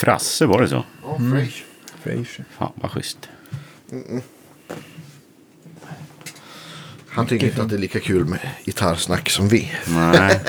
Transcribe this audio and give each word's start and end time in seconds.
Frasse, 0.00 0.46
var 0.46 0.62
det 0.62 0.68
så? 0.68 0.84
Ja, 1.02 1.18
Frasier. 1.18 1.64
Frasier. 2.02 2.44
Fan 2.58 2.72
vad 2.74 2.90
schysst. 2.90 3.18
Han 7.08 7.26
tycker 7.26 7.46
inte 7.46 7.62
att 7.62 7.68
det 7.68 7.74
är 7.74 7.78
lika 7.78 8.00
kul 8.00 8.24
med 8.24 8.38
gitarrsnack 8.64 9.30
som 9.30 9.48
vi. 9.48 9.72
Nej. 9.88 10.40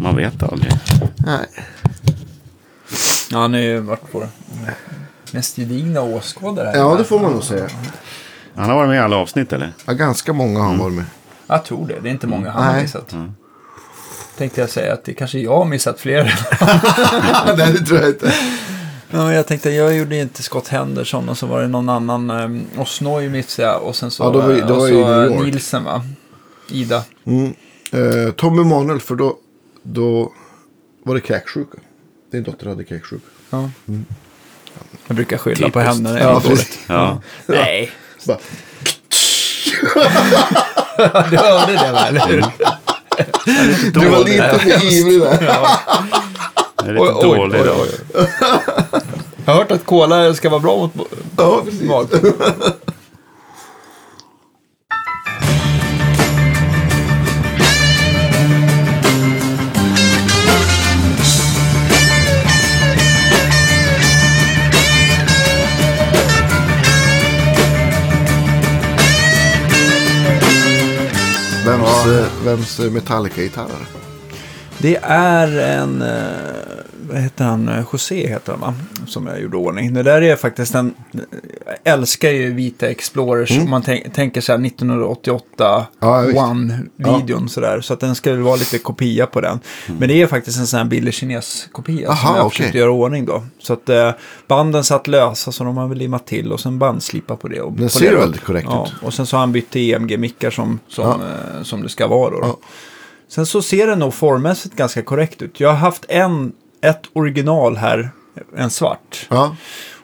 Man 0.00 0.16
vet 0.16 0.42
aldrig. 0.42 0.72
Nej. 1.16 1.46
Ja, 3.30 3.38
han 3.38 3.52
har 3.52 3.60
ju 3.60 3.78
varit 3.80 4.02
vår 4.10 4.28
mest 5.32 5.56
gedigna 5.56 6.00
åskådare. 6.00 6.76
Ja, 6.78 6.94
det 6.98 7.04
får 7.04 7.20
man 7.20 7.32
nog 7.32 7.44
säga. 7.44 7.68
Han 8.54 8.68
har 8.68 8.76
varit 8.76 8.88
med 8.88 8.96
i 8.96 9.00
alla 9.00 9.16
avsnitt 9.16 9.52
eller? 9.52 9.72
Ja, 9.86 9.92
ganska 9.92 10.32
många 10.32 10.60
har 10.60 10.66
han 10.66 10.78
varit 10.78 10.94
med. 10.94 11.04
Jag 11.46 11.64
tror 11.64 11.86
det. 11.88 12.00
Det 12.00 12.08
är 12.08 12.12
inte 12.12 12.26
många 12.26 12.50
han 12.50 12.64
har 12.64 12.72
Nej. 12.72 12.82
missat. 12.82 13.14
Tänkte 14.38 14.60
jag 14.60 14.70
säga 14.70 14.92
att 14.92 15.04
det 15.04 15.14
kanske 15.14 15.38
jag 15.38 15.56
har 15.56 15.64
missat 15.64 16.00
fler. 16.00 16.24
Nej, 17.56 17.72
det 17.72 17.78
tror 17.86 18.00
jag 18.00 18.08
inte. 18.08 18.34
Ja, 19.10 19.16
men 19.24 19.34
jag 19.34 19.46
tänkte, 19.46 19.70
jag 19.70 19.96
gjorde 19.96 20.16
inte 20.16 20.42
Scott 20.42 20.68
Henderson 20.68 21.28
och 21.28 21.38
så 21.38 21.46
var 21.46 21.60
det 21.62 21.68
någon 21.68 21.88
annan. 21.88 22.30
Um, 22.30 22.66
Osnoy 22.78 23.28
missade 23.28 23.68
jag 23.68 23.82
och 23.82 23.96
sen 23.96 24.10
så, 24.10 24.22
Ja, 24.24 24.30
då 24.30 24.40
var 24.40 24.48
då 24.68 24.74
och 24.74 24.80
var 24.80 24.88
så. 25.28 25.42
Nielsen 25.42 25.84
va? 25.84 26.02
Ida. 26.70 27.02
Eh, 27.92 28.32
Tom 28.36 28.58
Emanuel, 28.58 29.00
för 29.00 29.14
då, 29.14 29.36
då 29.82 30.32
var 31.04 31.14
det 31.14 31.20
kräksjuka. 31.20 31.78
Din 32.32 32.42
dotter 32.42 32.66
hade 32.68 32.84
kräksjuka. 32.84 33.24
Ja. 33.50 33.70
Jag 35.06 35.16
brukar 35.16 35.38
skylla 35.38 35.70
på 35.70 35.80
Typiskt. 35.80 35.96
henne. 35.96 36.12
när 36.12 36.18
Ja, 36.20 36.24
jag 36.24 36.34
mår 36.34 36.40
dåligt. 36.40 36.58
precis. 36.58 36.78
Ja. 36.86 37.20
Nej, 37.46 37.90
bara, 38.26 38.38
du 41.30 41.36
hörde 41.36 41.72
det 41.72 41.92
va? 41.92 42.06
Eller 42.08 42.26
hur? 42.26 42.44
Du 43.92 44.08
var 44.08 44.24
lite 44.24 44.58
för 44.58 44.92
ivrig 44.92 45.20
där. 45.20 45.38
Det 46.82 46.88
är 46.88 46.92
lite 46.92 47.04
Oj, 47.04 47.22
dålig 47.22 47.60
oj. 47.60 47.88
Jag 49.44 49.52
har 49.52 49.58
hört 49.58 49.70
att 49.70 49.86
cola 49.86 50.34
ska 50.34 50.48
vara 50.48 50.60
bra 50.60 50.76
mot 50.76 51.08
Ja, 51.36 51.62
precis. 51.64 51.82
Vems, 72.48 72.78
Metallica-gitarr 72.78 73.64
är 73.64 73.68
det? 73.68 74.08
Det 74.78 74.96
är 75.02 75.58
en, 75.58 76.02
eh, 76.02 76.77
vad 77.12 77.18
heter 77.20 77.44
han, 77.44 77.68
Eh, 77.68 77.84
José 77.92 78.26
heter 78.28 78.52
han 78.52 78.60
va? 78.60 78.74
Som 79.06 79.26
jag 79.26 79.40
gjorde 79.40 79.56
ordning. 79.56 79.94
Det 79.94 80.02
där 80.02 80.22
är 80.22 80.36
faktiskt 80.36 80.74
en, 80.74 80.94
jag 81.12 81.76
älskar 81.94 82.30
ju 82.30 82.52
vita 82.54 82.88
Explorers. 82.88 83.58
Om 83.58 83.70
man 83.70 83.82
tänk, 83.82 84.14
tänker 84.14 84.40
så 84.40 84.52
här 84.52 84.66
1988 84.66 85.86
Mm. 86.00 86.34
Ja. 86.34 86.42
One-videon 86.42 87.48
sådär. 87.48 87.80
Så 87.80 87.92
att 87.94 88.00
den 88.00 88.14
ska 88.14 88.30
väl 88.32 88.40
vara 88.42 88.56
lite 88.56 88.78
kopia 88.78 89.26
på 89.26 89.40
den. 89.40 89.60
Men 89.98 90.08
det 90.08 90.22
är 90.22 90.26
faktiskt 90.26 90.58
en 90.58 90.66
sån 90.66 90.78
här 90.78 90.84
billig 90.84 91.14
kines-kopia 91.14 92.16
som 92.16 92.36
jag 92.36 92.52
försökte 92.52 92.78
göra 92.78 92.90
ordning 92.90 93.24
då. 93.26 93.42
Så 93.58 93.72
att 93.72 93.88
eh, 93.88 94.10
banden 94.46 94.84
satt 94.84 95.06
lösa 95.06 95.52
så 95.52 95.64
de 95.64 95.76
har 95.76 95.88
väl 95.88 95.98
limmat 95.98 96.26
till 96.26 96.52
och 96.52 96.60
sen 96.60 96.78
bandslipa 96.78 97.36
på 97.36 97.48
det. 97.48 97.60
Och 97.60 97.72
Den 97.72 97.88
ser 97.90 98.16
väldigt 98.16 98.44
korrekt 98.44 98.68
ja, 98.70 98.86
ut. 98.86 99.02
Och 99.02 99.14
sen 99.14 99.26
så 99.26 99.36
har 99.36 99.40
han 99.40 99.52
bytt 99.52 99.70
till 99.70 99.94
EMG-mickar 99.94 100.50
som, 100.50 100.78
som, 100.88 101.04
Ja. 101.04 101.14
eh, 101.58 101.62
som 101.62 101.82
det 101.82 101.88
ska 101.88 102.06
vara 102.06 102.30
då. 102.30 102.40
då. 102.40 102.46
Ja. 102.46 102.58
Sen 103.28 103.46
så 103.46 103.62
ser 103.62 103.86
det 103.86 103.96
nog 103.96 104.14
formmässigt 104.14 104.76
ganska 104.76 105.02
korrekt 105.02 105.42
ut. 105.42 105.60
Jag 105.60 105.68
har 105.68 105.76
haft 105.76 106.04
en, 106.08 106.52
ett 106.80 107.02
original 107.12 107.76
här, 107.76 108.10
en 108.56 108.70
svart. 108.70 109.26
Ja, 109.30 109.56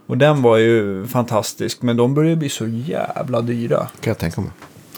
Och 0.06 0.18
den 0.18 0.42
var 0.42 0.56
ju 0.56 1.06
fantastisk, 1.06 1.82
men 1.82 1.96
de 1.96 2.14
börjar 2.14 2.36
bli 2.36 2.48
så 2.48 2.66
jävla 2.66 3.40
dyra. 3.40 3.78
kan 4.00 4.10
jag 4.10 4.18
tänka 4.18 4.40
mig. 4.40 4.50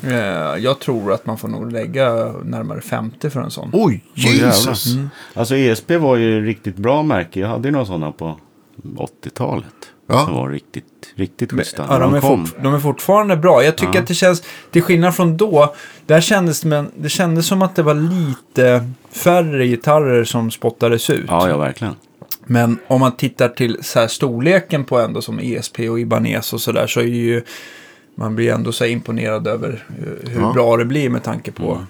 Eh, 0.03 0.57
jag 0.59 0.79
tror 0.79 1.13
att 1.13 1.27
man 1.27 1.39
får 1.39 1.49
nog 1.49 1.73
lägga 1.73 2.33
närmare 2.45 2.81
50 2.81 3.31
för 3.31 3.41
en 3.41 3.51
sån. 3.51 3.71
Oj. 3.73 4.05
Jesus! 4.15 4.87
Alltså 5.35 5.57
ESP 5.57 5.91
var 5.91 6.17
ju 6.17 6.47
riktigt 6.47 6.77
bra 6.77 7.03
märke. 7.03 7.41
Jag 7.41 7.49
hade 7.49 7.69
ju 7.69 7.73
några 7.73 7.87
sådana 7.87 8.13
på 8.13 8.37
80-talet. 8.97 9.65
Ja. 10.07 10.25
Som 10.25 10.35
var 10.35 10.49
riktigt, 10.51 10.85
riktigt 11.15 11.53
schyssta. 11.53 11.87
Ja, 11.89 11.99
de, 11.99 12.15
är 12.15 12.21
kom. 12.21 12.47
fort, 12.47 12.57
de 12.63 12.75
är 12.75 12.79
fortfarande 12.79 13.37
bra. 13.37 13.65
Jag 13.65 13.77
tycker 13.77 13.95
Ja. 13.95 14.01
att 14.01 14.07
det 14.07 14.15
känns, 14.15 14.43
till 14.71 14.83
skillnad 14.83 15.15
från 15.17 15.37
då, 15.37 15.75
där 16.07 16.21
kändes 16.21 16.61
det, 16.61 16.69
men 16.69 16.91
det 16.97 17.09
kändes 17.09 17.47
som 17.47 17.63
att 17.63 17.77
det 17.77 17.83
var 17.83 17.95
lite 17.95 18.91
färre 19.11 19.67
gitarrer 19.67 20.25
som 20.25 20.51
spottades 20.51 21.11
ut. 21.11 21.25
Ja, 21.29 21.49
ja, 21.49 21.57
verkligen. 21.57 21.95
Men 22.47 22.79
om 22.87 23.01
man 23.01 23.17
tittar 23.17 23.49
till 23.49 23.79
så 23.83 23.99
här 24.01 24.07
storleken 24.09 24.85
på 24.85 24.99
ändå 25.01 25.23
som 25.23 25.39
ESP 25.39 25.79
och 25.91 26.01
Ibanez 26.01 26.53
och 26.53 26.61
sådär 26.61 26.87
så 26.87 27.01
är 27.01 27.05
ju 27.05 27.43
man 28.15 28.35
blir 28.37 28.53
ändå 28.53 28.73
så 28.73 28.85
imponerad 28.85 29.47
över 29.47 29.85
hur, 29.99 30.31
hur 30.31 30.41
Ja. 30.41 30.53
bra 30.53 30.77
det 30.77 30.85
blir 30.85 31.11
med 31.11 31.23
tanke 31.23 31.53
på 31.53 31.85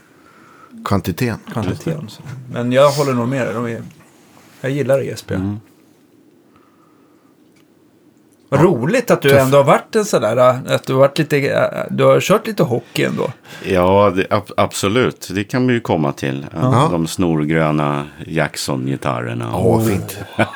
Kvantiteten. 0.85 1.39
kvantiteten. 1.53 2.09
Så. 2.09 2.23
Men 2.53 2.73
jag 2.73 2.91
håller 2.91 3.13
nog 3.15 3.29
med 3.29 3.47
dig. 3.47 3.55
De 3.55 3.67
är, 3.67 3.83
jag 4.61 4.71
gillar 4.71 5.01
ESP. 5.01 5.31
Mm. 5.31 5.57
Vad 8.49 8.61
roligt 8.61 9.11
att 9.11 9.23
du 9.23 9.29
Tuff. 9.29 9.39
ändå 9.39 9.57
har 9.57 9.65
varit 9.65 9.97
en 9.97 10.05
sådär, 10.05 10.37
att 10.37 10.87
du 10.87 10.93
har 10.93 11.01
varit 11.01 11.19
lite, 11.19 11.87
du 11.91 12.05
har 12.05 12.21
kört 12.21 12.47
lite 12.47 12.63
hockey 12.63 13.05
ändå. 13.05 13.33
Ja, 13.65 14.13
det, 14.17 14.27
ab- 14.31 14.53
absolut. 14.57 15.29
Det 15.35 15.45
kan 15.45 15.67
vi 15.67 15.75
ju 15.75 15.81
komma 15.81 16.13
till. 16.13 16.47
Ja. 16.55 16.89
De 16.93 17.07
snorgröna 17.07 18.07
Jackson-gitarrerna. 18.27 19.51
Åh, 19.57 19.83
fint. 19.85 20.19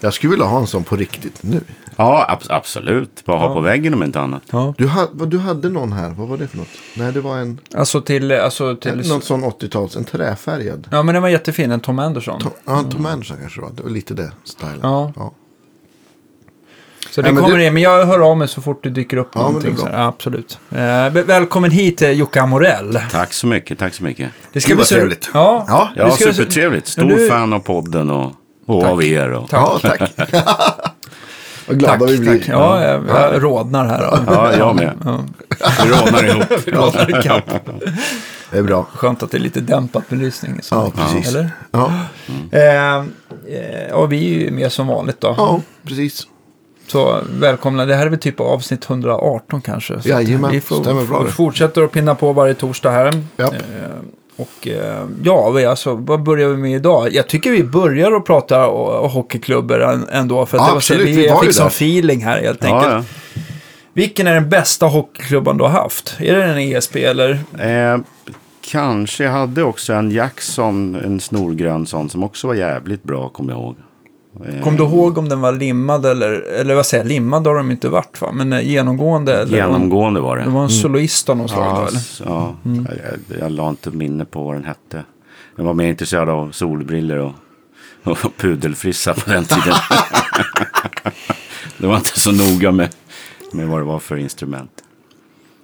Jag 0.00 0.14
skulle 0.14 0.30
vilja 0.30 0.46
ha 0.46 0.58
en 0.60 0.66
sån 0.66 0.84
på 0.84 0.96
riktigt 0.96 1.42
nu. 1.42 1.60
Ja, 1.96 2.26
ab- 2.28 2.46
absolut. 2.48 3.24
Bara 3.24 3.38
ha 3.38 3.46
Ja. 3.48 3.54
på 3.54 3.60
väggen 3.60 3.94
om 3.94 4.02
inte 4.02 4.20
annat. 4.20 4.42
Ja. 4.50 4.74
Du, 4.78 4.86
ha, 4.88 5.06
du 5.26 5.38
hade 5.38 5.68
någon 5.68 5.92
här, 5.92 6.10
vad 6.10 6.28
var 6.28 6.36
det 6.36 6.48
för 6.48 6.56
något? 6.56 6.68
Nej, 6.96 7.12
det 7.12 7.20
var 7.20 7.36
en, 7.38 7.60
Alltså 7.74 8.00
till, 8.00 8.32
alltså 8.32 8.76
till, 8.76 9.08
någon 9.08 9.22
sån 9.22 9.44
80-tals, 9.44 9.96
en 9.96 10.04
träfärgad. 10.04 10.88
ja 10.90 11.02
men 11.02 11.12
den 11.14 11.22
var 11.22 11.28
jättefin, 11.28 11.70
en 11.70 11.80
Tom 11.80 11.98
Anderson. 11.98 12.40
Tom, 12.40 12.50
ja, 12.64 12.82
Tom 12.90 13.06
Anderson 13.06 13.36
kanske 13.40 13.60
det 13.60 13.64
var. 13.66 13.72
Det 13.72 13.82
var 13.82 13.90
lite 13.90 14.14
det 14.14 14.30
stilen. 14.44 14.78
Ja. 14.82 15.12
ja. 15.16 15.32
Så 17.10 17.22
det 17.22 17.32
men 17.32 17.42
kommer 17.42 17.58
det- 17.58 17.64
det, 17.64 17.70
men 17.70 17.82
jag 17.82 18.06
hör 18.06 18.20
av 18.30 18.36
mig 18.36 18.48
så 18.48 18.62
fort 18.62 18.82
det 18.84 18.90
dyker 18.90 19.16
upp 19.16 19.30
Ja, 19.34 19.40
någonting. 19.42 19.76
Så 19.76 19.86
här, 19.86 19.92
ja, 20.00 20.06
absolut. 20.06 20.58
Eh, 20.70 20.76
väl- 20.78 21.24
välkommen 21.24 21.70
hit 21.70 22.02
eh, 22.02 22.10
Jocke 22.10 22.40
Amorell. 22.42 22.98
Tack 23.10 23.32
så 23.32 23.46
mycket, 23.46 23.78
tack 23.78 23.94
så 23.94 24.04
mycket. 24.04 24.30
Det 24.52 24.66
Gud, 24.66 24.76
vad 24.78 24.86
så- 24.86 24.94
trevligt. 24.94 25.30
Ja, 25.34 25.64
Ja, 25.68 25.88
Ja, 25.96 26.10
ska 26.10 26.24
bli 26.24 26.34
supertrevligt. 26.34 26.86
Stor 26.88 27.10
Ja, 27.10 27.16
du- 27.16 27.28
fan 27.28 27.52
av 27.52 27.58
podden 27.60 28.10
och, 28.10 28.32
och 28.66 28.82
Tack. 28.82 28.90
av 28.90 29.04
er. 29.04 29.30
Och, 29.32 29.50
Tack. 29.50 29.60
Ja, 29.60 29.78
tack. 30.16 30.30
Vad 31.68 31.78
glada 31.78 31.98
Tack, 31.98 32.10
vi 32.10 32.18
blir. 32.18 32.38
tack. 32.38 32.48
Ja, 32.48 32.82
jag, 32.84 33.02
jag 33.08 33.42
rodnar 33.44 33.86
här. 33.86 33.98
då. 34.00 34.18
Ja, 34.32 34.56
jag 34.56 34.76
med. 34.76 34.92
Ja, 35.04 35.20
Vi 35.84 35.90
rånar 35.90 36.24
ihop. 36.24 36.44
vi 36.66 36.72
rodnar 36.72 37.18
ikapp. 37.20 37.44
Det 38.50 38.58
är 38.58 38.62
bra. 38.62 38.86
Skönt 38.94 39.22
att 39.22 39.30
det 39.30 39.36
är 39.36 39.40
lite 39.40 39.60
dämpat 39.60 40.08
belysning. 40.08 40.58
Så. 40.62 40.74
Ja, 40.74 40.92
precis. 41.04 41.28
Eller? 41.34 41.50
Ja, 41.70 41.92
Eh, 42.52 42.94
eh, 42.96 43.92
och 43.92 44.12
vi 44.12 44.34
är 44.34 44.38
ju 44.40 44.50
med 44.50 44.72
som 44.72 44.86
vanligt 44.86 45.20
då. 45.20 45.34
ja 45.38 45.60
precis. 45.86 46.26
Så 46.86 47.20
välkomna. 47.38 47.86
Det 47.86 47.94
här 47.94 48.06
är 48.06 48.10
väl 48.10 48.18
typ 48.18 48.40
avsnitt 48.40 48.90
118 48.90 49.60
kanske. 49.60 50.00
Så 50.02 50.08
Jajamän, 50.08 50.50
vi 50.50 50.60
får, 50.60 50.76
stämmer 50.76 51.04
bra 51.04 51.24
fortsätter 51.26 51.82
att 51.82 51.92
pinna 51.92 52.14
på 52.14 52.32
varje 52.32 52.54
torsdag 52.54 52.90
här. 52.90 53.12
Ja. 53.36 53.44
Eh, 53.44 53.50
och 54.36 54.68
eh, 54.68 55.04
ja, 55.22 55.50
vi 55.50 55.64
alltså, 55.64 55.94
vad 55.94 56.22
börjar 56.22 56.48
vi 56.48 56.56
med 56.56 56.72
idag? 56.72 57.12
Jag 57.12 57.28
tycker 57.28 57.50
vi 57.50 57.64
börjar 57.64 58.12
att 58.12 58.24
prata 58.24 58.66
och, 58.66 59.04
än- 59.92 60.08
ändå. 60.12 60.46
För 60.46 60.58
att 60.58 60.60
Ja, 60.62 60.66
det 60.66 60.70
var, 60.70 60.76
absolut, 60.76 61.08
vi, 61.08 61.16
vi 61.16 61.22
var 61.22 61.34
jag 61.34 61.40
fick 61.40 61.54
sån 61.54 61.66
feeling 61.66 62.24
här 62.24 62.40
helt 62.42 62.64
enkelt. 62.64 62.92
Ja, 63.34 63.40
Vilken 63.92 64.26
är 64.26 64.34
den 64.34 64.48
bästa 64.48 64.86
hockeyklubban 64.86 65.56
du 65.58 65.64
har 65.64 65.70
haft? 65.70 66.16
Är 66.18 66.34
det 66.36 66.44
en 66.44 66.58
ESP 66.58 66.96
eller? 66.96 67.30
Eh, 67.58 67.98
kanske 68.60 69.24
jag 69.24 69.30
hade 69.32 69.62
också 69.62 69.92
en 69.92 70.10
Jackson, 70.10 70.94
en 71.04 71.20
snorgrön 71.20 71.86
sån, 71.86 72.10
som 72.10 72.24
också 72.24 72.46
var 72.46 72.54
jävligt 72.54 73.02
bra, 73.02 73.28
kommer 73.28 73.52
jag 73.52 73.60
ihåg. 73.60 73.76
Eh, 74.46 74.62
Kom 74.62 74.76
du 74.76 74.82
ihåg 74.82 75.18
om 75.18 75.28
den 75.28 75.40
var 75.40 75.52
limmad 75.52 76.06
eller, 76.06 76.32
eller 76.32 76.74
vad 76.74 76.86
säger 76.86 77.04
jag, 77.04 77.08
limmad 77.08 77.46
har 77.46 77.54
de 77.54 77.70
inte 77.70 77.88
varit 77.88 78.20
va? 78.20 78.32
Men 78.32 78.52
eh, 78.52 78.68
genomgående? 78.68 79.42
Eller 79.42 79.56
Genomgående 79.56 80.20
var 80.20 80.36
Det 80.36 80.44
det. 80.44 80.50
var 80.50 80.62
en 80.62 80.70
soloist 80.70 81.28
av 81.28 81.36
något 81.36 81.50
slag 81.50 81.74
då 81.74 81.80
Ja, 81.80 81.88
eller? 81.88 81.98
s- 81.98 82.22
ja. 82.26 82.54
Jag, 82.64 83.38
jag 83.40 83.52
la 83.52 83.68
inte 83.70 83.90
minne 83.90 84.24
på 84.24 84.44
vad 84.44 84.54
den 84.54 84.64
hette. 84.64 85.04
Jag 85.56 85.64
var 85.64 85.74
mer 85.74 85.88
intresserad 85.88 86.28
av 86.28 86.50
solbriller 86.52 87.18
och, 87.18 87.32
och 88.04 88.18
pudelfrissa 88.36 89.14
på 89.14 89.30
den 89.30 89.44
tiden. 89.44 89.74
det 91.78 91.86
var 91.86 91.96
inte 91.96 92.20
så 92.20 92.32
noga 92.32 92.72
med, 92.72 92.88
med 93.52 93.68
vad 93.68 93.80
det 93.80 93.84
var 93.84 93.98
för 93.98 94.16
instrument. 94.16 94.70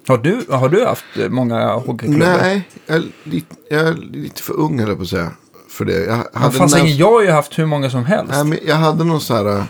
Har 0.07 0.17
du, 0.17 0.45
har 0.49 0.69
du 0.69 0.85
haft 0.85 1.05
många 1.29 1.73
hockeyklubbar? 1.73 2.37
Nej, 2.41 2.67
jag 2.85 2.97
är, 2.97 3.03
lite, 3.23 3.55
jag 3.69 3.87
är 3.87 3.93
lite 3.93 4.43
för 4.43 4.53
ung 4.59 4.79
höll 4.79 4.87
jag 4.89 4.97
på 4.97 5.03
att 5.03 5.09
säga. 5.09 5.31
För 5.71 5.85
det. 5.85 6.05
Jag 6.05 6.25
hade, 6.33 6.57
fast 6.57 6.75
när- 6.75 6.85
jag 6.85 7.11
har 7.11 7.21
ju 7.21 7.29
haft 7.29 7.59
hur 7.59 7.65
många 7.65 7.89
som 7.89 8.05
helst. 8.05 8.31
nej, 8.31 8.43
men 8.45 8.59
jag 8.65 8.75
hade 8.75 9.03
någon 9.03 9.21
sån 9.21 9.37
här 9.37 9.57
uh, 9.57 9.63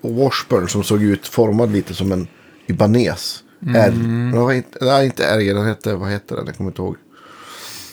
Washburn 0.00 0.68
som 0.68 0.84
såg 0.84 1.02
ut 1.02 1.28
formad 1.28 1.72
lite 1.72 1.94
som 1.94 2.12
en 2.12 2.28
Ibanez. 2.66 3.44
Mm. 3.66 4.32
Var 4.32 4.52
inte, 4.52 4.78
nej, 4.80 5.06
inte 5.06 5.26
R, 5.26 5.54
den 5.54 5.66
hette, 5.66 5.94
vad 5.94 6.08
hette 6.08 6.34
den? 6.34 6.46
Jag 6.46 6.56
kommer 6.56 6.70
inte 6.70 6.82
ihåg. 6.82 6.96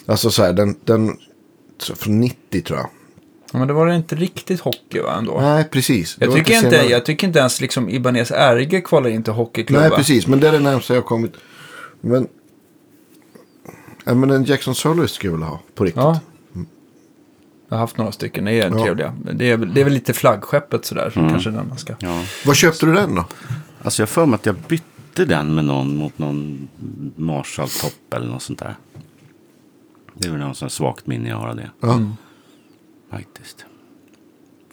Alltså 0.05 0.29
så 0.29 0.43
här, 0.43 0.53
den, 0.53 0.75
den 0.85 1.17
så 1.77 1.95
från 1.95 2.19
90 2.19 2.61
tror 2.61 2.79
jag. 2.79 2.89
Ja, 3.51 3.59
men 3.59 3.67
det 3.67 3.73
var 3.73 3.87
det 3.87 3.95
inte 3.95 4.15
riktigt 4.15 4.59
hockey 4.59 4.99
va, 4.99 5.15
ändå? 5.17 5.41
Nej, 5.41 5.63
precis. 5.71 6.17
Jag 6.19 6.33
tycker, 6.33 6.53
inte, 6.53 6.69
senare. 6.69 6.89
jag 6.89 7.05
tycker 7.05 7.27
inte 7.27 7.39
ens 7.39 7.61
liksom 7.61 7.89
Ibanez 7.89 8.31
RG 8.31 8.81
kvalar 8.85 9.09
in 9.09 9.23
till 9.23 9.33
hockeyklubbar. 9.33 9.89
Nej, 9.89 9.97
precis. 9.97 10.27
Men 10.27 10.39
det 10.39 10.47
är 10.47 10.51
det 10.51 10.59
närmaste 10.59 10.93
jag 10.93 11.01
har 11.01 11.07
kommit. 11.07 11.33
Men... 12.01 12.27
Ja, 14.05 14.13
men 14.13 14.31
en 14.31 14.43
Jackson 14.43 14.75
Soloist 14.75 15.15
skulle 15.15 15.31
jag 15.31 15.37
vilja 15.37 15.47
ha. 15.47 15.59
På 15.75 15.83
riktigt. 15.83 16.03
Ja. 16.03 16.19
Jag 17.69 17.75
har 17.75 17.79
haft 17.79 17.97
några 17.97 18.11
stycken, 18.11 18.45
det 18.45 18.51
är 18.51 18.69
Ja. 18.71 18.83
trevliga. 18.83 19.13
Det 19.33 19.51
är, 19.51 19.57
väl- 19.57 19.73
det 19.73 19.79
är 19.81 19.83
väl 19.83 19.93
lite 19.93 20.13
flaggskeppet 20.13 20.85
sådär, 20.85 21.09
så 21.13 21.19
kanske 21.19 21.49
den 21.49 21.67
man 21.69 21.77
ska... 21.77 21.93
Ja. 21.99 22.21
Vad 22.45 22.55
köpte 22.55 22.85
du 22.85 22.93
den 22.93 23.15
då? 23.15 23.25
Alltså 23.83 24.01
jag 24.01 24.09
för 24.09 24.25
mig 24.25 24.35
att 24.35 24.45
jag 24.45 24.55
bytte 24.55 25.25
den 25.25 25.55
med 25.55 25.65
någon 25.65 25.95
mot 25.97 26.17
någon 26.17 26.67
Marshall-topp 27.15 28.13
eller 28.15 28.27
något 28.27 28.41
sånt 28.41 28.59
där. 28.59 28.75
Det 30.13 30.27
är 30.27 30.31
väl 30.31 30.39
någon 30.39 30.55
sån 30.55 30.69
svagt 30.69 31.07
minne 31.07 31.29
jag 31.29 31.37
har 31.37 31.47
av 31.49 31.55
det. 31.55 31.69
Ja. 31.81 31.99
Faktiskt. 33.11 33.65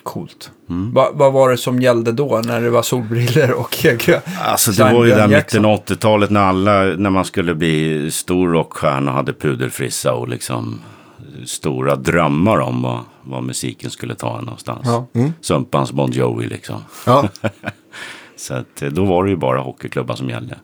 Coolt. 0.03 0.51
Mm. 0.71 0.93
Va, 0.93 1.11
vad 1.15 1.33
var 1.33 1.51
det 1.51 1.57
som 1.57 1.81
gällde 1.83 2.13
då, 2.13 2.41
när 2.45 2.61
det 2.61 2.71
var 2.71 2.83
solbriller 2.83 3.53
och 3.53 3.77
Alltså 4.45 4.71
det 4.73 4.93
var 4.93 5.05
ju 5.05 5.11
där 5.11 5.29
mitten 5.29 5.65
av 5.65 5.85
80-talet 5.85 6.31
när 6.31 6.41
alla, 6.41 6.83
när 6.83 7.11
man 7.11 7.25
skulle 7.25 7.55
bli 7.55 8.11
stor 8.11 8.49
rockstjärna 8.49 9.11
och 9.11 9.17
hade 9.17 9.33
pudelfrissa 9.33 10.13
och 10.13 10.29
liksom 10.29 10.81
stora 11.45 11.97
drömmar 11.97 12.59
om 12.59 12.83
vad, 12.83 13.01
vad 13.23 13.43
musiken 13.43 13.91
skulle 13.91 14.15
ta 14.15 14.39
en 14.39 14.45
någonstans. 14.45 14.81
Ja. 14.85 15.07
Sumpans 15.41 15.93
Bon 15.93 16.13
Jovi 16.13 16.47
liksom. 16.47 16.81
Ja. 17.07 17.29
Så 18.37 18.55
att, 18.55 18.83
eh, 18.83 18.89
då 18.89 19.05
var 19.05 19.25
det 19.25 19.31
ju 19.31 19.37
bara 19.37 19.61
hockeyklubbar 19.61 20.15
som 20.15 20.29
gällde. 20.29 20.59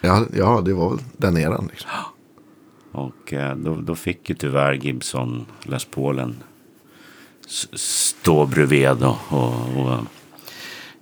ja, 0.00 0.24
ja, 0.34 0.62
det 0.64 0.74
var 0.74 0.90
väl 0.90 0.98
den 1.16 1.36
eran. 1.36 1.68
Liksom. 1.70 1.90
Och 2.92 3.32
eh, 3.32 3.56
då, 3.56 3.74
då 3.74 3.94
fick 3.94 4.28
ju 4.28 4.34
tyvärr 4.34 4.72
Gibson 4.72 5.46
Les 5.62 5.84
Paulen 5.84 6.36
stå 7.46 8.46
bredvid. 8.46 9.02
Och, 9.02 9.16
och, 9.28 9.54
och 9.76 9.92
eh, 9.92 10.00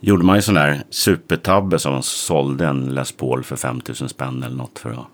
gjorde 0.00 0.25
man 0.25 0.37
ju 0.37 0.43
sån 0.43 0.55
där 0.55 0.82
supertabbe 0.91 1.79
som 1.79 1.93
man 1.93 2.03
sålde 2.03 2.67
en 2.67 2.94
Les 2.94 3.12
Paul 3.12 3.44
för 3.44 3.56
5000 3.56 4.08
spänn 4.08 4.43
eller 4.43 4.56
något 4.56 4.79
för 4.79 4.91
att 4.91 5.06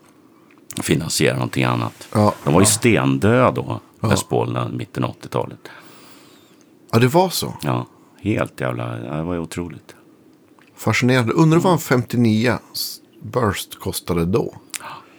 finansiera 0.81 1.35
någonting 1.35 1.65
annat. 1.65 2.09
Ja. 2.13 2.35
De 2.45 2.55
var 2.55 2.61
ju 2.61 2.67
stendöda 2.67 3.51
då, 3.51 3.81
Les 4.03 4.11
när- 4.31 4.69
mitten 4.69 5.05
av 5.05 5.11
80-talet. 5.11 5.59
ja, 6.93 6.99
det 6.99 7.07
var 7.09 7.29
så. 7.29 7.55
Ja, 7.63 7.87
helt 8.23 8.61
jävla, 8.61 8.99
ja, 8.99 9.15
det 9.15 9.23
var 9.23 9.35
ju 9.35 9.41
otroligt. 9.41 9.95
Fascinerande. 10.77 11.33
Undrar 11.33 11.59
vad 11.59 11.73
en 11.73 11.79
59 11.79 12.59
Burst 13.23 13.79
kostade 13.81 14.25
då? 14.25 14.55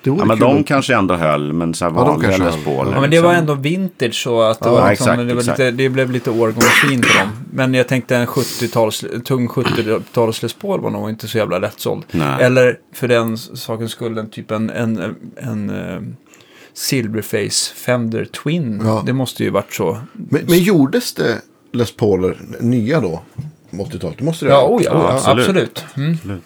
Det 0.03 0.09
vore 0.09 0.21
Ja, 0.21 0.25
men 0.25 0.39
de 0.39 0.59
att- 0.59 0.65
kanske 0.67 0.95
ändå 0.95 1.15
höll, 1.15 1.53
men 1.53 1.73
så 1.73 1.85
här 1.85 1.91
Ja, 1.91 1.97
de 1.99 2.07
vanliga 2.07 2.29
kanske 2.29 2.45
Les 2.45 2.55
höll. 2.55 2.63
Paul. 2.75 2.87
Ja, 2.87 2.93
Ja, 2.95 3.01
men 3.01 3.09
det 3.09 3.21
var 3.21 3.29
liksom- 3.33 3.49
ändå 3.49 3.53
vintage 3.61 4.13
så 4.15 4.41
att 4.41 4.59
det, 4.59 4.65
Ja, 4.69 4.71
var 4.71 4.89
liksom, 4.89 5.07
exakt, 5.11 5.27
det, 5.27 5.33
var 5.33 5.41
exakt. 5.41 5.59
lite, 5.59 5.71
det 5.71 5.89
blev 5.89 6.11
lite 6.11 6.29
årgångsfin 6.29 7.01
på 7.01 7.07
dem. 7.19 7.29
Men 7.53 7.73
jag 7.73 7.87
tänkte 7.87 8.15
en 8.15 8.27
70-tals, 8.27 9.05
tung 9.25 9.47
70-tals 9.47 10.41
Les 10.43 10.53
Paul 10.53 10.81
var 10.81 10.89
nog 10.89 11.09
inte 11.09 11.27
så 11.27 11.37
jävla 11.37 11.59
lättsåld. 11.59 12.03
Nej. 12.11 12.43
Eller 12.43 12.77
för 12.93 13.07
den 13.07 13.37
sakens 13.37 13.91
skull 13.91 14.17
en 14.17 14.29
typ 14.29 14.51
en, 14.51 14.69
en, 14.69 15.15
en, 15.37 15.69
eh, 15.69 16.01
Silverface 16.73 17.73
Fender 17.75 18.25
Twin. 18.25 18.81
Ja. 18.85 19.03
Det 19.05 19.13
måste 19.13 19.43
ju 19.43 19.49
varit 19.49 19.73
så. 19.73 19.97
Men, 20.13 20.41
men 20.47 20.59
gjordes 20.59 21.13
det 21.13 21.41
Les 21.73 21.95
Pauler 21.95 22.37
nya 22.59 23.01
då? 23.01 23.21
på 23.71 23.77
80-talet? 23.77 24.17
Det 24.17 24.23
måste 24.23 24.45
det 24.45 24.51
Ja, 24.51 24.57
ha. 24.61 24.67
oh 24.67 24.83
ja, 24.83 24.91
Ja, 24.93 25.13
absolut. 25.13 25.39
absolut. 25.47 25.85
Mm. 25.97 26.13
Absolut. 26.13 26.43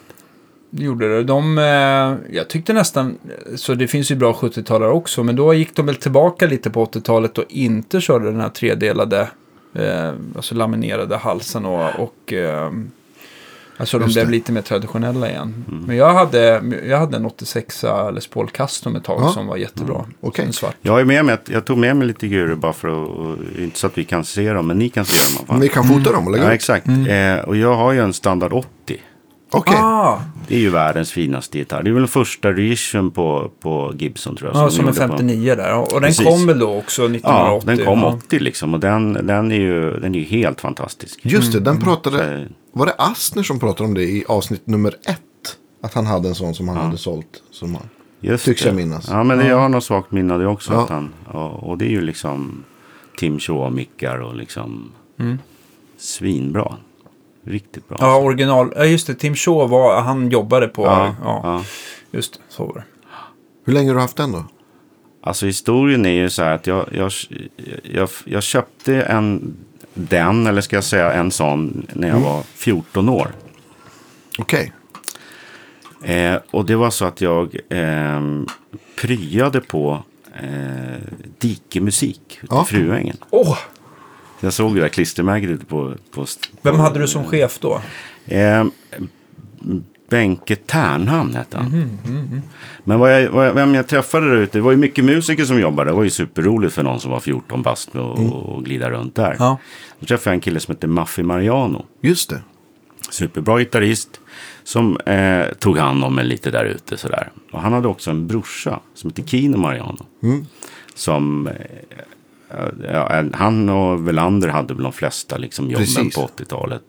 Gjorde 0.70 1.08
det. 1.16 1.22
De, 1.24 1.58
eh, 1.58 2.34
jag 2.36 2.48
tyckte 2.48 2.72
nästan, 2.72 3.18
så 3.56 3.74
det 3.74 3.88
finns 3.88 4.10
ju 4.10 4.14
bra 4.16 4.32
70-talare 4.32 4.90
också, 4.90 5.22
men 5.24 5.36
då 5.36 5.54
gick 5.54 5.76
de 5.76 5.86
väl 5.86 5.94
tillbaka 5.96 6.46
lite 6.46 6.70
på 6.70 6.84
80-talet 6.84 7.38
och 7.38 7.44
inte 7.48 8.00
körde 8.00 8.24
den 8.30 8.40
här 8.40 8.48
tredelade, 8.48 9.28
eh, 9.74 10.10
alltså 10.36 10.54
laminerade 10.54 11.16
halsen 11.16 11.64
och, 11.66 11.90
och 11.98 12.32
eh, 12.32 12.70
alltså 13.76 13.98
de 13.98 14.04
blev 14.12 14.26
det. 14.26 14.32
lite 14.32 14.52
mer 14.52 14.62
traditionella 14.62 15.30
igen. 15.30 15.64
Men 15.86 15.96
jag 15.96 16.12
hade, 16.14 16.62
jag 16.88 16.98
hade 16.98 17.16
en 17.16 17.26
86 17.26 17.84
Les 18.14 18.26
Paul 18.26 18.50
Custom 18.50 18.96
ett 18.96 19.04
tag 19.04 19.20
Ja. 19.22 19.28
som 19.28 19.46
var 19.46 19.56
jättebra. 19.56 20.04
Okej. 20.20 20.44
En 20.44 20.52
svart. 20.52 20.76
Jag, 20.82 21.00
är 21.00 21.04
med 21.04 21.24
mig, 21.24 21.36
jag 21.48 21.64
tog 21.64 21.78
med 21.78 21.96
mig 21.96 22.06
lite 22.08 22.28
gurer 22.28 22.54
bara 22.54 22.72
för 22.72 22.88
att, 22.88 23.38
inte 23.58 23.78
så 23.78 23.86
att 23.86 23.98
vi 23.98 24.04
kan 24.04 24.24
se 24.24 24.52
dem, 24.52 24.66
men 24.66 24.78
ni 24.78 24.88
kan 24.88 25.04
se 25.04 25.36
dem 25.46 25.60
vi 25.60 25.68
kan 25.68 25.84
fota 25.84 26.12
dem 26.12 26.26
och 26.26 26.32
lägga 26.32 26.44
Ja, 26.44 26.50
ut. 26.50 26.54
exakt. 26.54 26.86
Eh, 26.88 27.48
och 27.48 27.56
jag 27.56 27.74
har 27.76 27.92
ju 27.92 28.00
en 28.00 28.12
standard 28.12 28.52
80. 28.52 28.66
Okej. 29.50 29.76
Ah, 29.78 30.20
Det 30.48 30.54
är 30.54 30.58
ju 30.60 30.70
världens 30.70 31.12
finaste 31.12 31.58
gitarr. 31.58 31.82
Det 31.82 31.90
är 31.90 31.92
väl 31.92 32.02
den 32.02 32.08
första 32.08 32.52
reissuen 32.52 33.10
på, 33.10 33.50
på 33.60 33.92
Gibson 33.98 34.36
tror 34.36 34.50
jag. 34.54 34.62
ja, 34.64 34.70
som 34.70 34.86
på- 34.86 34.92
59 34.92 35.54
där. 35.54 35.78
Och 35.78 35.88
den 35.92 36.02
Precis. 36.02 36.26
kom 36.26 36.46
väl 36.46 36.58
då 36.58 36.74
också 36.76 37.02
Ja, 37.02 37.08
1980? 37.08 37.66
den 37.76 37.86
kom 37.86 37.98
ja. 37.98 38.18
80 38.26 38.38
liksom. 38.38 38.74
Och 38.74 38.80
den, 38.80 39.12
den, 39.12 39.52
är 39.52 39.56
ju, 39.56 40.00
den 40.00 40.14
är 40.14 40.18
ju 40.18 40.24
helt 40.24 40.60
fantastisk. 40.60 41.20
Just 41.22 41.52
det, 41.52 41.60
den 41.60 41.74
Så, 41.80 41.80
pratade... 41.86 42.48
Var 42.72 42.86
det 42.86 42.92
Astner 42.98 43.42
som 43.42 43.58
pratade 43.60 43.88
om 43.88 43.94
det 43.94 44.02
i 44.02 44.24
avsnitt 44.28 44.66
nummer 44.66 44.94
ett? 45.06 45.20
Att 45.82 45.94
han 45.94 46.06
hade 46.06 46.28
en 46.28 46.34
sån 46.34 46.54
som 46.54 46.68
han 46.68 46.76
hade 46.76 46.98
sålt. 46.98 47.42
Som 47.50 47.74
han... 47.74 47.88
Just 48.20 48.44
Tycks 48.44 48.62
det. 48.62 48.68
jag 48.68 48.76
minnas. 48.76 49.08
Ja, 49.10 49.24
men 49.24 49.38
det, 49.38 49.46
jag 49.46 49.58
har 49.58 49.68
något 49.68 49.84
svagt 49.84 50.12
minne 50.12 50.34
av 50.34 50.40
det 50.40 50.46
också. 50.46 50.72
Ja. 50.72 50.82
Att 50.82 50.88
han, 50.90 51.10
och, 51.26 51.68
och 51.70 51.78
det 51.78 51.84
är 51.84 51.90
ju 51.90 52.00
liksom 52.00 52.64
Tim 53.18 53.38
Shaw-mickar 53.38 54.18
och 54.18 54.36
liksom 54.36 54.92
svinbra. 55.98 56.76
Riktigt 57.48 57.88
bra. 57.88 57.96
Ja, 58.00 58.16
original. 58.16 58.72
Ja, 58.76 58.84
just 58.84 59.06
det. 59.06 59.14
Tim 59.14 59.34
Shaw 59.34 59.66
var, 59.70 60.00
han 60.00 60.30
jobbade 60.30 60.68
på... 60.68 60.84
Ja, 60.84 61.14
ja, 61.24 61.40
ja. 61.42 61.64
just 62.10 62.32
det. 62.34 62.40
Så 62.48 62.66
var 62.66 62.74
det. 62.74 62.84
Hur 63.64 63.72
länge 63.72 63.88
har 63.90 63.94
du 63.94 64.00
haft 64.00 64.16
den 64.16 64.32
då? 64.32 64.44
Alltså 65.22 65.46
historien 65.46 66.06
är 66.06 66.10
ju 66.10 66.30
så 66.30 66.42
här 66.42 66.54
att 66.54 66.66
jag, 66.66 66.86
jag, 66.92 67.12
jag, 67.82 68.08
jag 68.24 68.42
köpte 68.42 69.02
en, 69.02 69.56
den, 69.94 70.46
eller 70.46 70.60
ska 70.60 70.76
jag 70.76 70.84
säga 70.84 71.12
en 71.12 71.30
sån, 71.30 71.86
när 71.92 72.08
jag 72.08 72.20
var 72.20 72.42
14 72.42 73.08
år. 73.08 73.28
Okej. 74.38 74.72
Eh, 76.04 76.36
och 76.50 76.64
det 76.66 76.76
var 76.76 76.90
så 76.90 77.04
att 77.04 77.20
jag 77.20 77.56
eh, 77.68 78.20
pryade 79.00 79.60
på 79.60 80.02
eh, 80.42 81.02
dikemusik 81.38 82.38
ute 82.42 82.54
Ja. 82.54 82.62
i 82.62 82.66
Fruängen. 82.66 83.16
Åh! 83.30 83.58
Jag 84.40 84.52
såg 84.52 84.74
det 84.74 84.80
där 84.80 84.88
klistermärket 84.88 85.68
på, 85.68 85.94
på... 86.14 86.26
Vem 86.62 86.74
hade 86.80 86.98
du 87.00 87.08
som 87.08 87.24
chef 87.24 87.58
då? 87.58 87.80
Eh, 88.26 88.64
Benke 90.10 90.56
Ternhamn 90.56 91.34
hette 91.34 91.56
han. 91.56 91.66
Mhm, 92.06 92.42
Men 92.84 92.98
vad 92.98 93.14
jag, 93.22 93.30
vad 93.30 93.46
jag, 93.46 93.54
vem 93.54 93.74
jag 93.74 93.86
träffade 93.86 94.28
där 94.30 94.36
ute, 94.36 94.58
det 94.58 94.62
var 94.62 94.70
ju 94.70 94.76
mycket 94.76 95.04
musiker 95.04 95.44
som 95.44 95.60
jobbade. 95.60 95.90
Det 95.90 95.94
var 95.94 96.04
ju 96.04 96.10
superroligt 96.10 96.74
för 96.74 96.82
någon 96.82 97.00
som 97.00 97.10
var 97.10 97.20
14 97.20 97.62
bast 97.62 97.94
och, 97.94 98.18
och 98.18 98.64
glida 98.64 98.90
runt 98.90 99.14
där. 99.14 99.24
Mm. 99.26 99.36
Ja. 99.38 99.58
Då 100.00 100.06
träffade 100.06 100.30
jag 100.30 100.34
en 100.34 100.40
kille 100.40 100.60
som 100.60 100.74
hette 100.74 100.86
Maffi 100.86 101.22
Mariano. 101.22 101.84
Just 102.00 102.30
det. 102.30 102.40
Superbra 103.10 103.58
gitarrist. 103.58 104.20
Som 104.64 104.96
eh, 104.96 105.46
tog 105.58 105.78
hand 105.78 106.04
om 106.04 106.14
mig 106.14 106.24
lite 106.24 106.50
där 106.50 106.64
ute 106.64 106.96
sådär. 106.96 107.30
Och 107.52 107.60
han 107.60 107.72
hade 107.72 107.88
också 107.88 108.10
en 108.10 108.26
brorsa 108.26 108.80
som 108.94 109.10
hette 109.10 109.22
Kino 109.30 109.56
Mariano. 109.56 110.06
Som, 110.94 111.46
eh, 111.46 111.52
ja, 112.92 113.24
han 113.34 113.68
och 113.68 114.08
Velander 114.08 114.48
hade 114.48 114.74
väl 114.74 114.82
de 114.82 114.92
flesta 114.92 115.36
liksom 115.36 115.70
jobben 115.70 115.86
Precis. 115.86 116.14
på 116.14 116.26
80-talet. 116.36 116.82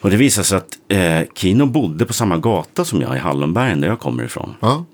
Och 0.00 0.10
det 0.10 0.16
visade 0.16 0.44
sig 0.44 0.58
att 0.58 0.78
eh, 0.88 1.20
Kino 1.34 1.66
bodde 1.66 2.06
på 2.06 2.12
samma 2.12 2.36
gata 2.38 2.84
som 2.84 3.00
jag 3.02 3.16
i 3.16 3.18
Hallonbergen 3.18 3.80
där 3.80 3.88
jag 3.88 3.98
kommer 4.00 4.24
ifrån. 4.24 4.54
Ja. 4.60 4.84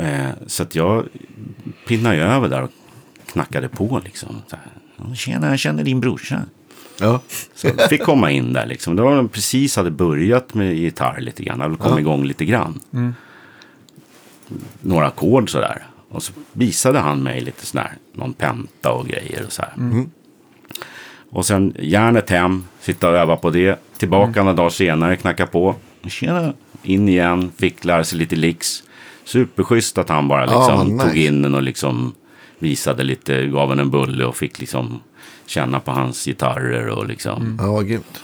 Eh, 0.00 0.28
så 0.46 0.62
att 0.62 0.74
jag 0.74 1.04
pinnade 1.86 2.16
över 2.16 2.48
där 2.48 2.62
och 2.62 2.70
knackade 3.32 3.68
på 3.68 4.00
liksom. 4.04 4.42
Så 4.46 4.56
här, 4.56 4.66
"Ja, 4.96 5.14
Tjena, 5.14 5.48
jag 5.50 5.58
känner 5.58 5.84
din 5.84 6.00
brorsa. 6.00 6.42
Ja. 7.00 7.20
Så 7.54 7.68
fick 7.88 8.02
komma 8.02 8.30
in 8.30 8.52
där 8.52 8.66
liksom. 8.66 8.96
Då 8.96 9.04
var 9.04 9.16
de 9.16 9.28
precis 9.28 9.76
hade 9.76 9.90
börjat 9.90 10.54
med 10.54 10.74
gitarr 10.76 11.20
lite 11.20 11.42
grann. 11.42 11.60
Hade 11.60 11.76
kommit 11.76 11.94
Ja. 11.94 12.00
igång 12.00 12.24
lite 12.24 12.44
grann. 12.44 12.80
Några 14.80 15.06
ackord 15.06 15.50
sådär. 15.50 15.86
Och 16.08 16.22
så 16.22 16.32
visade 16.52 16.98
han 16.98 17.22
mig 17.22 17.40
lite 17.40 17.66
sådär. 17.66 17.92
Någon 18.12 18.32
penta 18.32 18.92
och 18.92 19.06
grejer 19.06 19.44
och 19.46 19.52
så 19.52 19.62
här. 19.62 19.72
Och 21.30 21.46
sen 21.46 21.74
järnet 21.78 22.30
hem. 22.30 22.64
Sitta 22.80 23.08
och 23.08 23.16
öva 23.16 23.36
på 23.36 23.50
det. 23.50 23.80
Tillbaka 23.98 24.42
några 24.42 24.56
dagar 24.56 24.70
senare. 24.70 25.16
Knacka 25.16 25.46
på. 25.46 25.74
Tjena. 26.08 26.52
In 26.82 27.08
igen. 27.08 27.52
Fick 27.56 27.84
lära 27.84 28.04
sig 28.04 28.18
lite 28.18 28.36
licks. 28.36 28.82
Superschysst 29.24 29.98
att 29.98 30.08
han 30.08 30.28
bara 30.28 30.44
liksom 30.44 30.76
vad 30.76 30.86
nice. 30.86 31.04
tog 31.04 31.16
in 31.16 31.42
den 31.42 31.54
och 31.54 31.62
liksom 31.62 32.14
visade 32.58 33.04
lite. 33.04 33.46
Gav 33.46 33.72
en 33.72 33.78
en 33.78 33.90
bulle 33.90 34.24
och 34.24 34.36
fick 34.36 34.58
liksom 34.58 35.00
känna 35.46 35.80
på 35.80 35.90
hans 35.90 36.24
gitarrer 36.24 36.88
och 36.88 37.06
liksom. 37.06 37.58
Ja, 37.60 37.72
vad 37.72 37.88
grymt. 37.88 38.22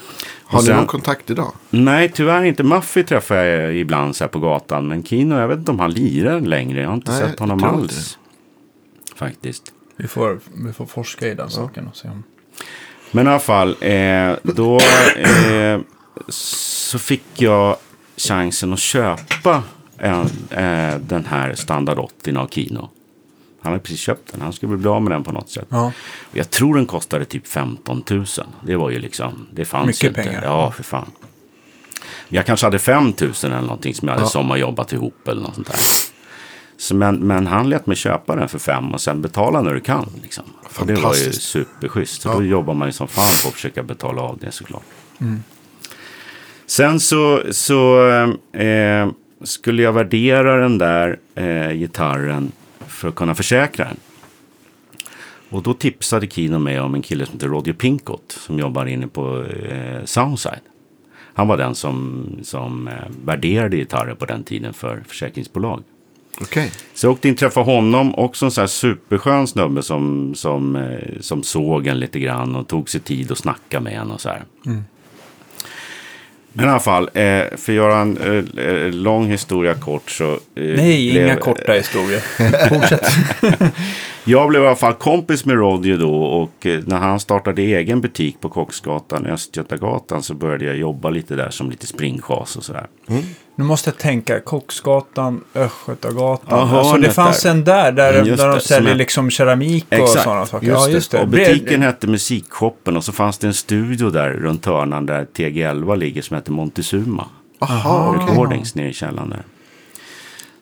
Har 0.52 0.58
Och 0.58 0.62
ni 0.64 0.66
sen- 0.68 0.76
någon 0.76 0.86
kontakt 0.86 1.30
idag? 1.30 1.52
Nej, 1.70 2.12
tyvärr 2.14 2.44
inte. 2.44 2.62
Muffy 2.62 3.02
träffar 3.04 3.36
jag 3.36 3.76
ibland 3.76 4.16
så 4.16 4.24
här 4.24 4.28
på 4.28 4.38
gatan. 4.38 4.88
Men 4.88 5.02
Kino, 5.04 5.38
jag 5.38 5.48
vet 5.48 5.58
inte 5.58 5.70
om 5.70 5.78
han 5.80 5.92
lirar 5.92 6.40
längre. 6.40 6.80
Jag 6.80 6.88
har 6.88 6.94
inte 6.94 7.10
Nej, 7.12 7.20
sett 7.20 7.38
honom 7.38 7.64
alls. 7.64 8.18
Faktiskt. 9.16 9.72
Vi 9.96 10.08
får, 10.08 10.40
vi 10.66 10.72
får 10.72 10.86
forska 10.86 11.28
i 11.28 11.34
den 11.34 11.50
saken 11.50 11.86
och 11.86 11.96
se 11.96 12.08
om... 12.08 12.22
Men 13.10 13.26
i 13.26 13.30
alla 13.30 13.38
fall, 13.38 13.76
eh, 13.80 14.32
då 14.42 14.80
eh, 15.16 15.80
så 16.28 16.98
fick 16.98 17.24
jag 17.34 17.76
chansen 18.16 18.72
att 18.72 18.78
köpa 18.78 19.62
en, 19.98 20.20
eh, 20.50 20.96
den 21.00 21.24
här 21.24 21.54
Standard 21.54 21.98
80 21.98 22.36
av 22.36 22.48
Kino. 22.48 22.90
Han 23.62 23.72
hade 23.72 23.82
precis 23.82 24.00
köpt 24.00 24.32
den. 24.32 24.40
Han 24.40 24.52
skulle 24.52 24.76
bli 24.76 24.88
av 24.88 25.02
med 25.02 25.12
den 25.12 25.24
på 25.24 25.32
något 25.32 25.50
sätt. 25.50 25.66
Ja. 25.68 25.92
Jag 26.32 26.50
tror 26.50 26.74
den 26.76 26.86
kostade 26.86 27.24
typ 27.24 27.46
15 27.46 28.02
000. 28.10 28.24
Det 28.66 28.76
var 28.76 28.90
ju 28.90 28.98
liksom, 28.98 29.46
det 29.52 29.64
fanns 29.64 29.86
Mycket 29.86 30.02
ju 30.04 30.08
inte. 30.08 30.22
pengar. 30.22 30.42
Ja, 30.44 30.70
för 30.70 30.82
fan. 30.82 31.10
Jag 32.28 32.46
kanske 32.46 32.66
hade 32.66 32.78
5 32.78 33.04
000 33.20 33.32
eller 33.44 33.60
någonting 33.60 33.94
som 33.94 34.08
jag 34.08 34.14
hade 34.14 34.24
Ja. 34.26 34.28
sommarjobbat 34.30 34.92
ihop 34.92 35.28
eller 35.28 35.42
något 35.42 35.54
sånt 35.54 35.66
där. 35.66 35.80
Så 36.76 36.94
men, 36.94 37.16
men 37.26 37.46
han 37.46 37.68
lät 37.68 37.86
mig 37.86 37.96
köpa 37.96 38.36
den 38.36 38.48
för 38.48 38.58
fem 38.58 38.94
och 38.94 39.00
sen 39.00 39.22
betala 39.22 39.60
när 39.62 39.74
du 39.74 39.80
kan. 39.80 40.06
Liksom. 40.22 40.44
Det 40.86 40.94
var 40.94 41.14
ju 41.14 41.32
superschysst. 41.32 42.22
Så 42.22 42.28
Ja. 42.28 42.34
då 42.34 42.44
jobbar 42.44 42.74
man 42.74 42.88
ju 42.88 42.92
som 42.92 43.08
fan 43.08 43.24
på 43.42 43.48
att 43.48 43.54
försöka 43.54 43.82
betala 43.82 44.22
av 44.22 44.38
det 44.40 44.50
såklart. 44.52 44.82
Sen 46.66 47.00
så, 47.00 47.42
så 47.50 48.08
eh, 48.52 49.08
skulle 49.44 49.82
jag 49.82 49.92
värdera 49.92 50.56
den 50.56 50.78
där 50.78 51.18
eh, 51.34 51.72
gitarren 51.72 52.52
för 53.02 53.08
att 53.08 53.14
kunna 53.14 53.34
försäkra 53.34 53.84
den. 53.84 53.96
Och 55.50 55.62
då 55.62 55.74
tipsade 55.74 56.26
Kino 56.26 56.58
mig 56.58 56.80
om 56.80 56.94
en 56.94 57.02
kille 57.02 57.26
som 57.26 57.34
heter 57.34 57.48
Roger 57.48 57.72
Pincott 57.72 58.32
som 58.40 58.58
jobbar 58.58 58.86
inne 58.86 59.06
på 59.08 59.44
eh, 59.44 60.04
Soundside. 60.04 60.60
Han 61.34 61.48
var 61.48 61.56
den 61.56 61.74
som, 61.74 62.26
som 62.42 62.88
eh, 62.88 62.94
värderade 63.24 63.76
gitarrer 63.76 64.14
på 64.14 64.24
den 64.24 64.44
tiden 64.44 64.72
för 64.72 65.02
försäkringsbolag. 65.08 65.82
Okej. 66.40 66.72
Så 66.94 67.06
jag 67.06 67.12
åkte 67.12 67.28
in 67.28 67.34
och 67.34 67.40
träffade 67.40 67.66
honom, 67.66 68.14
också 68.14 68.44
en 68.44 68.50
sån 68.50 68.62
här 68.62 68.66
superskön 68.66 69.46
snubbe 69.46 69.82
som, 69.82 70.34
som, 70.34 70.76
eh, 70.76 71.20
som 71.20 71.42
såg 71.42 71.86
en 71.86 71.98
lite 71.98 72.20
grann 72.20 72.56
och 72.56 72.68
tog 72.68 72.90
sig 72.90 73.00
tid 73.00 73.32
att 73.32 73.38
snacka 73.38 73.80
med 73.80 73.92
en 73.92 74.10
och 74.10 74.20
så 74.20 74.28
här. 74.28 74.44
Men 76.52 76.66
i 76.66 76.68
alla 76.68 76.80
fall, 76.80 77.04
eh, 77.14 77.22
för 77.56 77.56
att 77.56 77.68
göra 77.68 77.98
en 77.98 78.16
eh, 78.58 78.64
eh, 78.66 78.90
lång 78.92 79.26
historia 79.26 79.74
kort 79.74 80.10
så... 80.10 80.38
Nej, 80.54 81.10
blev- 81.12 81.24
inga 81.26 81.36
korta 81.36 81.72
historier. 81.72 82.20
Fortsätt. 82.68 83.06
Jag 84.24 84.48
blev 84.48 84.62
i 84.62 84.66
alla 84.66 84.76
fall 84.76 84.94
kompis 84.94 85.44
med 85.44 85.56
Roger 85.56 85.96
då 85.98 86.22
och 86.22 86.66
när 86.86 86.96
han 86.98 87.20
startade 87.20 87.62
egen 87.62 88.00
butik 88.00 88.40
på 88.40 88.48
Kocksgatan, 88.48 89.26
Östgötagatan, 89.26 90.22
så 90.22 90.34
började 90.34 90.64
jag 90.64 90.76
jobba 90.76 91.10
lite 91.10 91.34
där 91.36 91.50
som 91.50 91.70
lite 91.70 91.86
springchas 91.86 92.56
och 92.56 92.64
sådär. 92.64 92.86
Nu 93.62 93.66
måste 93.68 93.90
jag 93.90 93.98
tänka, 93.98 94.40
Kocksgatan, 94.40 95.44
Östgötagatan. 95.54 96.68
Ja, 96.68 96.78
alltså, 96.78 96.96
det 96.96 97.10
fanns 97.10 97.42
där. 97.42 97.50
en 97.50 97.64
där, 97.64 97.92
där, 97.92 98.14
Mm, 98.14 98.26
just 98.26 98.42
där 98.42 98.48
de 98.48 98.60
säljer 98.60 98.94
liksom 98.94 99.30
keramik 99.30 99.86
och 99.88 99.92
Exakt, 99.92 100.24
sådana 100.24 100.46
saker. 100.46 100.66
just 100.66 100.86
ja, 100.86 100.92
just 100.92 101.10
det. 101.10 101.20
Och 101.20 101.28
butiken 101.28 101.82
hette 101.82 102.06
Musikshoppen 102.06 102.96
och 102.96 103.04
så 103.04 103.12
fanns 103.12 103.38
det 103.38 103.46
en 103.46 103.54
studio 103.54 104.10
där 104.10 104.30
runt 104.30 104.66
hörnan 104.66 105.06
där 105.06 105.26
TG11 105.36 105.96
ligger 105.96 106.22
som 106.22 106.36
heter 106.36 106.52
Montezuma. 106.52 107.28
Aha. 107.58 108.16
Recordings 108.20 108.74
nere 108.74 108.88
i 108.88 108.92
källaren 108.92 109.30
där. 109.30 109.42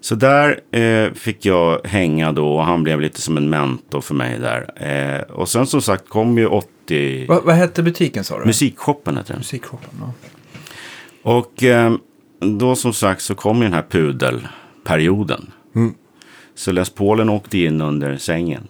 Så 0.01 0.15
där 0.15 0.61
eh, 0.73 1.13
fick 1.13 1.45
jag 1.47 1.81
hänga 1.85 2.33
då 2.33 2.55
och 2.55 2.65
han 2.65 2.83
blev 2.83 3.01
lite 3.01 3.21
som 3.21 3.37
en 3.37 3.51
mentor 3.51 4.01
för 4.01 4.15
mig 4.15 4.39
där. 4.39 4.71
Eh, 4.77 5.21
och 5.21 5.49
sen 5.49 5.67
som 5.67 5.83
sagt 5.83 6.09
kom 6.09 6.39
ju 6.39 6.47
80... 6.47 7.27
Va, 7.27 7.41
vad 7.45 7.55
hette 7.55 7.83
butiken 7.83 8.25
sa 8.25 8.39
du? 8.39 8.45
Musikshoppen 8.45 9.17
heter 9.17 9.33
den. 9.33 9.39
Musikshoppen, 9.39 9.91
ja. 10.01 10.13
Och 11.23 11.63
eh, 11.63 11.93
då 12.41 12.77
som 12.77 12.93
sagt 12.93 13.23
så 13.23 13.35
kom 13.35 13.57
ju 13.57 13.63
den 13.63 13.73
här 13.73 13.87
pudelperioden. 13.91 15.51
Mm. 15.75 15.95
Så 16.55 16.73
Les 16.73 16.91
Paulen 16.91 17.29
åkte 17.29 17.59
in 17.59 17.81
under 17.81 18.17
sängen. 18.17 18.69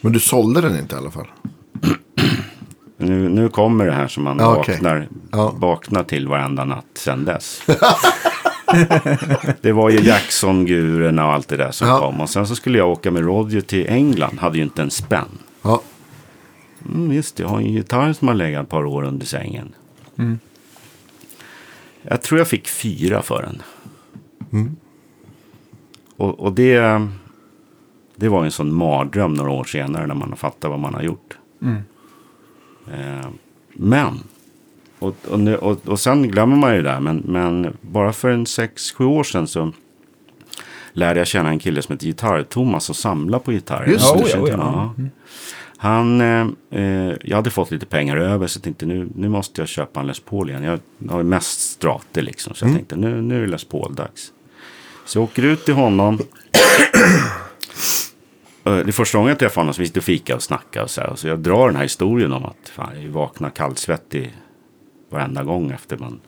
Men 0.00 0.12
du 0.12 0.20
sålde 0.20 0.60
den 0.60 0.78
inte 0.78 0.94
i 0.94 0.98
alla 0.98 1.10
fall? 1.10 1.26
Nu, 3.00 3.28
nu 3.28 3.48
kommer 3.48 3.86
det 3.86 3.92
här 3.92 4.08
som 4.08 4.24
man 4.24 4.36
Ja, 4.38 4.54
vaknar, 4.54 5.08
Ja. 5.32 5.52
vaknar 5.56 6.02
till 6.04 6.28
varenda 6.28 6.64
natt 6.64 6.84
sen 6.94 7.24
dess. 7.24 7.62
det 9.60 9.72
var 9.72 9.90
ju 9.90 9.98
Jackson-gurorna 10.00 11.26
och 11.26 11.32
allt 11.32 11.48
det 11.48 11.56
där 11.56 11.70
som 11.70 11.88
Ja. 11.88 11.98
kom. 11.98 12.20
Och 12.20 12.30
sen 12.30 12.46
så 12.46 12.54
skulle 12.56 12.78
jag 12.78 12.88
åka 12.88 13.10
med 13.10 13.22
Roger 13.24 13.60
till 13.60 13.86
England. 13.88 14.38
Hade 14.38 14.56
ju 14.58 14.62
inte 14.64 14.82
en 14.82 14.90
spänn. 14.90 15.28
Ja. 15.62 15.82
Mm, 16.94 17.12
just 17.12 17.36
det, 17.36 17.42
jag 17.42 17.50
har 17.50 17.58
en 17.58 17.72
gitarr 17.72 18.12
som 18.12 18.28
har 18.28 18.34
legat 18.34 18.62
ett 18.62 18.68
par 18.70 18.84
år 18.86 19.02
under 19.04 19.26
sängen. 19.26 19.72
Jag 22.10 22.22
tror 22.22 22.38
jag 22.38 22.48
fick 22.48 22.68
fyra 22.68 23.22
för 23.22 23.42
den. 23.42 23.62
Och, 26.16 26.40
och 26.40 26.52
det, 26.52 27.06
det 28.16 28.28
var 28.28 28.44
en 28.44 28.50
sån 28.50 28.74
mardröm 28.74 29.34
några 29.34 29.50
år 29.50 29.64
senare 29.64 30.06
när 30.06 30.14
man 30.14 30.28
har 30.28 30.36
fattat 30.36 30.70
vad 30.70 30.80
man 30.80 30.94
har 30.94 31.02
gjort. 31.02 31.38
Eh, 32.92 33.28
men, 33.72 34.22
och, 34.98 35.16
och, 35.30 35.40
nu, 35.40 35.56
och, 35.56 35.88
och 35.88 36.00
sen 36.00 36.28
glömmer 36.28 36.56
man 36.56 36.74
ju 36.74 36.82
det 36.82 36.88
där, 36.88 37.00
men, 37.00 37.16
men 37.16 37.76
bara 37.80 38.12
för 38.12 38.30
en 38.30 38.46
sex 38.46 38.92
sju 38.92 39.04
år 39.04 39.24
sedan 39.24 39.46
så 39.46 39.72
lärde 40.92 41.20
jag 41.20 41.26
känna 41.26 41.48
en 41.48 41.58
kille 41.58 41.82
som 41.82 41.92
heter 41.92 42.06
Gitarr-Thomas 42.06 42.90
och 42.90 42.96
samla 42.96 43.38
på 43.38 43.52
gitarrer. 43.52 43.86
Just 43.86 44.14
det. 44.14 44.30
ja, 44.30 44.40
oh, 44.40 44.50
ja. 44.50 44.94
Han, 45.80 46.20
eh, 46.20 46.46
eh, 46.70 47.14
jag 47.24 47.36
hade 47.36 47.50
fått 47.50 47.70
lite 47.70 47.86
pengar 47.86 48.16
över 48.16 48.46
så 48.46 48.56
jag 48.58 48.62
tänkte 48.62 48.86
nu, 48.86 49.08
nu 49.14 49.28
måste 49.28 49.60
jag 49.60 49.68
köpa 49.68 50.00
en 50.00 50.06
Les 50.06 50.20
Paul 50.20 50.50
igen. 50.50 50.62
Jag 50.64 50.80
har 51.12 51.22
mest 51.22 51.60
Strate 51.60 52.22
liksom. 52.22 52.54
Så 52.54 52.64
jag 52.66 52.74
tänkte 52.74 52.96
nu, 52.96 53.22
nu 53.22 53.36
är 53.36 53.40
det 53.40 53.46
Les 53.46 53.64
Paul-dags. 53.64 54.32
Så 55.04 55.18
jag 55.18 55.24
åker 55.24 55.42
ut 55.42 55.64
till 55.64 55.74
honom. 55.74 56.18
Eh, 58.64 58.76
Det 58.76 58.92
första 58.92 59.18
gången 59.18 59.28
jag 59.28 59.38
träffar 59.38 59.60
honom 59.60 59.74
så 59.74 59.80
vi 59.80 59.86
sitter 59.86 60.00
och 60.00 60.04
fika 60.04 60.34
och 60.34 60.42
snackar 60.42 60.82
och 60.82 60.90
så 60.90 61.00
här. 61.00 61.14
Så 61.14 61.28
jag 61.28 61.38
drar 61.38 61.66
den 61.66 61.76
här 61.76 61.82
historien 61.82 62.32
om 62.32 62.44
att 62.44 62.68
fan, 62.74 63.02
jag 63.02 63.10
vaknar 63.10 63.50
kallsvettig 63.50 64.34
varenda 65.10 65.42
gång 65.44 65.70
efter 65.70 65.96
man... 65.96 66.20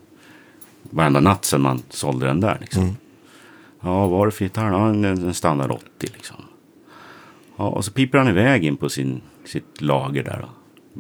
Varenda 0.83 1.21
natt 1.21 1.45
sedan 1.45 1.61
man 1.61 1.83
sålde 1.88 2.26
den 2.26 2.40
där 2.40 2.59
liksom. 2.61 2.97
Ja, 3.83 4.00
vad 4.00 4.11
var 4.11 4.26
det 4.26 4.33
för 4.33 4.45
gitarr? 4.45 4.71
Ja, 4.73 4.88
en, 4.88 5.04
en 5.04 5.35
standard 5.35 5.71
80 5.71 5.83
liksom. 6.00 6.37
Ja, 7.57 7.69
och 7.69 7.85
så 7.85 7.92
piper 7.92 8.19
han 8.19 8.28
iväg 8.28 8.64
in 8.64 8.76
på 8.76 8.88
sin, 8.88 9.21
sitt 9.45 9.81
lager 9.81 10.23
där. 10.23 10.47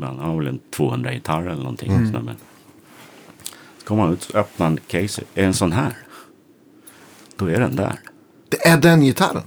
Han 0.02 0.18
har 0.18 0.36
väl 0.36 0.46
en 0.46 0.60
200 0.70 1.12
gitarrer 1.12 1.46
eller 1.46 1.62
någonting. 1.62 1.92
Mm. 1.92 2.06
sådär, 2.06 2.22
men. 2.22 2.36
Så 3.78 3.84
kommer 3.86 4.02
han 4.02 4.12
ut 4.12 4.30
och 4.30 4.36
öppnar 4.36 4.66
en 4.66 4.78
case. 4.86 5.22
Är 5.34 5.44
en 5.44 5.54
sån 5.54 5.72
här? 5.72 5.96
Då 7.36 7.46
är 7.46 7.60
den 7.60 7.76
där. 7.76 8.00
Det 8.48 8.66
är 8.66 8.76
den 8.76 9.00
gitarren? 9.00 9.42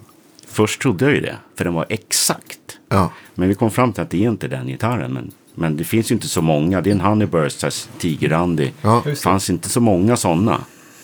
Först 0.48 0.82
trodde 0.82 1.06
jag 1.06 1.14
ju 1.14 1.22
det, 1.22 1.38
för 1.56 1.64
den 1.64 1.74
var 1.74 1.86
exakt. 1.90 2.80
Ja. 2.90 3.12
Men 3.36 3.50
vi 3.50 3.56
kom 3.56 3.72
fram 3.72 3.94
till 3.94 4.04
att 4.04 4.10
det 4.10 4.26
är 4.26 4.30
inte 4.30 4.48
den 4.48 4.68
gitarren. 4.68 5.14
Men, 5.14 5.32
men 5.56 5.78
det 5.78 5.84
finns 5.84 6.12
ju 6.12 6.16
inte 6.16 6.28
så 6.28 6.42
många. 6.42 6.82
Det 6.82 6.90
är 6.90 6.92
en 6.92 7.02
Honeyburst, 7.02 7.90
tigerrandig. 7.98 8.74
Ja. 8.82 9.02
Det 9.06 9.16
fanns 9.16 9.50
inte 9.50 9.70
så 9.70 9.82
många 9.82 10.18
sådana. 10.18 10.62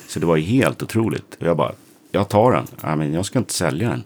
Så 0.08 0.20
det 0.20 0.26
var 0.26 0.36
ju 0.36 0.44
helt 0.44 0.84
otroligt. 0.84 1.38
Och 1.40 1.48
jag 1.48 1.58
bara, 1.58 1.72
jag 2.12 2.30
tar 2.30 2.66
den. 2.82 3.14
Jag 3.14 3.26
ska 3.26 3.40
inte 3.40 3.54
sälja 3.54 3.90
den. 3.90 4.04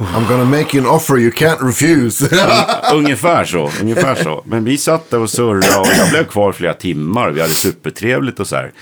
I'm 0.00 0.28
gonna 0.28 0.44
make 0.44 0.76
you 0.76 0.86
an 0.86 0.94
offer 0.94 1.18
you 1.18 1.30
can't 1.30 1.60
refuse. 1.60 2.28
ungefär 2.94 3.44
så, 3.44 3.70
ungefär 3.80 4.14
så. 4.14 4.42
Men 4.46 4.64
vi 4.64 4.78
satt 4.78 5.10
där 5.10 5.20
och 5.20 5.30
surrade 5.30 5.76
och 5.80 5.86
jag 5.96 6.10
blev 6.10 6.24
kvar 6.24 6.52
flera 6.52 6.74
timmar. 6.74 7.30
Vi 7.30 7.40
hade 7.40 7.54
supertrevligt 7.54 8.40
och 8.40 8.46
så 8.46 8.56
här. 8.56 8.72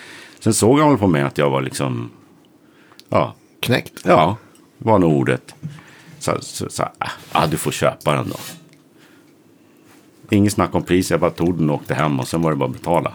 Sen 0.40 0.54
såg 0.54 0.80
han 0.80 0.88
väl 0.88 0.98
på 0.98 1.06
mig 1.06 1.22
att 1.22 1.38
jag 1.38 1.50
var 1.50 1.62
liksom, 1.62 2.10
ja, 3.08 3.34
Knäckt. 3.60 3.92
ja, 4.04 4.36
var 4.78 4.98
nog 4.98 5.12
ordet. 5.12 5.54
Så, 6.18 6.38
så, 6.40 6.70
så 6.70 6.88
ja, 7.32 7.46
du 7.46 7.56
får 7.56 7.70
köpa 7.70 8.14
den 8.14 8.28
då. 8.28 8.36
Inget 10.30 10.52
snack 10.52 10.74
om 10.74 10.82
pris, 10.82 11.10
jag 11.10 11.20
bara 11.20 11.30
tog 11.30 11.58
den 11.58 11.70
och 11.70 11.76
åkte 11.76 11.94
hem 11.94 12.20
och 12.20 12.28
sen 12.28 12.42
var 12.42 12.50
det 12.50 12.56
bara 12.56 12.68
att 12.68 12.76
betala. 12.76 13.12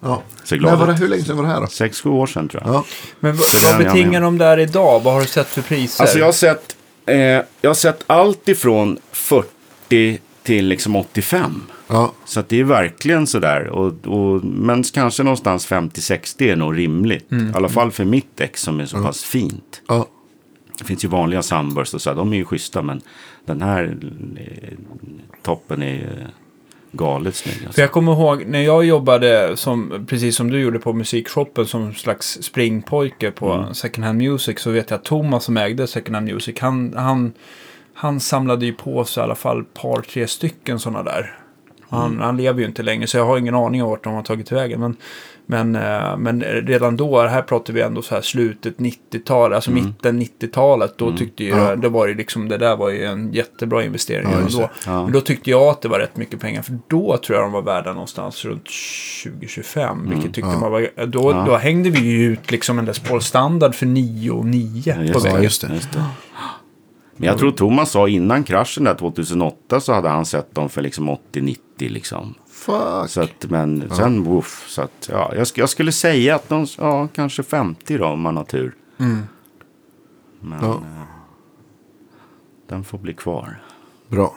Ja. 0.00 0.22
Glad 0.48 0.62
Men 0.72 0.78
var 0.80 0.86
det, 0.86 0.92
ut. 0.92 1.00
hur 1.00 1.08
länge 1.08 1.24
sedan 1.24 1.36
var 1.36 1.44
det 1.44 1.50
här 1.50 1.60
då? 1.60 1.66
Sex, 1.66 2.00
sju 2.00 2.10
år 2.10 2.26
sedan 2.26 2.48
tror 2.48 2.62
jag. 2.66 2.74
Ja. 2.74 2.84
Men 3.20 3.36
vad, 3.36 3.46
Ja, 3.54 3.60
vad 3.72 3.86
ja, 3.86 3.88
betingar 3.88 4.12
ja. 4.20 4.20
de 4.20 4.38
där 4.38 4.58
idag? 4.58 5.00
Vad 5.04 5.14
har 5.14 5.20
du 5.20 5.26
sett 5.26 5.46
för 5.48 5.62
priser? 5.62 6.04
Alltså 6.04 6.18
jag 6.18 6.26
har 6.26 6.32
sett, 6.32 6.76
eh, 7.06 7.16
jag 7.60 7.70
har 7.70 7.74
sett 7.74 8.04
allt 8.06 8.48
ifrån 8.48 8.98
40 9.12 10.18
till 10.42 10.66
liksom 10.66 10.96
85. 10.96 11.62
Ja. 11.88 12.12
Så 12.24 12.40
att 12.40 12.48
det 12.48 12.60
är 12.60 12.64
verkligen 12.64 13.26
sådär. 13.26 13.66
Och, 13.68 14.06
och, 14.06 14.44
men 14.44 14.82
kanske 14.82 15.22
någonstans 15.22 15.68
50-60 15.68 16.42
är 16.52 16.56
nog 16.56 16.78
rimligt. 16.78 17.32
I 17.32 17.52
alla 17.54 17.68
fall 17.68 17.90
för 17.90 18.04
mitt 18.04 18.40
ex 18.40 18.62
som 18.62 18.80
är 18.80 18.86
så 18.86 19.02
pass 19.02 19.22
fint. 19.24 19.82
Ja. 19.88 20.06
Det 20.78 20.84
finns 20.84 21.04
ju 21.04 21.08
vanliga 21.08 21.42
Sunburst 21.42 21.94
och 21.94 22.02
så 22.02 22.10
här, 22.10 22.16
de 22.16 22.32
är 22.32 22.36
ju 22.36 22.44
schyssta. 22.44 22.82
Men 22.82 23.00
den 23.46 23.62
här 23.62 23.96
eh, 24.36 24.78
toppen 25.42 25.82
är 25.82 25.92
ju 25.94 26.08
galet 26.92 27.34
snygg. 27.34 27.56
För 27.58 27.66
Alltså. 27.66 27.80
jag 27.80 27.92
kommer 27.92 28.12
ihåg 28.12 28.44
när 28.46 28.62
jag 28.62 28.84
jobbade, 28.84 29.56
som, 29.56 30.06
precis 30.08 30.36
som 30.36 30.50
du 30.50 30.60
gjorde 30.60 30.78
på 30.78 30.92
musikshoppen, 30.92 31.66
som 31.66 31.94
slags 31.94 32.38
springpojke 32.42 33.30
på 33.30 33.52
Mm. 33.52 33.74
Second 33.74 34.04
Hand 34.04 34.18
Music, 34.18 34.58
så 34.60 34.70
vet 34.70 34.90
jag 34.90 34.98
att 34.98 35.04
Thomas 35.04 35.44
som 35.44 35.56
ägde 35.56 35.86
Second 35.86 36.14
Hand 36.16 36.26
Music, 36.32 36.60
han, 36.60 36.94
han, 36.96 37.32
han 37.94 38.20
samlade 38.20 38.66
ju 38.66 38.72
på 38.72 39.04
sig 39.04 39.20
i 39.20 39.24
alla 39.24 39.34
fall 39.34 39.64
par, 39.64 40.02
tre 40.02 40.26
stycken 40.26 40.78
sådana 40.78 41.02
där. 41.02 41.36
Han, 41.88 42.10
Mm. 42.10 42.20
han 42.20 42.36
lever 42.36 42.60
ju 42.60 42.66
inte 42.66 42.82
längre, 42.82 43.06
så 43.06 43.16
jag 43.16 43.24
har 43.26 43.38
ingen 43.38 43.54
aning 43.54 43.82
om 43.82 43.90
vart 43.90 44.04
de 44.04 44.12
har 44.14 44.22
tagit 44.22 44.52
vägen. 44.52 44.80
Men, 44.80 44.96
men, 45.50 45.76
eh, 45.76 46.16
men 46.16 46.42
redan 46.42 46.96
då, 46.96 47.20
här 47.22 47.42
pratar 47.42 47.72
vi 47.74 47.80
ändå 47.80 48.02
så 48.02 48.14
här 48.14 48.22
slutet 48.22 48.78
90-tal, 48.78 49.52
alltså 49.52 49.70
Mm. 49.70 49.84
mitten 49.84 50.18
90-talet, 50.18 50.94
då 50.98 51.16
tyckte 51.16 51.44
ju, 51.44 51.50
Ja. 51.50 51.76
det 51.76 51.88
var 51.88 52.06
ju 52.06 52.14
liksom, 52.14 52.48
det 52.48 52.58
där 52.58 52.76
var 52.76 52.90
ju 52.90 53.04
en 53.04 53.32
jättebra 53.32 53.84
investering. 53.84 54.28
Ja, 54.30 54.38
då. 54.58 54.70
Ja. 54.86 55.02
Men 55.04 55.12
då 55.12 55.20
tyckte 55.20 55.50
jag 55.50 55.62
att 55.62 55.82
det 55.82 55.88
var 55.88 55.98
rätt 55.98 56.16
mycket 56.16 56.40
pengar. 56.40 56.62
För 56.62 56.78
då 56.88 57.16
tror 57.16 57.38
jag 57.38 57.44
de 57.46 57.52
var 57.52 57.62
värda 57.62 57.92
någonstans 57.92 58.44
runt 58.44 58.66
20-25. 58.68 60.10
Vilket 60.10 60.34
tyckte 60.34 60.50
man 60.58 60.72
var... 60.72 61.06
Då, 61.06 61.30
Ja. 61.32 61.44
då 61.46 61.56
hängde 61.56 61.90
vi 61.90 61.98
ju 62.00 62.32
ut 62.32 62.50
liksom 62.50 62.78
en 62.78 62.84
Les 62.84 63.00
standard 63.20 63.74
för 63.74 63.86
9 63.86 64.30
och 64.30 64.46
9 64.46 64.82
Ja, 65.06 65.12
på 65.12 65.18
väggen. 65.18 65.38
det, 65.38 65.44
just 65.44 65.60
det. 65.68 65.74
just 65.74 65.92
det. 65.92 66.04
Men 67.16 67.26
jag 67.26 67.38
tror 67.38 67.50
Thomas 67.50 67.90
sa 67.90 68.08
innan 68.08 68.44
kraschen 68.44 68.84
där 68.84 68.94
2008 68.94 69.80
så 69.80 69.92
hade 69.92 70.08
han 70.08 70.26
sett 70.26 70.54
dem 70.54 70.68
för 70.68 70.82
liksom 70.82 71.10
80-90 71.32 71.56
liksom. 71.78 72.34
Fuck. 72.60 73.10
Så 73.10 73.20
att, 73.20 73.44
men 73.50 73.90
sen 73.96 74.24
woof. 74.24 74.64
Så 74.68 74.82
att, 74.82 75.08
ja, 75.12 75.32
jag, 75.36 75.46
jag 75.54 75.68
skulle 75.68 75.92
säga 75.92 76.34
att 76.34 76.48
de, 76.48 76.66
ja, 76.78 77.08
kanske 77.14 77.42
50 77.42 77.98
då 77.98 78.06
om 78.06 78.20
man 78.20 78.36
har 78.36 78.44
tur. 78.44 78.74
Men 80.40 80.58
Ja. 80.62 80.72
eh, 80.74 81.02
den 82.68 82.84
får 82.84 82.98
bli 82.98 83.14
kvar. 83.14 83.62
Bra. 84.08 84.34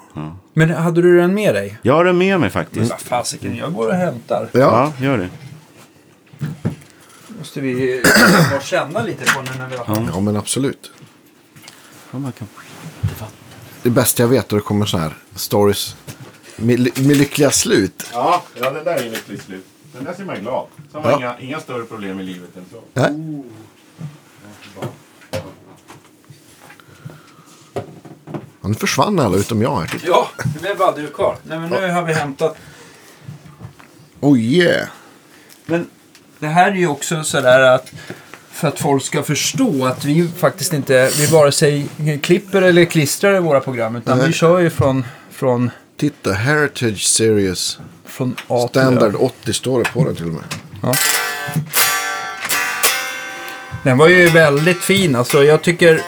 Men 0.54 0.70
hade 0.70 1.02
du 1.02 1.18
den 1.18 1.34
med 1.34 1.56
dig? 1.56 1.78
Jag 1.82 1.94
har 1.94 2.06
den 2.06 2.18
med 2.18 2.40
mig 2.40 2.50
faktiskt. 2.50 2.92
Vad 2.92 3.00
fasiken, 3.02 3.56
jag 3.56 3.74
går 3.74 3.88
och 3.88 3.94
hämtar. 3.96 4.50
Ja. 4.52 4.60
Ja, 5.00 5.06
gör 5.06 5.18
det. 5.18 5.30
Måste 7.40 7.62
vi 7.62 8.04
bara 8.52 8.62
känna 8.62 9.02
lite 9.02 9.34
på 9.34 9.42
den 9.42 9.58
när 9.58 9.70
vi 9.70 9.76
har 9.76 10.10
ja, 10.14 10.20
men 10.20 10.36
absolut. 10.38 10.92
Ja, 12.12 12.20
man 12.20 12.32
kan... 12.32 12.48
Det 13.84 13.90
bästa 13.90 14.24
jag 14.24 14.28
vet 14.28 14.52
är 14.52 14.56
det 14.56 14.62
kommer 14.62 14.86
sådana 14.86 15.08
här 15.10 15.18
stories 15.36 15.96
med, 16.56 16.80
med 16.80 17.18
lyckliga 17.18 17.52
slut. 17.52 18.10
Ja, 18.14 18.44
ja, 18.62 18.70
det 18.72 18.84
där 18.84 18.96
är 18.96 19.10
lyckligt 19.10 19.44
slut. 19.44 19.66
Den 19.94 20.04
där 20.04 20.14
ser 20.14 20.26
man 20.26 20.40
glad. 20.40 20.68
Så 20.92 21.00
har 21.00 21.12
Ja. 21.12 21.18
inga, 21.18 21.40
inga 21.40 21.60
större 21.60 21.84
problem 21.86 22.20
i 22.20 22.24
livet 22.24 22.58
än 22.58 22.66
så. 22.72 22.82
Nej. 22.94 23.12
Ja, 28.62 28.70
nu 28.70 28.74
försvann 28.76 29.20
alla 29.20 29.38
utom 29.38 29.62
jag 29.62 29.76
här. 29.80 30.02
Ja, 30.06 30.30
det 30.54 30.62
blev 30.62 30.78
bara 30.78 30.92
du 30.92 31.08
kvar. 31.08 31.38
Nej, 31.44 31.60
men 31.60 31.70
nu 31.70 31.92
har 31.92 32.02
vi 32.04 32.14
hämtat. 32.14 32.58
Oh 34.20 34.40
yeah. 34.40 34.88
Men 35.66 35.88
det 36.40 36.48
här 36.48 36.72
är 36.72 36.76
ju 36.76 36.88
också 36.88 37.24
sådär 37.24 37.60
att 37.62 37.92
för 38.52 38.68
att 38.68 38.80
folk 38.80 39.04
ska 39.04 39.24
förstå 39.24 39.86
att 39.86 40.06
vi 40.06 40.28
faktiskt 40.38 40.74
inte, 40.74 41.12
vi 41.18 41.26
vare 41.26 41.52
sig 41.52 41.88
klipper 42.22 42.62
eller 42.62 42.86
klistrar 42.86 43.36
i 43.36 43.40
våra 43.40 43.60
program. 43.60 43.96
Utan 43.96 44.18
Nej. 44.18 44.28
vi 44.28 44.34
kör 44.34 44.60
ju 44.60 44.70
från, 44.70 45.06
från, 45.32 45.72
Titta, 46.04 46.34
Heritage 46.34 47.04
Series. 47.08 47.78
från 48.06 48.36
A. 48.48 48.68
Standard 48.70 49.16
80 49.20 49.54
står 49.54 49.84
det 49.84 49.90
på 49.90 50.06
den 50.06 50.16
till 50.16 50.26
och 50.26 50.34
med. 50.34 50.44
Ja. 50.82 50.94
Den 53.84 53.98
var 53.98 54.08
ju 54.08 54.30
väldigt 54.30 54.82
fin 54.82 55.16
alltså. 55.16 55.44
Jag 55.44 55.62
tycker... 55.62 56.02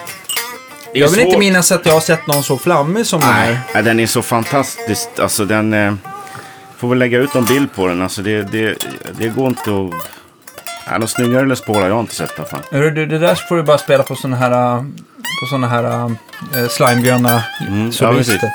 Jag 0.92 1.08
vill 1.08 1.20
inte 1.20 1.38
minnas 1.38 1.72
att 1.72 1.86
jag 1.86 1.92
har 1.92 2.00
sett 2.00 2.26
någon 2.26 2.42
så 2.42 2.58
flammig 2.58 3.06
som 3.06 3.20
den 3.20 3.28
här. 3.32 3.60
Nej, 3.74 3.82
den 3.82 4.00
är 4.00 4.06
så 4.06 4.22
fantastisk. 4.22 5.08
Alltså 5.18 5.44
den... 5.44 5.72
Eh, 5.74 5.94
får 6.78 6.88
väl 6.88 6.98
lägga 6.98 7.18
ut 7.18 7.34
en 7.34 7.44
bild 7.44 7.74
på 7.74 7.86
den. 7.86 8.02
Alltså 8.02 8.22
det, 8.22 8.42
det, 8.42 8.76
det 9.18 9.28
går 9.28 9.46
inte 9.48 9.60
att... 9.70 10.08
Nej, 10.90 10.98
någon 10.98 11.08
snyggare 11.08 11.56
Paul 11.56 11.76
har 11.76 11.88
jag 11.88 12.00
inte 12.00 12.14
sett 12.14 12.34
fall. 12.50 12.60
Hörru 12.70 12.90
du, 12.90 13.06
det 13.06 13.18
där 13.18 13.34
får 13.34 13.56
du 13.56 13.62
bara 13.62 13.78
spela 13.78 14.02
på 14.02 14.14
såna 14.16 14.36
här, 14.36 14.76
äh, 14.76 14.82
på 15.40 15.46
såna 15.50 15.68
här 15.68 15.84
äh, 16.56 16.68
slimegröna 16.68 17.42
Mm, 17.68 17.86
ja, 17.86 17.92
solister. 17.92 18.32
precis. 18.34 18.50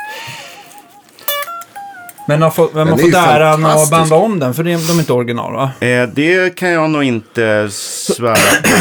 Men 2.28 2.42
har 2.42 2.52
fått, 2.52 2.70
vem 2.76 2.78
Den 2.78 2.88
har 2.88 2.94
är 2.94 3.02
fått 3.02 3.14
ju 3.14 3.18
äran 3.18 3.54
att 3.54 3.72
fantastisk. 3.72 3.92
banda 3.92 4.16
om 4.16 4.40
den? 4.40 4.54
För 4.54 4.64
det, 4.64 4.70
de 4.88 4.94
är 4.96 5.00
inte 5.00 5.14
original 5.14 5.54
va? 5.54 5.72
Eh, 5.88 6.10
det 6.10 6.56
kan 6.56 6.70
jag 6.70 6.90
nog 6.90 7.04
inte 7.04 7.68
svära 7.72 8.36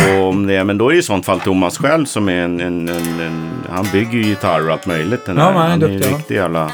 på 0.06 0.23
om 0.23 0.47
det 0.47 0.54
är. 0.54 0.64
Men 0.64 0.78
då 0.78 0.88
är 0.88 0.92
det 0.92 0.99
i 0.99 1.02
sånt 1.02 1.26
fall 1.26 1.40
Thomas 1.40 1.78
själv 1.78 2.04
som 2.04 2.28
är 2.28 2.32
en... 2.42 2.61
en, 2.61 2.88
en, 2.88 3.20
en 3.20 3.50
han 3.70 3.87
bygger 3.92 4.12
ju 4.12 4.23
gitarr 4.23 4.66
och 4.66 4.73
allt 4.73 4.87
möjligt. 4.87 5.26
Den 5.26 5.37
Ja, 5.37 5.52
men 5.52 5.62
han 5.62 5.70
är 5.82 5.88
duktig, 5.88 6.12
ja. 6.12 6.18
riktig 6.18 6.35
jävla... 6.35 6.73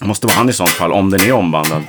Det 0.00 0.06
måste 0.06 0.26
vara 0.26 0.36
han 0.36 0.48
i 0.48 0.52
sånt 0.52 0.70
fall, 0.70 0.92
om 0.92 1.10
den 1.10 1.20
är 1.20 1.32
ombandad. 1.32 1.82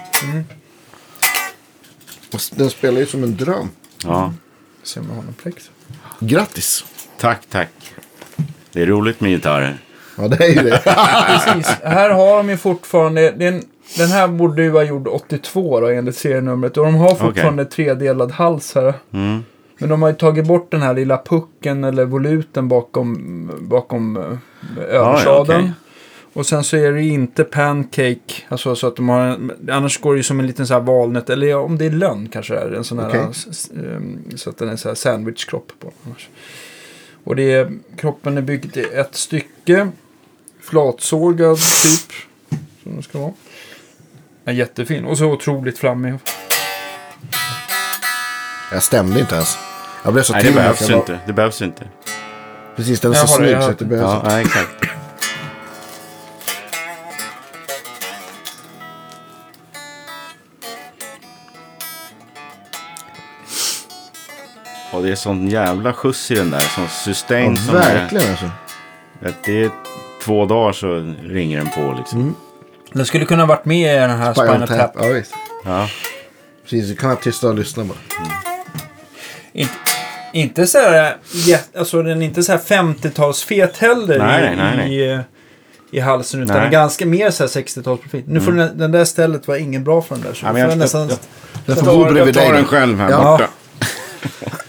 Och 2.33 2.39
Den 2.55 2.69
spelar 2.69 2.99
ju 2.99 3.05
som 3.05 3.23
en 3.23 3.37
dröm. 3.37 3.69
Ja, 4.03 4.33
Se 4.83 4.99
om 4.99 5.05
jag 5.09 5.15
har 5.15 5.23
någon 5.23 5.33
plex. 5.33 5.69
Grattis. 6.19 6.85
tack, 7.19 7.41
tack. 7.49 7.69
Det 8.71 8.81
är 8.81 8.85
roligt 8.85 9.21
med 9.21 9.31
gitarrer. 9.31 9.77
Ja, 10.19 10.27
det 10.27 10.43
är 10.45 10.49
ju 10.63 10.69
det. 10.69 10.81
Precis. 11.27 11.67
Här 11.83 12.09
har 12.09 12.37
de 12.37 12.49
ju 12.49 12.57
fortfarande... 12.57 13.31
Det 13.31 13.45
är 13.45 13.51
en, 13.51 13.63
den 13.97 14.07
här 14.09 14.27
borde 14.27 14.63
ju 14.63 14.69
vara 14.69 14.83
gjord 14.83 15.07
82 15.07 15.79
då, 15.79 15.87
enligt 15.87 16.15
serienumret. 16.15 16.77
Och 16.77 16.85
de 16.85 16.95
har 16.95 17.15
fortfarande 17.15 17.65
tredelad 17.65 18.31
hals 18.31 18.75
här. 18.75 18.93
Mm. 19.13 19.43
Men 19.77 19.89
de 19.89 20.01
har 20.01 20.09
ju 20.09 20.15
tagit 20.15 20.45
bort 20.47 20.71
den 20.71 20.81
här 20.81 20.93
lilla 20.93 21.17
pucken 21.25 21.83
eller 21.83 22.05
voluten 22.05 22.67
bakom, 22.67 23.51
bakom 23.61 24.17
eh, 24.17 24.23
översadeln. 24.95 25.59
okej. 25.59 25.71
Och 26.33 26.45
sen 26.45 26.63
så 26.63 26.77
är 26.77 26.91
det 26.91 27.01
ju 27.01 27.11
inte 27.13 27.43
pancake. 27.43 28.19
Alltså 28.49 28.75
så 28.75 28.87
att 28.87 28.95
de 28.95 29.09
har 29.09 29.19
en, 29.21 29.51
Annars 29.71 30.01
går 30.01 30.13
det 30.13 30.17
ju 30.17 30.23
som 30.23 30.39
en 30.39 30.47
liten 30.47 30.67
så 30.67 30.73
här 30.73 30.81
valnöt. 30.81 31.29
Eller 31.29 31.55
om 31.57 31.77
det 31.77 31.85
är 31.85 31.89
lönn 31.89 32.29
kanske 32.31 32.53
det 32.53 32.59
är. 32.59 32.71
En 32.71 32.83
sån 32.83 32.99
här. 32.99 33.09
S- 33.31 33.71
ehm, 33.75 34.19
Så 34.35 34.49
att 34.49 34.57
den 34.57 34.69
är 34.69 34.75
så 34.75 34.87
här 34.87 34.95
sandwichkropp 34.95 35.71
på. 35.79 35.91
Annars. 36.05 36.29
Och 37.23 37.35
det 37.35 37.51
är, 37.53 37.71
kroppen 37.97 38.37
är 38.37 38.41
byggd 38.41 38.77
i 38.77 38.83
ett 38.93 39.15
stycke. 39.15 39.87
Flatsågad 40.69 41.57
typ. 41.57 42.11
Som 42.83 42.95
det 42.97 43.03
ska 43.03 43.19
vara. 43.19 43.33
Ja, 44.43 44.51
jättefin. 44.51 45.05
Och 45.05 45.17
så 45.17 45.25
otroligt 45.25 45.77
flammig. 45.79 46.13
Jag 48.71 48.83
stämde 48.83 49.19
inte 49.19 49.35
ens. 49.35 49.57
Jag 50.03 50.13
blev 50.13 50.23
så 50.23 50.33
Nej, 50.33 50.41
det 50.41 50.47
till 50.47 50.55
behövs 50.55 50.81
jag 50.81 50.89
var- 50.89 50.95
inte. 50.97 51.19
Det 51.25 51.33
behövs 51.33 51.61
inte. 51.61 51.87
Precis, 52.75 52.99
den 52.99 53.11
är 53.11 53.15
Jag 53.15 53.29
så 53.29 53.35
har 53.35 53.41
det, 53.41 53.45
snygg 53.47 53.55
jag 53.55 53.61
så 53.61 53.67
har 53.67 53.71
att 53.73 53.79
det 53.79 53.85
det. 53.85 53.89
behövs 53.89 54.09
Ja, 54.11 54.15
inte. 54.17 54.27
nej, 54.29 54.41
exakt. 54.45 54.85
Och 64.93 65.03
det 65.03 65.11
är 65.11 65.15
sån 65.15 65.47
jävla 65.47 65.93
skjuts 65.93 66.31
i 66.31 66.35
den 66.35 66.51
där. 66.51 66.59
Sån 66.59 66.87
sustain 66.89 67.55
Ja, 67.55 67.61
som 67.61 67.73
verkligen 67.75 68.29
alltså. 68.29 68.45
är... 69.21 69.29
Att 69.29 69.43
det 69.43 69.63
är 69.63 69.71
två 70.23 70.45
dagar 70.45 70.71
så 70.71 71.13
ringer 71.23 71.57
den 71.57 71.67
på 71.69 71.95
liksom. 71.97 72.19
Mm. 72.21 72.35
Den 72.93 73.05
skulle 73.05 73.25
kunna 73.25 73.45
varit 73.45 73.65
med 73.65 73.95
i 73.95 73.99
den 73.99 74.09
här 74.09 74.33
Spinal 74.33 74.49
Spinal 74.49 74.67
Tap. 74.67 74.93
Tap. 74.93 75.05
Ja, 75.05 75.13
visst. 75.13 75.33
Ja. 75.65 75.87
Precis, 76.63 76.89
du 76.89 76.95
kan 76.95 77.09
vara 77.09 77.19
tysta 77.19 77.47
och 77.47 77.55
lyssna 77.55 77.83
bara. 77.83 77.97
Inte, 79.53 79.73
inte 80.33 80.67
så 80.67 80.77
här, 80.77 81.15
alltså 81.77 82.03
den 82.03 82.21
är 82.21 82.25
inte 82.25 82.43
så 82.43 82.51
här 82.51 82.59
50-talsfet 82.59 83.71
heller 83.79 84.19
Nej, 84.19 84.53
i, 84.53 84.55
nej, 84.55 84.77
nej. 84.77 84.95
I, 84.95 85.11
eh, 85.13 85.19
i 85.91 85.99
halsen. 85.99 86.43
Utan 86.43 86.57
Nej. 86.61 86.69
ganska 86.69 87.05
mer 87.05 87.31
så 87.31 87.43
här 87.43 87.49
60-talsprofil. 87.49 88.23
Nu 88.27 88.41
får 88.41 88.51
den, 88.51 88.77
den 88.77 88.91
där 88.91 89.05
stället 89.05 89.47
var 89.47 89.55
ingen 89.55 89.83
bra 89.83 90.01
för 90.01 90.15
den 90.15 90.23
där. 90.23 90.33
Så 90.33 90.45
Ja, 90.45 90.51
men 90.53 90.61
jag 90.61 90.69
får 90.71 90.77
jag 90.77 90.79
nästan... 90.79 91.07
Den 91.07 91.17
Jag 91.65 91.77
får 91.77 91.85
tar- 91.85 91.95
bo 91.97 92.03
bredvid 92.11 92.35
Jag 92.35 92.43
tar 92.43 92.51
dig. 92.53 92.61
den 92.61 92.65
själv 92.65 92.99
här 92.99 93.09
Ja. 93.09 93.17
borta. 93.37 93.49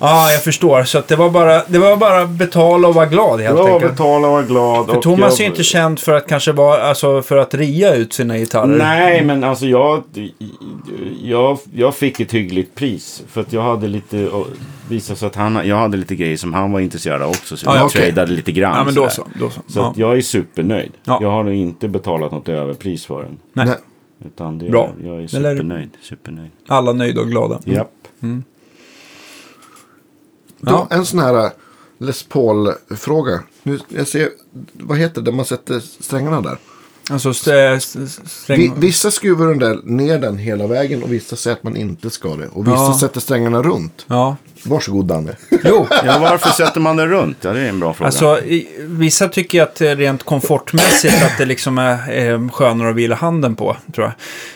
Ja, 0.00 0.32
jag 0.32 0.42
förstår. 0.44 0.84
Så 0.84 0.98
att 0.98 1.08
det 1.08 1.16
var 1.16 1.30
bara, 1.30 1.62
det 1.68 1.78
var 1.78 1.96
bara 1.96 2.26
betala 2.26 2.88
och 2.88 2.94
vara 2.94 3.06
glad 3.06 3.40
helt 3.40 3.56
Bra 3.56 3.74
enkelt. 3.74 3.92
betala 3.92 4.26
och 4.26 4.32
vara 4.32 4.42
glad. 4.42 4.86
För 4.86 4.96
och 4.96 5.02
Thomas 5.02 5.20
jag- 5.20 5.40
är 5.40 5.44
ju 5.44 5.50
inte 5.50 5.62
känd 5.62 5.98
för 5.98 6.14
att 6.14 6.28
kanske 6.28 6.52
vara, 6.52 6.82
alltså 6.82 7.22
för 7.22 7.36
att 7.36 7.54
ria 7.54 7.94
ut 7.94 8.12
sina 8.12 8.38
gitarrer. 8.38 8.78
Nej, 8.78 9.24
men 9.24 9.44
alltså 9.44 9.66
jag, 9.66 10.02
jag, 11.22 11.58
jag 11.74 11.94
fick 11.94 12.20
ett 12.20 12.34
hyggligt 12.34 12.74
pris. 12.74 13.22
För 13.28 13.40
att 13.40 13.52
jag 13.52 13.62
hade 13.62 13.88
lite, 13.88 14.30
visade 14.88 15.18
sig 15.18 15.26
att 15.26 15.34
han, 15.34 15.60
jag 15.68 15.76
hade 15.76 15.96
lite 15.96 16.14
grejer 16.16 16.36
som 16.36 16.54
han 16.54 16.72
var 16.72 16.80
intresserad 16.80 17.22
av 17.22 17.28
också. 17.30 17.56
Så 17.56 17.66
Ja, 17.66 17.76
jag 17.76 17.84
okej. 17.86 18.02
tradade 18.12 18.32
lite 18.32 18.52
grann. 18.52 18.76
Ja, 18.76 18.84
men 18.84 18.94
då 18.94 19.08
så. 19.08 19.26
Då 19.40 19.50
så. 19.50 19.60
Så 19.68 19.78
ja. 19.78 19.90
att 19.90 19.96
jag 19.98 20.16
är 20.16 20.20
supernöjd. 20.20 20.92
Ja. 21.04 21.18
Jag 21.22 21.30
har 21.30 21.42
nog 21.42 21.54
inte 21.54 21.88
betalat 21.88 22.32
något 22.32 22.48
överpris 22.48 23.06
för 23.06 23.22
den. 23.22 23.38
Nej. 23.52 23.68
Utan 24.26 24.58
det, 24.58 24.70
Bra. 24.70 24.90
jag 25.04 25.22
är 25.22 25.26
supernöjd. 25.26 25.90
supernöjd. 26.02 26.50
Alla 26.68 26.92
nöjda 26.92 27.20
och 27.20 27.28
glada. 27.28 27.60
Japp. 27.64 27.90
Då, 30.58 30.86
en 30.90 31.06
sån 31.06 31.20
här 31.20 31.44
eh, 31.44 31.50
Les 31.98 32.22
Paul-fråga. 32.22 33.42
Nu, 33.62 33.78
jag 33.88 34.08
ser, 34.08 34.30
vad 34.72 34.98
heter 34.98 35.22
det, 35.22 35.32
man 35.32 35.44
sätter 35.44 35.80
strängarna 35.80 36.40
där. 36.40 36.58
Alltså 37.10 37.30
st- 37.30 37.50
st- 37.76 38.06
sträng... 38.26 38.58
Vi, 38.58 38.72
vissa 38.76 39.10
skruvar 39.10 39.46
den 39.46 39.58
där 39.58 39.78
ner 39.84 40.18
den 40.18 40.38
hela 40.38 40.66
vägen 40.66 41.02
och 41.02 41.12
vissa 41.12 41.36
säger 41.36 41.56
att 41.56 41.62
man 41.62 41.76
inte 41.76 42.10
ska 42.10 42.36
det. 42.36 42.48
Och 42.48 42.66
vissa 42.66 42.76
Ja. 42.76 42.98
sätter 43.00 43.20
strängarna 43.20 43.62
runt. 43.62 44.04
Ja. 44.06 44.36
Varsågod 44.62 45.06
Danne. 45.06 45.36
Jo, 45.64 45.86
Ja, 46.04 46.18
varför 46.20 46.50
sätter 46.50 46.80
man 46.80 46.96
den 46.96 47.08
runt? 47.08 47.36
Ja, 47.40 47.52
det 47.52 47.60
är 47.60 47.68
en 47.68 47.80
bra 47.80 47.94
fråga. 47.94 48.06
Alltså, 48.06 48.40
i, 48.40 48.68
vissa 48.80 49.28
tycker 49.28 49.62
att 49.62 49.74
det 49.74 49.88
är 49.88 49.96
rent 49.96 50.22
komfortmässigt 50.22 51.22
att 51.22 51.38
det 51.38 51.44
liksom 51.44 51.78
är 51.78 52.18
eh, 52.32 52.48
skönare 52.48 52.90
att 52.90 52.96
vila 52.96 53.14
handen 53.14 53.56
på, 53.56 53.76
tror 53.94 54.06
jag. 54.06 54.12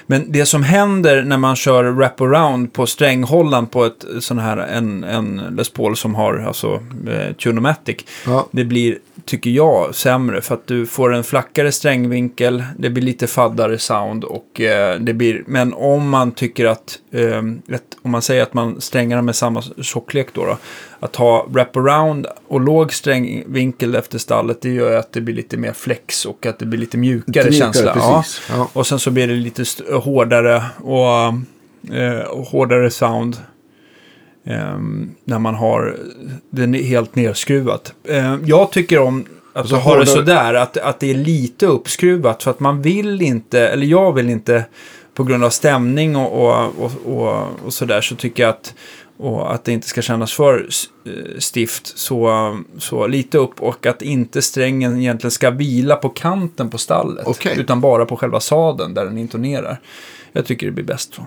Men 0.06 0.24
det 0.32 0.46
som 0.46 0.62
händer 0.62 1.22
när 1.22 1.36
man 1.38 1.56
kör 1.56 1.84
wraparound 1.84 2.72
på 2.72 2.86
stränghållaren 2.86 3.66
på 3.66 3.84
ett 3.84 4.04
sån 4.20 4.38
här, 4.38 4.56
en, 4.56 5.04
en 5.04 5.36
Les 5.56 5.70
Paul 5.70 5.96
som 5.96 6.14
har 6.14 6.44
alltså 6.46 6.74
eh, 7.08 7.32
Tunomatic, 7.42 7.96
Ja. 8.26 8.48
det 8.50 8.64
blir, 8.64 8.98
tycker 9.24 9.50
jag, 9.50 9.94
sämre 9.94 10.40
för 10.40 10.54
att 10.54 10.66
du 10.66 10.86
får 10.86 11.14
en 11.14 11.24
flackare 11.24 11.72
strängvinkel, 11.72 12.64
det 12.78 12.90
blir 12.90 13.02
lite 13.02 13.26
faddare 13.26 13.78
sound 13.78 14.24
och 14.24 14.60
eh, 14.60 15.00
det 15.00 15.12
blir, 15.12 15.44
men 15.46 15.74
om 15.74 16.08
man 16.08 16.32
tycker 16.32 16.66
att, 16.66 16.98
eh, 17.12 17.38
ett, 17.74 17.82
om 18.02 18.10
man 18.10 18.22
säger 18.22 18.42
att 18.42 18.54
man 18.54 18.80
strängar 18.80 19.22
med 19.22 19.36
samma 19.36 19.62
tjocklek 19.62 20.28
då, 20.32 20.44
då 20.44 20.56
att 21.00 21.16
ha 21.16 21.46
wraparound 21.48 22.26
och 22.48 22.60
låg 22.60 22.92
strängvinkel 22.92 23.94
efter 23.94 24.18
stallet, 24.18 24.60
det 24.60 24.70
gör 24.70 24.96
att 24.96 25.12
det 25.12 25.20
blir 25.20 25.34
lite 25.34 25.56
mer 25.56 25.72
flex 25.72 26.24
och 26.24 26.46
att 26.46 26.58
det 26.58 26.66
blir 26.66 26.80
lite 26.80 26.96
mjukare, 26.98 27.50
Mjukare, 27.50 27.52
känsla. 27.52 27.92
precis. 27.92 28.42
Ja. 28.48 28.56
Ja. 28.56 28.68
Och 28.72 28.86
sen 28.86 28.98
så 28.98 29.10
blir 29.10 29.28
det 29.28 29.34
lite 29.34 29.64
hårdare 29.94 30.62
och, 30.76 31.08
eh, 31.96 32.20
och 32.20 32.46
hårdare 32.46 32.90
sound. 32.90 33.36
Ehm, 34.44 35.10
när 35.24 35.38
man 35.38 35.54
har 35.54 35.96
den 36.50 36.74
helt 36.74 37.14
nerskruvat. 37.14 37.94
Ehm, 38.08 38.42
jag 38.46 38.70
tycker 38.72 38.98
om 38.98 39.24
att 39.52 39.58
Alltså 39.58 39.76
ha 39.76 39.98
det 39.98 40.06
sådär, 40.06 40.54
att, 40.54 40.76
att 40.76 41.00
det 41.00 41.10
är 41.10 41.14
lite 41.14 41.66
uppskruvat. 41.66 42.42
För 42.42 42.50
att 42.50 42.60
man 42.60 42.82
vill 42.82 43.22
inte, 43.22 43.68
eller 43.68 43.86
jag 43.86 44.12
vill 44.12 44.30
inte, 44.30 44.64
på 45.14 45.24
grund 45.24 45.44
av 45.44 45.50
stämning 45.50 46.16
och, 46.16 46.54
och, 46.54 46.92
och, 47.04 47.46
och, 47.64 47.72
sådär, 47.72 48.00
så 48.00 48.14
tycker 48.14 48.42
jag 48.42 48.50
att, 48.50 48.74
att 49.48 49.64
det 49.64 49.72
inte 49.72 49.88
ska 49.88 50.02
kännas 50.02 50.32
för 50.32 50.68
eh, 51.04 51.12
stift, 51.38 51.98
så, 51.98 52.58
så 52.78 53.06
lite 53.06 53.38
upp 53.38 53.60
och 53.60 53.86
att 53.86 54.02
inte 54.02 54.42
strängen 54.42 55.00
egentligen 55.00 55.30
ska 55.30 55.50
vila 55.50 55.96
på 55.96 56.08
kanten 56.08 56.70
på 56.70 56.78
stallet. 56.78 57.46
Utan 57.56 57.80
bara 57.80 58.06
på 58.06 58.16
själva 58.16 58.40
sadeln 58.40 58.94
där 58.94 59.04
den 59.04 59.18
intonerar. 59.18 59.80
Jag 60.32 60.46
tycker 60.46 60.66
det 60.66 60.72
blir 60.72 60.84
bäst 60.84 61.14
så. 61.14 61.26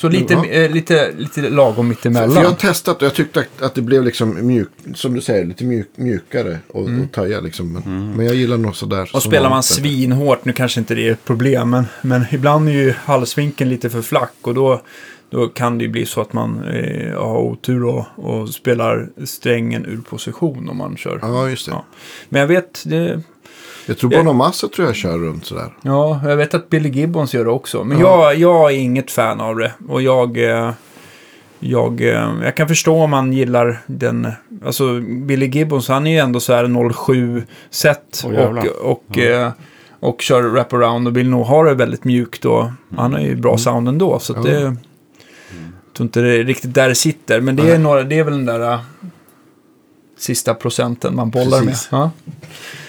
Så 0.00 0.08
lite, 0.08 0.34
Ja. 0.34 0.44
eh, 0.46 0.70
lite, 0.70 1.12
lite 1.18 1.40
lagom 1.50 1.88
mittemellan. 1.88 2.30
För 2.34 2.42
jag 2.42 2.48
har 2.48 2.56
testat 2.56 2.96
och 2.96 3.02
jag 3.06 3.14
tyckte 3.14 3.40
att- 3.40 3.62
att 3.62 3.74
det 3.74 3.82
blev 3.82 4.04
liksom 4.04 4.46
mjuk, 4.46 4.68
som 4.94 5.14
du 5.14 5.20
säger, 5.20 5.44
lite 5.44 5.64
mjuk, 5.64 5.88
mjukare 5.96 6.58
och, 6.68 6.82
och 6.82 7.12
töja 7.12 7.40
liksom. 7.40 7.72
Men, 7.72 8.12
men 8.16 8.26
jag 8.26 8.34
gillar 8.34 8.56
nog 8.56 8.76
sådär. 8.76 8.96
Mm. 8.96 9.08
Och 9.14 9.22
spelar 9.22 9.50
man 9.50 9.62
svinhårt, 9.62 10.44
nu 10.44 10.52
kanske 10.52 10.80
inte 10.80 10.94
det 10.94 11.08
är 11.08 11.12
ett 11.12 11.24
problem, 11.24 11.70
men, 11.70 11.84
men 12.02 12.24
ibland 12.30 12.68
är 12.68 12.72
ju 12.72 12.92
halsvinkeln 13.04 13.70
lite 13.70 13.90
för 13.90 14.02
flack 14.02 14.32
och 14.42 14.54
då, 14.54 14.82
då 15.30 15.48
kan 15.48 15.78
det 15.78 15.84
ju 15.84 15.90
bli 15.90 16.06
så 16.06 16.20
att 16.20 16.32
man 16.32 16.64
eh, 16.64 17.18
har 17.20 17.38
otur 17.38 17.84
och, 17.84 18.04
och 18.16 18.48
spelar 18.48 19.08
strängen 19.24 19.84
ur 19.86 20.00
position 20.10 20.68
om 20.68 20.76
man 20.76 20.96
kör. 20.96 21.18
Ja, 21.22 21.48
just 21.48 21.66
det. 21.66 21.72
Ja. 21.72 21.84
Men 22.28 22.40
jag 22.40 22.48
vet, 22.48 22.82
det, 22.86 23.20
Jag 23.88 23.98
tror 23.98 24.10
Bonamassa 24.10 24.68
tror 24.68 24.86
jag 24.86 24.96
kör 24.96 25.18
runt 25.18 25.44
sådär. 25.46 25.72
ja, 25.82 26.20
jag 26.24 26.36
vet 26.36 26.54
att 26.54 26.68
Billy 26.70 26.88
Gibbons 26.88 27.34
gör 27.34 27.44
det 27.44 27.50
också. 27.50 27.84
Men 27.84 27.98
jag, 27.98 28.34
jag 28.34 28.72
är 28.72 28.76
inget 28.76 29.10
fan 29.10 29.40
av 29.40 29.56
det. 29.56 29.72
Och 29.88 30.02
jag, 30.02 30.36
eh, 30.38 30.70
jag, 31.58 32.00
eh, 32.00 32.30
jag 32.42 32.56
kan 32.56 32.68
förstå 32.68 32.96
om 33.02 33.10
man 33.10 33.32
gillar 33.32 33.80
den. 33.86 34.28
Alltså 34.66 35.00
Billy 35.00 35.46
Gibbons, 35.46 35.88
han 35.88 36.06
är 36.06 36.10
ju 36.10 36.18
ändå 36.18 36.40
så 36.40 36.52
här 36.52 36.92
07 36.92 37.42
set 37.70 38.22
Åh, 38.26 38.32
jävlar. 38.34 38.82
och, 38.82 38.90
och, 39.10 39.18
eh, 39.18 39.50
och 40.00 40.22
kör 40.22 40.42
wraparound 40.42 41.06
och 41.08 41.16
vill 41.16 41.28
nog 41.30 41.46
ha 41.46 41.64
det 41.64 41.74
väldigt 41.74 42.04
mjukt. 42.04 42.44
Och 42.44 42.64
han 42.96 43.12
har 43.12 43.20
ju 43.20 43.36
bra 43.36 43.58
sound 43.58 43.88
ändå. 43.88 44.18
Så 44.18 44.32
att 44.32 44.44
Ja. 44.44 44.50
det, 44.52 44.60
jag 44.60 44.76
tror 45.96 46.04
inte 46.06 46.20
det 46.20 46.32
är 46.38 46.44
riktigt 46.44 46.74
där 46.74 46.88
det 46.88 46.94
sitter. 46.94 47.40
Men 47.40 47.56
det 47.56 47.70
är, 47.70 47.78
några, 47.78 48.02
det 48.02 48.18
är 48.18 48.24
väl 48.24 48.32
den 48.32 48.46
där 48.60 48.78
sista 50.18 50.54
procenten 50.54 51.16
man 51.16 51.30
bollar 51.30 51.60
Precis. 51.62 51.90
med. 51.92 52.00
Ja. 52.00 52.10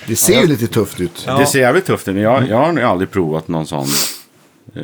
Det 0.08 0.16
ser 0.16 0.42
ju 0.42 0.48
lite 0.48 0.68
tufft 0.68 1.00
ut. 1.00 1.24
Ja. 1.28 1.38
Det 1.38 1.46
ser 1.46 1.60
jävligt 1.60 1.86
tufft 1.86 2.08
ut. 2.08 2.14
men 2.16 2.24
Jag, 2.24 2.48
jag 2.48 2.58
har 2.58 2.72
nog 2.72 2.84
aldrig 2.84 3.12
provat 3.12 3.48
någon 3.48 3.68
sån. 3.68 3.88
Jag 4.74 4.84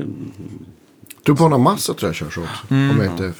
tror 1.26 1.36
Bonamassa 1.36 1.94
tror 1.94 2.10
jag 2.10 2.16
kör 2.16 2.30
så 2.30 2.42
också. 2.42 2.74
Mm. 2.74 2.90
Om 2.92 3.04
jag 3.04 3.14
inte... 3.14 3.34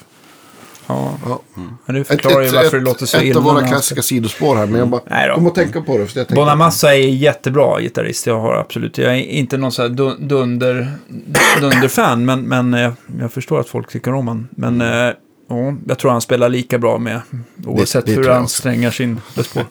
Ja. 0.88 1.18
Ja. 1.26 1.42
Men 1.86 1.96
det 1.96 2.04
förklarar 2.04 2.44
ju 2.44 2.50
varför 2.52 2.78
det 2.78 2.84
låter 2.86 3.06
så 3.06 3.18
ett 3.18 3.24
illa. 3.24 3.38
av 3.38 3.44
våra 3.44 3.60
han 3.60 3.68
klassiska 3.70 4.02
sidospår 4.02 4.56
här. 4.56 4.66
Men 4.66 4.80
jag 4.80 4.88
bara 4.88 5.02
Nej 5.10 5.28
då. 5.30 5.36
kom 5.36 5.48
att 5.48 5.56
tänka 5.56 5.82
på 5.82 5.98
det. 5.98 6.08
För 6.08 6.20
jag 6.20 6.28
Bonamassa 6.28 6.96
är 6.96 7.00
jättebra 7.00 7.82
gitarrist, 7.82 8.28
jag 8.28 8.40
har 8.40 8.56
absolut. 8.56 8.98
Jag 8.98 9.12
är 9.16 9.20
inte 9.20 9.58
någon 9.58 9.72
så 9.72 9.82
här 9.82 9.90
dun- 9.90 10.28
dunder, 10.28 10.92
dunderfan, 11.62 12.26
men, 12.26 12.42
men 12.42 12.74
eh, 12.74 12.94
jag 13.20 13.32
förstår 13.32 13.60
att 13.60 13.70
folk 13.70 13.92
tycker 13.92 14.14
om 14.14 14.28
han. 14.28 14.48
Men 14.52 14.82
eh, 14.82 15.14
ja, 15.48 15.74
jag 15.88 15.98
tror 16.00 16.12
han 16.12 16.22
spelar 16.22 16.50
lika 16.50 16.78
bra 16.78 16.98
med, 16.98 17.22
oavsett 17.66 18.06
det 18.06 18.12
hur 18.12 18.16
tror 18.18 18.28
jag 18.28 18.40
han 18.40 18.48
strängar 18.48 18.92
sin 18.92 19.22
Les 19.36 19.54
Paul. 19.54 19.66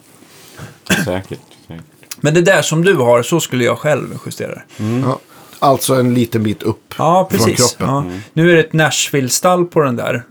Säkert. 1.05 1.39
säkert. 1.67 1.81
Men 2.21 2.33
det 2.33 2.41
där 2.41 2.61
som 2.61 2.83
du 2.85 2.95
har, 2.95 3.23
så 3.23 3.39
skulle 3.39 3.63
jag 3.63 3.79
själv 3.79 4.19
justera 4.25 4.51
det. 4.55 4.63
Ja. 5.03 5.19
Alltså 5.59 5.93
en 5.95 6.13
liten 6.13 6.43
bit 6.43 6.63
upp 6.63 6.95
Ja, 6.97 7.27
från 7.31 7.39
precis. 7.39 7.57
kroppen. 7.75 7.95
Ja. 7.95 8.03
Nu 8.33 8.51
är 8.51 8.55
det 8.55 8.59
ett 8.59 8.73
Nashville-stall 8.73 9.65
på 9.65 9.81
den 9.81 9.95
där. 9.95 10.23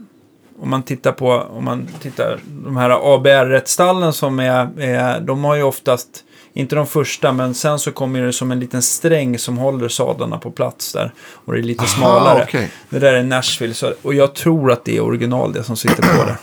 Om 0.61 0.71
man 0.71 0.83
tittar 0.83 1.13
på, 1.13 1.33
om 1.33 1.65
man 1.65 1.89
tittar, 2.03 2.39
de 2.65 2.77
här 2.77 3.15
ABR-stallen 3.15 4.13
som 4.13 4.41
är, 4.41 4.81
är, 4.81 5.21
de 5.21 5.45
har 5.45 5.55
ju 5.55 5.63
oftast, 5.63 6.09
inte 6.55 6.77
de 6.77 6.87
första, 6.87 7.33
men 7.33 7.55
sen 7.55 7.79
så 7.79 7.93
kommer 7.93 8.23
det 8.23 8.33
som 8.33 8.53
en 8.53 8.61
liten 8.61 8.83
sträng 8.83 9.39
som 9.39 9.59
håller 9.59 9.89
sadlarna 9.89 10.39
på 10.39 10.51
plats 10.51 10.93
där. 10.93 11.13
Och 11.19 11.53
det 11.53 11.59
är 11.59 11.63
lite 11.63 11.81
Aha, 11.81 11.89
smalare. 11.89 12.45
okej. 12.49 12.71
Det 12.91 12.99
där 12.99 13.13
är 13.15 13.23
Nashville, 13.23 13.75
så, 13.75 13.93
och 14.03 14.15
jag 14.15 14.35
tror 14.35 14.73
att 14.73 14.85
det 14.85 14.97
är 14.97 15.01
original 15.01 15.53
det 15.53 15.63
som 15.63 15.77
sitter 15.77 16.03
på 16.19 16.25
det. 16.25 16.37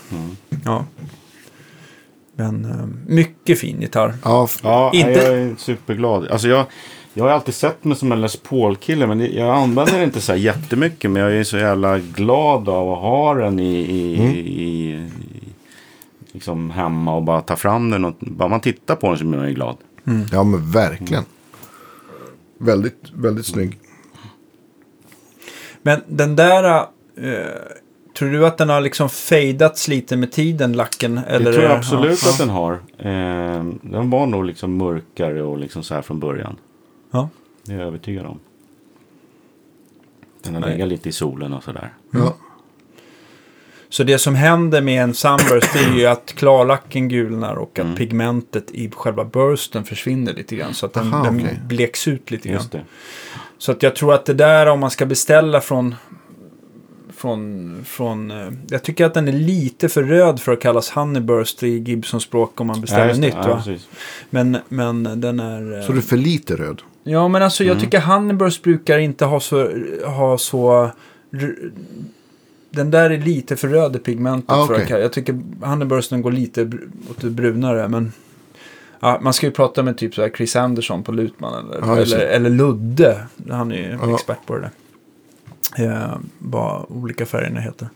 Ja. 0.64 0.84
Men 2.36 2.64
eh, 2.64 2.86
mycket 3.06 3.58
fin 3.60 3.80
gitarr. 3.80 4.14
Ja, 4.24 4.48
Ja, 4.62 4.90
Inte- 4.94 5.10
jag 5.10 5.34
är 5.38 5.54
superglad. 5.58 6.28
Alltså 6.28 6.48
jag, 6.48 6.66
jag 7.14 7.24
har 7.24 7.30
alltid 7.30 7.54
sett 7.54 7.84
mig 7.84 7.96
som 7.96 8.12
en 8.12 8.20
Les 8.20 8.36
Paul-kille. 8.36 9.06
Men 9.06 9.34
jag 9.34 9.56
använder 9.56 9.98
det 9.98 10.04
inte 10.04 10.20
så 10.20 10.32
här 10.32 10.38
jättemycket. 10.38 11.10
Men 11.10 11.22
jag 11.22 11.32
är 11.36 11.44
så 11.44 11.58
jävla 11.58 11.98
glad 11.98 12.68
av 12.68 12.92
att 12.92 12.98
ha 12.98 13.34
den 13.34 13.58
i, 13.60 13.76
i, 13.78 14.16
Mm. 14.20 14.30
i, 14.32 14.38
i 14.38 15.08
liksom 16.32 16.70
hemma 16.70 17.14
och 17.16 17.22
bara 17.22 17.40
ta 17.40 17.56
fram 17.56 17.90
den. 17.90 18.04
Och, 18.04 18.14
bara 18.20 18.48
man 18.48 18.60
tittar 18.60 18.96
på 18.96 19.08
den 19.08 19.18
så 19.18 19.24
blir 19.24 19.38
man 19.38 19.48
ju 19.48 19.54
glad. 19.54 19.76
Ja 20.32 20.44
men 20.44 20.70
verkligen. 20.70 21.24
Väldigt, 22.58 23.10
väldigt 23.14 23.46
snygg. 23.46 23.78
Men 25.82 26.00
den 26.06 26.36
där, 26.36 26.80
eh, 27.16 27.46
tror 28.18 28.30
du 28.30 28.46
att 28.46 28.58
den 28.58 28.68
har 28.68 28.80
liksom 28.80 29.08
fejdats 29.08 29.88
lite 29.88 30.16
med 30.16 30.32
tiden, 30.32 30.72
lacken? 30.72 31.18
Eller, 31.18 31.44
det 31.44 31.52
tror 31.52 31.64
jag 31.64 31.78
absolut 31.78 32.22
ja, 32.24 32.30
att 32.30 32.38
den 32.38 32.50
har. 32.50 32.72
Eh, 32.98 33.64
den 33.82 34.10
var 34.10 34.26
nog 34.26 34.44
liksom 34.44 34.76
mörkare 34.76 35.42
och 35.42 35.58
liksom 35.58 35.82
så 35.82 35.94
här 35.94 36.02
från 36.02 36.20
början. 36.20 36.56
Ja. 37.10 37.28
Det 37.64 37.72
är 37.72 37.78
jag 37.78 37.86
övertygad 37.86 38.26
om. 38.26 38.38
Den 40.42 40.54
har 40.54 40.70
legat 40.70 40.88
lite 40.88 41.08
i 41.08 41.12
solen 41.12 41.52
och 41.52 41.64
sådär. 41.64 41.92
Ja. 42.10 42.36
Så 43.92 44.02
det 44.04 44.18
som 44.18 44.34
händer 44.34 44.80
med 44.82 45.02
en 45.02 45.14
sunburst 45.14 45.76
är 45.86 45.96
ju 45.98 46.06
att 46.06 46.32
klarlacken 46.36 47.08
gulnar 47.08 47.54
och 47.54 47.78
Mm. 47.78 47.92
att 47.92 47.98
pigmentet 47.98 48.70
i 48.70 48.90
själva 48.90 49.24
bursten 49.24 49.84
försvinner 49.84 50.32
lite 50.32 50.56
grann. 50.56 50.74
Så 50.74 50.86
att 50.86 50.92
den, 50.92 51.12
Aha, 51.14 51.24
den 51.24 51.48
bleks 51.68 52.08
ut 52.08 52.30
lite 52.30 52.48
grann. 52.48 52.62
Så 53.58 53.72
att 53.72 53.82
jag 53.82 53.96
tror 53.96 54.14
att 54.14 54.24
det 54.26 54.34
där 54.34 54.66
om 54.66 54.80
man 54.80 54.90
ska 54.90 55.06
beställa 55.06 55.60
från... 55.60 55.94
Från, 57.16 57.84
från, 57.86 58.30
eh, 58.30 58.48
jag 58.70 58.82
tycker 58.82 59.04
att 59.06 59.14
den 59.14 59.28
är 59.28 59.32
lite 59.32 59.88
för 59.88 60.02
röd 60.02 60.40
för 60.40 60.52
att 60.52 60.60
kallas 60.60 60.90
Honeyburst 60.90 61.62
i 61.62 61.68
Gibson-språk 61.78 62.60
om 62.60 62.66
man 62.66 62.80
beställer 62.80 63.14
det. 63.14 63.20
nytt. 63.20 63.34
Ja. 63.34 63.62
Men, 64.30 64.56
men 64.68 65.20
den 65.20 65.40
är... 65.40 65.82
Så 65.82 65.92
du 65.92 65.98
är 65.98 66.02
för 66.02 66.16
lite 66.16 66.56
röd. 66.56 66.82
Ja, 67.04 67.28
men 67.28 67.42
alltså 67.42 67.62
Mm. 67.62 67.74
jag 67.74 67.84
tycker 67.84 68.00
Honeyburst 68.00 68.62
brukar 68.62 68.98
inte 68.98 69.24
ha 69.24 69.40
så... 69.40 69.70
Ha 70.06 70.38
så 70.38 70.90
den 72.72 72.90
där 72.90 73.10
är 73.10 73.18
lite 73.18 73.56
för 73.56 73.68
röd 73.68 73.96
i 73.96 73.98
pigmentet. 73.98 74.50
Ah, 74.50 74.66
för 74.66 74.74
att, 74.74 74.86
kalla- 74.86 75.00
jag 75.00 75.12
tycker 75.12 75.40
Honeybursten 75.60 76.22
går 76.22 76.32
lite 76.32 76.70
åt 77.10 77.20
det 77.20 77.30
brunare. 77.30 77.88
Men 77.88 78.12
ja, 79.00 79.18
man 79.22 79.32
ska 79.32 79.46
ju 79.46 79.52
prata 79.52 79.82
med 79.82 79.98
typ 79.98 80.14
så 80.14 80.22
här 80.22 80.30
Chris 80.36 80.56
Anderson 80.56 81.02
på 81.02 81.12
Lutman. 81.12 81.70
Eller, 81.70 81.86
Ja, 81.86 81.98
just 81.98 82.14
eller, 82.14 82.26
eller 82.26 82.50
Ludde. 82.50 83.26
Han 83.50 83.72
är 83.72 83.76
ju 83.76 83.98
Ja. 84.02 84.14
expert 84.14 84.46
på 84.46 84.54
det 84.58 84.60
där. 84.60 84.70
Eh, 85.86 86.16
vad 86.38 86.84
olika 86.88 87.26
färgerna 87.26 87.60
heter. 87.60 87.88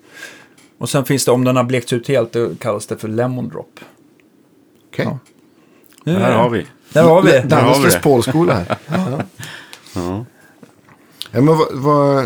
Och 0.79 0.89
sen 0.89 1.05
finns 1.05 1.25
det, 1.25 1.31
om 1.31 1.45
den 1.45 1.57
har 1.57 1.65
blekts 1.65 1.93
ut 1.93 2.09
helt, 2.09 2.33
då 2.33 2.49
kallas 2.61 2.87
det 2.87 2.97
för 2.97 3.09
Lemon 3.09 3.49
Drop. 3.49 3.81
Okej. 4.93 5.05
Ja. 5.05 5.19
Nu- 6.05 6.13
Där 6.15 6.33
har 6.33 6.51
vi. 6.51 6.67
Där 6.93 7.03
har 7.03 7.23
vi. 7.23 7.39
har 7.39 7.45
Dannes 7.47 7.97
vi. 7.97 8.01
Paul-skola 8.01 8.55
här. 8.55 8.77
Ja. 9.95 10.25
Ja, 11.33 11.41
men 11.41 11.47
vad, 11.47 11.67
vad, 11.73 12.25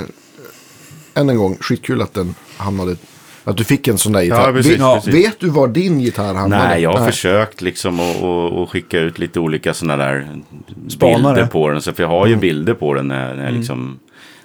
än 1.21 1.29
en 1.29 1.37
gång, 1.37 1.57
skitkul 1.61 2.03
att 2.03 2.15
den 2.15 2.35
hamnade... 2.57 2.97
Att 3.45 3.57
du 3.57 3.65
fick 3.65 3.89
en 3.89 3.99
sån 3.99 4.13
där 4.13 4.23
gitarr. 4.23 4.47
Ja, 4.47 4.53
precis, 4.53 4.73
vet, 4.73 4.81
precis. 5.05 5.15
vet 5.15 5.41
du 5.41 5.49
var 5.51 5.69
din 5.69 6.01
gitarr 6.01 6.35
hamnade? 6.35 6.69
Nej, 6.69 6.83
jag 6.83 6.93
har 6.93 7.07
försökt 7.07 7.61
liksom 7.63 8.01
att 8.63 8.69
skicka 8.69 8.99
ut 8.99 9.19
lite 9.19 9.41
olika 9.41 9.75
sådana 9.75 10.05
där 10.05 10.29
Spanare. 10.89 11.35
bilder 11.35 11.47
på 11.51 11.69
den. 11.71 11.83
Så 11.83 11.93
för 11.93 12.03
jag 12.03 12.11
har 12.11 12.27
ju 12.27 12.33
Mm. 12.33 12.41
bilder 12.41 12.75
på 12.75 12.95
den. 12.95 13.09
När, 13.09 13.35
när 13.35 13.45
jag 13.45 13.55
liksom, 13.55 13.99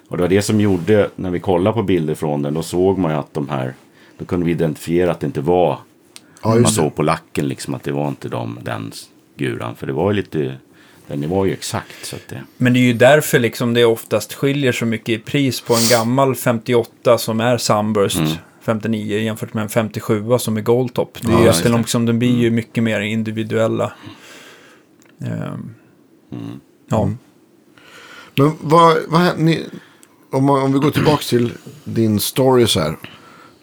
och 0.07 0.17
det 0.17 0.21
var 0.23 0.29
det 0.29 0.41
som 0.41 0.61
gjorde, 0.61 1.09
när 1.15 1.29
vi 1.29 1.39
kollade 1.39 1.73
på 1.73 1.83
bilder 1.83 2.15
från 2.15 2.41
den, 2.41 2.53
då 2.53 2.63
såg 2.63 2.97
man 2.97 3.11
ju 3.11 3.17
att 3.17 3.33
de 3.33 3.49
här, 3.49 3.73
då 4.17 4.25
kunde 4.25 4.45
vi 4.45 4.51
identifiera 4.51 5.11
att 5.11 5.19
det 5.19 5.25
inte 5.25 5.41
var, 5.41 5.77
Ja, 6.43 6.49
man 6.49 6.61
det. 6.61 6.67
såg 6.69 6.95
på 6.95 7.03
lacken 7.03 7.47
liksom 7.47 7.73
att 7.73 7.83
det 7.83 7.91
var 7.91 8.07
inte 8.07 8.29
de, 8.29 8.59
den 8.63 8.91
guran. 9.37 9.75
För 9.75 9.87
det 9.87 9.93
var 9.93 10.11
ju 10.11 10.15
lite, 10.15 10.53
den 11.07 11.29
var 11.29 11.45
ju 11.45 11.53
exakt. 11.53 12.05
Så 12.05 12.15
att 12.15 12.27
det, 12.29 12.43
Men 12.57 12.73
det 12.73 12.79
är 12.79 12.81
ju 12.81 12.93
därför 12.93 13.39
liksom 13.39 13.73
det 13.73 13.85
oftast 13.85 14.33
skiljer 14.33 14.71
så 14.71 14.85
mycket 14.85 15.09
i 15.09 15.17
pris 15.17 15.61
på 15.61 15.73
en 15.75 15.87
gammal 15.89 16.35
58 16.35 17.17
som 17.17 17.39
är 17.39 17.57
Sunburst 17.57 18.19
59 18.61 19.17
jämfört 19.19 19.53
med 19.53 19.61
en 19.63 19.69
57 19.69 20.23
som 20.39 20.57
är 20.57 20.61
Goldtop. 20.61 21.17
Det 21.21 21.27
är 21.27 21.31
Ja, 21.31 21.43
ju 21.43 21.49
att 21.49 21.63
den, 21.63 21.71
det. 21.71 21.77
liksom, 21.77 22.05
den 22.05 22.19
blir 22.19 22.37
ju 22.37 22.51
mycket 22.51 22.83
mer 22.83 22.99
individuella. 23.01 23.93
Ehm, 25.21 25.73
Ja, 26.89 27.09
Men 28.35 28.51
vad, 28.61 28.97
vad? 29.07 29.39
Ni, 29.39 29.65
om, 30.31 30.49
om 30.49 30.73
vi 30.73 30.79
går 30.79 30.91
tillbaka 30.91 31.23
till 31.23 31.51
din 31.83 32.19
story 32.19 32.67
så 32.67 32.79
här. 32.79 32.95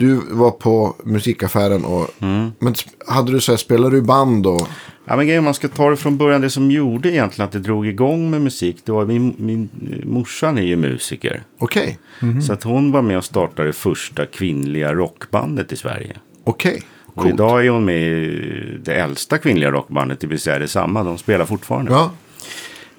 Du 0.02 0.20
var 0.30 0.50
på 0.50 0.96
musikaffären 1.04 1.84
och... 1.84 2.08
Mm. 2.18 2.52
Men 2.58 2.74
hade 3.06 3.32
du 3.32 3.40
så 3.40 3.52
här, 3.52 3.56
spelade 3.56 3.96
du 3.96 4.02
band 4.02 4.46
och... 4.46 4.68
Ja, 5.04 5.16
men 5.16 5.26
grejen, 5.26 5.44
man 5.44 5.54
ska 5.54 5.68
ta 5.68 5.90
det 5.90 5.96
från 5.96 6.16
början, 6.16 6.40
det 6.40 6.50
som 6.50 6.70
gjorde 6.70 7.10
egentligen 7.12 7.46
att 7.46 7.52
det 7.52 7.58
drog 7.58 7.86
igång 7.86 8.30
med 8.30 8.40
musik, 8.40 8.76
det 8.84 8.92
var 8.92 9.06
min, 9.06 9.34
min 9.38 9.68
eh, 9.92 10.06
morsan 10.08 10.58
är 10.58 10.62
ju 10.62 10.76
musiker. 10.76 11.42
Okej. 11.58 11.98
Så 12.46 12.52
att 12.52 12.62
hon 12.62 12.92
var 12.92 13.02
med 13.02 13.16
och 13.16 13.24
startade 13.24 13.68
det 13.68 13.72
första 13.72 14.26
kvinnliga 14.26 14.94
rockbandet 14.94 15.72
i 15.72 15.76
Sverige. 15.76 16.16
Okej. 16.44 16.82
Och 17.04 17.22
Coolt. 17.22 17.34
idag 17.34 17.66
är 17.66 17.70
hon 17.70 17.84
med 17.84 18.02
i 18.02 18.80
det 18.84 18.94
äldsta 18.94 19.38
kvinnliga 19.38 19.70
rockbandet, 19.70 20.20
det 20.20 20.26
vill 20.26 20.40
säga 20.40 20.58
detsamma. 20.58 21.02
De 21.02 21.18
spelar 21.18 21.44
fortfarande. 21.44 21.92
Ja. 21.92 22.10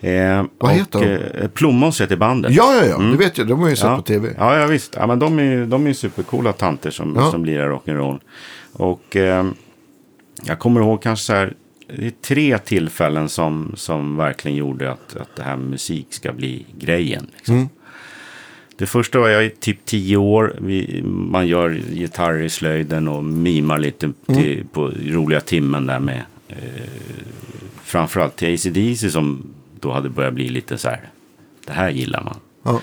Eh, 0.04 0.44
Vad 0.58 0.72
heter 0.72 1.00
de? 1.00 1.40
Eh, 1.42 1.48
Plommons 1.48 2.02
heter 2.02 2.16
bandet. 2.16 2.52
ja, 2.54 2.76
ja, 2.76 2.86
ja. 2.86 2.98
Det 2.98 3.18
vet 3.18 3.38
jag. 3.38 3.48
De 3.48 3.60
har 3.62 3.70
ju 3.70 3.76
sett 3.76 3.84
Mm. 3.86 3.94
ja. 3.96 3.98
på 4.02 4.04
tv. 4.08 4.34
Ja, 4.38 4.60
ja 4.60 4.68
visst. 4.68 4.96
Ja, 5.00 5.08
men 5.08 5.20
de 5.20 5.40
är, 5.40 5.66
de 5.66 5.88
är 5.88 5.94
supercoola 5.94 6.54
tanter 6.54 6.92
som, 6.92 7.14
Ja. 7.16 7.32
som 7.32 7.46
lirar 7.46 7.70
rock'n'roll. 7.72 8.20
Och 8.74 9.16
eh, 9.16 9.46
jag 10.46 10.60
kommer 10.60 10.82
ihåg 10.82 11.02
kanske 11.04 11.26
så 11.26 11.34
här. 11.34 11.54
Det 11.98 12.06
är 12.06 12.12
tre 12.22 12.58
tillfällen 12.58 13.30
som, 13.30 13.72
som 13.76 14.18
verkligen 14.18 14.58
gjorde 14.58 14.92
att, 14.92 15.16
att 15.16 15.36
det 15.36 15.44
här 15.44 15.56
med 15.56 15.70
musik 15.70 16.08
ska 16.10 16.34
bli 16.34 16.66
grejen. 16.80 17.28
Liksom. 17.36 17.56
Mm. 17.56 17.70
Det 18.78 18.86
första 18.86 19.20
var 19.20 19.30
jag 19.30 19.60
typ 19.60 19.86
tio 19.86 20.18
år. 20.18 20.56
Vi, 20.62 21.02
man 21.06 21.48
gör 21.48 21.70
gitarr 21.92 22.42
i 22.42 22.50
slöjden 22.50 23.08
och 23.08 23.24
mimar 23.24 23.78
lite 23.78 24.12
till, 24.28 24.66
på 24.72 24.92
roliga 25.06 25.40
timmen 25.42 25.86
där 25.86 26.00
med. 26.00 26.22
Eh, 26.48 26.58
framförallt 27.84 28.36
till 28.36 28.54
ACDC 28.54 29.10
som 29.12 29.53
då 29.84 29.92
hade 29.92 30.10
börjat 30.10 30.34
bli 30.34 30.50
lite 30.50 30.78
så 30.78 30.90
här. 30.90 31.10
Det 31.66 31.74
här 31.74 31.90
gillar 31.90 32.24
man. 32.24 32.40
Ja. 32.64 32.82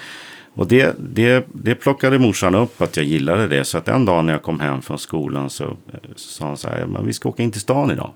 Och 0.55 0.67
det, 0.69 0.97
det, 0.99 1.47
det 1.53 1.75
plockade 1.75 2.19
morsan 2.19 2.55
upp 2.55 2.81
att 2.81 2.97
jag 2.97 3.07
gillade 3.07 3.49
det. 3.49 3.65
Så 3.65 3.79
att 3.79 3.89
en 3.89 4.05
dag 4.05 4.25
när 4.25 4.33
jag 4.33 4.43
kom 4.43 4.61
hem 4.61 4.83
från 4.83 4.99
skolan 4.99 5.51
så, 5.51 5.77
så 6.17 6.29
sa 6.29 6.47
hon 6.47 6.57
så 6.57 6.69
här. 6.69 6.87
Men 6.87 7.07
vi 7.07 7.13
ska 7.13 7.29
åka 7.29 7.43
in 7.43 7.51
till 7.51 7.61
stan 7.61 7.91
idag. 7.91 8.13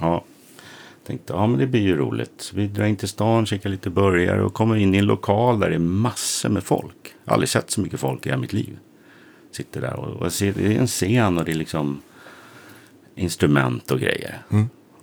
Ja, 0.00 0.24
tänkte 1.06 1.32
ja 1.32 1.46
men 1.46 1.58
det 1.58 1.66
blir 1.66 1.80
ju 1.80 1.96
roligt. 1.96 2.50
Vi 2.54 2.66
drar 2.66 2.84
in 2.84 2.96
till 2.96 3.08
stan, 3.08 3.46
kikar 3.46 3.70
lite 3.70 3.90
burgare 3.90 4.42
och 4.42 4.54
kommer 4.54 4.76
in 4.76 4.94
i 4.94 4.98
en 4.98 5.06
lokal 5.06 5.60
där 5.60 5.68
det 5.68 5.74
är 5.74 5.78
massor 5.78 6.48
med 6.48 6.62
folk. 6.62 7.14
Jag 7.24 7.30
har 7.30 7.34
aldrig 7.34 7.48
sett 7.48 7.70
så 7.70 7.80
mycket 7.80 8.00
folk 8.00 8.26
i 8.26 8.28
hela 8.28 8.40
mitt 8.40 8.52
liv. 8.52 8.78
Sitter 9.50 9.80
där 9.80 9.94
och, 9.94 10.22
och 10.22 10.32
ser, 10.32 10.52
det 10.52 10.74
är 10.74 10.78
en 10.78 10.86
scen 10.86 11.38
och 11.38 11.44
det 11.44 11.52
är 11.52 11.56
liksom 11.56 12.02
instrument 13.14 13.90
och 13.90 14.00
grejer. 14.00 14.38
Och 14.48 14.54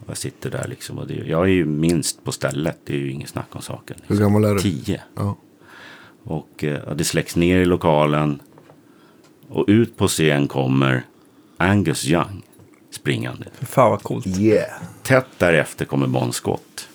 jag 0.10 0.18
sitter 0.18 0.50
där 0.50 0.68
liksom 0.68 0.98
och 0.98 1.08
det, 1.08 1.14
jag 1.14 1.44
är 1.44 1.52
ju 1.52 1.66
minst 1.66 2.24
på 2.24 2.32
stället. 2.32 2.78
Det 2.84 2.94
är 2.94 2.98
ju 2.98 3.12
inget 3.12 3.30
snack 3.30 3.48
om 3.56 3.62
saken. 3.62 3.98
Hur 4.08 4.18
gammal 4.18 4.46
är 4.46 4.54
du? 4.54 4.60
Tio. 4.60 5.02
Ja. 5.16 5.38
Och 6.24 6.64
eh, 6.64 6.94
det 6.96 7.04
släcks 7.04 7.36
ner 7.36 7.60
i 7.60 7.66
lokalen. 7.66 8.42
Och 9.48 9.66
ut 9.68 9.98
på 9.98 10.08
scen 10.08 10.48
kommer 10.48 11.06
Angus 11.58 12.06
Young 12.06 12.42
springande. 12.92 13.46
Fan 13.62 13.92
vad 13.92 14.04
coolt. 14.04 14.28
Yeah. 14.28 14.82
Tätt 15.04 15.28
därefter 15.38 15.86
kommer 15.86 16.08
Bon 16.08 16.34
Scott. 16.34 16.89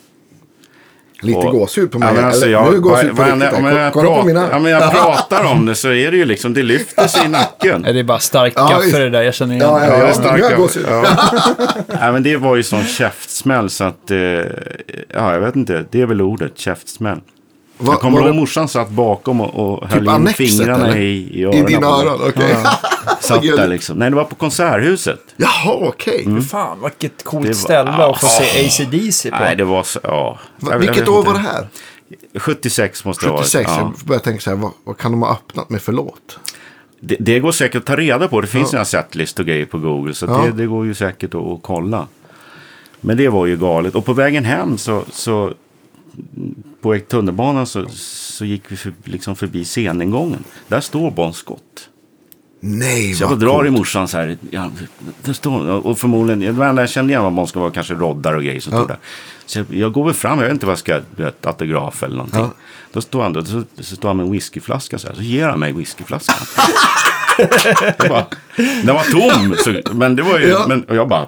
Lite 1.25 1.39
Och- 1.39 1.53
gåshud 1.53 1.93
på 1.93 1.99
mig. 1.99 2.09
Ja, 2.09 2.15
men 2.15 2.25
alltså, 2.25 2.47
jag, 2.49 2.71
nu 2.71 2.77
är 2.77 2.81
gåshud 2.81 3.17
på 3.17 3.23
riktigt. 3.23 3.43
ja, 3.53 3.61
men 3.61 3.65
här. 3.77 3.81
jag, 3.85 3.93
Kolla 3.93 4.09
på 4.09 4.15
prat- 4.15 4.27
mina. 4.27 4.49
ja, 4.53 4.59
men 4.59 4.73
jag 4.73 4.93
pratar 4.93 5.45
om 5.45 5.67
det 5.67 5.75
så 5.75 5.89
är 5.93 6.11
det 6.11 6.17
ju 6.17 6.25
liksom, 6.25 6.55
det 6.55 6.63
lyfter 6.63 7.07
sig 7.07 7.25
i 7.25 7.29
nacken. 7.29 7.83
Det 7.95 7.99
är 8.01 8.05
bara 8.05 8.19
starkt 8.19 8.57
Ja, 8.59 8.69
kaffe 8.69 8.85
visst. 8.85 8.97
det 8.97 9.11
där, 9.11 9.23
jag 9.23 9.35
känner 9.35 9.55
igen 9.55 9.67
Ja, 9.69 9.79
det. 9.79 9.87
ja, 9.87 9.99
Ja, 9.99 10.13
ja. 10.25 10.31
har 10.31 10.39
jag 10.39 10.57
gåshud. 10.57 10.87
Ja. 10.89 11.05
Nej, 12.01 12.13
men 12.13 12.23
det 12.23 12.37
var 12.37 12.57
ju 12.57 12.63
sån 12.63 12.85
käftsmäll 12.85 13.71
så 13.71 13.85
att, 13.85 14.11
eh, 14.11 14.19
ja, 14.19 15.33
jag 15.33 15.41
vet 15.41 15.57
inte, 15.57 15.85
det 15.91 16.01
är 16.01 16.07
väl 16.07 16.23
ordet, 16.23 16.59
käftsmäll. 16.59 17.19
Va- 17.79 17.93
jag 17.93 18.01
kommer 18.01 18.19
ihåg 18.19 18.27
det 18.29 18.33
morsan 18.33 18.69
satt 18.69 18.91
bakom 18.91 19.41
och, 19.41 19.55
och 19.83 19.89
höll 19.89 20.07
typ 20.07 20.19
in 20.19 20.49
fingrarna 20.49 20.87
eller? 20.89 20.97
i, 21.01 21.05
i 21.11 21.41
I 21.41 21.45
öronen. 21.45 21.67
dina 21.67 21.87
öron? 21.87 22.21
Okej. 22.29 22.57
Satt 23.21 23.43
Gud. 23.43 23.57
där 23.59 23.69
liksom. 23.69 23.99
Nej, 23.99 24.11
det 24.11 24.17
var 24.17 24.25
på 24.25 24.35
Konserthuset. 24.35 25.21
Jaha, 25.37 25.75
okej. 25.81 26.23
Mm. 26.27 26.43
Fan, 26.43 26.79
vilket 26.83 27.25
coolt 27.25 27.47
var- 27.47 27.55
ställe 27.55 27.95
ja. 27.99 28.11
att 28.15 28.21
få 28.21 28.27
se 28.27 28.67
ACDC 28.67 29.31
på. 29.31 29.37
Nej, 29.37 29.57
det 29.57 29.65
var 29.65 29.83
så, 29.83 30.01
ja. 30.03 30.39
Va- 30.61 30.79
Vilket 30.79 31.09
år 31.09 31.23
var 31.25 31.33
det 31.33 31.39
här? 31.39 31.67
76 32.39 33.05
måste 33.05 33.27
det 33.27 33.31
ha 33.31 33.37
varit. 33.37 33.45
76. 33.47 33.71
Ja. 33.77 33.79
Jag 33.99 34.07
började 34.07 34.25
tänka 34.25 34.41
så 34.41 34.51
här, 34.51 34.57
vad, 34.57 34.71
vad 34.85 34.99
kan 34.99 35.11
de 35.13 35.23
ha 35.23 35.33
öppnat 35.33 35.71
med 35.71 35.83
för 35.83 35.93
låt? 35.93 36.39
Det, 37.01 37.17
det 37.21 37.41
går 37.41 37.53
säkert 37.53 37.77
att 37.77 37.87
ta 37.87 37.97
reda 37.97 38.29
på. 38.29 38.41
Det 38.41 38.47
finns 38.47 38.73
några 38.73 38.85
setlist 38.85 39.39
och 39.39 39.47
grejer 39.47 39.67
på 39.67 39.79
Google. 39.79 40.15
Så 40.15 40.27
Ja. 40.27 40.39
det, 40.47 40.53
det 40.53 40.67
går 40.67 40.87
ju 40.87 40.95
säkert 40.95 41.35
att, 41.35 41.43
att 41.43 41.59
kolla. 41.63 42.07
Men 43.01 43.17
det 43.17 43.29
var 43.29 43.47
ju 43.47 43.57
galet. 43.57 43.95
Och 43.95 44.05
på 44.05 44.13
vägen 44.13 44.45
hem 44.45 44.79
så, 44.79 45.05
så 45.13 45.53
på 46.85 46.99
tunnelbanan 46.99 47.67
så, 47.67 47.87
så 47.91 48.45
gick 48.45 48.63
vi 48.69 48.77
för, 48.77 48.93
liksom 49.05 49.37
förbi 49.37 49.65
sceningången. 49.65 50.45
Där 50.69 50.81
står 50.81 51.11
Bon 51.11 51.33
Scott. 51.35 51.89
Nej, 52.61 53.15
Så 53.15 53.23
jag 53.25 53.29
vad 53.29 53.41
drar 53.41 53.65
i 53.65 53.69
coolt. 53.69 53.79
morsan 53.79 54.09
så 54.09 54.17
här. 54.19 54.37
Ja, 54.51 54.71
där 55.23 55.33
står 55.33 55.87
Och 55.87 55.99
förmodligen, 55.99 56.41
det 56.41 56.53
var 56.53 56.67
enda 56.67 56.83
jag 56.83 56.91
kände 56.91 57.13
igen 57.13 57.23
var 57.23 57.31
Bon 57.31 57.47
Scott 57.47 57.61
var 57.63 57.71
kanske 57.71 57.95
roddar 57.95 58.33
och 58.35 58.43
grejer 58.43 58.61
som 58.61 58.73
Ja. 58.73 58.79
stod 58.79 58.89
där. 58.89 58.99
Så 59.47 59.59
jag, 59.59 59.67
jag 59.71 59.93
går 59.93 60.05
väl 60.05 60.15
fram, 60.15 60.39
jag 60.39 60.45
vet 60.45 60.53
inte 60.53 60.67
vad 60.67 60.73
jag 60.73 60.79
ska, 60.79 61.01
vet, 61.17 61.47
autograf 61.47 62.03
eller 62.03 62.17
någonting. 62.17 62.41
Ja. 62.41 62.55
Då 62.93 63.01
står 63.01 63.23
han, 63.23 63.33
då, 63.33 63.45
så, 63.45 63.63
så 63.81 63.97
står 63.97 64.09
han 64.09 64.17
med 64.17 64.27
en 64.27 64.33
whiskyflaska 64.33 64.99
så 64.99 65.09
här. 65.09 65.15
Så 65.15 65.23
ger 65.23 65.49
han 65.49 65.61
mig 65.61 65.73
whiskyflaskan. 65.73 66.35
jag 67.99 68.09
bara, 68.09 68.27
den 68.85 68.95
var 68.95 69.11
tom. 69.13 69.55
Så, 69.65 69.95
men 69.95 70.17
det 70.17 70.23
var 70.23 70.39
ju, 70.39 70.47
Ja. 70.49 70.65
men, 70.69 70.85
och 70.85 70.97
jag 70.97 71.09
bara. 71.09 71.27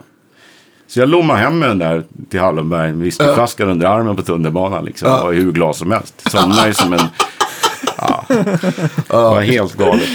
Så 0.88 1.00
jag 1.00 1.08
lommade 1.08 1.38
hem 1.40 1.58
med 1.58 1.68
den 1.68 1.78
där 1.78 2.02
till 2.30 2.40
Hallonberg. 2.40 2.92
Whiskyflaskan 2.92 3.68
under 3.68 3.86
armen 3.86 4.16
på 4.16 4.22
tunnelbanan. 4.22 4.84
Liksom. 4.84 5.08
Jag 5.08 5.22
var 5.22 5.32
hur 5.32 5.52
glad 5.52 5.76
som 5.76 5.90
helst. 5.90 6.30
Somnade 6.30 6.68
ju 6.68 6.74
som 6.74 6.92
en... 6.92 7.00
Ja. 7.98 8.24
Det 8.28 9.12
var 9.12 9.40
helt 9.40 9.74
galet. 9.76 10.08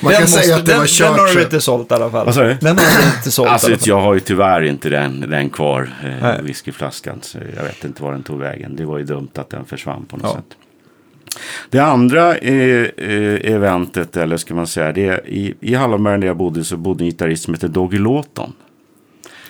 Man 0.00 0.12
kan 0.12 0.26
säga 0.26 0.56
att 0.56 0.66
det 0.66 0.72
den, 0.72 0.80
var 0.80 0.98
den 1.00 1.08
har 1.18 1.26
kört. 1.26 1.36
du 1.36 1.42
inte 1.42 1.60
sålt 1.60 1.90
i 1.90 1.94
alla 1.94 2.10
fall. 2.10 2.26
Vad 2.26 2.34
sa 2.34 2.42
du? 2.42 2.54
Den 2.60 2.78
har 2.78 2.84
du 3.02 3.16
inte 3.16 3.30
sålt 3.30 3.48
i 3.48 3.50
Alltså 3.52 3.66
alla 3.66 3.76
fall. 3.76 3.88
jag 3.88 4.00
har 4.00 4.14
ju 4.14 4.20
tyvärr 4.20 4.62
inte 4.62 4.88
den, 4.88 5.20
den 5.20 5.50
kvar, 5.50 5.90
eh, 6.22 6.40
whiskyflaskan. 6.42 7.18
Så 7.22 7.38
jag 7.56 7.62
vet 7.62 7.84
inte 7.84 8.02
var 8.02 8.12
den 8.12 8.22
tog 8.22 8.38
vägen. 8.38 8.76
Det 8.76 8.84
var 8.84 8.98
ju 8.98 9.04
dumt 9.04 9.28
att 9.34 9.50
den 9.50 9.64
försvann 9.64 10.04
på 10.04 10.16
något 10.16 10.26
Ja. 10.26 10.32
sätt. 10.34 10.56
Det 11.70 11.78
andra 11.78 12.34
eh, 12.36 12.86
eh, 12.96 13.52
eventet, 13.52 14.16
eller 14.16 14.36
ska 14.36 14.54
man 14.54 14.66
säga, 14.66 14.92
det 14.92 15.06
är 15.08 15.28
i, 15.28 15.54
i 15.60 15.74
Hallonbergen 15.74 16.20
där 16.20 16.26
jag 16.26 16.36
bodde 16.36 16.64
så 16.64 16.76
bodde 16.76 17.04
en 17.04 17.08
gitarrist 17.10 17.44
som 17.44 17.54
hette 17.54 17.68
Doggy 17.68 17.98
Lawton. 17.98 18.52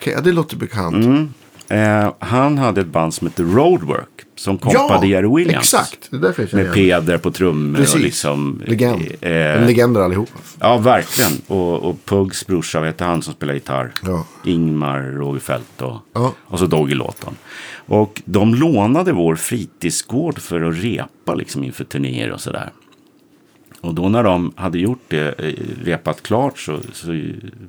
Okej, 0.03 0.13
ja, 0.13 0.21
det 0.21 0.33
låter 0.33 0.57
bekant. 0.57 0.95
Mm. 1.05 1.29
Eh, 1.69 2.13
han 2.19 2.59
hade 2.59 2.81
ett 2.81 2.87
band 2.87 3.15
som 3.15 3.27
hette 3.27 3.43
Roadwork. 3.43 4.09
Som 4.37 4.59
kompade 4.59 5.07
Jerry 5.07 5.37
Williams. 5.37 5.75
exakt. 5.75 6.09
Det 6.11 6.17
är 6.17 6.21
därför 6.21 6.43
jag 6.43 6.51
känner 6.51 6.65
Med. 6.65 6.75
Peder 6.75 7.19
på 7.19 7.31
trummor. 7.31 7.77
Precis. 7.77 7.95
Och 7.95 8.01
liksom, 8.01 8.63
Legend. 8.67 9.03
eh, 9.21 9.31
En 9.33 9.67
legender 9.67 10.01
allihopa. 10.01 10.39
Ja, 10.61 10.79
verkligen. 10.79 11.31
Och, 11.47 11.83
och 11.83 12.05
Pugs 12.05 12.47
brorsa, 12.47 12.79
vad 12.81 12.89
heter 12.89 13.05
han 13.05 13.23
som 13.23 13.35
spelar 13.35 13.55
gitarr? 13.55 13.93
Ja. 14.07 14.27
Ingmar 14.45 15.01
Rogefeldt 15.03 15.83
och, 15.83 15.97
Ja. 16.15 16.33
och 16.45 16.59
så 16.59 16.67
Doggy 16.67 16.95
Lawton. 16.95 17.37
Och 17.87 18.23
de 18.25 18.55
lånade 18.55 19.13
vår 19.13 19.37
fritidsgård 19.37 20.39
för 20.39 20.63
att 20.63 20.77
repa 20.85 21.35
liksom 21.35 21.65
inför 21.65 21.85
turnéer 21.85 22.31
och 22.31 22.41
sådär. 22.41 22.71
Och 23.81 23.95
då 23.95 24.09
när 24.09 24.23
de 24.23 24.53
hade 24.57 24.79
gjort 24.79 25.03
det, 25.09 25.35
eh, 25.39 25.53
repat 25.85 26.23
klart, 26.23 26.59
så, 26.59 26.79
så, 26.93 27.07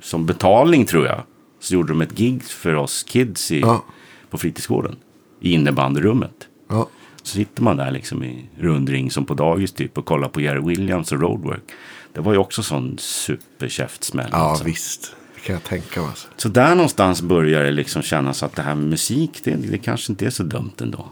som 0.02 0.26
betalning 0.26 0.86
tror 0.86 1.06
jag, 1.06 1.22
så 1.64 1.74
gjorde 1.74 1.88
de 1.94 2.02
ett 2.02 2.16
gig 2.18 2.44
för 2.44 2.76
oss 2.76 3.04
kids 3.04 3.52
i, 3.52 3.60
Ja. 3.60 3.84
på 4.30 4.38
fritidsgården. 4.38 4.96
I 5.42 5.52
innebandyrummet. 5.54 6.48
Ja. 6.70 6.90
Så 7.24 7.36
sitter 7.36 7.64
man 7.64 7.78
där 7.78 7.92
liksom 7.92 8.24
i 8.24 8.46
rundring 8.60 9.12
som 9.12 9.26
på 9.26 9.34
dagis 9.34 9.72
typ 9.72 9.98
och 9.98 10.06
kollar 10.06 10.28
på 10.30 10.42
Jerry 10.42 10.62
Williams 10.68 11.12
och 11.12 11.22
Roadwork. 11.22 11.64
Det 12.14 12.22
var 12.22 12.32
ju 12.34 12.38
också 12.40 12.64
sån 12.64 12.96
superkäftsmäll. 13.00 14.30
ja, 14.32 14.38
alltså. 14.38 14.66
visst. 14.66 15.16
Det 15.36 15.42
kan 15.42 15.54
jag 15.54 15.64
tänka 15.64 16.00
mig. 16.00 16.10
Alltså. 16.10 16.28
Så 16.38 16.50
där 16.50 16.76
någonstans 16.76 17.22
börjar 17.22 17.64
det 17.64 17.72
liksom 17.72 18.02
kännas 18.02 18.44
att 18.44 18.56
det 18.56 18.62
här 18.62 18.76
med 18.76 18.90
musik, 18.90 19.42
det, 19.44 19.56
det 19.56 19.78
kanske 19.78 20.12
inte 20.12 20.26
är 20.26 20.30
så 20.30 20.44
dumt 20.44 20.72
ändå. 20.82 21.06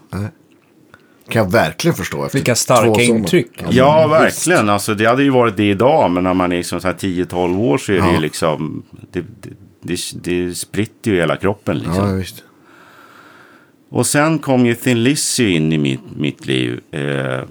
Kan 1.30 1.42
jag 1.44 1.52
verkligen 1.52 1.96
förstå. 1.96 2.26
Efter 2.26 2.38
Vilka 2.38 2.56
starka 2.56 3.02
intryck. 3.02 3.50
Ja, 3.70 4.08
verkligen. 4.08 4.70
Alltså, 4.70 4.94
det 4.96 5.06
hade 5.06 5.24
ju 5.24 5.30
varit 5.30 5.58
det 5.58 5.70
idag, 5.70 6.12
men 6.12 6.24
när 6.24 6.34
man 6.34 6.52
är 6.52 6.58
liksom 6.58 6.82
så 6.82 6.88
här 6.88 6.96
10-12 6.96 7.60
år 7.60 7.78
så 7.78 7.92
är 7.92 7.96
det 7.96 8.08
Ja. 8.08 8.14
ju 8.14 8.20
liksom... 8.20 8.84
Det, 9.12 9.22
det, 9.22 9.50
det, 9.82 10.00
det 10.14 10.56
spritter 10.56 11.12
ju 11.12 11.18
hela 11.18 11.38
kroppen 11.38 11.78
liksom. 11.78 12.10
Ja, 12.10 12.14
visst. 12.14 12.44
Och 13.92 14.06
sen 14.06 14.40
kom 14.40 14.66
ju 14.66 14.76
Thin 14.76 15.04
Lizzy 15.04 15.50
in 15.50 15.74
i 15.74 15.78
mitt, 15.78 16.16
mitt 16.18 16.46
liv. 16.46 16.80
Eh, 16.92 17.36
eh, 17.36 17.44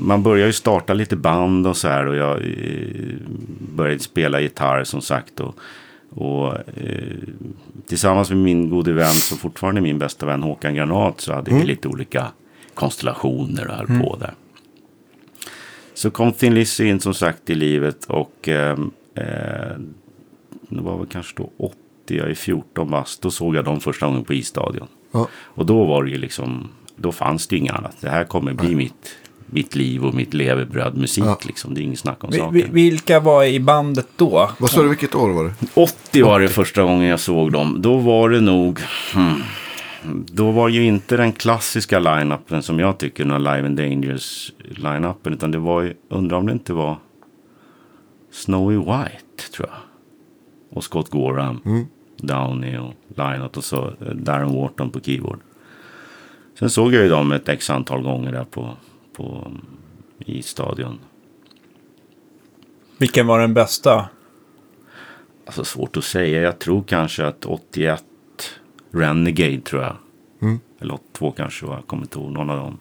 man 0.00 0.22
börjar 0.22 0.46
ju 0.46 0.52
starta 0.52 0.94
lite 0.94 1.16
band 1.16 1.66
och 1.66 1.76
så 1.76 1.88
här. 1.88 2.06
Och 2.06 2.16
jag 2.16 2.36
eh, 2.36 3.16
började 3.74 4.00
spela 4.00 4.40
gitarr 4.40 4.84
som 4.84 5.00
sagt. 5.00 5.40
Och, 5.40 5.54
och 6.10 6.54
eh, 6.56 7.18
tillsammans 7.86 8.30
med 8.30 8.38
min 8.38 8.70
gode 8.70 8.92
vän, 8.92 9.12
som 9.12 9.38
fortfarande 9.38 9.80
min 9.80 9.98
bästa 9.98 10.26
vän 10.26 10.42
Håkan 10.42 10.74
Granat, 10.74 11.20
så 11.20 11.32
hade 11.32 11.54
vi 11.54 11.64
lite 11.64 11.88
olika 11.88 12.26
konstellationer 12.74 13.66
och 13.68 13.74
höll 13.74 14.02
på 14.02 14.16
där. 14.20 14.34
Så 15.94 16.10
kom 16.10 16.32
Thin 16.32 16.54
Lizzy 16.54 16.88
in 16.88 17.00
som 17.00 17.14
sagt 17.14 17.50
i 17.50 17.54
livet 17.54 18.04
och 18.04 18.48
eh, 18.48 18.76
det 20.76 20.82
var 20.82 20.96
väl 20.98 21.06
kanske 21.06 21.34
då 21.36 21.50
80, 21.58 21.76
jag 22.06 22.30
är 22.30 22.34
14 22.34 22.90
bast. 22.90 23.22
Då 23.22 23.30
såg 23.30 23.56
jag 23.56 23.64
dem 23.64 23.80
första 23.80 24.06
gången 24.06 24.24
på 24.24 24.34
isstadion. 24.34 24.86
Ja. 25.12 25.28
Och 25.34 25.66
då 25.66 25.84
var 25.84 26.04
det 26.04 26.10
ju 26.10 26.18
liksom, 26.18 26.68
då 26.96 27.12
fanns 27.12 27.46
det 27.46 27.56
ju 27.56 27.60
inget 27.60 27.74
annat. 27.74 27.96
Det 28.00 28.08
här 28.10 28.24
kommer 28.24 28.52
bli 28.52 28.74
mitt, 28.74 29.16
mitt 29.46 29.74
liv 29.74 30.04
och 30.04 30.14
mitt 30.14 30.34
levebröd 30.34 30.96
musik 30.96 31.24
Ja. 31.24 31.38
liksom. 31.46 31.74
Det 31.74 31.80
är 31.80 31.82
inget 31.82 31.98
snack 31.98 32.24
om 32.24 32.30
Vi- 32.30 32.38
saken. 32.38 32.54
vi- 32.54 32.68
Vilka 32.70 33.20
var 33.20 33.44
i 33.44 33.60
bandet 33.60 34.08
då? 34.16 34.50
Vad 34.58 34.70
sa 34.70 34.82
du, 34.82 34.88
vilket 34.88 35.14
år 35.14 35.30
var 35.30 35.44
det? 35.44 35.54
80 35.74 36.22
var 36.22 36.40
det 36.40 36.48
första 36.48 36.82
gången 36.82 37.08
jag 37.08 37.20
såg 37.20 37.52
dem. 37.52 37.76
Då 37.82 37.96
var 37.96 38.30
det 38.30 38.40
nog... 38.40 38.78
Hmm, 39.14 39.42
då 40.32 40.50
var 40.50 40.68
ju 40.68 40.84
inte 40.84 41.16
den 41.16 41.32
klassiska 41.32 41.98
line-upen 41.98 42.60
som 42.62 42.78
jag 42.78 42.98
tycker, 42.98 43.24
den 43.24 43.38
Live 43.44 43.66
and 43.66 43.76
Dangerous 43.76 44.52
line-upen. 44.70 45.32
Utan 45.32 45.50
det 45.50 45.58
var 45.58 45.82
ju, 45.82 45.94
undrar 46.08 46.36
om 46.38 46.46
det 46.46 46.52
inte 46.52 46.72
var 46.72 46.98
Snowy 48.32 48.76
White 48.76 49.52
tror 49.56 49.68
jag. 49.68 49.76
Och 50.72 50.84
Scott 50.84 51.10
Gorham, 51.10 51.86
Downey 52.16 52.78
och 52.78 52.94
Lynott 53.08 53.56
och 53.56 53.64
så 53.64 53.86
eh, 53.86 54.14
Darren 54.14 54.52
Wharton 54.52 54.90
på 54.90 55.00
keyboard. 55.00 55.40
Sen 56.58 56.70
såg 56.70 56.94
jag 56.94 57.02
ju 57.02 57.08
dem 57.08 57.32
ett 57.32 57.48
x 57.48 57.70
antal 57.70 58.02
gånger 58.02 58.32
där 58.32 58.44
på, 58.44 58.76
på, 59.16 59.52
i 60.18 60.42
stadion. 60.42 60.98
Vilken 62.98 63.26
var 63.26 63.40
den 63.40 63.54
bästa? 63.54 64.08
Alltså 65.46 65.64
svårt 65.64 65.96
att 65.96 66.04
säga. 66.04 66.42
Jag 66.42 66.58
tror 66.58 66.82
kanske 66.82 67.26
att 67.26 67.46
81 67.46 68.04
Renegade 68.90 69.60
tror 69.60 69.82
jag. 69.82 69.96
Eller 70.80 70.94
82 70.94 71.30
kanske 71.30 71.66
var. 71.66 71.74
Jag 71.74 71.86
kommer 71.86 72.02
inte 72.02 72.18
ihåg. 72.18 72.32
Någon 72.32 72.50
av 72.50 72.56
dem 72.56 72.78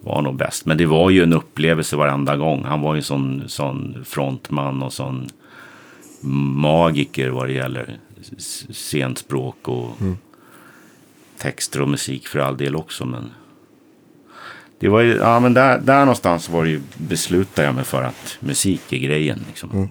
var 0.00 0.22
nog 0.22 0.36
bäst. 0.36 0.66
Men 0.66 0.78
det 0.78 0.86
var 0.86 1.10
ju 1.10 1.22
en 1.22 1.32
upplevelse 1.32 1.96
varenda 1.96 2.36
gång. 2.36 2.64
Han 2.64 2.80
var 2.80 2.94
ju 2.94 3.02
sån, 3.02 3.42
sån 3.46 4.04
frontman 4.04 4.82
och 4.82 4.92
sån 4.92 5.28
magiker 6.26 7.28
vad 7.28 7.48
det 7.48 7.52
gäller 7.52 7.98
s- 8.38 8.66
scenspråk 8.76 9.68
och 9.68 9.88
texter 11.38 11.80
och 11.82 11.88
musik 11.88 12.26
för 12.28 12.38
all 12.38 12.56
del 12.56 12.76
också. 12.76 13.04
Men 13.04 13.30
det 14.78 14.88
var 14.88 15.00
ju, 15.00 15.14
ja 15.16 15.40
men 15.40 15.54
där, 15.54 15.78
där 15.78 15.98
någonstans 16.00 16.48
var 16.48 16.64
det 16.64 16.70
ju, 16.70 16.80
beslutade 16.96 17.66
jag 17.68 17.74
mig 17.74 17.84
för 17.84 18.02
att 18.02 18.36
musik 18.40 18.92
är 18.92 18.98
grejen. 18.98 19.44
Liksom. 19.48 19.90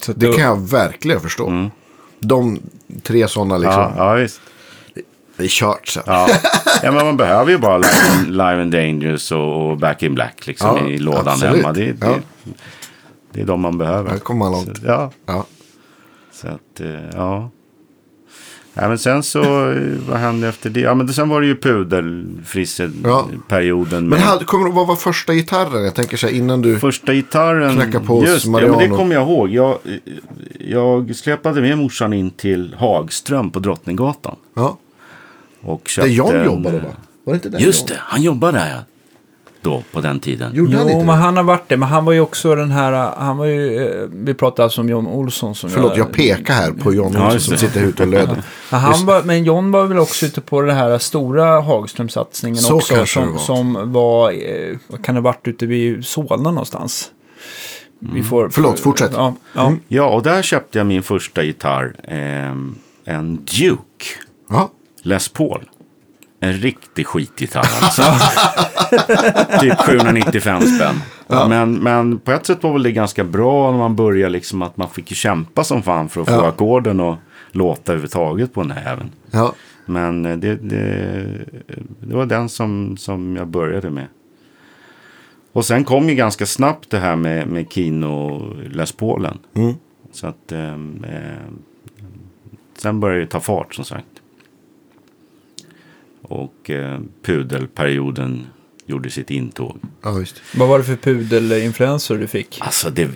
Så 0.00 0.10
att 0.12 0.20
Det 0.20 0.32
kan 0.32 0.44
jag 0.44 0.68
verkligen 0.70 1.20
förstå. 1.20 1.70
De 2.20 2.58
tre 3.02 3.28
sådana 3.28 3.58
liksom. 3.58 3.82
Ja, 3.82 3.92
ja, 3.96 4.14
visst. 4.14 4.40
Det 5.36 5.44
är 5.44 5.48
kört 5.48 5.88
sen. 5.88 6.02
Ja. 6.06 6.28
ja, 6.82 6.92
men 6.92 7.06
man 7.06 7.16
behöver 7.16 7.50
ju 7.52 7.58
bara 7.58 7.78
Live, 8.26 8.62
and 8.62 8.72
Dangerous 8.72 9.32
och, 9.32 9.70
och 9.70 9.78
Back 9.78 10.02
in 10.02 10.14
Black 10.14 10.46
liksom 10.46 10.76
Ja, 10.78 10.88
i 10.88 10.98
lådan 10.98 11.28
absolut. 11.28 11.56
hemma. 11.56 11.72
Det, 11.72 11.92
det, 11.92 12.06
Ja. 12.06 12.16
Det 13.32 13.40
är 13.40 13.44
de 13.44 13.60
man 13.60 13.78
behöver. 13.78 14.10
Här 14.10 14.18
kommer 14.18 14.38
man 14.38 14.52
långt. 14.52 14.76
Så, 14.78 14.86
ja, 14.86 15.10
Ja. 15.26 15.46
så 16.32 16.48
att, 16.48 16.80
eh, 16.80 16.88
ja. 17.14 17.50
ja. 18.74 18.88
Men 18.88 18.98
sen 18.98 19.22
så, 19.22 19.70
eh, 19.70 19.82
vad 20.08 20.18
hände 20.18 20.48
efter 20.48 20.70
det? 20.70 20.80
Ja, 20.80 20.94
men 20.94 21.08
sen 21.08 21.28
var 21.28 21.40
det 21.40 21.46
ju 21.46 21.52
Ja. 21.52 21.58
pudelfrisse-perioden. 21.62 24.00
Men 24.08 24.18
med- 24.18 24.20
hade, 24.20 24.44
kommer 24.44 24.66
du, 24.66 24.72
vad 24.72 24.86
var 24.86 24.96
första 24.96 25.34
gitarren? 25.34 25.84
Jag 25.84 25.94
tänker 25.94 26.16
så 26.16 26.26
här 26.26 26.34
innan 26.34 26.62
du... 26.62 26.78
Första 26.78 27.14
gitarren. 27.14 27.74
Knacka 27.74 28.00
på 28.00 28.24
just 28.24 28.44
det, 28.44 28.50
ja, 28.50 28.52
men 28.52 28.62
det 28.62 28.70
Mariano. 28.76 28.96
kommer 28.96 29.14
jag 29.14 29.28
ihåg. 29.28 29.48
Jag, 29.50 29.78
jag 30.58 31.16
släpade 31.16 31.60
med 31.60 31.78
morsan 31.78 32.12
in 32.12 32.30
till 32.30 32.74
Hagström 32.78 33.50
på 33.50 33.58
Drottninggatan. 33.58 34.36
Ja. 34.54 34.78
Och 35.60 35.80
Där 35.84 35.90
köpte 35.90 36.10
John 36.10 36.34
en- 36.34 36.44
jobbade 36.44 36.78
va? 36.78 36.88
Var 37.24 37.32
det 37.32 37.36
inte 37.36 37.48
där 37.48 37.58
Just 37.58 37.88
det, 37.88 37.94
han 37.98 38.22
jobbade 38.22 38.58
där 38.58 38.70
ja. 38.70 38.76
Då, 39.62 39.82
på 39.92 40.00
den 40.00 40.20
tiden. 40.20 40.54
Gjorde 40.54 40.76
han 40.76 40.86
Jo, 40.86 40.92
inte 40.92 41.06
men 41.06 41.16
det? 41.16 41.22
han 41.22 41.36
har 41.36 41.44
varit 41.44 41.68
det. 41.68 41.76
Men 41.76 41.88
han 41.88 42.04
var 42.04 42.12
ju 42.12 42.20
också 42.20 42.54
den 42.54 42.70
här, 42.70 42.92
han 43.16 43.36
var 43.36 43.44
ju, 43.46 43.86
eh, 43.88 44.08
vi 44.12 44.34
pratade 44.34 44.62
alltså 44.64 44.80
om 44.80 44.88
John 44.88 45.06
Olsson 45.06 45.54
som 45.54 45.70
Förlåt, 45.70 45.96
jag 45.96 46.12
pekar 46.12 46.54
här 46.54 46.72
på 46.72 46.94
John 46.94 47.12
Ja, 47.12 47.18
Olsson 47.20 47.32
just 47.34 47.48
som 47.48 47.56
sitter 47.58 47.80
här 47.80 47.86
ute 47.86 48.02
och 48.02 48.08
löder. 48.08 48.42
Men, 48.70 48.80
han 48.80 49.06
var, 49.06 49.22
men 49.22 49.44
John 49.44 49.70
var 49.70 49.86
väl 49.86 49.98
också 49.98 50.26
ute 50.26 50.40
på 50.40 50.60
den 50.60 50.76
här 50.76 50.98
stora 50.98 51.60
Hagström-satsningen 51.60 52.56
Så 52.56 52.74
också. 52.76 53.06
Som, 53.06 53.32
var. 53.32 53.38
som 53.38 53.92
var, 53.92 54.30
eh, 54.32 54.76
vad 54.88 55.04
kan 55.04 55.14
det 55.14 55.20
ha 55.20 55.24
varit 55.24 55.48
ute 55.48 55.66
vid 55.66 56.04
Solna 56.06 56.50
någonstans? 56.50 57.10
Vi 57.98 58.22
får, 58.22 58.48
Förlåt, 58.48 58.80
fortsätt. 58.80 59.10
Ja, 59.14 59.34
ja. 59.54 59.66
Mm. 59.66 59.80
Ja, 59.88 60.08
och 60.08 60.22
där 60.22 60.42
köpte 60.42 60.78
jag 60.78 60.86
min 60.86 61.02
första 61.02 61.42
gitarr. 61.42 61.94
ehm, 62.08 62.74
en 63.04 63.36
Duke 63.36 64.04
Ja. 64.50 64.70
Les 65.02 65.28
Paul. 65.28 65.68
En 66.40 66.52
riktig 66.52 67.06
skitgitarr 67.06 67.68
alltså. 67.82 68.02
typ 69.60 69.78
795 69.80 70.60
spänn. 70.62 71.00
Men, 71.48 71.74
men 71.74 72.18
på 72.18 72.32
ett 72.32 72.46
sätt 72.46 72.62
var 72.62 72.72
väl 72.72 72.82
det 72.82 72.92
ganska 72.92 73.24
bra 73.24 73.70
när 73.70 73.78
man 73.78 73.96
började 73.96 74.32
liksom 74.32 74.62
att 74.62 74.76
man 74.76 74.88
fick 74.90 75.08
kämpa 75.14 75.64
som 75.64 75.82
fan 75.82 76.08
för 76.08 76.20
att 76.20 76.28
få 76.28 76.34
Ja. 76.34 76.48
ackorden 76.48 77.00
och 77.00 77.16
låta 77.52 77.92
överhuvudtaget 77.92 78.54
på 78.54 78.62
den 78.62 78.70
här 78.70 78.92
även. 78.92 79.10
ja. 79.30 79.52
Men 79.86 80.26
eh, 80.26 80.36
det, 80.36 80.54
det, 80.54 81.24
det 82.00 82.14
var 82.16 82.26
den 82.26 82.48
som, 82.48 82.96
som 82.96 83.36
jag 83.36 83.46
började 83.48 83.90
med. 83.90 84.06
Och 85.52 85.64
sen 85.64 85.84
kom 85.84 86.08
ju 86.08 86.14
ganska 86.14 86.46
snabbt 86.46 86.90
det 86.90 86.98
här 86.98 87.16
med, 87.16 87.48
med 87.48 87.72
Kino 87.72 88.42
Les 88.70 88.92
Paulen. 88.92 89.38
Mm. 89.54 89.74
Så 90.12 90.26
att 90.26 90.52
ehm, 90.52 91.04
eh, 91.04 91.52
sen 92.78 93.00
började 93.00 93.20
det 93.20 93.26
ta 93.26 93.40
fart 93.40 93.74
som 93.74 93.84
sagt. 93.84 94.06
Och 96.28 96.70
eh, 96.70 96.98
pudelperioden 97.24 98.46
gjorde 98.86 99.10
sitt 99.10 99.30
intåg. 99.30 99.78
ja, 100.02 100.12
visst. 100.12 100.42
Vad 100.56 100.68
var 100.68 100.78
det 100.78 100.84
för 100.84 100.96
pudelinfluenser 100.96 102.14
du 102.18 102.26
fick? 102.26 102.58
Alltså 102.60 102.90
det... 102.90 103.08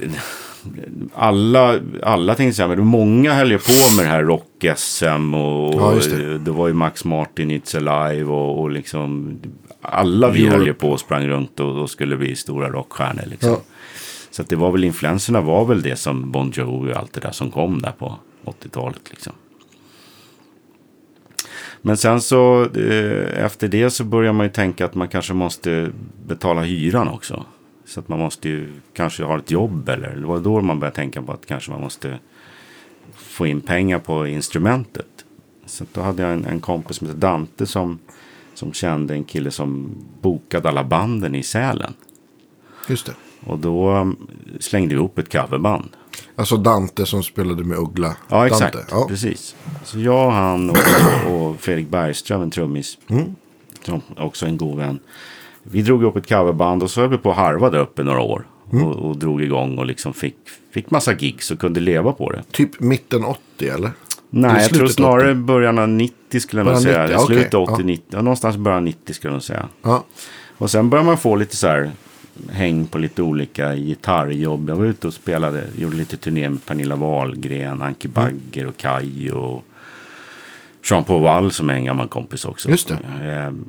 Alla, 1.14 1.80
alla 2.02 2.34
tänkte 2.34 2.56
säga, 2.56 2.68
men 2.68 2.86
många 2.86 3.34
höll 3.34 3.50
ju 3.50 3.58
på 3.58 3.96
med 3.96 4.04
det 4.06 4.10
här 4.10 4.22
rock-SM 4.22 5.34
och 5.34 5.74
Ja, 5.74 5.94
just 5.94 6.10
det. 6.10 6.38
det. 6.38 6.50
var 6.50 6.68
ju 6.68 6.74
Max 6.74 7.04
Martin, 7.04 7.50
It's 7.50 7.76
Alive 7.76 8.30
och, 8.30 8.60
och 8.60 8.70
liksom 8.70 9.38
alla 9.82 10.30
vi 10.30 10.40
Europe. 10.42 10.56
höll 10.56 10.66
ju 10.66 10.74
på 10.74 10.90
och 10.90 11.00
sprang 11.00 11.26
runt 11.28 11.60
och, 11.60 11.82
och 11.82 11.90
skulle 11.90 12.16
bli 12.16 12.36
stora 12.36 12.68
rockstjärnor 12.70 13.22
liksom. 13.30 13.50
Ja. 13.50 13.60
Så 14.30 14.42
att 14.42 14.48
det 14.48 14.56
var 14.56 14.70
väl 14.72 14.84
influenserna 14.84 15.40
var 15.40 15.64
väl 15.64 15.82
det 15.82 15.96
som 15.96 16.30
Bon 16.30 16.52
Jovi 16.54 16.92
och 16.92 16.96
allt 16.96 17.12
det 17.12 17.20
där 17.20 17.32
som 17.32 17.50
kom 17.50 17.82
där 17.82 17.92
på 17.92 18.16
80-talet 18.44 19.00
liksom. 19.10 19.32
Men 21.82 21.96
sen 21.96 22.20
så 22.20 22.62
eh, 22.64 23.44
efter 23.44 23.68
det 23.68 23.90
så 23.90 24.04
börjar 24.04 24.32
man 24.32 24.46
ju 24.46 24.52
tänka 24.52 24.84
att 24.84 24.94
man 24.94 25.08
kanske 25.08 25.34
måste 25.34 25.90
betala 26.26 26.62
hyran 26.62 27.08
också. 27.08 27.44
Så 27.84 28.00
att 28.00 28.08
man 28.08 28.18
måste 28.18 28.48
ju 28.48 28.72
kanske 28.92 29.24
ha 29.24 29.38
ett 29.38 29.50
jobb 29.50 29.88
eller 29.88 30.16
det 30.16 30.26
var 30.26 30.40
då 30.40 30.60
man 30.60 30.80
började 30.80 30.96
tänka 30.96 31.22
på 31.22 31.32
att 31.32 31.46
kanske 31.46 31.70
man 31.70 31.80
måste 31.80 32.18
få 33.14 33.46
in 33.46 33.60
pengar 33.60 33.98
på 33.98 34.26
instrumentet. 34.26 35.24
Så 35.66 35.84
då 35.92 36.00
hade 36.00 36.22
jag 36.22 36.32
en, 36.32 36.44
en 36.44 36.60
kompis 36.60 36.96
som 36.96 37.06
heter 37.06 37.20
Dante 37.20 37.66
som, 37.66 37.98
som 38.54 38.72
kände 38.72 39.14
en 39.14 39.24
kille 39.24 39.50
som 39.50 39.94
bokade 40.20 40.68
alla 40.68 40.84
banden 40.84 41.34
i 41.34 41.42
Sälen. 41.42 41.94
Just 42.88 43.06
det. 43.06 43.14
Och 43.46 43.58
då 43.58 43.90
um, 43.90 44.28
slängde 44.60 44.94
vi 44.94 44.98
ihop 44.98 45.18
ett 45.18 45.32
coverband. 45.32 45.88
Alltså 46.36 46.56
Dante 46.56 47.06
som 47.06 47.22
spelade 47.22 47.64
med 47.64 47.78
Uggla. 47.78 48.16
Ja, 48.28 48.46
exakt. 48.46 48.76
Ja. 48.90 49.06
Precis. 49.08 49.54
Så 49.84 49.98
jag, 50.00 50.30
han 50.30 50.70
och, 50.70 50.76
och 51.32 51.60
Fredrik 51.60 51.88
Bergström, 51.88 52.42
en 52.42 52.50
trummis, 52.50 52.98
Mm. 53.08 53.34
som 53.84 54.02
också 54.16 54.46
en 54.46 54.56
god 54.56 54.78
vän. 54.78 54.98
Vi 55.62 55.82
drog 55.82 56.02
upp 56.04 56.16
ett 56.16 56.28
coverband 56.28 56.82
och 56.82 56.90
så 56.90 57.00
höll 57.00 57.10
vi 57.10 57.18
på 57.18 57.30
att 57.30 57.36
harva 57.36 57.70
där 57.70 57.78
uppe 57.78 58.02
några 58.02 58.20
år. 58.20 58.46
Mm. 58.72 58.84
Och, 58.86 58.94
och 59.10 59.16
drog 59.16 59.42
igång 59.42 59.78
och 59.78 59.86
liksom 59.86 60.14
fick, 60.14 60.36
fick 60.74 60.90
massa 60.90 61.12
gigs 61.12 61.50
och 61.50 61.58
kunde 61.58 61.80
leva 61.80 62.12
på 62.12 62.30
det. 62.30 62.42
Typ 62.50 62.80
mitten 62.80 63.24
80 63.24 63.68
eller? 63.68 63.90
Nej, 64.30 64.62
jag 64.62 64.70
tror 64.70 64.86
snarare 64.86 65.34
början 65.34 65.78
av 65.78 65.88
90 65.88 66.40
skulle 66.40 66.60
jag 66.62 66.66
nog 66.72 66.82
säga. 66.82 67.02
90, 67.02 67.16
okej, 67.16 67.26
Slutet 67.26 67.54
av 67.54 67.62
80, 67.62 67.74
ja. 67.78 67.84
90. 67.84 68.04
Ja, 68.10 68.22
någonstans 68.22 68.56
början 68.56 68.76
av 68.78 68.82
90 68.84 69.14
skulle 69.14 69.30
jag 69.30 69.34
nog 69.34 69.42
säga. 69.42 69.68
Ja. 69.82 70.04
Och 70.58 70.70
sen 70.70 70.90
börjar 70.90 71.04
man 71.04 71.18
få 71.18 71.36
lite 71.36 71.56
så 71.56 71.66
här 71.66 71.90
häng 72.50 72.86
på 72.86 72.98
lite 72.98 73.22
olika 73.22 73.76
gitarrjobb. 73.76 74.68
Jag 74.68 74.76
var 74.76 74.84
ute 74.84 75.06
och 75.06 75.14
spelade, 75.14 75.64
gjorde 75.76 75.96
lite 75.96 76.16
turné 76.16 76.48
med 76.48 76.66
Pernilla 76.66 76.96
Wahlgren, 76.96 77.82
Anki 77.82 78.08
Mm. 78.08 78.14
Bagger 78.14 78.66
och 78.66 78.76
Kaj 78.76 79.32
och 79.32 79.64
Jean-Paul 80.82 81.22
Wall 81.22 81.52
som 81.52 81.70
är 81.70 81.74
en 81.74 81.84
gammal 81.84 82.08
kompis 82.08 82.44
också. 82.44 82.68
Just 82.68 82.88
det. 82.88 82.98
Ehm, 83.22 83.64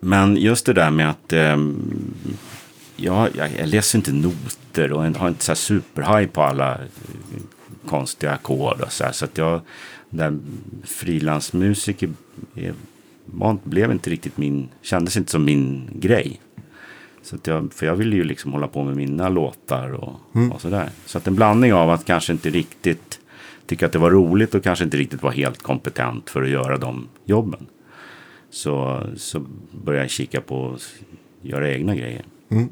Men 0.00 0.36
just 0.36 0.66
det 0.66 0.72
där 0.72 0.90
med 0.90 1.10
att 1.10 1.32
ehm, 1.32 2.14
ja, 2.96 3.28
jag, 3.34 3.50
jag 3.58 3.68
läser 3.68 3.98
inte 3.98 4.12
noter 4.12 4.92
och 4.92 5.04
har 5.14 5.28
inte 5.28 5.44
så 5.44 5.52
här 5.52 5.56
superhaj 5.56 6.26
på 6.26 6.42
alla 6.42 6.74
eh, 6.74 6.80
konstiga 7.88 8.32
ackord 8.32 8.80
och 8.80 8.92
så 8.92 9.04
här. 9.04 9.12
Så 9.12 9.24
att 9.24 9.38
jag, 9.38 9.60
den 10.10 10.42
frilansmusiker 10.84 12.10
blev 13.64 13.92
inte 13.92 14.10
riktigt 14.10 14.38
min, 14.38 14.68
kändes 14.82 15.16
inte 15.16 15.30
som 15.30 15.44
min 15.44 15.90
grej. 15.94 16.40
Så 17.26 17.36
att 17.36 17.46
jag, 17.46 17.72
för 17.72 17.86
jag 17.86 17.96
ville 17.96 18.16
ju 18.16 18.24
liksom 18.24 18.52
hålla 18.52 18.68
på 18.68 18.84
med 18.84 18.96
mina 18.96 19.28
låtar 19.28 19.90
och, 19.92 20.14
och 20.52 20.60
sådär. 20.60 20.88
Så 21.06 21.18
att 21.18 21.26
en 21.26 21.34
blandning 21.34 21.74
av 21.74 21.90
att 21.90 22.04
kanske 22.04 22.32
inte 22.32 22.50
riktigt 22.50 23.20
tycka 23.66 23.86
att 23.86 23.92
det 23.92 23.98
var 23.98 24.10
roligt 24.10 24.54
och 24.54 24.62
kanske 24.62 24.84
inte 24.84 24.96
riktigt 24.96 25.22
vara 25.22 25.32
helt 25.32 25.62
kompetent 25.62 26.30
för 26.30 26.42
att 26.42 26.48
göra 26.48 26.76
de 26.76 27.08
jobben. 27.24 27.66
Så, 28.50 29.02
så 29.16 29.42
började 29.84 30.04
jag 30.04 30.10
kika 30.10 30.40
på 30.40 30.72
att 30.74 30.94
göra 31.42 31.70
egna 31.72 31.94
grejer. 31.94 32.22
Mm. 32.48 32.68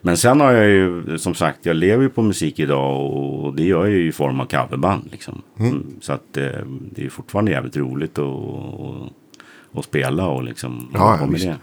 Men 0.00 0.16
sen 0.16 0.40
har 0.40 0.52
jag 0.52 0.68
ju, 0.68 1.18
som 1.18 1.34
sagt, 1.34 1.66
jag 1.66 1.76
lever 1.76 2.02
ju 2.02 2.08
på 2.08 2.22
musik 2.22 2.58
idag 2.58 3.12
och 3.12 3.54
det 3.54 3.64
gör 3.64 3.84
jag 3.84 3.90
ju 3.90 4.08
i 4.08 4.12
form 4.12 4.40
av 4.40 4.44
coverband. 4.46 5.08
Liksom. 5.10 5.42
Mm. 5.58 5.86
Så 6.00 6.12
att 6.12 6.36
eh, 6.36 6.44
det 6.92 7.04
är 7.04 7.08
fortfarande 7.08 7.50
jävligt 7.50 7.76
roligt 7.76 8.18
att, 8.18 9.84
spela 9.84 10.26
och 10.26 10.44
liksom 10.44 10.88
Ja, 10.92 10.98
hålla 11.00 11.18
på 11.18 11.24
med 11.24 11.32
visst. 11.32 11.46
det. 11.46 11.56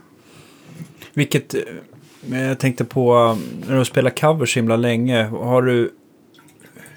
Vilket, 1.14 1.54
eh, 1.54 1.62
jag 2.48 2.60
tänkte 2.60 2.86
på, 2.86 3.38
när 3.68 3.78
du 3.78 3.86
spelar 3.86 4.10
cover 4.10 4.46
så 4.46 4.60
himla 4.60 4.76
länge, 4.76 5.24
har 5.24 5.62
du, 5.62 5.92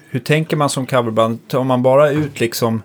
hur 0.09 0.19
tänker 0.19 0.57
man 0.57 0.69
som 0.69 0.85
coverband? 0.85 1.47
Tar 1.47 1.63
man 1.63 1.83
bara 1.83 2.09
ut 2.09 2.39
liksom 2.39 2.81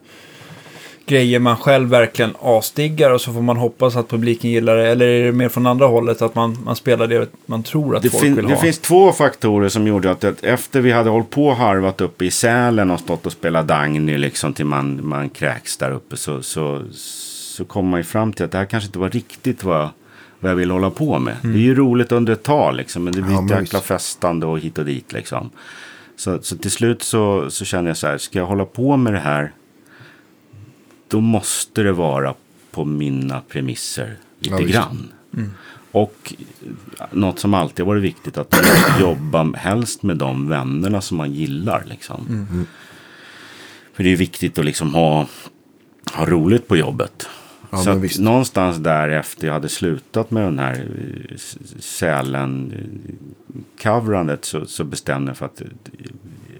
grejer 1.08 1.38
man 1.38 1.56
själv 1.56 1.88
verkligen 1.88 2.34
asdiggar 2.42 3.10
och 3.10 3.20
så 3.20 3.32
får 3.32 3.42
man 3.42 3.56
hoppas 3.56 3.96
att 3.96 4.08
publiken 4.08 4.50
gillar 4.50 4.76
det? 4.76 4.88
Eller 4.88 5.06
är 5.06 5.24
det 5.24 5.32
mer 5.32 5.48
från 5.48 5.66
andra 5.66 5.86
hållet 5.86 6.22
att 6.22 6.34
man, 6.34 6.58
man 6.64 6.76
spelar 6.76 7.06
det 7.06 7.28
man 7.46 7.62
tror 7.62 7.96
att 7.96 8.02
Det, 8.02 8.10
folk 8.10 8.24
vill 8.24 8.34
det 8.46 8.54
ha? 8.54 8.60
finns 8.60 8.78
två 8.78 9.12
faktorer 9.12 9.68
som 9.68 9.86
gjorde 9.86 10.10
att, 10.10 10.24
att 10.24 10.44
efter 10.44 10.80
vi 10.80 10.92
hade 10.92 11.10
hållit 11.10 11.30
på 11.30 11.46
och 11.46 11.56
harvat 11.56 12.00
uppe 12.00 12.24
i 12.24 12.30
Sälen 12.30 12.90
och 12.90 13.00
stått 13.00 13.26
och 13.26 13.32
spelat 13.32 13.68
Dagny 13.68 14.18
liksom 14.18 14.52
till 14.52 14.66
man, 14.66 15.06
man 15.06 15.28
kräks 15.28 15.76
där 15.76 15.90
uppe 15.90 16.16
så, 16.16 16.42
så, 16.42 16.82
så 16.92 17.64
kom 17.64 17.88
man 17.88 18.00
ju 18.00 18.04
fram 18.04 18.32
till 18.32 18.44
att 18.44 18.52
det 18.52 18.58
här 18.58 18.64
kanske 18.64 18.86
inte 18.86 18.98
var 18.98 19.10
riktigt 19.10 19.64
vad, 19.64 19.88
vad 20.40 20.50
jag 20.50 20.56
vill 20.56 20.70
hålla 20.70 20.90
på 20.90 21.18
med. 21.18 21.36
Det 21.42 21.48
är 21.48 21.52
ju 21.58 21.74
roligt 21.74 22.12
under 22.12 22.32
ett 22.32 22.42
tag 22.42 22.74
liksom 22.74 23.04
men 23.04 23.12
det 23.12 23.22
blir 23.22 23.34
Ja, 23.34 23.44
ett 23.44 23.50
jäkla 23.50 23.80
festande 23.80 24.46
och 24.46 24.58
hit 24.60 24.78
och 24.78 24.84
dit 24.84 25.12
liksom. 25.12 25.50
Så, 26.16 26.38
så 26.42 26.56
till 26.56 26.70
slut 26.70 27.02
så, 27.02 27.50
så 27.50 27.64
känner 27.64 27.90
jag 27.90 27.96
så 27.96 28.06
här, 28.06 28.18
ska 28.18 28.38
jag 28.38 28.46
hålla 28.46 28.64
på 28.64 28.96
med 28.96 29.12
det 29.12 29.18
här 29.18 29.52
då 31.08 31.20
måste 31.20 31.82
det 31.82 31.92
vara 31.92 32.34
på 32.70 32.84
mina 32.84 33.40
premisser 33.48 34.16
lite 34.40 34.62
Ja, 34.62 34.68
grann. 34.68 35.12
Och 35.92 36.34
något 37.12 37.38
som 37.38 37.54
alltid 37.54 37.84
varit 37.86 38.02
viktigt 38.02 38.38
att 38.38 38.54
jobba 39.00 39.52
helst 39.56 40.02
med 40.02 40.16
de 40.16 40.48
vännerna 40.48 41.00
som 41.00 41.16
man 41.16 41.32
gillar. 41.32 41.84
Liksom. 41.86 42.26
Mm. 42.28 42.66
För 43.94 44.04
det 44.04 44.12
är 44.12 44.16
viktigt 44.16 44.58
att 44.58 44.64
liksom 44.64 44.94
ha, 44.94 45.26
ha 46.14 46.26
roligt 46.26 46.68
på 46.68 46.76
jobbet. 46.76 47.28
Ja, 47.70 47.78
så 47.78 47.90
att 47.90 48.18
någonstans 48.18 48.76
där 48.76 49.08
efter 49.08 49.46
jag 49.46 49.54
hade 49.54 49.68
slutat 49.68 50.30
med 50.30 50.42
den 50.42 50.58
här 50.58 50.86
eh, 51.30 51.36
sälen 51.78 52.72
eh, 52.72 53.82
coverandet 53.82 54.44
så, 54.44 54.66
så 54.66 54.84
bestämde 54.84 55.30
jag 55.30 55.36
för 55.36 55.46
att 55.46 55.60
eh, 55.60 55.66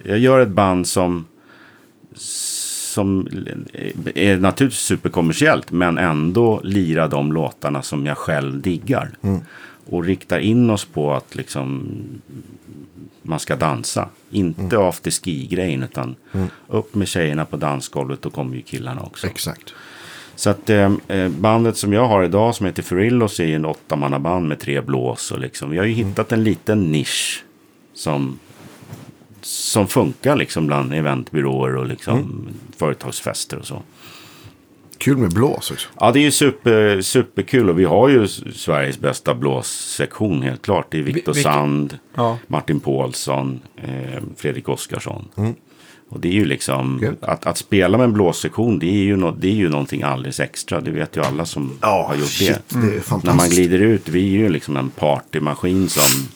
jag 0.02 0.18
gör 0.18 0.40
ett 0.40 0.48
band 0.48 0.86
som 0.86 1.24
som 2.94 3.28
är 4.14 4.36
naturligtvis 4.36 4.80
superkommersiellt 4.80 5.70
men 5.70 5.98
ändå 5.98 6.60
lirar 6.64 7.08
de 7.08 7.32
låtarna 7.32 7.82
som 7.82 8.06
jag 8.06 8.18
själv 8.18 8.60
diggar. 8.60 9.10
Och 9.90 10.04
riktar 10.04 10.38
in 10.38 10.70
oss 10.70 10.84
på 10.84 11.14
att 11.14 11.34
liksom 11.34 11.88
man 13.22 13.38
ska 13.38 13.56
dansa. 13.56 14.08
Inte 14.30 14.78
afterski-grejen 14.78 15.82
utan 15.82 16.14
upp 16.68 16.94
med 16.94 17.08
tjejerna 17.08 17.44
på 17.44 17.56
dansgolvet 17.56 18.22
då 18.22 18.30
kommer 18.30 18.56
ju 18.56 18.62
killarna 18.62 19.02
också. 19.02 19.26
Exakt. 19.26 19.74
Så 20.38 20.50
att 20.50 20.70
eh, 20.70 20.92
eh, 21.08 21.28
bandet 21.28 21.76
som 21.76 21.92
jag 21.92 22.08
har 22.08 22.22
idag 22.24 22.54
som 22.54 22.66
heter 22.66 22.82
Ferillos 22.82 23.40
är 23.40 23.44
ju 23.44 23.54
en 23.54 23.64
åttamannaband 23.64 24.48
med 24.48 24.58
tre 24.60 24.80
blås. 24.80 25.32
Och 25.32 25.38
liksom, 25.38 25.70
vi 25.70 25.78
har 25.78 25.84
ju 25.84 25.92
hittat 25.92 26.32
en 26.32 26.44
liten 26.44 26.92
nisch 26.92 27.44
som, 27.94 28.38
som 29.40 29.86
funkar 29.86 30.36
liksom 30.36 30.66
bland 30.66 30.94
eventbyråer 30.94 31.76
och 31.76 31.86
liksom 31.86 32.48
företagsfester 32.76 33.58
och 33.58 33.66
så. 33.66 33.82
Kul 34.98 35.16
med 35.16 35.30
blås 35.34 35.70
också. 35.70 35.88
Ja, 36.00 36.12
det 36.12 36.18
är 36.18 36.22
ju 36.24 36.30
super, 36.30 37.00
superkul 37.00 37.70
och 37.70 37.78
vi 37.78 37.84
har 37.84 38.08
ju 38.08 38.28
Sveriges 38.28 38.98
bästa 39.00 39.34
blåssektion 39.34 40.42
helt 40.42 40.62
klart. 40.62 40.86
Det 40.90 40.98
är 40.98 41.02
Viktor 41.02 41.32
Sand, 41.32 41.98
Ja. 42.14 42.38
Martin 42.46 42.80
Paulsson, 42.80 43.60
eh, 43.76 44.22
Fredrik 44.36 44.68
Oskarsson. 44.68 45.28
Och 46.08 46.20
det 46.20 46.28
är 46.28 46.32
ju 46.32 46.44
liksom, 46.44 47.16
att, 47.20 47.46
att 47.46 47.58
spela 47.58 47.98
med 47.98 48.04
en 48.04 48.12
blåssektion 48.12 48.78
det 48.78 48.86
är, 48.86 49.04
ju 49.04 49.16
no, 49.16 49.30
det 49.30 49.48
är 49.48 49.54
ju 49.54 49.68
någonting 49.68 50.02
alldeles 50.02 50.40
extra. 50.40 50.80
Det 50.80 50.90
vet 50.90 51.16
ju 51.16 51.20
alla 51.20 51.46
som 51.46 51.72
har 51.80 52.14
gjort 52.16 52.28
shit, 52.28 52.62
det. 52.68 52.80
det 52.80 52.96
är 52.96 53.26
När 53.26 53.34
man 53.34 53.48
glider 53.48 53.78
ut, 53.78 54.08
vi 54.08 54.34
är 54.34 54.38
ju 54.38 54.48
liksom 54.48 54.76
en 54.76 54.90
partymaskin 54.90 55.88
som, 55.88 56.28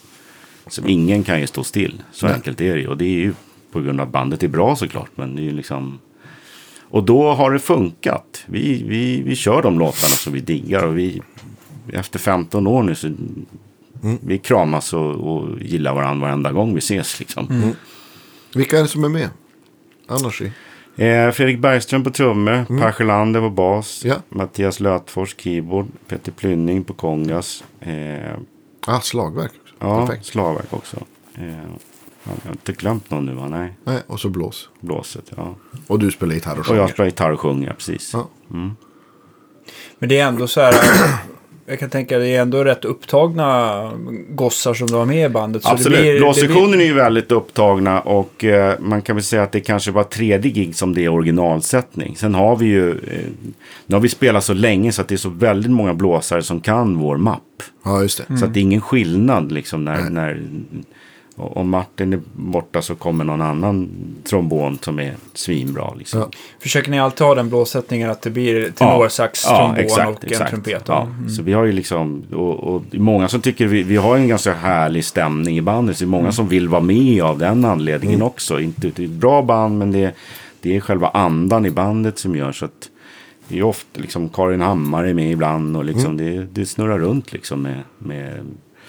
som 0.66 0.88
ingen 0.88 1.24
kan 1.24 1.40
ju 1.40 1.46
stå 1.46 1.64
still. 1.64 2.02
Så 2.12 2.26
Nej. 2.26 2.34
enkelt 2.34 2.60
är 2.60 2.74
det 2.74 2.80
ju. 2.80 2.88
Och 2.88 2.96
det 2.96 3.04
är 3.04 3.18
ju 3.18 3.34
på 3.72 3.80
grund 3.80 4.00
av 4.00 4.06
att 4.06 4.12
bandet 4.12 4.42
är 4.42 4.48
bra 4.48 4.76
såklart. 4.76 5.10
Men 5.14 5.36
det 5.36 5.42
är 5.42 5.44
ju 5.44 5.52
liksom... 5.52 5.98
Och 6.80 7.04
då 7.04 7.32
har 7.32 7.50
det 7.50 7.58
funkat. 7.58 8.44
Vi, 8.46 8.84
vi, 8.88 9.22
vi 9.22 9.36
kör 9.36 9.62
de 9.62 9.78
låtarna 9.78 10.14
som 10.14 10.32
vi 10.32 10.40
diggar. 10.40 10.86
Och 10.86 10.98
vi, 10.98 11.22
efter 11.92 12.18
15 12.18 12.66
år 12.66 12.82
nu 12.82 12.94
så 12.94 13.10
vi 14.20 14.38
kramas 14.38 14.92
och, 14.92 15.10
och 15.10 15.60
gillar 15.60 15.94
varandra 15.94 16.26
varenda 16.26 16.52
gång 16.52 16.74
vi 16.74 16.78
ses. 16.78 17.20
Liksom. 17.20 17.74
Vilka 18.54 18.78
är 18.78 18.82
det 18.82 18.88
som 18.88 19.04
är 19.04 19.08
med? 19.08 19.28
Annars 20.12 20.40
i? 20.42 20.52
Eh, 20.96 21.30
Fredrik 21.30 21.58
Bergström 21.58 22.04
på 22.04 22.10
trummor, 22.10 22.64
Per 22.80 22.92
Sjölander 22.92 23.40
på 23.40 23.50
bas, 23.50 24.02
Ja. 24.04 24.14
Mattias 24.28 24.80
Lötfors 24.80 25.34
keyboard, 25.38 25.86
Peter 26.08 26.32
Plynning 26.32 26.84
på 26.84 26.94
kongas. 26.94 27.64
Eh, 27.80 28.34
Ah, 28.86 29.00
slagverk. 29.00 29.52
också. 29.62 29.74
ja, 29.78 30.06
Perfekt. 30.06 30.26
slagverk 30.26 30.72
också. 30.72 30.96
Eh, 31.34 31.46
jag 32.24 32.32
har 32.44 32.50
inte 32.52 32.72
glömt 32.72 33.10
någon 33.10 33.26
nu 33.26 33.34
va? 33.34 33.48
Nej, 33.48 33.72
Nej, 33.84 33.98
och 34.06 34.20
så 34.20 34.28
blås. 34.28 34.68
blåset. 34.80 35.32
Ja. 35.36 35.54
Och 35.86 35.98
du 35.98 36.10
spelar 36.10 36.34
gitarr 36.34 36.52
och 36.52 36.58
Och 36.58 36.66
sjunger. 36.66 36.80
jag 36.80 36.90
spelar 36.90 37.06
gitarr 37.06 37.30
och 37.32 37.40
sjunger, 37.40 37.72
precis. 37.72 38.10
Ja. 38.12 38.28
Men 39.98 40.08
det 40.08 40.18
är 40.18 40.28
ändå 40.28 40.46
så 40.46 40.60
här. 40.60 40.74
Jag 41.66 41.78
kan 41.78 41.90
tänka 41.90 42.18
det 42.18 42.28
är 42.28 42.42
ändå 42.42 42.64
rätt 42.64 42.84
upptagna 42.84 43.90
gossar 44.28 44.74
som 44.74 44.86
du 44.86 44.94
har 44.94 45.04
med 45.04 45.26
i 45.26 45.28
bandet. 45.28 45.66
Absolut. 45.66 46.18
Blåssektionen 46.18 46.70
blir, 46.70 46.80
är 46.80 46.84
ju 46.84 46.94
väldigt 46.94 47.32
upptagna 47.32 48.00
och 48.00 48.44
eh, 48.44 48.78
man 48.80 49.02
kan 49.02 49.16
väl 49.16 49.22
säga 49.24 49.42
att 49.42 49.52
det 49.52 49.60
kanske 49.60 49.90
var 49.90 50.04
tredje 50.04 50.50
gig 50.50 50.76
som 50.76 50.94
det 50.94 51.04
är 51.04 51.08
originalsättning. 51.08 52.16
Sen 52.16 52.34
har 52.34 52.56
vi 52.56 52.66
ju, 52.66 52.90
eh, 52.90 52.96
nu 53.86 53.96
har 53.96 54.00
vi 54.00 54.08
spelat 54.08 54.44
så 54.44 54.54
länge 54.54 54.92
så 54.92 55.02
att 55.02 55.08
det 55.08 55.14
är 55.14 55.16
så 55.16 55.28
väldigt 55.28 55.72
många 55.72 55.94
blåsare 55.94 56.42
som 56.42 56.60
kan 56.60 56.98
vår 56.98 57.16
mapp. 57.16 57.42
Ja, 57.84 58.02
just 58.02 58.18
det. 58.28 58.38
Så 58.38 58.44
att 58.44 58.54
det 58.54 58.60
är 58.60 58.62
ingen 58.62 58.80
skillnad 58.80 59.52
liksom 59.52 59.84
när, 59.84 60.10
när 60.10 60.42
om 61.36 61.70
Martin 61.70 62.12
är 62.12 62.20
borta 62.32 62.82
så 62.82 62.94
kommer 62.94 63.24
någon 63.24 63.42
annan 63.42 63.88
trombon 64.24 64.78
som 64.82 64.98
är 64.98 65.14
svinbra. 65.34 65.94
Liksom. 65.94 66.20
Ja. 66.20 66.30
Försöker 66.60 66.90
ni 66.90 67.00
alltid 67.00 67.26
ha 67.26 67.34
den 67.34 67.48
blåsättningen 67.48 68.10
att 68.10 68.22
det 68.22 68.30
blir 68.30 68.70
tenorsax, 68.70 69.42
trombon 69.42 69.70
och 69.70 70.32
en 70.32 70.46
trumpet? 70.48 70.82
Ja. 70.86 71.08
Så 71.36 71.42
vi 71.42 71.52
har 71.52 71.64
ju 71.64 71.72
liksom, 71.72 72.24
och, 72.32 72.74
och 72.74 72.82
många 72.92 73.28
som 73.28 73.40
tycker 73.40 73.66
vi, 73.66 73.82
vi 73.82 73.96
har 73.96 74.16
en 74.16 74.28
ganska 74.28 74.54
härlig 74.54 75.04
stämning 75.04 75.58
i 75.58 75.62
bandet. 75.62 75.96
Så 75.96 76.04
det 76.04 76.08
är 76.08 76.10
många 76.10 76.32
som 76.32 76.48
vill 76.48 76.68
vara 76.68 76.82
med 76.82 77.22
av 77.22 77.38
den 77.38 77.64
anledningen 77.64 78.22
också. 78.22 78.60
Inte, 78.60 78.90
det 78.96 79.02
är 79.02 79.06
ett 79.06 79.10
bra 79.10 79.42
band 79.42 79.78
men 79.78 79.92
det, 79.92 80.14
det 80.60 80.76
är 80.76 80.80
själva 80.80 81.08
andan 81.08 81.66
i 81.66 81.70
bandet 81.70 82.18
som 82.18 82.36
gör 82.36 82.52
så 82.52 82.64
att 82.64 82.88
det 83.48 83.58
är 83.58 83.62
ofta 83.62 84.00
liksom 84.00 84.28
Karin 84.28 84.60
Hammar 84.60 85.04
är 85.04 85.14
med 85.14 85.32
ibland 85.32 85.76
och 85.76 85.84
liksom 85.84 86.16
det, 86.16 86.46
det 86.52 86.66
snurrar 86.66 86.98
runt 86.98 87.32
liksom 87.32 87.62
med, 87.62 87.82
med 87.98 88.40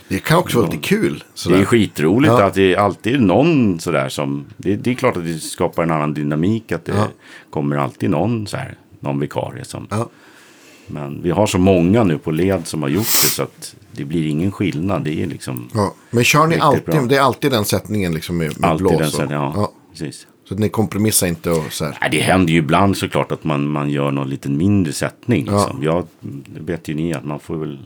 Det 0.08 0.20
kan 0.20 0.38
också 0.38 0.58
vara 0.60 0.70
lite 0.72 0.84
kul. 0.84 1.14
det 1.20 1.26
Sådär. 1.39 1.58
är 1.58 1.66
skitroligt 1.66 2.34
Ja. 2.34 2.43
att 2.43 2.54
det 2.54 2.76
alltid 2.76 3.16
är 3.16 3.20
någon 3.20 3.80
sådär 3.80 4.10
som... 4.10 4.45
Det, 4.58 4.76
det 4.76 4.91
är 4.91 4.95
klart 4.95 5.18
att 5.18 5.26
det 5.26 5.39
skapar 5.39 5.84
en 5.84 5.91
annan 5.91 6.14
dynamik. 6.14 6.72
Att 6.72 6.86
det 6.86 6.91
Ja. 6.97 7.08
kommer 7.49 7.76
alltid 7.76 8.10
någon 8.10 8.47
så 8.47 8.58
här, 8.58 8.76
någon 8.99 9.20
vikarie 9.20 9.64
som... 9.66 9.88
Ja. 9.89 10.10
Men 10.88 11.22
vi 11.24 11.32
har 11.32 11.47
så 11.47 11.58
många 11.58 12.04
nu 12.04 12.18
på 12.18 12.32
led 12.32 12.68
som 12.68 12.82
har 12.82 12.89
gjort 12.89 13.06
det 13.06 13.28
så 13.28 13.43
att 13.43 13.76
det 13.91 14.06
blir 14.06 14.28
ingen 14.28 14.51
skillnad. 14.51 15.04
Det 15.04 15.24
är 15.24 15.28
liksom 15.28 15.70
Ja. 15.74 15.93
Men 16.12 16.24
kör 16.24 16.47
ni 16.47 16.58
alltid, 16.60 16.84
bra. 16.86 17.01
det 17.01 17.16
är 17.18 17.22
alltid 17.22 17.51
den 17.51 17.66
sättningen 17.66 18.14
liksom 18.14 18.38
med, 18.38 18.60
med 18.60 18.70
alltid 18.70 18.88
blås? 18.88 18.97
den 18.97 19.06
och- 19.08 19.12
sättet. 19.14 19.32
Ja, 19.32 19.54
ja. 19.56 19.72
precis. 19.91 20.28
Så 20.47 20.54
att 20.54 20.60
ni 20.60 20.70
kompromissar 20.70 21.28
inte 21.28 21.49
och 21.51 21.64
så 21.74 21.86
här. 21.86 21.97
Nej, 22.01 22.10
det 22.12 22.20
händer 22.20 22.54
ju 22.54 22.60
ibland 22.60 22.97
såklart 22.97 23.32
att 23.32 23.43
man, 23.43 23.68
man 23.68 23.89
gör 23.89 24.12
någon 24.12 24.30
liten 24.30 24.58
mindre 24.58 24.93
sättning. 24.93 25.45
Ja. 25.47 25.54
Liksom. 25.58 25.84
Jag, 25.84 26.08
det 26.22 26.60
vet 26.72 26.88
ju 26.88 26.93
ni 26.93 27.14
att 27.14 27.26
man 27.26 27.39
får 27.39 27.56
väl... 27.56 27.80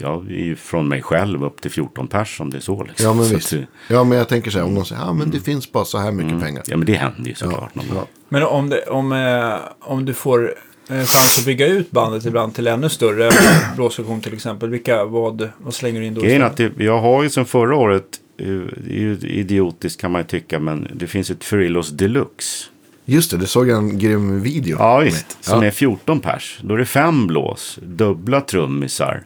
Jag 0.00 0.30
är 0.30 0.44
ju 0.44 0.56
från 0.56 0.88
mig 0.88 1.02
själv 1.02 1.44
upp 1.44 1.60
till 1.60 1.70
14 1.70 2.08
pers 2.08 2.40
om 2.40 2.50
det 2.50 2.56
är 2.56 2.60
så. 2.60 2.84
Liksom. 2.84 3.06
Ja, 3.06 3.14
men 3.14 3.24
så 3.24 3.34
visst. 3.34 3.52
att, 3.52 3.58
Ja, 3.88 4.04
men 4.04 4.18
jag 4.18 4.28
tänker 4.28 4.50
så 4.50 4.58
här, 4.58 4.64
om 4.66 4.74
någon 4.74 4.84
säger, 4.86 5.02
ja 5.02 5.12
men 5.12 5.30
det 5.30 5.40
finns 5.40 5.72
bara 5.72 5.84
så 5.84 5.98
här 5.98 6.12
mycket 6.12 6.40
pengar. 6.40 6.62
ja, 6.66 6.76
men 6.76 6.86
det 6.86 6.94
händer 6.94 7.28
ju 7.28 7.34
såklart. 7.34 7.70
Ja, 7.74 7.82
ja. 7.94 8.06
Men 8.28 8.42
om, 8.42 8.68
det, 8.68 8.82
om, 8.82 9.12
eh, 9.12 9.54
om 9.80 10.04
du 10.04 10.14
får 10.14 10.54
eh, 10.90 10.96
chans 10.96 11.38
att 11.38 11.44
bygga 11.44 11.66
ut 11.66 11.90
bandet 11.90 12.26
ibland 12.26 12.54
till 12.54 12.66
ännu 12.66 12.88
större 12.88 13.30
blåsektion 13.76 14.20
till 14.20 14.34
exempel. 14.34 14.70
Vilka, 14.70 15.04
vad, 15.04 15.48
vad 15.58 15.74
slänger 15.74 16.00
du 16.00 16.06
in 16.06 16.14
då? 16.14 16.20
Grejen 16.20 16.42
att 16.42 16.56
det, 16.56 16.72
jag 16.78 17.00
har 17.00 17.22
ju 17.22 17.30
sedan 17.30 17.44
förra 17.44 17.76
året, 17.76 18.04
eh, 18.38 18.46
det 18.46 18.90
är 18.92 18.98
ju 19.00 19.18
idiotiskt 19.22 20.00
kan 20.00 20.10
man 20.12 20.20
ju 20.20 20.26
tycka, 20.26 20.58
men 20.58 20.88
det 20.94 21.06
finns 21.06 21.30
ett 21.30 21.44
Ferillos 21.44 21.90
Deluxe. 21.90 22.64
Just 23.10 23.30
det, 23.30 23.36
det 23.36 23.46
såg 23.46 23.68
jag 23.68 23.78
en 23.78 23.98
grym 23.98 24.42
video. 24.42 24.76
Ja 24.78 24.98
visst, 24.98 25.44
som 25.44 25.60
Ja. 25.62 25.66
är 25.66 25.70
14 25.70 26.20
pers. 26.20 26.58
Då 26.62 26.74
är 26.74 26.78
det 26.78 26.84
fem 26.84 27.26
blås, 27.26 27.78
dubbla 27.82 28.40
trummisar. 28.40 29.22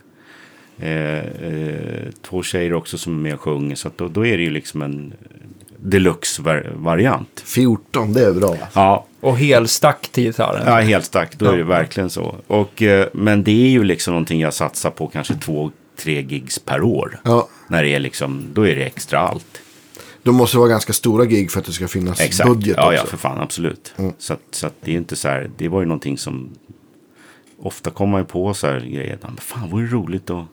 Eh, 0.79 1.19
eh, 1.19 2.09
två 2.23 2.43
tjejer 2.43 2.73
också 2.73 2.99
som 2.99 3.13
är 3.17 3.19
med 3.23 3.35
och 3.35 3.41
sjunger. 3.41 3.75
Så 3.77 3.89
att 3.89 3.99
då, 3.99 4.09
då 4.09 4.27
är 4.27 4.37
det 4.37 4.43
ju 4.43 4.51
liksom 4.51 4.83
en 4.83 5.13
deluxe-variant. 5.79 7.43
14, 7.47 8.13
det 8.13 8.27
är 8.27 8.33
bra. 8.33 8.57
Ja, 8.73 9.07
Och 9.21 9.39
helstack 9.39 10.09
till 10.09 10.25
gitarren. 10.25 10.63
ja, 10.67 10.81
helt 10.81 11.05
starkt. 11.05 11.39
Då 11.39 11.47
är 11.47 11.57
det 11.57 11.65
verkligen 11.65 12.11
så. 12.11 12.35
Och, 12.47 12.83
eh, 12.83 13.09
men 13.13 13.45
det 13.45 13.51
är 13.65 13.69
ju 13.69 13.85
liksom 13.85 14.13
någonting 14.13 14.41
jag 14.41 14.55
satsar 14.55 14.91
på 14.91 15.07
kanske 15.07 15.35
två, 15.35 15.71
tre 15.97 16.21
gigs 16.23 16.59
per 16.59 16.83
år. 16.83 17.21
Ja, 17.25 17.49
När 17.69 17.83
det 17.83 17.89
är 17.95 17.99
liksom, 17.99 18.45
då 18.53 18.67
är 18.69 18.77
det 18.77 18.85
extra 18.85 19.19
allt. 19.21 19.61
då 20.23 20.33
måste 20.33 20.57
det 20.57 20.59
vara 20.59 20.71
ganska 20.71 20.93
stora 20.93 21.25
gig 21.25 21.51
för 21.51 21.61
att 21.61 21.67
det 21.67 21.73
ska 21.73 21.89
finnas 21.89 22.21
Exakt. 22.21 22.49
budget 22.49 22.75
ja, 22.77 22.87
också. 22.87 22.97
ja, 22.97 23.07
för 23.07 23.17
fan, 23.17 23.41
absolut. 23.41 23.95
Så, 24.19 24.33
att, 24.33 24.41
så 24.51 24.67
att 24.67 24.75
det 24.85 24.93
är 24.93 24.97
inte 24.97 25.17
så 25.17 25.29
här, 25.29 25.51
det 25.57 25.69
var 25.69 25.81
ju 25.81 25.87
någonting 25.87 26.19
som 26.19 26.51
ofta 27.63 27.91
kommer 27.91 28.11
man 28.13 28.21
ju 28.21 28.25
på 28.27 28.55
så 28.55 28.67
här 28.67 28.81
grejer. 28.81 29.19
Fan, 29.39 29.71
vad 29.71 29.83
är 29.83 29.87
roligt 29.87 30.27
då? 30.27 30.47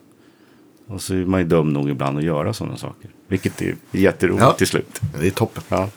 Och 0.90 1.02
så 1.02 1.14
är 1.14 1.24
man 1.24 1.40
ju 1.40 1.46
dum 1.46 1.72
nog 1.72 1.90
ibland 1.90 2.18
att 2.18 2.24
göra 2.24 2.52
sådana 2.52 2.76
saker. 2.76 3.10
Vilket 3.28 3.62
är 3.62 3.76
jätteroligt 3.92 4.42
Ja. 4.42 4.52
till 4.52 4.66
slut. 4.66 5.00
Det 5.20 5.26
är 5.26 5.30
toppen. 5.30 5.62
Ja. 5.68 5.88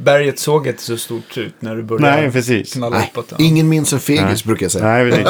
Berget 0.00 0.38
såg 0.38 0.66
inte 0.66 0.82
så 0.82 0.96
stort 0.96 1.38
ut 1.38 1.54
när 1.62 1.76
du 1.76 1.82
började 1.82 2.20
Nej, 2.22 2.32
precis. 2.32 2.72
knalla 2.72 2.98
Nej, 2.98 3.10
uppåt. 3.12 3.28
Ja. 3.30 3.36
ingen 3.44 3.68
minns 3.68 3.92
en 3.92 4.00
fegis 4.00 4.22
Nej. 4.22 4.36
brukar 4.44 4.64
jag 4.64 4.70
säga. 4.72 4.84
Nej, 4.84 5.10
precis. 5.10 5.28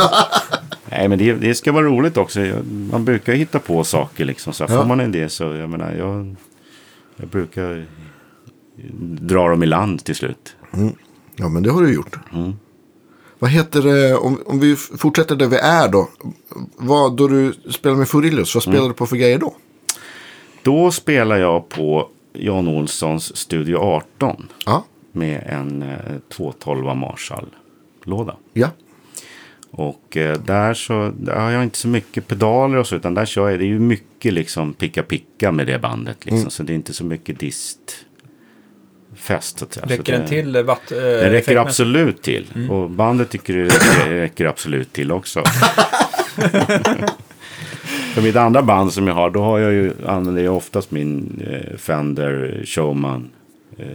Nej, 0.91 1.09
men 1.09 1.19
det, 1.19 1.33
det 1.35 1.55
ska 1.55 1.73
vara 1.73 1.85
roligt 1.87 2.17
också. 2.17 2.41
Man 2.93 3.05
brukar 3.05 3.33
hitta 3.33 3.59
på 3.59 3.85
saker 3.85 4.25
liksom. 4.25 4.53
Så 4.53 4.63
Ja. 4.65 4.69
Får 4.69 4.85
man 4.85 5.01
en 5.01 5.15
idé 5.15 5.29
så, 5.29 5.45
jag 5.45 5.71
menar, 5.71 5.93
jag, 5.93 6.37
jag 7.17 7.29
brukar 7.29 7.87
dra 9.21 9.49
dem 9.49 9.63
i 9.63 9.67
land 9.67 10.05
till 10.05 10.15
slut. 10.15 10.57
Ja, 11.37 11.49
men 11.49 11.63
det 11.63 11.71
har 11.71 11.83
du 11.83 11.95
gjort. 11.95 12.19
Mm. 12.33 12.53
Vad 13.41 13.51
heter 13.51 13.83
det, 13.83 14.17
om, 14.17 14.43
om 14.47 14.61
vi 14.61 14.77
fortsätter 14.77 15.37
där 15.37 15.47
vi 15.47 15.57
är 15.57 15.89
då. 15.89 16.09
Vad, 16.77 17.17
då 17.17 17.29
du 17.29 17.53
spelar 17.71 17.97
med 17.97 18.09
Furillus, 18.09 18.55
vad 18.55 18.65
Mm. 18.67 18.75
spelar 18.77 18.89
du 18.89 18.95
på 18.95 19.07
för 19.07 19.17
grejer 19.17 19.39
då? 19.39 19.55
Då 20.63 20.91
spelar 20.91 21.37
jag 21.37 21.69
på 21.69 22.09
Jan 22.33 22.69
Olssons 22.69 23.37
Studio 23.37 23.77
18 23.77 24.49
Ja, 24.67 24.85
med 25.13 25.43
en 25.47 25.83
eh, 25.83 25.99
212 26.37 26.97
Marshall-låda. 26.97 28.37
ja. 28.53 28.69
Och 29.73 30.17
eh, 30.17 30.39
där 30.41 30.75
så 30.75 31.13
där 31.19 31.37
har 31.41 31.51
jag 31.51 31.63
inte 31.63 31.79
så 31.79 31.89
mycket 31.89 32.27
pedaler 32.29 32.77
och 32.79 32.87
så, 32.87 32.97
utan 32.97 33.15
där 33.15 33.25
kör 33.27 33.51
jag, 33.51 33.59
det 33.59 33.65
är 33.65 33.67
ju 33.67 33.79
mycket 33.79 34.33
liksom 34.33 34.73
picka-picka 34.73 35.53
med 35.53 35.67
det 35.67 35.79
bandet. 35.79 36.25
Liksom, 36.25 36.39
Mm. 36.39 36.51
Så 36.51 36.63
det 36.63 36.73
är 36.73 36.75
inte 36.75 36.95
så 36.95 37.05
mycket 37.05 37.39
distfest. 37.39 38.07
Så 39.59 39.65
att 39.65 39.75
säga. 39.75 39.87
så 39.87 39.93
Räcker 39.93 40.13
det, 40.13 40.19
den 40.19 40.29
till 40.29 40.57
eh, 40.57 40.63
watt? 40.63 40.93
Eh, 40.93 40.99
Den 40.99 41.31
räcker 41.31 41.57
absolut 41.57 42.23
till. 42.23 42.47
Mm. 42.55 42.71
Och 42.71 42.91
bandet 42.91 43.31
tycker 43.31 43.57
det 43.57 43.65
räcker, 43.65 44.11
räcker 44.11 44.47
absolut 44.47 44.93
till 44.93 45.13
också. 45.13 45.43
För 48.15 48.23
mitt 48.23 48.37
andra 48.37 48.63
band 48.63 48.93
som 48.93 49.07
jag 49.09 49.15
har, 49.15 49.31
då 49.31 49.43
har 49.43 49.59
jag 49.59 49.73
ju, 49.73 49.93
använder 50.07 50.43
jag 50.43 50.57
oftast 50.57 50.91
min 50.91 51.43
eh, 51.51 51.77
Fender 51.77 52.63
Showman. 52.67 53.31
Eh, 53.79 53.87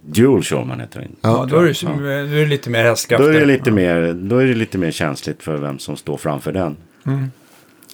Dual 0.00 0.42
Showman 0.42 0.80
heter 0.80 1.00
den. 1.00 1.16
Ja, 1.20 1.46
då 1.50 1.56
är 1.58 1.64
det, 1.66 1.74
som- 1.74 1.98
då 2.02 2.08
är 2.08 2.24
det 2.24 2.46
lite 2.46 2.70
mer 2.70 2.84
hästkrafter. 2.84 3.24
Då 3.32 3.32
är, 3.36 3.40
det 3.40 3.46
lite 3.46 3.70
mer, 3.70 4.12
då 4.12 4.38
är 4.38 4.46
det 4.46 4.54
lite 4.54 4.78
mer 4.78 4.90
känsligt 4.90 5.42
för 5.42 5.56
vem 5.56 5.78
som 5.78 5.96
står 5.96 6.16
framför 6.16 6.52
den. 6.52 6.76
Mm. 7.06 7.30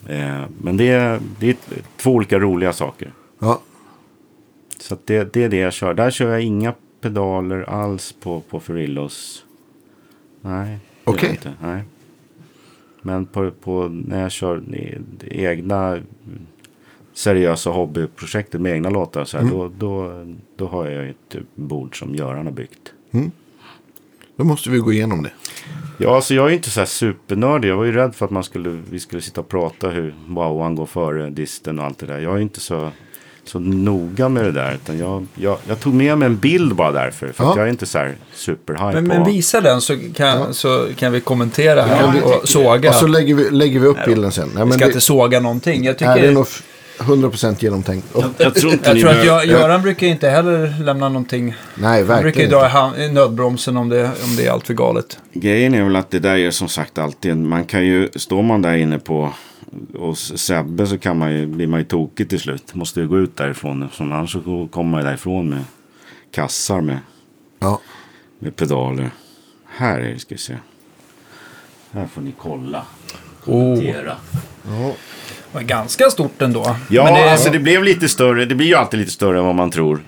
Eh, 0.09 0.45
men 0.63 0.77
det 0.77 0.89
är, 0.89 1.21
det 1.41 1.51
är 1.51 1.57
två 1.97 2.11
olika 2.11 2.39
roliga 2.39 2.73
saker. 2.73 3.13
ja. 3.41 3.61
Så 4.81 4.97
det, 5.05 5.33
det 5.33 5.45
är 5.45 5.49
det 5.49 5.57
jag 5.57 5.73
kör. 5.73 5.95
Där 5.95 6.11
kör 6.11 6.31
jag 6.31 6.43
inga 6.43 6.75
pedaler 7.01 7.63
alls 7.71 8.15
på, 8.21 8.41
på 8.41 8.61
Furillos. 8.61 9.45
Nej. 10.41 10.79
Okej. 11.05 11.31
inte. 11.31 11.53
Nej. 11.63 11.83
Men 13.03 13.27
på, 13.27 13.51
på, 13.51 13.89
när 13.89 14.23
jag 14.23 14.31
kör 14.31 14.63
egna 15.31 15.87
mm, 15.89 16.07
seriösa 17.13 17.71
hobbyprojektet 17.71 18.61
med 18.61 18.73
egna 18.73 18.91
låtar 18.91 19.25
så 19.25 19.37
här, 19.39 19.45
Mm. 19.45 19.57
då, 19.57 19.69
då, 19.69 20.27
då 20.57 20.67
har 20.67 20.87
jag 20.87 21.09
ett 21.09 21.37
bord 21.55 21.99
som 21.99 22.15
Göran 22.15 22.47
har 22.47 22.53
byggt. 22.53 22.93
Då 24.37 24.45
måste 24.45 24.71
vi 24.71 24.79
gå 24.79 24.93
igenom 24.93 25.23
det. 25.23 25.33
Ja, 25.99 26.15
alltså 26.17 26.35
jag 26.35 26.51
är 26.51 26.55
inte 26.55 26.71
så 26.71 26.81
här 26.81 26.87
supernördig. 26.87 27.69
Jag 27.69 27.77
var 27.77 27.85
ju 27.85 27.93
rädd 27.93 28.15
för 28.15 28.25
att 28.25 28.31
man 28.31 28.45
skulle, 28.45 28.71
vi 28.91 29.01
skulle 29.01 29.23
sitta 29.23 29.41
och 29.41 29.49
prata 29.49 29.89
hur 29.89 30.15
wowan 30.29 30.75
går 30.75 30.87
före 30.87 31.31
disten 31.31 31.79
och 31.79 31.85
allt 31.85 31.99
det 31.99 32.07
där. 32.07 32.19
Jag 32.19 32.37
är 32.37 32.41
inte 32.41 32.61
så, 32.61 32.91
så 33.45 33.59
noga 33.59 34.29
med 34.29 34.45
det 34.45 34.53
där. 34.53 34.75
Utan 34.75 34.99
jag, 34.99 35.27
jag, 35.35 35.59
jag 35.69 35.81
tog 35.81 35.95
med 35.95 36.19
mig 36.19 36.27
en 36.27 36.37
bild 36.37 36.75
bara 36.75 36.93
därför. 36.93 37.27
För 37.33 37.45
att 37.45 37.51
Ja. 37.51 37.55
jag 37.57 37.67
är 37.67 37.71
inte 37.71 37.87
så 37.87 37.99
här 37.99 38.15
superhype 38.35 38.93
Men, 39.01 39.05
men 39.05 39.25
visa 39.25 39.61
den 39.61 39.81
så 39.81 39.97
kan, 40.15 40.55
så 40.55 40.87
kan 40.97 41.13
vi 41.13 41.21
kommentera 41.21 41.83
här 41.83 42.13
vi- 42.13 42.21
och 42.21 42.49
såga. 42.49 42.89
Och 42.89 42.95
så 42.95 43.07
lägger 43.07 43.35
vi, 43.35 43.51
lägger 43.51 43.81
vi 43.81 43.87
upp 43.87 44.05
bilden 44.07 44.33
sen. 44.33 44.51
Nej, 44.55 44.65
vi 44.67 44.73
ska 44.73 44.81
det, 44.81 44.87
inte 44.87 45.01
såga 45.01 45.41
någonting. 45.41 45.85
Jag 45.85 45.99
tycker... 45.99 46.11
nej, 46.11 46.21
det 46.21 46.29
är 46.29 46.33
nog 46.33 46.47
f- 46.49 46.63
100% 46.99 47.57
genomtänkt. 47.59 48.13
Och, 48.15 48.25
jag 48.39 48.55
tror 48.55 48.73
inte 48.73 48.91
Jag 48.91 49.01
tror 49.01 49.11
att 49.11 49.25
jag, 49.27 49.47
Göran 49.47 49.83
brukar 49.83 50.07
inte 50.07 50.29
heller 50.29 50.75
lämna 50.85 51.09
någonting. 51.09 51.55
nej, 51.75 51.99
Han 51.99 52.07
brukar 52.07 52.17
ju 52.19 52.25
verkligen 52.25 52.51
dra 52.51 52.65
hand- 52.69 52.97
i 52.99 53.09
nödbromsen 53.13 53.77
om 53.77 53.89
det, 53.89 54.05
om 54.25 54.37
det 54.37 54.47
är 54.47 54.51
allt 54.51 54.67
för 54.67 54.75
galet. 54.75 55.19
Grejen 55.33 55.75
är 55.75 55.83
väl 55.85 55.97
att 55.97 56.11
det 56.11 56.19
där 56.19 56.37
är 56.37 56.51
som 56.51 56.69
sagt 56.69 56.99
alltid, 56.99 57.37
man 57.37 57.65
kan 57.65 57.87
ju, 57.87 58.09
står 58.17 58.43
man 58.43 58.63
där 58.63 58.75
inne 58.75 58.99
på 58.99 59.33
hos 59.99 60.39
Sebbe 60.39 60.87
så 60.87 60.99
kan 60.99 61.19
man 61.19 61.33
ju, 61.33 61.47
blir 61.47 61.67
man 61.67 61.81
ju 61.81 61.85
tokig 61.87 62.29
till 62.29 62.41
slut. 62.41 62.75
Måste 62.75 63.01
ju 63.01 63.09
gå 63.09 63.19
ut 63.19 63.37
därifrån. 63.37 63.89
Som 63.93 64.13
annars 64.13 64.33
så 64.33 64.69
kommer 64.71 64.91
man 64.91 65.01
ju 65.01 65.07
därifrån 65.07 65.49
med 65.51 65.65
kassar 66.33 66.81
med, 66.81 66.99
Ja. 67.59 67.81
med 68.39 68.57
pedaler. 68.57 69.11
Här 69.67 70.01
är 70.01 70.13
det, 70.13 70.19
ska 70.19 70.35
vi 70.35 70.39
se. 70.41 70.57
Här 71.93 72.07
får 72.07 72.23
ni 72.23 72.33
kolla. 72.39 72.79
Oh. 72.79 73.45
Kommentera. 73.45 74.17
Ja. 74.67 74.93
Det 75.53 75.55
var 75.59 75.63
ganska 75.63 76.11
stort 76.11 76.43
ändå. 76.43 76.77
Ja, 76.91 77.05
Men 77.05 77.15
det, 77.15 77.33
alltså 77.33 77.51
det 77.51 77.59
blev 77.59 77.85
lite 77.85 78.09
större. 78.09 78.45
Det 78.45 78.55
blir 78.55 78.67
ju 78.67 78.75
alltid 78.75 79.01
lite 79.01 79.13
större 79.13 79.39
än 79.39 79.45
vad 79.45 79.55
man 79.55 79.71
tror. 79.71 80.01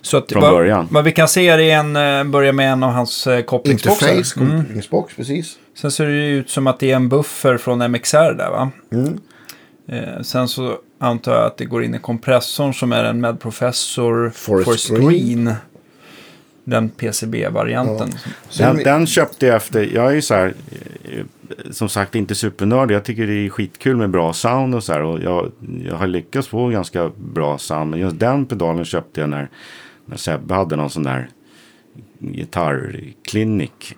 Så 0.00 0.16
att, 0.16 0.32
från 0.32 0.42
vad, 0.42 0.52
början. 0.52 0.88
Vad 0.90 1.04
vi 1.04 1.12
kan 1.12 1.28
se 1.28 1.48
är 1.48 1.58
en, 1.58 1.96
eh, 1.96 2.24
börja 2.32 2.52
med 2.52 2.72
en 2.72 2.82
av 2.82 2.90
hans 2.90 3.26
eh, 3.26 3.42
kopplingsboxar. 3.42 4.08
Interface, 4.08 4.40
Mm. 4.40 4.60
kopplingsbox, 4.62 5.14
precis. 5.16 5.58
Sen 5.74 5.90
ser 5.90 6.06
det 6.06 6.26
ut 6.28 6.50
som 6.50 6.66
att 6.66 6.80
det 6.80 6.90
är 6.92 6.96
en 6.96 7.08
buffer 7.08 7.56
från 7.56 7.78
MXR 7.90 8.34
där 8.34 8.50
va? 8.50 8.70
Mm. 8.92 9.18
Eh, 9.88 10.22
sen 10.22 10.48
så 10.48 10.76
antar 11.00 11.34
jag 11.34 11.44
att 11.46 11.56
det 11.56 11.64
går 11.64 11.84
in 11.84 11.94
i 11.94 11.98
kompressorn 11.98 12.74
som 12.74 12.92
är 12.92 13.04
en 13.04 13.20
med 13.20 13.40
professor 13.40 14.30
Forest 14.34 14.88
for 14.88 14.96
screen. 14.96 15.54
Den 16.64 16.88
PCB-varianten. 16.88 18.12
Sen, 18.48 18.74
Den, 18.76 18.84
den 18.84 19.06
köpte 19.06 19.46
jag 19.46 19.56
efter, 19.56 19.88
jag 19.94 20.06
är 20.06 20.10
ju 20.14 20.22
så 20.22 20.34
här, 20.34 20.54
eh, 21.04 21.24
som 21.70 21.88
sagt 21.88 22.14
inte 22.14 22.34
supernördig. 22.34 22.94
Jag 22.94 23.04
tycker 23.04 23.26
det 23.26 23.46
är 23.46 23.48
skitkul 23.50 23.96
med 23.96 24.10
bra 24.10 24.32
sound 24.32 24.74
och 24.74 24.84
så 24.84 24.92
här. 24.92 25.02
Och 25.02 25.20
jag, 25.22 25.52
jag 25.84 25.94
har 25.94 26.06
lyckats 26.06 26.48
få 26.48 26.68
ganska 26.68 27.10
bra 27.16 27.58
sound. 27.58 27.90
Men 27.90 28.00
just 28.00 28.18
den 28.18 28.46
pedalen 28.46 28.84
köpte 28.84 29.20
jag 29.20 29.30
när, 29.30 29.48
när 30.08 30.16
Sebbe 30.16 30.54
hade 30.54 30.76
någon 30.76 30.90
sån 30.90 31.02
där 31.02 31.28
gitarrklinik. 32.18 33.94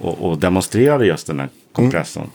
Och, 0.00 0.30
och 0.30 0.38
demonstrerade 0.38 1.06
just 1.06 1.26
den 1.26 1.40
här 1.40 1.48
kompressorn. 1.72 2.30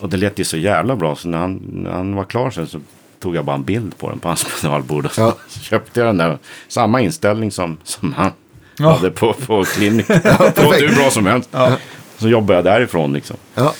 Och 0.00 0.08
det 0.08 0.16
lät 0.16 0.38
ju 0.38 0.44
så 0.44 0.56
jävla 0.56 0.96
bra. 0.96 1.16
Så 1.16 1.28
när 1.28 1.38
han, 1.38 1.54
när 1.72 1.90
han 1.90 2.14
var 2.14 2.24
klar 2.24 2.50
sen 2.50 2.66
så 2.66 2.80
tog 3.20 3.36
jag 3.36 3.44
bara 3.44 3.56
en 3.56 3.64
bild 3.64 3.98
på 3.98 4.10
den 4.10 4.18
på 4.18 4.28
hans 4.28 4.46
pedalbord. 4.62 5.06
Och 5.06 5.12
Ja. 5.18 5.36
så 5.48 5.60
köpte 5.60 6.00
jag 6.00 6.08
den 6.08 6.16
där. 6.18 6.38
Samma 6.68 7.00
inställning 7.00 7.50
som, 7.50 7.76
som 7.84 8.12
han 8.12 8.30
Ja. 8.78 8.92
hade 8.92 9.10
på, 9.10 9.32
på 9.32 9.64
klinik. 9.64 10.06
det 10.06 10.58
var 10.64 10.80
hur 10.80 10.94
bra 10.96 11.10
som 11.10 11.26
helst. 11.26 11.48
Ja. 11.52 11.76
Så 12.18 12.28
jobbade 12.28 12.54
jag 12.58 12.64
därifrån 12.64 13.12
liksom. 13.12 13.36
ja. 13.54 13.74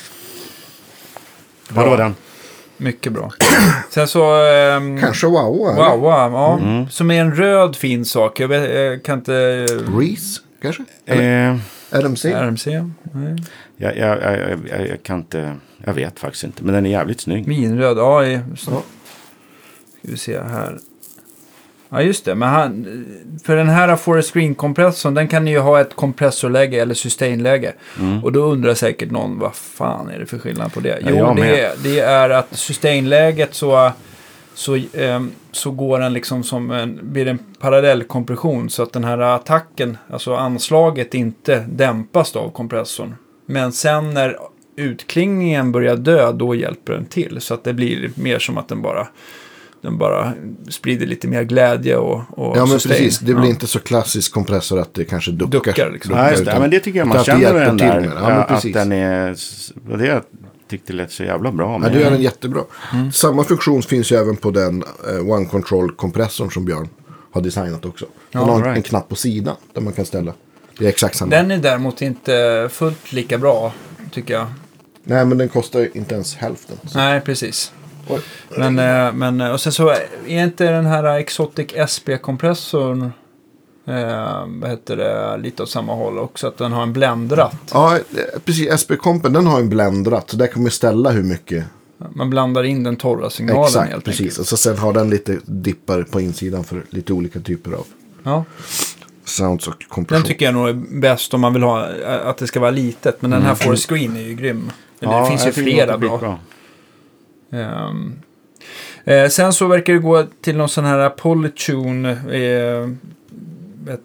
Ja, 1.75 1.83
det 1.83 1.89
var 1.89 1.97
den. 1.97 2.15
Mycket 2.77 3.11
bra. 3.13 3.31
Sen 3.89 4.07
så... 4.07 4.45
ehm, 4.45 5.01
Kanske 5.01 5.27
eller? 5.27 5.35
Wow, 5.35 5.99
wow, 5.99 6.31
ja. 6.33 6.59
Mm. 6.61 6.89
Som 6.89 7.11
är 7.11 7.21
en 7.21 7.35
röd 7.35 7.75
fin 7.75 8.05
sak. 8.05 8.39
Jag, 8.39 8.47
vet, 8.47 8.75
jag 8.75 9.03
kan 9.03 9.17
inte... 9.19 9.65
Reese, 9.65 10.41
kanske? 10.61 10.83
Eh, 11.05 11.55
RMC? 11.91 12.25
RMC? 12.33 12.65
Nej. 13.13 13.35
jag, 13.77 13.97
jag, 13.97 14.23
jag, 14.23 14.59
jag, 14.69 14.87
jag 14.87 15.03
kan 15.03 15.17
inte, 15.17 15.55
jag 15.85 15.93
vet 15.93 16.19
faktiskt 16.19 16.43
inte. 16.43 16.63
Men 16.63 16.73
den 16.73 16.85
är 16.85 16.89
jävligt 16.89 17.21
snygg. 17.21 17.47
Minröd, 17.47 17.97
ja. 17.97 18.25
I, 18.25 18.33
Ja. 18.33 18.55
ska 18.57 18.81
vi 20.01 20.17
se 20.17 20.39
här. 20.41 20.77
Ja, 21.95 22.01
just 22.01 22.25
det. 22.25 22.35
Men 22.35 22.49
han, 22.49 23.05
för 23.43 23.55
den 23.55 23.69
här 23.69 23.95
Forest 23.95 24.33
Screen-kompressorn, 24.33 25.13
den 25.13 25.27
kan 25.27 25.47
ju 25.47 25.59
ha 25.59 25.81
ett 25.81 25.95
kompressorläge 25.95 26.81
eller 26.81 26.93
sustainläge. 26.93 27.73
Mm. 27.99 28.23
Och 28.23 28.31
då 28.31 28.39
undrar 28.39 28.73
säkert 28.73 29.11
någon, 29.11 29.39
vad 29.39 29.55
fan 29.55 30.09
är 30.09 30.19
det 30.19 30.25
för 30.25 30.37
skillnad 30.37 30.73
på 30.73 30.79
det? 30.79 30.99
Ja, 31.01 31.09
Jo, 31.09 31.33
det 31.35 31.61
är, 31.61 31.71
det 31.83 31.99
är 31.99 32.29
att 32.29 32.57
sustainläget 32.57 33.53
så, 33.53 33.91
så, 34.53 34.79
ehm, 34.93 35.31
så 35.51 35.71
går 35.71 35.99
den 35.99 36.13
liksom 36.13 36.43
som 36.43 36.71
en, 36.71 36.99
blir 37.01 37.27
en 37.27 37.39
parallellkompression. 37.59 38.69
Så 38.69 38.83
att 38.83 38.93
den 38.93 39.03
här 39.03 39.17
attacken, 39.17 39.97
alltså 40.09 40.35
anslaget, 40.35 41.13
inte 41.13 41.65
dämpas 41.69 42.35
av 42.35 42.49
kompressorn. 42.49 43.15
Men 43.45 43.71
sen 43.71 44.13
när 44.13 44.37
utklingningen 44.75 45.71
börjar 45.71 45.95
dö, 45.95 46.31
då 46.31 46.55
hjälper 46.55 46.93
den 46.93 47.05
till. 47.05 47.41
Så 47.41 47.53
att 47.53 47.63
det 47.63 47.73
blir 47.73 48.11
mer 48.15 48.39
som 48.39 48.57
att 48.57 48.67
den 48.67 48.81
bara, 48.81 49.07
den 49.85 49.97
bara 49.97 50.33
sprider 50.69 51.05
lite 51.05 51.27
mer 51.27 51.43
glädje 51.43 51.97
och, 51.97 52.21
och 52.29 52.57
Ja, 52.57 52.59
men 52.59 52.67
sustain. 52.67 52.91
precis. 52.91 53.19
Det 53.19 53.33
blir 53.33 53.43
Ja. 53.45 53.49
inte 53.49 53.67
så 53.67 53.79
klassisk 53.79 54.33
kompressor 54.33 54.79
att 54.79 54.93
det 54.93 55.05
kanske 55.05 55.31
duckar. 55.31 55.51
Duckar, 55.51 55.91
liksom. 55.91 56.15
Ja, 56.15 56.31
just 56.31 56.37
det. 56.45 56.45
Ja, 56.45 56.51
utan- 56.51 56.61
men 56.61 56.69
det 56.69 56.79
tycker 56.79 56.99
jag 56.99 57.07
man 57.07 57.23
känner 57.23 57.53
den 57.53 57.77
där. 57.77 57.99
med. 58.01 58.09
Ja, 58.15 58.21
men 58.29 58.37
att 58.37 58.47
precis. 58.47 58.73
den 58.73 58.91
är, 58.91 59.35
det 59.97 60.21
tyckte 60.69 60.93
lät 60.93 61.11
så 61.11 61.23
jävla 61.23 61.51
bra. 61.51 61.71
Ja, 61.71 61.77
med 61.77 61.91
det 61.91 61.99
gör 61.99 62.11
den. 62.11 62.21
jättebra. 62.21 62.61
Mm. 62.93 63.11
Samma 63.11 63.43
funktion 63.43 63.81
finns 63.83 64.11
ju 64.11 64.15
även 64.15 64.35
på 64.35 64.51
den 64.51 64.83
eh, 65.09 65.29
One 65.29 65.45
Control-kompressorn 65.45 66.51
som 66.51 66.65
Björn 66.65 66.89
har 67.31 67.41
designat 67.41 67.85
också. 67.85 68.05
Den 68.31 68.41
Ja, 68.41 68.47
har 68.47 68.55
en- 68.55 68.63
right. 68.63 68.77
en 68.77 68.83
knapp 68.83 69.09
på 69.09 69.15
sidan 69.15 69.55
där 69.73 69.81
man 69.81 69.93
kan 69.93 70.05
ställa. 70.05 70.33
Det 70.79 70.85
är 70.85 70.89
exakt 70.89 71.15
samma. 71.17 71.29
Den 71.31 71.51
är 71.51 71.57
däremot 71.57 72.01
inte 72.01 72.67
fullt 72.71 73.11
lika 73.13 73.37
bra, 73.37 73.73
tycker 74.11 74.33
jag. 74.33 74.47
Nej, 75.03 75.25
men 75.25 75.37
den 75.37 75.49
kostar 75.49 75.97
inte 75.97 76.13
ens 76.15 76.35
hälften. 76.35 76.77
Så. 76.87 76.97
Nej, 76.97 77.21
precis. 77.21 77.71
Men, 78.57 78.79
eh, 78.79 79.13
men 79.13 79.41
eh, 79.41 79.51
och 79.51 79.61
sen 79.61 79.71
så 79.71 79.89
är 80.27 80.43
inte 80.43 80.71
den 80.71 80.85
här 80.85 81.03
Exotic 81.19 81.67
SP-kompressorn, 81.91 83.01
eh, 83.87 84.45
vad 84.61 84.69
heter 84.69 84.97
det, 84.97 85.37
lite 85.37 85.63
åt 85.63 85.69
samma 85.69 85.95
håll 85.95 86.17
också. 86.19 86.47
Att 86.47 86.57
den 86.57 86.71
har 86.71 86.83
en 86.83 86.93
blendratt. 86.93 87.55
Ja, 87.73 87.95
eh, 87.95 88.01
precis. 88.45 88.69
SP-kompen 88.81 89.33
den 89.33 89.47
har 89.47 89.59
en 89.59 89.69
blendratt. 89.69 90.29
Så 90.29 90.37
där 90.37 90.47
kan 90.47 90.61
man 90.61 90.71
ställa 90.71 91.11
hur 91.11 91.23
mycket. 91.23 91.65
Man 92.13 92.29
blandar 92.29 92.63
in 92.63 92.83
den 92.83 92.95
torra 92.95 93.29
signalen 93.29 93.63
Exakt, 93.65 93.91
helt 93.91 94.05
precis. 94.05 94.21
enkelt. 94.21 94.39
Och 94.39 94.45
så 94.47 94.57
sen 94.57 94.77
har 94.77 94.93
den 94.93 95.09
lite 95.09 95.39
dippar 95.45 96.03
på 96.03 96.21
insidan 96.21 96.63
för 96.63 96.83
lite 96.89 97.13
olika 97.13 97.39
typer 97.39 97.71
av. 97.71 97.85
Ja. 98.23 98.43
sounds 99.25 99.67
och 99.67 99.73
Den 99.79 99.87
kompression. 99.89 100.23
tycker 100.23 100.45
jag 100.45 100.53
nog 100.53 100.69
är 100.69 100.73
bäst 100.73 101.33
om 101.33 101.41
man 101.41 101.53
vill 101.53 101.63
ha 101.63 101.87
att 102.23 102.37
det 102.37 102.47
ska 102.47 102.59
vara 102.59 102.71
litet. 102.71 103.21
Men 103.21 103.31
den 103.31 103.41
här 103.41 103.55
For 103.55 103.75
Screen 103.75 104.17
är 104.17 104.21
ju 104.21 104.33
grym. 104.33 104.71
Eller 104.99 105.21
det 105.21 105.27
finns 105.27 105.47
ju 105.47 105.51
flera 105.51 105.97
bra. 105.97 106.39
Ehm, 107.55 108.13
eh, 109.03 109.27
sen 109.29 109.53
så 109.53 109.67
verkar 109.67 109.93
det 109.93 109.99
gå 109.99 110.23
till 110.41 110.57
någon 110.57 110.69
sån 110.69 110.85
här 110.85 111.09
Polytune 111.09 112.11
eh, 112.11 112.89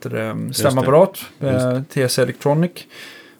det, 0.02 0.54
stämapparat. 0.54 1.18
Eh, 1.40 1.80
TS 1.82 2.18
Electronic. 2.18 2.70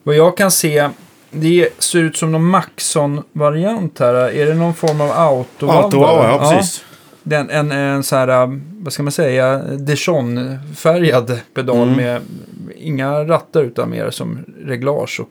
Vad 0.02 0.14
jag 0.14 0.36
kan 0.36 0.50
se, 0.50 0.88
det 1.30 1.68
ser 1.78 1.98
ut 1.98 2.16
som 2.16 2.32
någon 2.32 2.44
Maxon-variant 2.44 3.98
här. 3.98 4.14
Är 4.14 4.46
det 4.46 4.54
någon 4.54 4.74
form 4.74 5.00
av 5.00 5.10
auto 5.12 5.68
Auto, 5.68 6.00
ja, 6.00 6.28
ja, 6.42 6.50
precis. 6.50 6.84
Den, 7.22 7.50
en, 7.50 7.72
en 7.72 8.02
så 8.02 8.16
här, 8.16 8.60
vad 8.82 8.92
ska 8.92 9.02
man 9.02 9.12
säga, 9.12 9.58
Dijon-färgad 9.62 11.40
pedal 11.54 11.88
Mm. 11.88 11.96
med 11.96 12.22
inga 12.76 13.24
rattar 13.24 13.62
utan 13.62 13.90
mer 13.90 14.10
som 14.10 14.38
reglage. 14.64 15.20
Och 15.20 15.30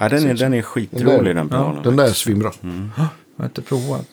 Ja, 0.00 0.08
den, 0.08 0.26
är, 0.30 0.34
den 0.34 0.54
är 0.54 0.62
skitrolig 0.62 1.36
den 1.36 1.48
pedalen. 1.48 1.82
Den 1.82 1.96
där 1.96 2.04
är 2.04 2.08
svinbra. 2.08 2.52
Jag 3.38 3.42
har 3.44 3.48
inte 3.48 3.62
provat. 3.62 4.06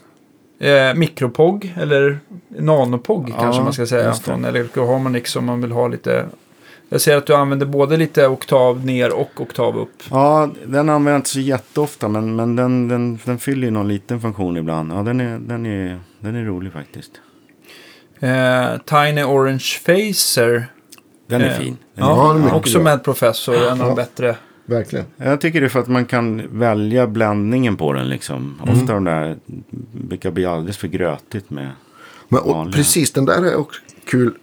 Eh, 0.59 0.93
Mikropog, 0.95 1.73
eller 1.77 2.19
Nanopog 2.47 3.29
Ja, 3.29 3.35
kanske 3.41 3.61
man 3.61 3.73
ska 3.73 3.85
säga. 3.85 4.13
Från 4.13 4.45
Electro 4.45 4.87
Harmonix 4.87 5.35
om 5.35 5.45
man 5.45 5.61
vill 5.61 5.71
ha 5.71 5.87
lite... 5.87 6.25
Jag 6.89 7.01
ser 7.01 7.17
att 7.17 7.25
du 7.25 7.35
använder 7.35 7.65
både 7.65 7.97
lite 7.97 8.27
oktav 8.27 8.85
ner 8.85 9.13
och 9.13 9.41
oktav 9.41 9.77
upp. 9.77 10.03
Ja, 10.11 10.49
den 10.65 10.89
använder 10.89 11.11
jag 11.11 11.19
inte 11.19 11.29
så 11.29 11.39
jätteofta 11.39 12.07
men, 12.07 12.35
men 12.35 12.55
den, 12.55 12.87
den, 12.87 13.19
den 13.25 13.37
fyller 13.39 13.63
ju 13.67 13.71
någon 13.71 13.87
liten 13.87 14.21
funktion 14.21 14.57
ibland. 14.57 14.91
Ja, 14.91 14.95
den 15.03 15.21
är, 15.21 15.39
den 15.39 15.65
är, 15.65 15.99
den 16.19 16.35
är 16.35 16.45
rolig 16.45 16.71
faktiskt. 16.73 17.11
Eh, 18.19 18.77
Tiny 18.85 19.23
Orange 19.23 19.65
Phaser. 19.85 20.65
Den 21.27 21.41
är 21.41 21.45
Eh, 21.49 21.53
fin. 21.57 21.77
Den 21.95 22.05
Ja, 22.05 22.31
är 22.33 22.37
mycket 22.39 22.53
också 22.53 22.79
med 22.79 23.03
professor, 23.03 23.55
en 23.55 23.81
av 23.81 23.87
de 23.87 23.95
bättre. 23.95 24.35
Verkligen. 24.65 25.05
Jag 25.17 25.41
tycker 25.41 25.61
det 25.61 25.67
är 25.67 25.69
för 25.69 25.79
att 25.79 25.87
man 25.87 26.05
kan 26.05 26.59
välja 26.59 27.07
bländningen 27.07 27.77
på 27.77 27.93
den 27.93 28.09
liksom. 28.09 28.61
Ofta 28.61 28.93
de 28.93 29.03
där 29.03 29.37
brukar 29.91 30.31
bli 30.31 30.45
alldeles 30.45 30.77
för 30.77 30.87
grötigt 30.87 31.49
med. 31.49 31.71
Men, 32.29 32.39
och, 32.41 32.73
precis, 32.73 33.11
den 33.11 33.25
där 33.25 33.45
är 33.45 33.55
också 33.55 33.81
kul. 34.05 34.33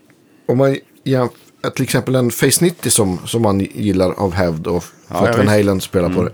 Om 0.47 0.59
man 0.59 0.77
jämför 1.05 1.37
till 1.75 1.83
exempel 1.83 2.14
en 2.14 2.31
Face 2.31 2.64
90 2.64 2.91
som, 2.91 3.18
som 3.25 3.43
man 3.43 3.61
gillar 3.61 4.12
av 4.12 4.33
hävd 4.33 4.66
och 4.66 4.85
för 4.85 4.95
Ja, 5.09 5.29
att 5.29 5.29
ja, 5.29 5.37
Van. 5.37 5.49
Halen 5.49 5.81
spelar 5.81 6.11
på 6.11 6.23
det. 6.23 6.31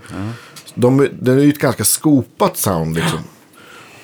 De, 0.75 1.07
den 1.19 1.39
är 1.39 1.43
ju 1.43 1.49
ett 1.49 1.59
ganska 1.59 1.83
skopat 1.83 2.57
sound 2.57 2.95
liksom. 2.95 3.19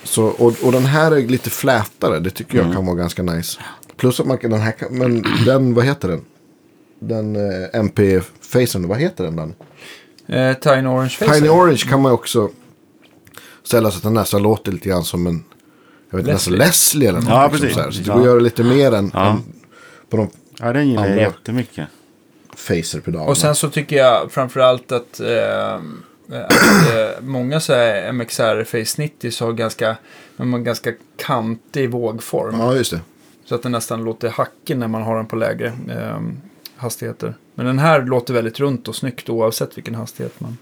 Så, 0.04 0.24
och, 0.24 0.54
och 0.64 0.72
den 0.72 0.86
här 0.86 1.12
är 1.12 1.28
lite 1.28 1.50
flätare. 1.50 2.20
Det 2.20 2.30
tycker 2.30 2.58
jag 2.58 2.74
kan 2.74 2.86
vara 2.86 2.96
ganska 2.96 3.24
nice. 3.24 3.60
Plus 3.98 4.20
att 4.20 4.26
man 4.26 4.38
kan, 4.38 4.52
den 4.52 4.62
här 4.62 4.72
kan, 4.72 4.98
men 4.98 5.26
den, 5.46 5.74
vad 5.74 5.86
heter 5.86 6.08
den? 6.08 6.22
Den 7.00 7.36
eh, 7.36 7.80
MP-facen, 7.80 8.88
vad 8.88 9.00
heter 9.00 9.24
den? 9.24 9.36
den? 9.36 9.54
Eh, 10.28 10.54
Tiny 10.54 10.88
Orange 10.88 11.16
Phaser. 11.20 11.34
Tiny 11.34 11.50
Orange 11.50 11.78
kan 11.90 12.02
man 12.02 12.12
ju 12.12 12.14
också 12.14 12.50
ställa 13.64 13.92
så 13.92 13.98
att 13.98 14.04
den 14.04 14.14
nästan 14.14 14.42
låter 14.44 14.72
lite 14.72 14.90
grann 14.90 15.04
som 15.04 15.28
en 15.28 15.44
jag 16.10 16.18
vet, 16.18 16.28
nästan 16.28 16.54
Leslie. 16.54 17.10
Eller 17.10 17.20
något. 17.20 17.30
Ja, 17.30 17.48
liksom, 17.52 17.60
precis. 17.60 17.76
så, 17.76 17.82
här. 17.82 17.92
så 17.92 18.02
det 18.02 18.10
går 18.10 18.20
att 18.20 18.26
göra 18.26 18.40
lite 18.40 18.64
mer 18.64 18.92
än, 18.92 19.12
Ja. 19.14 19.30
än 19.30 19.44
på 20.10 20.18
de 20.18 20.30
Ja, 20.60 20.74
den 20.74 20.88
gillar 20.90 21.08
jag 21.08 21.18
jättemycket. 21.18 21.88
Facer-pedalerna. 22.56 23.30
Och 23.30 23.38
sen 23.38 23.56
så 23.56 23.70
tycker 23.70 23.96
jag 23.96 24.32
framförallt 24.32 24.92
att, 24.92 25.20
eh, 25.20 25.74
att 25.74 26.94
eh, 26.94 27.22
många 27.22 27.60
så 27.60 27.74
här 27.74 28.12
MXR 28.12 28.64
Face 28.64 29.02
90 29.02 29.32
så 29.32 29.46
har 29.46 29.54
ganska, 29.54 29.98
de 30.38 30.54
har 30.54 30.60
ganska 30.60 30.92
kantig 31.18 31.90
vågform. 31.90 32.60
Ja, 32.60 32.76
just 32.76 32.92
det. 32.92 33.02
Så 33.46 33.56
att 33.56 33.64
det 33.64 33.70
nästan 33.70 34.04
låter 34.04 34.30
hackig 34.30 34.78
när 34.78 34.88
man 34.88 35.02
har 35.02 35.16
den 35.16 35.26
på 35.26 35.36
lägre 35.36 35.68
eh, 35.68 36.20
hastigheter. 36.78 37.36
Men 37.56 37.66
den 37.66 37.80
här 37.80 38.02
låter 38.06 38.34
väldigt 38.34 38.60
runt 38.60 38.88
och 38.88 38.96
snyggt 38.96 39.30
oavsett 39.30 39.78
vilken 39.78 39.96
hastighet 39.96 40.40
man 40.40 40.58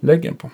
lägger 0.00 0.22
den 0.30 0.36
på. 0.36 0.50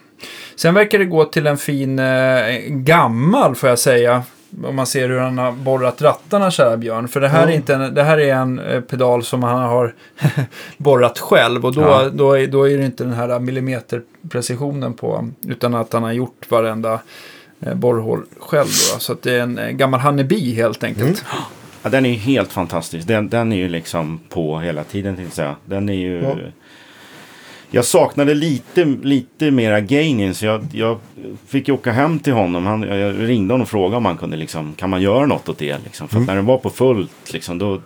Sen 0.57 0.74
verkar 0.74 0.99
det 0.99 1.05
gå 1.05 1.24
till 1.24 1.47
en 1.47 1.57
fin 1.59 1.99
eh, 1.99 2.59
gammal 2.68 3.55
får 3.55 3.68
jag 3.68 3.78
säga. 3.78 4.22
Om 4.64 4.76
man 4.76 4.87
ser 4.87 5.09
hur 5.09 5.18
han 5.18 5.39
har 5.39 5.53
borrat 5.53 6.03
rattarna 6.03 6.51
kära 6.51 6.76
Björn. 6.76 7.09
För 7.09 7.20
det 7.20 7.28
här, 7.28 7.43
Ja. 7.43 7.49
är, 7.53 7.55
inte 7.55 7.74
en, 7.74 7.95
det 7.95 8.03
här 8.03 8.18
är 8.18 8.35
en 8.35 8.59
eh, 8.59 8.80
pedal 8.80 9.22
som 9.24 9.43
han 9.43 9.62
har 9.62 9.95
borrat 10.76 11.18
själv. 11.18 11.64
Och 11.64 11.74
då, 11.74 11.80
Ja. 11.80 12.11
då, 12.12 12.32
är, 12.32 12.47
då 12.47 12.68
är 12.68 12.78
det 12.78 12.85
inte 12.85 13.05
den 13.05 13.12
här 13.12 13.39
millimeterprecisionen 13.41 14.95
på. 14.95 15.28
Utan 15.49 15.74
att 15.74 15.93
han 15.93 16.03
har 16.03 16.12
gjort 16.12 16.51
varenda 16.51 17.01
eh, 17.61 17.74
borrhål 17.74 18.24
själv. 18.41 18.66
Då. 18.93 18.99
Så 18.99 19.16
det 19.22 19.35
är 19.35 19.41
en 19.41 19.59
eh, 19.59 19.70
gammal 19.70 20.01
Honeybee 20.01 20.55
helt 20.55 20.85
enkelt. 20.85 21.24
Ja, 21.85 21.91
den 21.91 22.07
är 22.07 22.11
ju 22.11 22.16
helt 22.16 22.53
fantastisk. 22.53 23.07
Den, 23.07 23.28
den 23.28 23.53
är 23.53 23.57
ju 23.57 23.68
liksom 23.68 24.20
på 24.28 24.61
hela 24.61 24.85
tiden 24.85 25.30
säga. 25.30 25.57
Den 25.64 25.89
är 25.89 25.95
ju... 25.95 26.22
Ja. 26.22 26.37
Jag 27.70 27.85
saknade 27.85 28.35
lite, 28.35 28.85
lite 28.85 29.51
mera 29.51 29.80
gaining 29.80 30.35
så 30.35 30.47
jag, 30.47 30.66
jag 30.72 30.99
fick 31.47 31.68
ju 31.68 31.74
åka 31.74 31.93
hem 31.93 32.18
till 32.18 32.32
honom. 32.32 32.66
Han, 32.66 32.82
jag 32.82 33.28
ringde 33.28 33.55
honom 33.55 33.62
och 33.62 33.68
frågade 33.68 33.97
om 33.97 34.05
han 34.05 34.16
kunde 34.16 34.37
liksom, 34.37 34.74
kan 34.74 34.91
man 34.91 35.03
göra 35.03 35.26
något 35.26 35.49
åt 35.49 35.59
det 35.59 35.78
liksom. 35.85 36.09
För 36.09 36.20
att 36.20 36.26
när 36.26 36.37
den 36.37 36.47
var 36.47 36.59
på 36.59 36.70
fullt 36.70 37.32
liksom 37.32 37.59
då, 37.59 37.80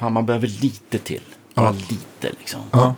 fan 0.00 0.12
man 0.12 0.26
behöver 0.26 0.46
lite 0.46 0.98
till. 0.98 1.20
Bara 1.54 1.70
lite 1.70 2.36
liksom. 2.38 2.60
Ja. 2.72 2.94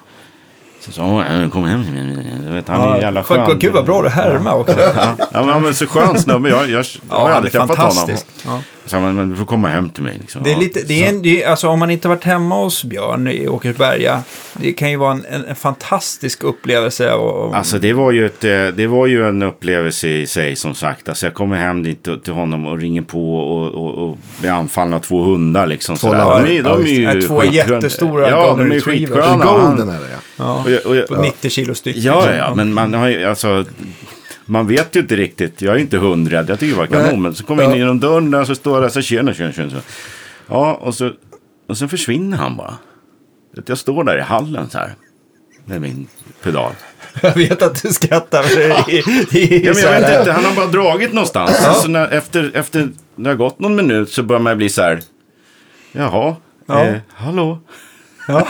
Så 0.81 0.93
sa 0.93 1.23
han, 1.23 1.51
kom 1.51 1.65
hem 1.65 1.85
till 1.85 1.93
mig. 1.93 2.43
Jag 2.45 2.53
vet, 2.53 2.69
han 2.69 2.81
är 2.81 2.97
ju 2.97 3.03
jävla 3.03 3.25
skön. 3.25 3.59
Gud 3.59 3.73
vad 3.73 3.85
bra 3.85 4.03
du 4.03 4.09
härmar 4.09 4.55
också. 4.55 4.81
Ja, 4.81 5.17
ja, 5.33 5.45
men 5.45 5.65
är 5.65 5.73
så 5.73 5.87
skön 5.87 6.19
snubbe. 6.19 6.49
Jag, 6.49 6.71
jag, 6.71 6.85
jag 7.09 7.17
har 7.17 7.29
han 7.29 7.33
aldrig 7.37 7.55
är 7.55 7.67
träffat 7.67 7.95
honom. 7.95 8.17
Ja. 8.45 8.63
Så, 8.89 9.01
men, 9.01 9.15
men 9.17 9.31
du 9.31 9.37
får 9.37 9.45
komma 9.45 9.69
hem 9.69 9.91
till 9.91 10.03
mig. 10.03 10.19
Liksom. 10.21 10.43
Det 10.43 10.53
är 10.53 10.57
lite, 10.57 10.81
det 10.89 11.05
är 11.05 11.09
en, 11.09 11.23
det 11.23 11.43
är, 11.43 11.51
alltså 11.51 11.69
om 11.69 11.79
man 11.79 11.91
inte 11.91 12.09
varit 12.09 12.25
hemma 12.25 12.55
hos 12.63 12.85
Björn 12.85 13.29
i 13.29 13.49
Åkersberga, 13.49 14.23
det 14.53 14.73
kan 14.73 14.91
ju 14.91 14.97
vara 14.97 15.13
en, 15.13 15.25
en, 15.31 15.45
en 15.45 15.57
fantastisk 15.57 16.43
upplevelse. 16.45 17.13
Och, 17.13 17.57
Alltså 17.57 17.79
det 17.79 17.93
var, 17.93 18.13
ju 18.13 18.27
ett, 18.27 18.45
eh, 18.45 18.67
det 18.67 18.87
var 18.87 19.07
ju 19.07 19.29
en 19.29 19.43
upplevelse 19.43 20.09
i 20.09 20.27
sig 20.27 20.57
som 20.57 20.75
sagt. 20.75 21.09
Alltså 21.09 21.27
jag 21.27 21.35
kommer 21.35 21.57
hem 21.57 21.83
dit 21.83 22.03
till, 22.03 22.21
till 22.21 22.33
honom 22.33 22.67
och 22.67 22.79
ringer 22.79 23.03
på 23.03 23.39
och, 23.39 23.75
och, 23.75 24.09
och 24.09 24.19
blir 24.41 24.51
anfallen 24.51 24.95
av 24.95 24.99
två 25.01 25.23
hundar. 25.23 25.67
Liksom, 25.67 25.97
Två 25.97 26.07
sådär. 26.09 26.43
de, 26.45 26.59
är, 26.59 26.63
de 26.63 26.69
Ja, 26.71 26.79
är 27.11 27.15
ju 27.15 27.23
två 27.23 27.45
jättestora 27.45 28.31
Ja, 28.31 28.47
golden 28.47 28.69
de 28.69 28.75
är 28.75 28.79
retrievers. 28.81 29.25
Golden 29.45 29.89
är 29.89 29.93
det 30.01 30.07
ja. 30.13 30.19
ja, 30.37 30.65
och 30.85 30.87
och 30.91 30.97
jag- 30.97 31.09
på 31.09 31.15
90 31.23 31.51
kilo 31.51 31.75
styck. 31.75 31.97
Ja, 31.97 32.15
liksom. 32.21 32.37
ja, 32.37 32.55
men 32.55 32.73
man 32.75 32.95
har 32.95 33.09
ju 33.09 33.25
alltså... 33.25 33.65
Man 34.51 34.67
vet 34.67 34.97
ju 34.97 35.01
inte 35.01 35.17
riktigt. 35.17 35.63
Jag 35.63 35.75
är 35.75 35.79
inte 35.79 35.99
hundrädd. 35.99 36.51
Jag 36.51 36.59
tycker 36.61 36.73
det 36.75 36.79
var 36.79 36.87
kanon. 36.87 37.23
Men 37.23 37.35
så 37.35 37.45
kommer 37.45 37.63
jag 37.63 37.73
in 37.73 37.79
Ja. 37.79 37.85
genom 37.85 38.01
dörren 38.01 38.31
där 38.31 38.45
så 38.45 38.55
står 38.55 38.83
jag 38.83 38.93
så 38.93 39.03
tjena, 39.03 39.35
tjena, 39.35 39.53
tjena. 39.53 39.71
Så. 39.71 39.77
Ja, 40.47 40.75
och 40.75 40.95
så, 40.95 41.13
och 41.69 41.77
så 41.77 41.89
försvinner 41.89 42.37
han 42.37 42.57
bara. 42.57 42.75
Jag 43.67 43.79
står 43.79 44.05
där 44.05 44.19
i 44.19 44.21
hallen 44.21 44.71
så 44.71 44.79
här. 44.79 44.95
Med 45.65 45.81
min 45.81 46.07
pedal. 46.43 46.73
Jag 47.23 47.35
vet 47.35 47.63
att 47.63 47.83
du 47.83 47.89
skrattar. 47.89 48.43
För 48.43 48.61
är 48.61 48.69
Ja, 48.69 49.73
men 49.75 49.83
jag 49.83 50.01
vet 50.01 50.19
inte, 50.19 50.33
han 50.33 50.45
har 50.45 50.57
bara 50.57 50.67
dragit 50.67 51.13
någonstans. 51.13 51.57
Så 51.83 51.89
när, 51.89 52.09
efter, 52.09 52.51
efter 52.55 52.89
det 53.17 53.29
har 53.29 53.37
gått 53.37 53.59
någon 53.59 53.77
minut 53.77 54.11
så 54.11 54.23
börjar 54.23 54.41
man 54.43 54.57
bli 54.57 54.69
så 54.69 54.83
här. 54.83 55.01
Jaha, 55.93 56.37
Ja. 56.67 56.85
Eh, 56.85 56.97
hallå. 57.09 57.59
Ja. 58.29 58.49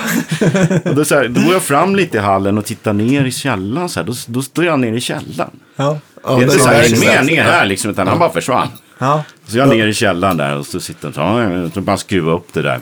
Och 0.84 0.94
då, 0.94 1.04
så 1.04 1.14
här, 1.14 1.28
då 1.28 1.40
går 1.40 1.52
jag 1.52 1.62
fram 1.62 1.96
lite 1.96 2.16
i 2.18 2.20
hallen 2.20 2.58
och 2.58 2.64
tittar 2.64 2.92
ner 2.92 3.24
i 3.24 3.30
källaren. 3.30 3.88
Så 3.88 4.00
här, 4.00 4.06
då, 4.06 4.12
då 4.26 4.42
står 4.42 4.64
jag 4.64 4.80
ner 4.80 4.92
i 4.92 5.00
källaren. 5.00 5.50
Ja. 5.76 5.98
det 6.22 6.28
är 6.30 6.42
inte 6.42 6.50
så 6.58 6.64
är 6.68 6.72
här, 6.72 6.74
verkligen- 6.80 7.02
ingen 7.02 7.26
mening 7.26 7.40
här 7.40 7.66
liksom, 7.66 7.90
utan 7.90 8.08
han 8.08 8.18
bara 8.18 8.32
försvann. 8.32 8.68
Ja. 8.98 9.22
Så 9.46 9.58
jag 9.58 9.68
ner 9.68 9.86
i 9.86 9.94
källaren 9.94 10.36
där 10.36 10.56
och 10.56 10.66
så 10.66 10.80
sitter 10.80 11.12
han 11.16 11.68
så, 11.68 11.74
så 11.74 11.80
bara 11.80 11.96
skruva 11.96 12.32
upp 12.32 12.52
det 12.52 12.62
där. 12.62 12.80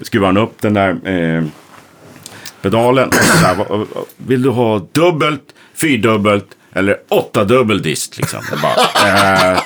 Skruvar 0.00 0.26
han 0.26 0.36
upp 0.36 0.62
den 0.62 0.74
där 0.74 1.08
eh, 1.08 1.44
pedalen. 2.62 3.08
Och 3.08 3.14
så 3.14 3.46
här, 3.46 3.56
vill 4.16 4.42
du 4.42 4.50
ha 4.50 4.78
dubbelt, 4.92 5.42
fyrdubbelt 5.74 6.46
eller 6.74 6.96
åttadubbel 7.08 7.82
dist 7.82 8.16
liksom? 8.18 8.40
Jag 8.50 8.60
bara, 8.60 9.52
eh, 9.52 9.60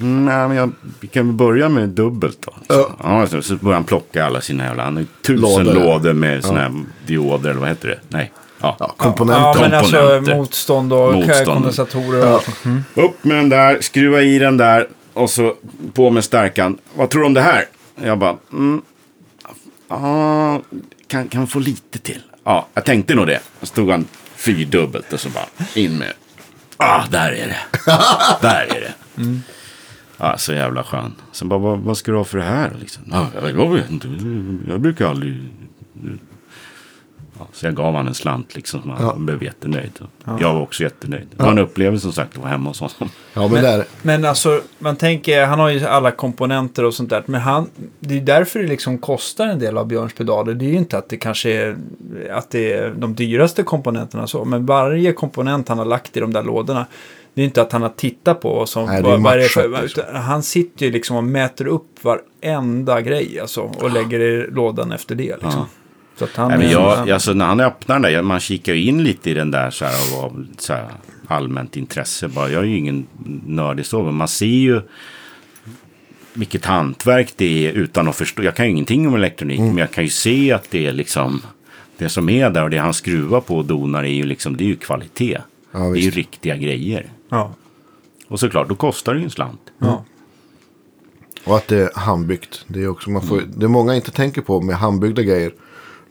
Nej, 0.00 0.48
men 0.48 0.56
jag, 0.56 0.70
vi 1.00 1.08
kan 1.08 1.36
börja 1.36 1.68
med 1.68 1.88
dubbelt 1.88 2.38
då. 2.46 2.74
Så, 2.74 2.92
ja, 3.02 3.26
så, 3.26 3.42
så 3.42 3.54
börjar 3.56 3.74
han 3.74 3.84
plocka 3.84 4.24
alla 4.26 4.40
sina 4.40 4.64
jävla, 4.64 4.84
han 4.84 4.94
har 4.96 5.00
ju 5.00 5.06
tusen 5.26 5.40
Lådor. 5.40 5.74
lådor 5.74 6.12
med 6.12 6.44
sådana 6.44 6.60
här 6.60 6.72
dioder, 7.06 7.50
eller 7.50 7.60
vad 7.60 7.68
heter 7.68 7.88
det? 7.88 7.98
Nej. 8.08 8.32
Ja. 8.60 8.76
Ja, 8.80 8.94
komponenter. 8.96 9.42
ja, 9.62 9.68
men 9.68 9.74
alltså 9.74 9.96
komponenter. 9.96 10.36
motstånd 10.36 10.92
och 10.92 11.14
Motstånd. 11.14 11.46
kondensatorer 11.46 12.26
och 12.26 12.34
allt. 12.34 12.48
Upp 12.94 13.24
med 13.24 13.36
den 13.36 13.48
där, 13.48 13.80
skruva 13.80 14.22
i 14.22 14.38
den 14.38 14.56
där 14.56 14.88
och 15.12 15.30
så 15.30 15.54
på 15.94 16.10
med 16.10 16.24
stärkan. 16.24 16.78
Vad 16.94 17.10
tror 17.10 17.20
du 17.20 17.26
om 17.26 17.34
det 17.34 17.40
här? 17.40 17.64
Jag 18.02 18.18
bara, 18.18 18.36
mm, 18.52 18.82
ja, 19.88 20.62
kan, 21.06 21.28
kan 21.28 21.46
få 21.46 21.58
lite 21.58 21.98
till. 21.98 22.20
Ja, 22.44 22.66
jag 22.74 22.84
tänkte 22.84 23.14
nog 23.14 23.26
det. 23.26 23.40
Så 23.60 23.66
stod 23.66 23.90
han 23.90 24.04
fyrdubbelt 24.36 25.12
och 25.12 25.20
så 25.20 25.28
bara 25.28 25.46
in 25.74 25.98
med. 25.98 26.12
Ah, 26.76 27.02
där 27.10 27.32
är 27.32 27.46
det. 27.46 27.56
där 28.40 28.66
är 28.76 28.80
det. 28.80 28.92
Ja, 30.20 30.38
så 30.38 30.52
jävla 30.52 30.82
skön. 30.82 31.14
Sen 31.32 31.48
bara, 31.48 31.58
vad, 31.58 31.78
vad 31.78 31.96
ska 31.96 32.10
du 32.12 32.16
ha 32.18 32.24
för 32.24 32.38
det 32.38 32.44
här? 32.44 32.70
Liksom. 32.80 33.02
Ja, 33.10 33.26
jag, 33.56 33.70
vet 33.74 33.90
inte. 33.90 34.08
Jag 34.68 34.80
brukar 34.80 35.06
aldrig... 35.06 35.36
Ja, 37.38 37.46
så 37.52 37.66
jag 37.66 37.74
gav 37.74 37.94
han 37.94 38.08
en 38.08 38.14
slant 38.14 38.54
liksom. 38.56 38.90
Han 38.90 39.06
Ja. 39.06 39.14
blev 39.16 39.42
jättenöjd. 39.42 39.92
Jag 40.40 40.54
var 40.54 40.60
också 40.60 40.82
jättenöjd. 40.82 41.28
Det 41.36 41.42
var 41.42 41.50
en 41.50 41.58
upplevelse 41.58 42.02
som 42.02 42.12
sagt 42.12 42.32
att 42.32 42.38
vara 42.42 42.48
hemma 42.50 42.70
hos 42.70 42.80
honom. 42.80 43.12
Ja, 43.34 43.40
men, 43.40 43.50
Men, 43.50 43.62
där. 43.62 43.84
men 44.02 44.24
alltså, 44.24 44.60
man 44.78 44.96
tänker, 44.96 45.46
han 45.46 45.58
har 45.60 45.68
ju 45.68 45.84
alla 45.86 46.10
komponenter 46.10 46.84
och 46.84 46.94
sånt 46.94 47.10
där. 47.10 47.22
Men 47.26 47.40
han, 47.40 47.66
det 48.00 48.16
är 48.16 48.20
därför 48.20 48.58
det 48.60 48.66
liksom 48.68 48.98
kostar 48.98 49.46
en 49.46 49.58
del 49.58 49.78
av 49.78 49.86
Björns 49.86 50.12
pedaler. 50.14 50.54
Det 50.54 50.64
är 50.64 50.70
ju 50.70 50.76
inte 50.76 50.98
att 50.98 51.08
det 51.08 51.16
kanske 51.16 51.50
är, 51.50 51.76
att 52.32 52.50
det 52.50 52.72
är 52.72 52.94
de 52.98 53.14
dyraste 53.14 53.62
komponenterna 53.62 54.26
så. 54.26 54.44
Men 54.44 54.66
varje 54.66 55.12
komponent 55.12 55.68
han 55.68 55.78
har 55.78 55.84
lagt 55.84 56.16
i 56.16 56.20
de 56.20 56.32
där 56.32 56.42
lådorna. 56.42 56.86
Det 57.34 57.40
är 57.42 57.44
inte 57.44 57.62
att 57.62 57.72
han 57.72 57.82
har 57.82 57.88
tittat 57.88 58.40
på 58.40 58.66
Nej, 58.86 58.98
är 58.98 59.02
vad, 59.02 59.22
för, 59.50 59.82
liksom. 59.82 60.02
Han 60.14 60.42
sitter 60.42 60.86
ju 60.86 60.92
liksom 60.92 61.16
och 61.16 61.24
mäter 61.24 61.66
upp 61.66 62.04
varenda 62.04 63.00
grej 63.00 63.40
alltså. 63.40 63.60
Och 63.60 63.90
lägger 63.92 64.20
i 64.20 64.50
lådan 64.50 64.92
efter 64.92 65.14
det 65.14 65.22
liksom. 65.32 65.50
Ja. 65.52 65.66
Så 66.16 66.24
att 66.24 66.36
han, 66.36 66.48
Nej, 66.48 66.58
men 66.58 66.66
är- 66.68 66.72
jag, 66.72 67.10
alltså, 67.10 67.32
när 67.32 67.44
han 67.46 67.60
öppnar 67.60 67.98
den 68.00 68.12
där, 68.12 68.22
man 68.22 68.40
kikar 68.40 68.74
ju 68.74 68.82
in 68.84 69.02
lite 69.04 69.30
i 69.30 69.34
den 69.34 69.50
där 69.50 69.70
så 69.70 69.84
här, 69.84 69.94
av, 70.18 70.24
av 70.24 70.46
så 70.58 70.72
här, 70.72 70.86
allmänt 71.26 71.76
intresse. 71.76 72.28
Bara, 72.28 72.50
jag 72.50 72.62
är 72.62 72.66
ju 72.66 72.76
ingen 72.78 73.06
nördig 73.46 73.86
så, 73.86 74.02
men 74.02 74.14
man 74.14 74.28
ser 74.28 74.46
ju 74.46 74.80
vilket 76.34 76.64
hantverk 76.64 77.32
det 77.36 77.66
är 77.68 77.72
utan 77.72 78.08
att 78.08 78.16
förstå. 78.16 78.42
Jag 78.42 78.56
kan 78.56 78.66
ju 78.66 78.70
ingenting 78.72 79.08
om 79.08 79.14
elektronik, 79.14 79.58
Mm. 79.58 79.68
men 79.70 79.78
jag 79.78 79.90
kan 79.90 80.04
ju 80.04 80.10
se 80.10 80.52
att 80.52 80.70
det 80.70 80.86
är 80.86 80.92
liksom 80.92 81.42
det 81.98 82.08
som 82.08 82.28
är 82.28 82.50
där 82.50 82.62
och 82.62 82.70
det 82.70 82.78
han 82.78 82.94
skruvar 82.94 83.40
på 83.40 83.56
och 83.56 83.64
donar 83.64 84.04
är 84.04 84.08
ju 84.12 84.22
liksom, 84.22 84.56
det 84.56 84.64
är 84.64 84.68
ju 84.68 84.76
kvalitet. 84.76 85.38
Ja, 85.72 85.78
det 85.78 85.98
är 85.98 86.02
ju 86.02 86.10
riktiga 86.10 86.56
grejer. 86.56 87.06
Ja, 87.30 87.54
Och 88.28 88.40
såklart, 88.40 88.68
då 88.68 88.74
kostar 88.74 89.14
det 89.14 89.18
ju 89.18 89.24
en 89.24 89.30
slant. 89.30 89.60
ja. 89.78 90.04
Och 91.44 91.56
att 91.56 91.68
det 91.68 91.78
är 91.78 91.90
handbyggt. 91.94 92.64
Det 92.66 92.82
är 92.82 92.88
också, 92.88 93.10
man 93.10 93.22
får, 93.22 93.42
det 93.56 93.64
är 93.66 93.68
många 93.68 93.94
inte 93.94 94.10
tänker 94.10 94.42
på 94.42 94.60
med 94.60 94.76
handbyggda 94.76 95.22
grejer. 95.22 95.52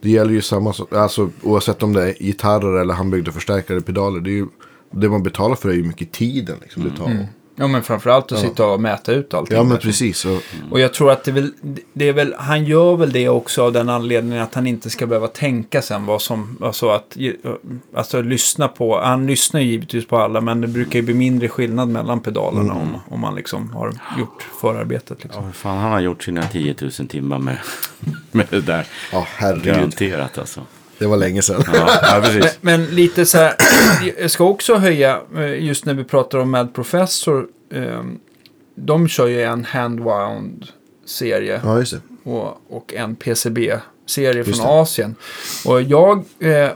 Det 0.00 0.10
gäller 0.10 0.32
ju 0.32 0.42
samma 0.42 0.72
sak, 0.72 0.92
alltså 0.92 1.30
oavsett 1.42 1.82
om 1.82 1.92
det 1.92 2.02
är 2.02 2.22
gitarrer 2.22 2.80
eller 2.80 2.94
handbyggda 2.94 3.32
förstärkare, 3.32 3.80
pedaler. 3.80 4.20
Det, 4.20 4.30
är 4.30 4.34
ju, 4.34 4.46
det 4.90 5.08
man 5.08 5.22
betalar 5.22 5.54
för 5.54 5.68
är 5.68 5.72
ju 5.72 5.84
mycket 5.84 6.12
tiden 6.12 6.56
liksom, 6.62 6.84
det 6.84 6.96
tar. 6.96 7.26
Ja, 7.60 7.66
men 7.66 7.82
framförallt 7.82 8.32
att 8.32 8.38
sitta 8.38 8.66
och 8.66 8.80
mäta 8.80 9.12
ut 9.12 9.34
allting. 9.34 9.56
Ja 9.56 9.62
men 9.62 9.70
verkligen. 9.72 9.92
precis. 9.92 10.24
Och, 10.24 10.42
Och 10.70 10.80
jag 10.80 10.94
tror 10.94 11.10
att 11.10 11.24
det, 11.24 11.30
är 11.30 11.32
väl, 11.32 11.52
det 11.92 12.08
är 12.08 12.12
väl, 12.12 12.34
han 12.38 12.64
gör 12.64 12.96
väl 12.96 13.12
det 13.12 13.28
också 13.28 13.62
av 13.62 13.72
den 13.72 13.88
anledningen 13.88 14.42
att 14.42 14.54
han 14.54 14.66
inte 14.66 14.90
ska 14.90 15.06
behöva 15.06 15.28
tänka 15.28 15.82
sen 15.82 16.06
vad 16.06 16.22
som, 16.22 16.58
alltså 16.62 16.88
att, 16.88 17.16
alltså 17.94 18.22
lyssna 18.22 18.68
på, 18.68 19.00
han 19.00 19.26
lyssnar 19.26 19.60
ju 19.60 19.66
givetvis 19.66 20.06
på 20.06 20.18
alla 20.18 20.40
men 20.40 20.60
det 20.60 20.66
brukar 20.66 20.98
ju 20.98 21.02
bli 21.02 21.14
mindre 21.14 21.48
skillnad 21.48 21.88
mellan 21.88 22.20
pedalerna 22.20 22.74
om, 22.74 22.96
om 23.08 23.20
man 23.20 23.34
liksom 23.34 23.70
har 23.70 23.92
gjort 24.18 24.46
förarbetet 24.60 25.22
liksom. 25.22 25.44
Ja, 25.44 25.52
fan, 25.52 25.78
han 25.78 25.92
har 25.92 26.00
gjort 26.00 26.22
sina 26.22 26.42
10 26.42 26.74
000 26.80 26.90
timmar 26.90 27.38
med, 27.38 27.58
med 28.30 28.46
det 28.50 28.60
där. 28.60 28.86
ja 29.12 29.26
herregud. 29.36 29.64
Garanterat 29.64 30.38
alltså. 30.38 30.60
Det 31.00 31.06
var 31.06 31.16
länge 31.16 31.42
sedan. 31.42 31.62
Ja, 31.74 31.90
ja 32.02 32.20
precis. 32.24 32.58
Men 32.60 32.84
lite 32.84 33.26
så 33.26 33.38
här, 33.38 33.54
jag 34.20 34.30
ska 34.30 34.44
också 34.44 34.74
höja, 34.74 35.20
eh, 35.36 35.64
just 35.64 35.84
när 35.84 35.94
vi 35.94 36.04
pratar 36.04 36.38
om 36.38 36.50
Mad 36.50 36.74
Professor, 36.74 37.46
eh, 37.72 38.04
de 38.74 39.08
kör 39.08 39.26
ju 39.26 39.42
en 39.42 39.64
handwound 39.64 40.66
serie. 41.06 41.60
ja 41.64 41.78
just 41.78 41.92
det. 41.92 42.30
och, 42.30 42.60
och 42.68 42.94
en 42.94 43.16
PCB-serie 43.16 44.44
från 44.44 44.58
det. 44.58 44.64
Asien. 44.64 45.14
Och 45.66 45.82
jag 45.82 46.24
eh, 46.38 46.70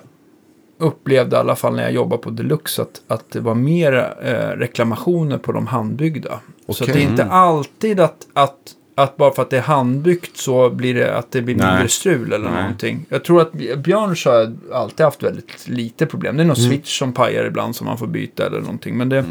upplevde 0.78 1.36
i 1.36 1.38
alla 1.38 1.56
fall 1.56 1.76
när 1.76 1.82
jag 1.82 1.92
jobbade 1.92 2.22
på 2.22 2.30
Deluxe 2.30 2.82
att, 2.82 3.02
att 3.06 3.30
det 3.30 3.40
var 3.40 3.54
mer 3.54 4.14
eh, 4.22 4.58
reklamationer 4.58 5.38
på 5.38 5.52
de 5.52 5.66
handbyggda. 5.66 6.40
Så 6.66 6.72
Okej. 6.72 6.86
att 6.86 6.92
det 6.92 7.04
är 7.04 7.10
inte 7.10 7.24
alltid 7.24 8.00
att, 8.00 8.26
att, 8.32 8.58
att 8.94 9.16
bara 9.16 9.30
för 9.34 9.42
att 9.42 9.50
det 9.50 9.56
är 9.56 9.60
handbyggt 9.62 10.36
så 10.36 10.70
blir 10.70 10.94
det 10.94 11.16
att 11.16 11.32
det 11.32 11.42
blir 11.42 11.54
Nej. 11.56 11.66
mindre 11.66 11.88
strul 11.88 12.32
eller 12.32 12.50
Nej. 12.50 12.62
någonting. 12.62 13.06
Jag 13.08 13.24
tror 13.24 13.40
att 13.42 13.52
Björn 13.78 14.16
så 14.16 14.30
har 14.30 14.52
alltid 14.72 15.04
haft 15.04 15.22
väldigt 15.22 15.68
lite 15.68 16.06
problem. 16.06 16.36
Det 16.36 16.42
är 16.42 16.46
någon 16.46 16.56
Mm. 16.56 16.70
switch 16.70 16.98
som 16.98 17.12
pajar 17.12 17.44
ibland 17.44 17.76
som 17.76 17.86
man 17.86 17.98
får 17.98 18.06
byta 18.06 18.46
eller 18.46 18.60
någonting. 18.60 18.96
Men 18.96 19.08
det 19.08 19.24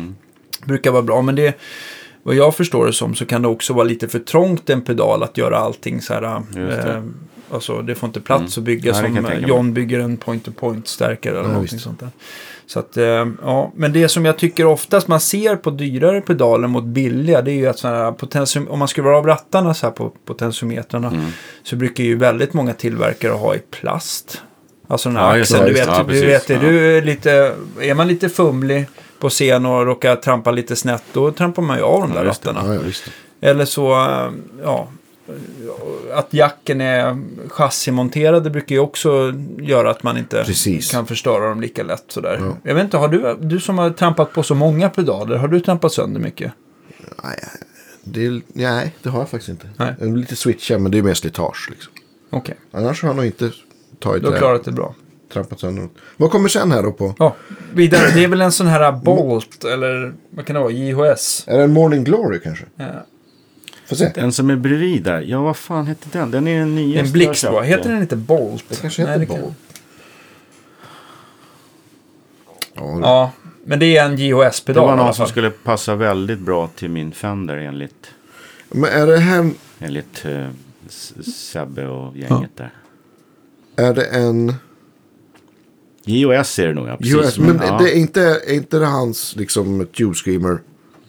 brukar 0.65 0.91
vara 0.91 1.01
bra. 1.01 1.21
Men 1.21 1.35
det 1.35 1.57
vad 2.23 2.35
jag 2.35 2.55
förstår 2.55 2.85
det 2.85 2.93
som 2.93 3.15
så 3.15 3.25
kan 3.25 3.41
det 3.41 3.47
också 3.47 3.73
vara 3.73 3.83
lite 3.83 4.07
för 4.07 4.19
trångt 4.19 4.69
en 4.69 4.81
pedal 4.81 5.23
att 5.23 5.37
göra 5.37 5.57
allting 5.57 6.01
så 6.01 6.13
här. 6.13 6.41
Det. 6.53 6.89
Eh, 6.89 7.03
alltså 7.51 7.81
det 7.81 7.95
får 7.95 8.07
inte 8.07 8.21
plats 8.21 8.57
att 8.57 8.63
bygga 8.63 8.93
kan 8.93 9.15
som. 9.15 9.47
John 9.47 9.73
bygger 9.73 9.99
en 9.99 10.17
point-to-point-stärkare 10.17 11.31
eller 11.33 11.41
Ja, 11.41 11.47
någonting 11.47 11.75
visst. 11.75 11.83
sånt 11.83 11.99
där. 11.99 12.09
Så 12.65 12.79
att, 12.79 12.97
eh, 12.97 13.25
ja, 13.43 13.71
men 13.75 13.93
det 13.93 14.09
som 14.09 14.25
jag 14.25 14.37
tycker 14.37 14.65
oftast 14.65 15.07
man 15.07 15.19
ser 15.19 15.55
på 15.55 15.69
dyrare 15.69 16.21
pedaler 16.21 16.67
mot 16.67 16.83
billiga, 16.83 17.41
det 17.41 17.51
är 17.51 17.55
ju 17.55 17.67
att 17.67 17.79
sådana 17.79 18.11
potentium, 18.11 18.67
om 18.67 18.79
man 18.79 18.87
skruvar 18.87 19.11
av 19.13 19.25
rattarna 19.27 19.73
så 19.73 19.85
här 19.85 19.91
på 19.93 20.11
potentiometrarna, 20.25 21.07
Mm. 21.07 21.25
så 21.63 21.75
brukar 21.75 22.03
ju 22.03 22.15
väldigt 22.17 22.53
många 22.53 22.73
tillverkare 22.73 23.31
ha 23.31 23.55
i 23.55 23.59
plast. 23.59 24.41
Alltså 24.87 25.09
den 25.09 25.15
Ja, 25.17 25.27
här 25.29 25.37
just 25.37 25.51
axeln, 25.53 25.67
du 25.67 25.73
vet. 25.73 25.87
Ja, 25.87 26.03
du 26.07 26.25
vet 26.25 26.49
Ja. 26.49 26.59
du 26.59 26.97
är 26.97 27.01
lite, 27.01 27.55
är 27.81 27.93
man 27.93 28.07
lite 28.07 28.29
fumlig 28.29 28.85
på 29.19 29.29
scen 29.29 29.65
och 29.65 29.85
råkar 29.85 30.15
trampa 30.15 30.51
lite 30.51 30.75
snett, 30.75 31.03
då 31.13 31.31
trampar 31.31 31.61
man 31.63 31.77
ju 31.77 31.83
av 31.83 32.01
de 32.01 32.11
där 32.13 32.23
Ja, 32.23 32.29
rattarna. 32.29 32.61
Ja, 32.65 32.73
ja. 32.73 32.81
Eller 33.49 33.65
så, 33.65 33.91
eh, 33.93 34.29
ja, 34.63 34.87
att 36.13 36.33
jacken 36.33 36.81
är 36.81 37.17
chassimonterade 37.49 38.49
brukar 38.49 38.75
ju 38.75 38.79
också 38.79 39.33
göra 39.59 39.89
att 39.91 40.03
man 40.03 40.17
inte 40.17 40.43
Precis. 40.43 40.91
kan 40.91 41.05
förstöra 41.05 41.49
dem 41.49 41.61
lika 41.61 41.83
lätt 41.83 42.05
sådär. 42.07 42.37
Ja. 42.41 42.57
Jag 42.63 42.75
vet 42.75 42.83
inte, 42.83 42.97
har 42.97 43.07
du, 43.07 43.37
du 43.41 43.59
som 43.59 43.77
har 43.77 43.89
trampat 43.89 44.33
på 44.33 44.43
så 44.43 44.55
många 44.55 44.89
pedaler, 44.89 45.35
har 45.35 45.47
du 45.47 45.59
trampat 45.59 45.93
sönder 45.93 46.21
mycket? 46.21 46.51
Nej, 47.23 47.39
det, 48.03 48.41
nej, 48.47 48.95
det 49.03 49.09
har 49.09 49.19
jag 49.19 49.29
faktiskt 49.29 49.49
inte. 49.49 49.69
Nej. 49.77 49.95
Lite 49.99 50.35
switchar 50.35 50.77
men 50.79 50.91
det 50.91 50.97
är 50.97 51.01
mer 51.03 51.13
slitage. 51.13 51.67
Liksom. 51.71 51.93
Okej, 52.29 52.55
Annars 52.71 53.01
har 53.01 53.09
jag 53.09 53.15
nog 53.15 53.25
inte 53.25 53.51
tagit 53.99 54.21
du 54.21 54.27
har 54.27 54.33
det. 54.33 54.39
klarat 54.39 54.65
det 54.65 54.71
bra. 54.71 54.95
Trampat 55.33 55.59
sönder 55.59 55.81
något. 55.81 55.91
Vad 56.17 56.31
kommer 56.31 56.49
sen 56.49 56.71
här 56.71 56.83
då 56.83 56.91
på? 56.91 57.15
Ja, 57.19 57.35
vidare. 57.73 58.11
Det 58.15 58.23
är 58.23 58.27
väl 58.27 58.41
en 58.41 58.51
sån 58.51 58.67
här 58.67 58.91
Bolt, 58.91 59.63
eller 59.63 60.13
vad 60.29 60.45
kan 60.45 60.53
det 60.53 60.59
vara, 60.59 60.71
JHS? 60.71 61.43
Är 61.47 61.57
det 61.57 61.63
en 61.63 61.73
Morning 61.73 62.03
Glory 62.03 62.39
kanske? 62.39 62.65
Ja. 62.75 62.85
Får 63.87 63.95
se. 63.95 64.11
Den 64.15 64.31
som 64.33 64.49
är 64.49 64.55
bredvid 64.55 65.03
där, 65.03 65.21
ja 65.21 65.41
vad 65.41 65.57
fan 65.57 65.87
hette 65.87 66.07
den? 66.11 66.31
Den 66.31 66.47
är 66.47 66.59
den 66.59 66.75
nyaste 66.75 66.99
En 67.07 67.11
blixt 67.11 67.43
va? 67.43 67.61
Heter 67.61 67.89
den 67.91 68.01
inte 68.01 68.15
Bolt? 68.15 68.63
Det 68.69 68.81
kanske 68.81 69.03
Nej, 69.03 69.11
heter 69.19 69.19
det 69.19 69.33
kan- 69.33 69.41
Bolt. 69.41 69.55
Ja, 72.73 72.99
Ja, 73.01 73.31
men 73.65 73.79
det 73.79 73.97
är 73.97 74.05
en 74.05 74.15
Det 74.15 74.21
JHS-pedal 74.23 74.83
var 74.83 74.89
i 74.89 74.93
alla 74.93 75.03
någon 75.05 75.13
som 75.13 75.27
skulle 75.27 75.49
passa 75.49 75.95
väldigt 75.95 76.39
bra 76.39 76.67
till 76.75 76.89
min 76.89 77.11
Fender 77.11 77.57
enligt, 77.57 78.07
Men 78.69 78.83
är 78.91 79.07
det 79.07 79.17
här 79.17 79.51
enligt 79.79 80.25
uh, 80.25 80.47
Sebbe 81.23 81.87
och 81.87 82.17
gänget 82.17 82.51
där. 82.57 82.73
är 83.75 83.93
det 83.93 84.05
en 84.05 84.53
JOS 86.05 86.59
är 86.59 86.67
det 86.67 86.73
nog, 86.73 86.87
ja. 86.87 86.97
Precis. 86.97 87.15
US? 87.15 87.37
Men 87.37 87.59
ja. 87.63 87.77
det 87.77 87.91
är 87.91 87.95
inte, 87.95 88.21
är 88.21 88.53
inte 88.53 88.79
det 88.79 88.85
hans 88.85 89.35
liksom 89.35 89.87
Tube 89.97 90.13
Screamer 90.15 90.59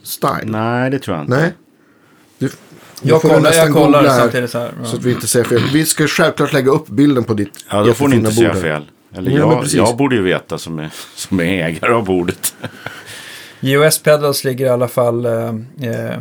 style? 0.03 0.45
Nej, 0.45 0.91
det 0.91 0.99
tror 0.99 1.17
jag 1.17 1.25
inte. 1.25 1.37
Nej. 1.37 1.53
Jag 3.09 3.23
får 3.23 3.29
kollar, 3.29 3.41
nästan 3.43 3.67
jag 3.67 3.75
kollar 3.75 4.05
här, 4.05 4.19
samtidigt 4.19 4.51
så 4.51 4.59
här. 4.59 4.71
Ja. 4.83 4.85
Så 4.85 4.97
att 4.97 5.03
vi 5.05 5.13
inte 5.13 5.27
säger 5.27 5.45
fel. 5.47 5.63
Vi 5.73 5.85
ska 5.87 6.07
självklart 6.07 6.53
lägga 6.53 6.71
upp 6.71 6.89
bilden 6.89 7.25
på 7.25 7.35
ditt 7.35 7.65
Ja, 7.71 7.85
då 7.85 7.95
får 7.95 8.09
ni 8.09 8.17
inte 8.17 8.33
säga 8.33 8.53
här. 8.53 8.61
fel. 8.61 8.85
Eller 9.17 9.31
Ja, 9.31 9.63
jag, 9.73 9.87
jag 9.89 9.97
borde 9.97 10.17
ju 10.17 10.23
veta 10.23 10.59
som 10.59 10.79
är, 10.79 10.91
som 11.15 11.41
är 11.41 11.45
ägare 11.45 11.93
av 11.93 12.05
bordet. 12.05 12.55
JOS 13.61 13.99
Pedals 13.99 14.45
ligger 14.45 14.67
i 14.67 14.69
alla 14.69 14.89
fall 14.89 15.27
eh, 15.27 15.33
eh, 15.83 16.19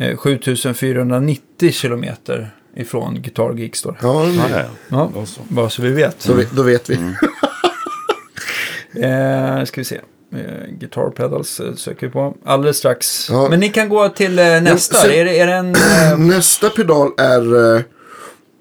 eh, 0.00 0.16
7490 0.16 1.72
kilometer 1.72 2.50
ifrån 2.76 3.22
Guitar 3.22 3.54
Geek 3.54 3.76
står 3.76 3.92
det. 3.92 3.98
Ja, 4.02 4.26
Ja, 4.88 5.10
ja. 5.14 5.24
Bara 5.48 5.70
så 5.70 5.82
vi 5.82 5.90
vet. 5.90 6.24
då, 6.26 6.32
vet- 6.34 6.52
då 6.52 6.62
vet 6.62 6.90
vi. 6.90 6.94
Mm. 6.96 7.14
Eh, 9.02 9.64
ska 9.64 9.80
vi 9.80 9.84
se. 9.84 10.00
Eh, 10.32 10.70
Guitar 10.78 11.10
Pedals 11.10 11.60
eh, 11.60 11.74
söker 11.74 12.06
vi 12.06 12.12
på. 12.12 12.36
Alldeles 12.44 12.76
strax. 12.76 13.28
Ja. 13.30 13.48
Men 13.50 13.60
ni 13.60 13.68
kan 13.68 13.88
gå 13.88 14.08
till 14.08 14.38
eh, 14.38 14.44
nästa. 14.44 14.96
sen- 14.96 15.10
är, 15.10 15.24
det, 15.24 15.38
är 15.38 15.46
det 15.46 15.54
en... 15.54 15.76
Nästa 16.28 16.70
pedal 16.70 17.10
är, 17.18 17.42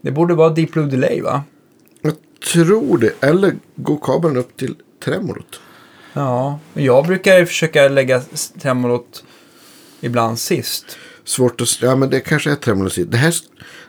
det 0.01 0.11
borde 0.11 0.33
vara 0.33 0.49
Deep 0.49 0.71
Blue 0.71 0.85
Delay 0.85 1.21
va? 1.21 1.43
jag 2.01 2.51
tror 2.53 2.97
det, 2.97 3.11
eller 3.19 3.55
går 3.75 3.99
kabeln 4.01 4.37
upp 4.37 4.57
till 4.57 4.75
tremolot? 5.03 5.59
Ja, 6.13 6.59
jag 6.73 7.05
brukar 7.05 7.45
försöka 7.45 7.87
lägga 7.87 8.21
tremolot 8.61 9.23
ibland 10.01 10.39
sist. 10.39 10.85
Svårt 11.23 11.61
att, 11.61 11.81
ja 11.81 11.95
men 11.95 12.09
det 12.09 12.19
kanske 12.19 12.51
är 12.51 12.55
tremolot. 12.55 12.93
Det 13.07 13.17
här, 13.17 13.35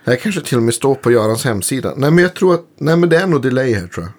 det 0.05 0.11
här 0.11 0.17
kanske 0.19 0.41
till 0.41 0.57
och 0.57 0.63
med 0.63 0.75
står 0.75 0.95
på 0.95 1.11
Görans 1.11 1.45
hemsida. 1.45 1.95
Nej 1.97 2.11
men 2.11 2.23
jag 2.25 2.35
tror 2.35 2.55
att, 2.55 2.65
nej 2.79 2.97
men 2.97 3.09
det 3.09 3.17
är 3.17 3.27
nog 3.27 3.43
delay 3.43 3.75
här 3.75 3.87
tror 3.87 4.05
jag. 4.05 4.13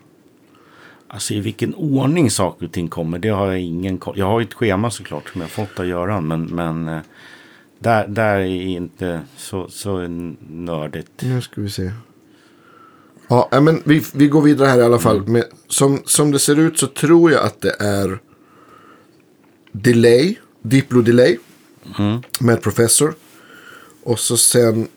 Alltså 1.07 1.33
i 1.33 1.39
vilken 1.39 1.73
ordning 1.75 2.31
saker 2.31 2.65
och 2.65 2.71
ting 2.71 2.87
kommer, 2.87 3.19
det 3.19 3.29
har 3.29 3.47
jag 3.47 3.59
ingen. 3.61 4.01
Jag 4.15 4.25
har 4.25 4.39
ju 4.39 4.45
ett 4.45 4.53
schema 4.53 4.91
såklart 4.91 5.29
som 5.29 5.41
jag 5.41 5.49
fått 5.49 5.79
av 5.79 5.87
Göran. 5.87 6.27
Men, 6.27 6.43
men 6.45 6.87
eh, 6.87 6.99
där, 7.79 8.07
där 8.07 8.37
är 8.39 8.45
inte 8.65 9.21
så, 9.37 9.69
så 9.69 10.07
nördigt. 10.49 11.11
Nu 11.19 11.41
ska 11.41 11.61
vi 11.61 11.69
se. 11.69 11.91
Ja, 13.27 13.49
men 13.61 13.81
vi, 13.85 14.03
vi 14.13 14.27
går 14.27 14.41
vidare 14.41 14.69
här 14.69 14.79
i 14.79 14.83
alla 14.83 14.99
fall. 14.99 15.27
Med, 15.27 15.43
som, 15.67 16.01
som 16.05 16.31
det 16.31 16.39
ser 16.39 16.59
ut 16.59 16.79
så 16.79 16.87
tror 16.87 17.31
jag 17.31 17.43
att 17.45 17.61
det 17.61 17.75
är 17.79 18.19
delay, 19.71 20.35
Deep 20.61 20.89
Blue 20.89 21.03
Delay 21.03 21.37
Mm. 21.99 22.21
med 22.39 22.61
Professor. 22.61 23.13
Och 24.03 24.19
så 24.19 24.37
sen 24.37 24.87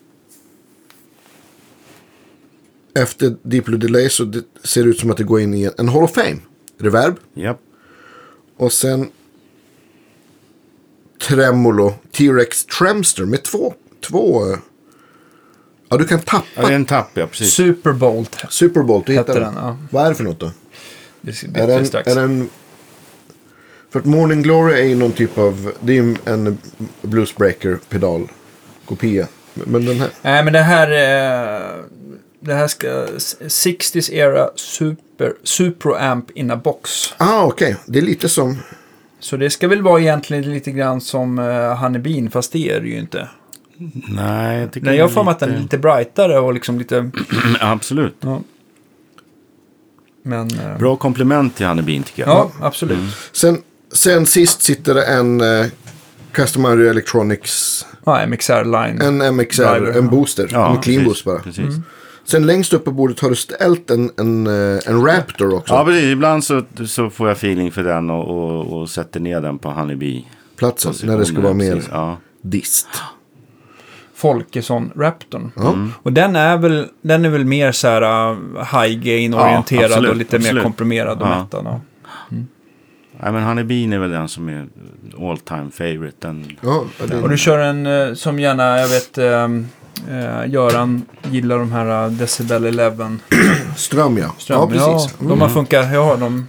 efter 2.95 3.35
Deep 3.43 3.65
Blue 3.65 3.79
Delay 3.79 4.09
så 4.09 4.23
det 4.23 4.43
ser 4.63 4.83
det 4.83 4.89
ut 4.89 4.99
som 4.99 5.11
att 5.11 5.17
det 5.17 5.23
går 5.23 5.41
in 5.41 5.53
i 5.53 5.63
en, 5.63 5.71
en 5.77 5.89
Hall 5.89 6.03
of 6.03 6.13
Fame. 6.13 6.37
Reverb. 6.79 7.15
Japp. 7.33 7.59
Och 8.57 8.73
sen 8.73 9.09
Tremolo 11.27 11.93
T-Rex 12.11 12.65
Tremster 12.65 13.25
med 13.25 13.43
två, 13.43 13.73
två... 14.09 14.57
Ja, 15.89 15.97
du 15.97 16.07
kan 16.07 16.19
tappa 16.19 16.45
Ja, 16.55 16.61
det 16.61 16.67
är 16.67 16.75
en 16.75 16.85
tapp, 16.85 17.09
ja. 17.13 17.27
Precis. 17.27 17.53
Superbolt 17.53 18.37
Superbolt. 18.49 19.05
Du 19.05 19.13
hittar 19.13 19.39
den. 19.39 19.53
Ja. 19.55 19.77
Vad 19.91 20.05
är 20.05 20.09
det 20.09 20.15
för 20.15 20.23
något 20.23 20.39
då? 20.39 20.51
Det 21.21 21.43
Är 21.55 21.79
vi 21.79 21.85
strax. 21.85 22.07
är 22.07 22.15
den... 22.15 22.49
För 23.89 23.99
att 23.99 24.05
Morning 24.05 24.41
Glory 24.41 24.79
är 24.79 24.83
ju 24.85 24.95
någon 24.95 25.11
typ 25.11 25.37
av... 25.37 25.71
Det 25.79 25.91
är 25.97 26.03
ju 26.03 26.15
en 26.25 26.57
Bluesbreaker-pedal. 27.01 28.27
Kopia. 28.85 29.27
Men 29.53 29.85
den 29.85 29.99
här... 29.99 30.09
Nej, 30.21 30.43
men 30.43 30.53
det 30.53 30.59
här... 30.61 30.91
eh, 30.91 31.83
Det 32.43 32.53
här 32.53 32.67
ska... 32.67 32.87
60s 32.87 34.11
era 34.11 34.49
super, 34.55 35.33
super 35.43 36.03
amp 36.11 36.31
in 36.31 36.51
a 36.51 36.55
box. 36.63 37.13
Ah, 37.17 37.43
okej. 37.43 37.75
Det 37.85 37.99
är 37.99 38.03
lite 38.03 38.29
som... 38.29 38.57
Så 39.19 39.37
det 39.37 39.49
ska 39.49 39.67
väl 39.67 39.81
vara 39.81 40.01
egentligen 40.01 40.43
lite 40.53 40.71
grann 40.71 41.01
som 41.01 41.39
uh, 41.39 41.75
Honeybean, 41.75 42.29
fast 42.31 42.51
det 42.51 42.69
är 42.69 42.81
det 42.81 42.87
ju 42.87 42.97
inte. 42.99 43.29
Nej, 44.09 44.59
jag 44.59 44.71
tycker 44.71 44.87
Nej, 44.87 44.97
jag 44.97 45.03
har 45.05 45.09
för 45.09 45.23
mig 45.23 45.31
att 45.31 45.39
den 45.39 45.53
är 45.53 45.59
lite- 45.59 45.77
brightare 45.77 46.39
och 46.39 46.53
liksom 46.53 46.79
lite... 46.79 47.11
Absolut. 47.59 48.15
Ja. 48.19 48.41
Men... 50.23 50.59
eh, 50.59 50.77
Bra 50.77 50.95
komplement 50.95 51.55
till 51.55 51.65
Hannebin 51.65 52.03
tycker 52.03 52.21
jag. 52.21 52.29
Ja, 52.29 52.51
absolut. 52.61 52.99
Sen, 53.31 53.61
sen 53.91 54.25
sist 54.25 54.61
sitter 54.61 54.93
det 54.93 55.03
en 55.05 55.41
uh, 55.41 55.65
Custom 56.31 56.65
Audio 56.65 56.89
Electronics... 56.89 57.85
Ja, 58.05 58.25
MXR 58.27 58.63
line. 58.63 59.01
En 59.01 59.35
MXR, 59.35 59.63
Driver, 59.63 59.97
en 59.97 60.07
booster. 60.09 60.47
Ja, 60.51 60.75
en 60.75 60.81
clean 60.81 60.97
precis, 61.03 61.05
boost 61.05 61.25
bara. 61.25 61.39
Precis. 61.39 61.75
Sen 62.23 62.45
längst 62.45 62.73
upp 62.73 62.85
på 62.85 62.91
bordet 62.91 63.19
har 63.19 63.29
du 63.29 63.35
ställt 63.35 63.89
en, 63.91 64.11
en, 64.17 64.47
eh, 64.47 64.79
en 64.85 65.05
Raptor 65.05 65.53
också. 65.55 65.73
Ja, 65.73 65.85
precis. 65.85 66.03
Ibland 66.03 66.43
så, 66.43 66.61
så 66.87 67.09
får 67.09 67.27
jag 67.27 67.37
feeling 67.37 67.71
för 67.71 67.83
den 67.83 68.09
och, 68.09 68.27
och, 68.29 68.79
och 68.81 68.89
sätter 68.89 69.19
ner 69.19 69.41
den 69.41 69.57
på 69.59 69.69
Honeybee. 69.69 70.23
platsen 70.55 70.93
när 71.03 71.17
det 71.17 71.25
ska 71.25 71.41
vara 71.41 71.53
mer 71.53 71.73
Precis, 71.75 71.89
Ja. 71.93 72.17
dist. 72.41 72.87
Folkesson 74.15 74.91
Raptorn. 74.95 75.51
Ja. 75.55 75.75
Och 76.03 76.13
den 76.13 76.35
är 76.35 76.57
väl, 76.57 76.87
den 77.01 77.25
är 77.25 77.29
väl 77.29 77.45
mer 77.45 77.71
så 77.71 77.87
här 77.87 78.31
uh, 78.31 78.37
high 78.81 78.99
gain 79.03 79.33
orienterad 79.33 79.83
absolut, 79.85 80.11
och 80.11 80.15
lite 80.17 80.37
mer 80.37 80.45
absolut. 80.45 80.63
komprimerad 80.63 81.21
och 81.21 81.27
Ja. 81.27 81.39
mättad. 81.43 81.65
Ja. 81.65 81.79
Nej, 83.23 83.31
men 83.33 83.43
Honeybee 83.43 83.93
är 83.95 83.99
väl 83.99 84.11
den 84.11 84.29
som 84.29 84.49
är 84.49 84.67
all 85.29 85.37
time 85.37 85.71
favorite. 85.71 86.17
Den, 86.19 86.57
Ja, 86.61 86.83
det, 87.07 87.21
Och 87.21 87.29
du 87.29 87.37
kör 87.37 87.59
en 87.59 87.85
eh, 87.85 88.13
som 88.13 88.39
gärna, 88.39 88.77
jag 88.79 88.87
vet, 88.87 89.17
um, 89.17 89.67
Göran 90.47 91.05
gillar 91.31 91.59
de 91.59 91.71
här 91.71 92.05
uh, 92.07 92.11
Decibel 92.11 92.79
11 92.79 93.17
ström 93.77 94.17
ja. 94.17 94.35
ström. 94.37 94.59
Ja, 94.59 94.67
precis. 94.67 95.15
Ja, 95.19 95.27
de 95.27 95.41
har 95.41 95.49
funkat, 95.49 95.93
jag 95.93 96.03
har 96.03 96.17
dem. 96.17 96.47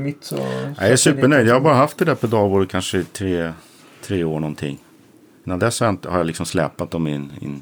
Mitt 0.00 0.24
så... 0.24 0.36
jag 0.78 0.88
är 0.88 0.96
supernöjd. 0.96 1.46
Jag 1.48 1.54
har 1.54 1.60
bara 1.60 1.74
haft 1.74 1.98
det 1.98 2.04
där 2.04 2.14
pedalbordet 2.14 2.70
kanske 2.70 2.98
i 2.98 3.04
tre, 3.04 3.52
tre 4.06 4.24
år 4.24 4.40
någonting. 4.40 4.78
Innan 5.46 5.58
dess 5.58 5.80
har 5.80 5.86
jag, 5.86 5.92
inte, 5.92 6.08
har 6.08 6.16
jag 6.18 6.26
liksom 6.26 6.46
släpat 6.46 6.90
dem 6.90 7.06
i 7.06 7.12
en, 7.12 7.30
i 7.40 7.44
en 7.44 7.60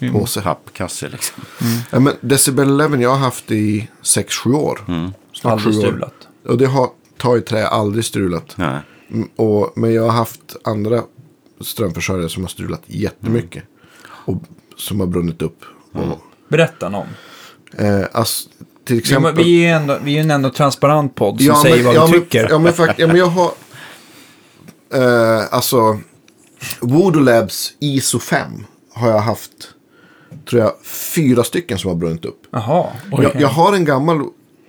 Mm. 0.00 0.14
Påse. 0.14 0.40
pappkasse. 0.40 1.08
Liksom. 1.08 1.44
Ja, 1.90 2.00
men 2.00 2.12
Decibel 2.20 2.80
11 2.80 2.96
jag 2.96 3.10
har 3.10 3.16
haft 3.18 3.50
i 3.50 3.88
6-7 4.02 4.54
år. 4.54 4.80
Snart 5.32 5.52
Aldrig 5.52 5.74
sju 5.74 5.80
år. 5.80 5.86
strulat. 5.86 6.14
Och 6.48 6.58
det 6.58 6.66
har 6.66 6.88
tagit 7.18 7.46
trä 7.46 7.66
aldrig 7.66 8.04
strulat. 8.04 8.54
Nej. 8.56 8.78
Mm, 9.10 9.28
Och, 9.36 9.72
men 9.76 9.94
jag 9.94 10.02
har 10.02 10.10
haft 10.10 10.56
andra 10.64 11.02
strömförsörjare 11.60 12.28
som 12.28 12.42
har 12.42 12.48
strulat 12.48 12.82
jättemycket. 12.86 13.64
Och 14.08 14.42
som 14.76 15.00
har 15.00 15.06
brunnit 15.06 15.42
upp. 15.42 15.64
Och, 15.92 16.18
Berätta 16.48 16.88
någon. 16.88 17.06
eh, 17.78 18.04
ass, 18.12 18.48
till 18.84 18.96
Ja, 18.96 19.00
exempel. 19.00 19.34
men 19.34 19.44
vi 19.44 19.56
är 19.56 19.60
ju 19.60 19.66
ändå, 19.66 19.98
vi 20.04 20.16
är 20.16 20.20
en 20.20 20.30
ändå 20.30 20.50
transparent 20.50 21.14
podd 21.14 21.42
som 21.42 21.56
säger 21.56 21.84
vad 21.84 21.94
ja, 21.94 22.06
vi 22.06 22.12
men- 22.12 22.20
tycker. 22.20 22.48
Ja, 22.50 22.58
men, 22.58 22.72
fakt, 22.72 22.98
ja, 22.98 23.06
men 23.06 23.16
jag 23.16 23.26
har... 23.26 23.50
Eh, 24.94 25.44
alltså... 25.50 26.00
Voodoo 26.80 27.20
Labs 27.22 27.72
ISO 27.80 28.18
5 28.18 28.50
har 28.94 29.10
jag 29.10 29.18
haft, 29.18 29.50
tror 30.50 30.62
jag, 30.62 30.72
fyra 31.14 31.44
stycken 31.44 31.78
som 31.78 31.88
har 31.88 31.94
brunnit 31.96 32.24
upp. 32.24 32.42
Jaha. 32.50 32.86
Jag, 33.12 33.40
jag 33.40 33.48
har 33.48 33.74
en 33.74 33.84
gammal 33.84 34.20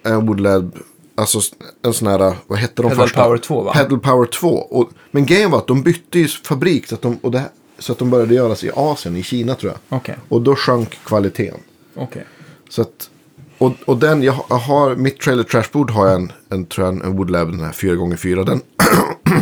eh, 0.06 0.14
Voodoo 0.22 0.34
Lab, 0.44 0.78
alltså 1.18 1.40
en 1.86 1.94
sån 1.94 2.08
här, 2.08 2.36
vad 2.48 2.60
hette 2.60 2.82
de 2.82 2.90
Pedal 2.90 3.06
första? 3.08 3.24
Power 3.24 3.38
2, 3.38 3.62
va? 3.62 3.74
Pedal 3.74 4.00
Power 4.00 4.26
2. 4.26 4.48
Och, 4.50 4.90
men 5.12 5.26
grejen 5.26 5.52
var 5.52 5.58
att 5.58 5.68
de 5.68 5.84
bytte 5.84 6.20
ju 6.20 6.28
fabrik 6.28 6.88
så 6.88 6.96
att 6.96 7.02
de, 7.02 7.18
och 7.22 7.32
det, 7.32 7.44
så 7.80 7.92
att 7.92 8.00
de 8.00 8.10
började 8.10 8.34
göras 8.34 8.64
i 8.64 8.72
Asien, 8.76 9.16
i 9.16 9.24
Kina 9.24 9.56
tror 9.56 9.72
jag. 9.72 9.98
Okej. 10.00 10.16
Och 10.30 10.42
då 10.42 10.56
sjönk 10.56 11.00
kvaliteten. 11.06 11.60
Okej. 11.96 12.26
Så 12.70 12.82
att, 12.82 13.10
och, 13.58 13.74
och 13.86 13.98
den, 13.98 14.24
jag, 14.24 14.34
har- 14.34 14.96
mitt 14.96 15.20
trailer 15.22 15.44
trashboard 15.44 15.92
har 15.92 16.08
jag 16.08 16.16
en, 16.16 16.32
en, 16.50 16.66
tror 16.66 16.88
jag, 16.88 17.06
en 17.06 17.18
Woodlab, 17.18 17.52
den 17.52 17.60
här 17.60 17.72
4x4. 17.72 18.46
Den, 18.46 18.62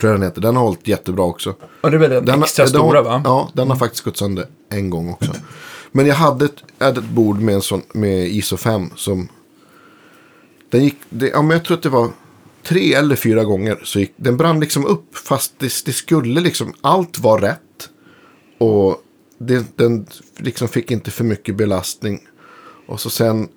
tror 0.00 0.12
jag 0.12 0.20
den 0.20 0.22
heter. 0.22 0.40
Den 0.40 0.56
har 0.56 0.62
hållit 0.64 0.88
jättebra 0.88 1.24
också. 1.24 1.54
Och 1.80 1.90
det 1.90 1.96
är 1.96 1.98
väl 1.98 2.10
den, 2.10 2.24
Den, 2.24 2.42
extra 2.42 2.64
den 2.64 2.68
stora 2.70 2.98
har, 2.98 3.04
va? 3.04 3.22
Ja, 3.24 3.48
den 3.52 3.70
har 3.70 3.76
faktiskt 3.76 4.04
gått 4.04 4.16
sönder 4.16 4.46
en 4.70 4.90
gång 4.90 5.10
också. 5.12 5.32
Men 5.92 6.06
jag 6.06 6.14
hade 6.14 6.44
ett, 6.44 6.56
jag 6.78 6.86
hade 6.86 7.00
ett 7.00 7.08
bord 7.08 7.40
med, 7.40 7.54
en 7.54 7.62
sån, 7.62 7.82
med 7.92 8.26
ISO 8.28 8.56
5 8.56 8.90
som... 8.96 9.28
Den 10.74 10.84
gick, 10.84 10.96
det, 11.08 11.28
ja, 11.28 11.42
men 11.42 11.50
jag 11.50 11.64
tror 11.64 11.76
att 11.76 11.82
det 11.82 11.88
var 11.88 12.10
tre 12.62 12.94
eller 12.94 13.16
fyra 13.16 13.44
gånger 13.44 13.80
så 13.84 14.00
gick 14.00 14.12
den 14.16 14.36
brann 14.36 14.60
liksom 14.60 14.86
upp 14.86 15.16
fast 15.16 15.54
det, 15.58 15.72
det 15.84 15.92
skulle 15.92 16.40
liksom, 16.40 16.74
allt 16.80 17.18
var 17.18 17.38
rätt. 17.38 17.90
Och 18.58 19.02
det, 19.38 19.76
den 19.76 20.06
liksom 20.36 20.68
fick 20.68 20.90
inte 20.90 21.10
för 21.10 21.24
mycket 21.24 21.56
belastning. 21.56 22.20
Och 22.86 23.00
så 23.00 23.10
sen 23.10 23.48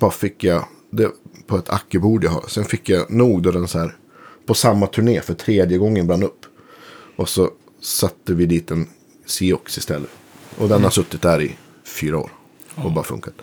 bara 0.00 0.10
fick 0.10 0.44
jag 0.44 0.64
det 0.90 1.10
på 1.46 1.56
ett 1.56 1.70
ackebord 1.70 2.24
jag 2.24 2.30
har. 2.30 2.44
Sen 2.48 2.64
fick 2.64 2.88
jag 2.88 3.10
nog 3.10 3.42
då 3.42 3.50
den 3.50 3.68
så 3.68 3.78
här 3.78 3.96
på 4.46 4.54
samma 4.54 4.86
turné 4.86 5.20
för 5.20 5.34
tredje 5.34 5.78
gången 5.78 6.06
brann 6.06 6.22
upp. 6.22 6.46
Och 7.16 7.28
så 7.28 7.50
satte 7.80 8.34
vi 8.34 8.46
dit 8.46 8.70
en 8.70 8.88
Siox 9.26 9.78
istället. 9.78 10.10
Och 10.58 10.68
den 10.68 10.84
har 10.84 10.90
suttit 10.90 11.22
där 11.22 11.42
i 11.42 11.56
fyra 11.84 12.18
år. 12.18 12.30
Och 12.76 12.92
bara 12.92 13.04
funkat. 13.04 13.34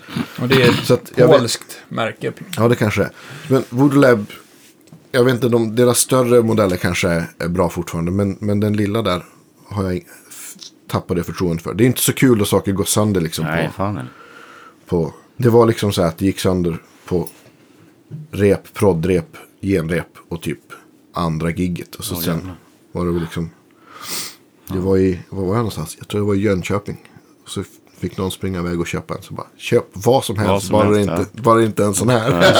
Och 0.41 0.47
det 0.47 0.61
är 0.63 0.71
Så 0.71 0.93
ett 0.93 1.01
att 1.03 1.11
jag 1.15 1.27
vet- 1.27 1.39
polskt 1.39 1.79
märke. 1.89 2.33
Ja, 2.57 2.67
det 2.67 2.75
kanske 2.75 3.03
är. 3.03 3.09
Men 3.49 3.63
Voodoo 3.69 4.25
jag 5.11 5.23
vet 5.23 5.33
inte, 5.33 5.49
de, 5.49 5.75
deras 5.75 5.97
större 5.99 6.41
modeller 6.43 6.75
kanske 6.77 7.09
är, 7.39 7.47
bra 7.47 7.69
fortfarande. 7.69 8.11
Men, 8.11 8.37
men 8.39 8.59
den 8.59 8.73
lilla 8.77 9.01
där 9.01 9.25
har 9.67 9.83
jag 9.91 10.03
tappat 10.87 11.17
det 11.17 11.23
förtroendet 11.23 11.63
för. 11.63 11.73
Det 11.73 11.83
är 11.83 11.85
inte 11.85 12.01
så 12.01 12.13
kul 12.13 12.41
att 12.41 12.47
saker 12.47 12.71
går 12.71 12.83
sönder 12.83 13.21
liksom. 13.21 13.45
Nej, 13.45 13.67
på, 13.67 13.73
fan 13.73 14.07
på, 14.85 15.13
det 15.37 15.49
var 15.49 15.65
liksom 15.65 15.93
så 15.93 16.01
här 16.01 16.07
att 16.09 16.17
det 16.17 16.25
gick 16.25 16.39
sönder 16.39 16.77
på 17.05 17.29
rep, 18.31 18.73
proddrep, 18.73 19.37
genrep 19.61 20.07
och 20.29 20.41
typ 20.41 20.59
andra 21.13 21.49
gigget. 21.51 21.95
Och 21.95 22.03
så 22.05 22.15
Åh, 22.15 22.21
sen 22.21 22.35
jävlar. 22.37 22.55
var 22.91 23.05
det 23.05 23.11
väl 23.11 23.21
liksom. 23.21 23.49
Det 24.67 24.79
var 24.79 24.97
i, 24.97 25.19
var 25.29 25.41
var 25.41 25.47
jag 25.49 25.57
någonstans? 25.57 25.95
Jag 25.99 26.07
tror 26.07 26.21
det 26.21 26.27
var 26.27 26.35
i 26.35 26.39
Jönköping. 26.41 26.97
Och 27.43 27.49
så 27.49 27.63
fick 28.03 28.17
någon 28.17 28.31
springa 28.31 28.59
iväg 28.59 28.79
och 28.79 28.87
köpa 28.87 29.13
en. 29.13 29.21
Så 29.21 29.33
bara, 29.33 29.47
köp 29.57 29.85
vad 29.93 30.23
som 30.23 30.37
helst. 30.37 30.49
Vad 30.49 30.63
som 30.63 30.71
bara, 30.73 30.83
helst, 30.95 31.09
det 31.15 31.21
inte, 31.21 31.41
bara 31.41 31.55
det 31.59 31.65
inte 31.65 31.83
en 31.83 31.93
sån 31.93 32.09
här. 32.09 32.31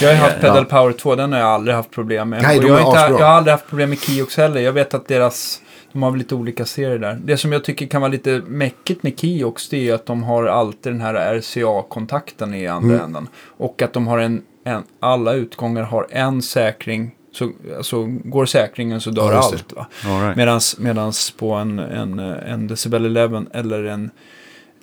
Jag 0.00 0.08
har 0.08 0.14
haft 0.14 0.40
Pedal 0.40 0.64
Power 0.64 0.92
2, 0.92 1.14
den 1.14 1.32
har 1.32 1.38
jag 1.40 1.48
aldrig 1.48 1.76
haft 1.76 1.90
problem 1.90 2.28
med. 2.28 2.42
Nej, 2.42 2.56
och 2.56 2.62
de 2.62 2.68
jag, 2.68 2.78
är 2.80 2.84
har 2.84 2.90
inte, 2.90 3.22
jag 3.22 3.28
har 3.28 3.34
aldrig 3.36 3.52
haft 3.52 3.68
problem 3.68 3.90
med 3.90 3.98
Kiox 3.98 4.36
heller. 4.36 4.60
Jag 4.60 4.72
vet 4.72 4.94
att 4.94 5.08
deras, 5.08 5.60
de 5.92 6.02
har 6.02 6.10
väl 6.10 6.18
lite 6.18 6.34
olika 6.34 6.64
serier 6.64 6.98
där. 6.98 7.18
Det 7.24 7.36
som 7.36 7.52
jag 7.52 7.64
tycker 7.64 7.86
kan 7.86 8.00
vara 8.00 8.12
lite 8.12 8.42
mäckigt 8.46 9.02
med 9.02 9.20
Kiox, 9.20 9.68
det 9.68 9.76
är 9.76 9.80
ju 9.80 9.92
att 9.92 10.06
de 10.06 10.22
har 10.22 10.46
alltid 10.46 10.92
den 10.92 11.00
här 11.00 11.14
RCA-kontakten 11.40 12.54
i 12.54 12.66
andra 12.66 12.94
Mm. 12.94 13.04
änden. 13.06 13.28
Och 13.58 13.82
att 13.82 13.92
de 13.92 14.06
har 14.06 14.18
en, 14.18 14.42
en, 14.64 14.82
alla 15.00 15.32
utgångar 15.32 15.82
har 15.82 16.06
en 16.10 16.42
säkring. 16.42 17.10
Så 17.36 17.52
alltså, 17.76 18.04
går 18.24 18.46
säkringen 18.46 19.00
så 19.00 19.10
dör 19.10 19.32
Ja, 19.32 19.38
allt. 19.38 19.72
Va? 19.72 19.86
All 20.04 20.22
right. 20.22 20.36
Medans, 20.36 20.78
medans 20.78 21.30
på 21.30 21.52
en, 21.52 21.78
en, 21.78 22.18
en 22.18 22.66
Decibel 22.66 23.16
11 23.16 23.44
eller 23.52 23.84
en 23.84 24.10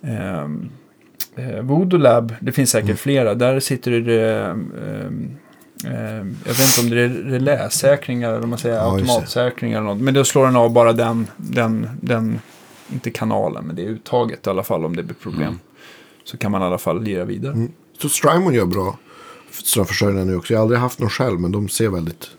ehm, 0.02 0.70
eh, 1.36 1.60
Voodoo 1.60 2.28
det 2.40 2.52
finns 2.52 2.70
säkert 2.70 2.98
flera, 2.98 3.34
där 3.34 3.60
sitter 3.60 3.90
det 3.90 4.40
ehm, 4.40 5.36
jag 6.44 6.54
vet 6.54 6.78
inte 6.78 6.80
om 6.80 6.90
det 6.90 7.00
är 7.00 7.08
reläsäkringar 7.08 8.32
eller 8.32 8.46
man 8.46 8.58
säger 8.58 8.76
Ja, 8.76 8.92
automatsäkringar 8.92 9.78
eller 9.78 9.88
något. 9.88 10.02
Men 10.02 10.14
då 10.14 10.24
slår 10.24 10.44
den 10.44 10.56
av 10.56 10.72
bara 10.72 10.92
den, 10.92 11.26
den, 11.36 11.88
den, 12.00 12.40
inte 12.92 13.10
kanalen, 13.10 13.66
men 13.66 13.76
det 13.76 13.82
är 13.82 13.88
uttaget 13.88 14.46
i 14.46 14.50
alla 14.50 14.62
fall 14.62 14.84
om 14.84 14.96
det 14.96 15.02
blir 15.02 15.14
problem. 15.14 15.58
Så 16.24 16.36
kan 16.36 16.52
man 16.52 16.62
i 16.62 16.64
alla 16.64 16.78
fall 16.78 17.02
lira 17.02 17.24
vidare. 17.24 17.52
Mm. 17.52 17.72
Så 17.98 18.08
Strymon 18.08 18.54
gör 18.54 18.66
bra 18.66 18.98
strömförsörjning 19.50 20.26
nu 20.26 20.36
också. 20.36 20.52
Jag 20.52 20.58
har 20.58 20.62
aldrig 20.62 20.80
haft 20.80 20.98
någon 20.98 21.10
själv, 21.10 21.40
men 21.40 21.52
de 21.52 21.68
ser 21.68 21.88
väldigt 21.88 22.30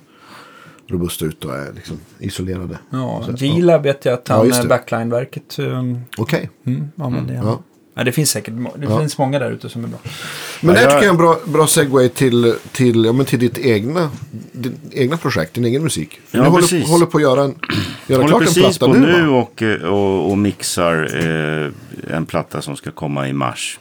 robusta 0.87 1.25
ut 1.25 1.45
och 1.45 1.55
är 1.55 1.73
liksom 1.73 1.99
isolerade. 2.19 2.79
Ja, 2.89 3.23
G-Lab 3.37 3.83
vet 3.83 4.05
jag 4.05 4.13
att 4.13 4.29
Ja, 4.29 4.35
han, 4.35 4.45
just 4.45 4.57
ja, 4.57 4.63
det. 4.63 4.69
backline-verket 4.69 5.59
um, 5.59 5.99
Okej. 6.17 6.49
mm, 6.65 6.87
använder 6.97 7.33
igen. 7.33 7.45
Ja. 7.45 7.59
Ja, 7.97 8.03
det 8.03 8.11
finns 8.11 8.29
säkert 8.31 8.53
det 8.75 8.85
Ja. 8.89 8.99
finns 8.99 9.17
många 9.17 9.39
där 9.39 9.51
ute 9.51 9.69
som 9.69 9.83
är 9.83 9.87
bra. 9.87 9.99
Men 10.03 10.11
Ja, 10.61 10.73
det 10.73 10.77
här 10.79 10.83
jag- 10.83 10.91
tycker 10.91 10.95
jag 10.95 11.05
är 11.05 11.09
en 11.09 11.17
bra, 11.17 11.39
bra 11.45 11.67
segway 11.67 12.09
till, 12.09 12.55
till, 12.71 13.05
ja, 13.05 13.13
men 13.13 13.25
till 13.25 13.39
ditt 13.39 13.57
egna, 13.57 14.09
din 14.51 14.77
egna 14.91 15.17
projekt, 15.17 15.53
din 15.53 15.65
egen 15.65 15.83
musik. 15.83 16.19
För 16.27 16.37
Ja, 16.37 16.43
du 16.43 16.49
håller, 16.49 16.87
håller 16.87 17.05
på 17.05 17.17
att 17.17 17.21
göra, 17.21 17.43
en, 17.43 17.55
göra 18.07 18.21
håller 18.21 18.27
klart 18.27 18.41
en 18.41 18.47
precis 18.47 18.77
platta 18.77 18.93
på 18.93 18.99
nu, 18.99 19.11
nu 19.11 19.27
va? 19.27 19.37
och, 19.37 19.61
eh, 19.61 19.81
och, 19.81 20.31
och 20.31 20.37
mixar 20.37 21.09
eh, 21.27 22.15
en 22.15 22.25
platta 22.25 22.61
som 22.61 22.75
ska 22.75 22.91
komma 22.91 23.27
i 23.27 23.33
mars. 23.33 23.79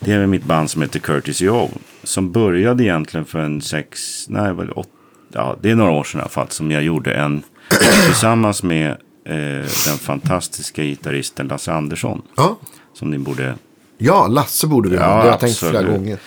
Det 0.00 0.12
är 0.12 0.26
mitt 0.26 0.44
band 0.44 0.70
som 0.70 0.82
heter 0.82 0.98
Curtis 0.98 1.40
Joe. 1.40 1.70
Som 2.02 2.32
började 2.32 2.84
egentligen 2.84 3.26
för 3.26 3.38
en 3.38 3.60
sex, 3.60 4.00
nej 4.28 4.54
väl 4.54 4.70
åtta, 4.70 4.88
ja 5.38 5.56
det 5.62 5.70
är 5.70 5.74
några 5.74 5.90
år 5.90 6.04
sedan 6.04 6.18
i 6.18 6.22
alla 6.22 6.28
fall. 6.30 6.48
Som 6.50 6.70
jag 6.70 6.82
gjorde 6.82 7.14
en 7.14 7.42
tillsammans 8.06 8.62
med 8.62 8.90
eh, 9.24 9.34
den 9.86 9.98
fantastiska 10.00 10.82
gitarristen 10.82 11.48
Lasse 11.48 11.72
Andersson. 11.72 12.22
Ja. 12.36 12.58
Som 12.94 13.10
ni 13.10 13.18
borde 13.18 13.54
ja, 13.98 14.26
Lasse 14.26 14.66
borde 14.66 14.88
vi 14.88 14.96
ha. 14.96 15.04
Ja, 15.04 15.10
det 15.16 15.20
har 15.22 15.26
jag 15.26 15.40
tänkt 15.40 15.58
flera 15.58 15.82
gånger. 15.82 16.18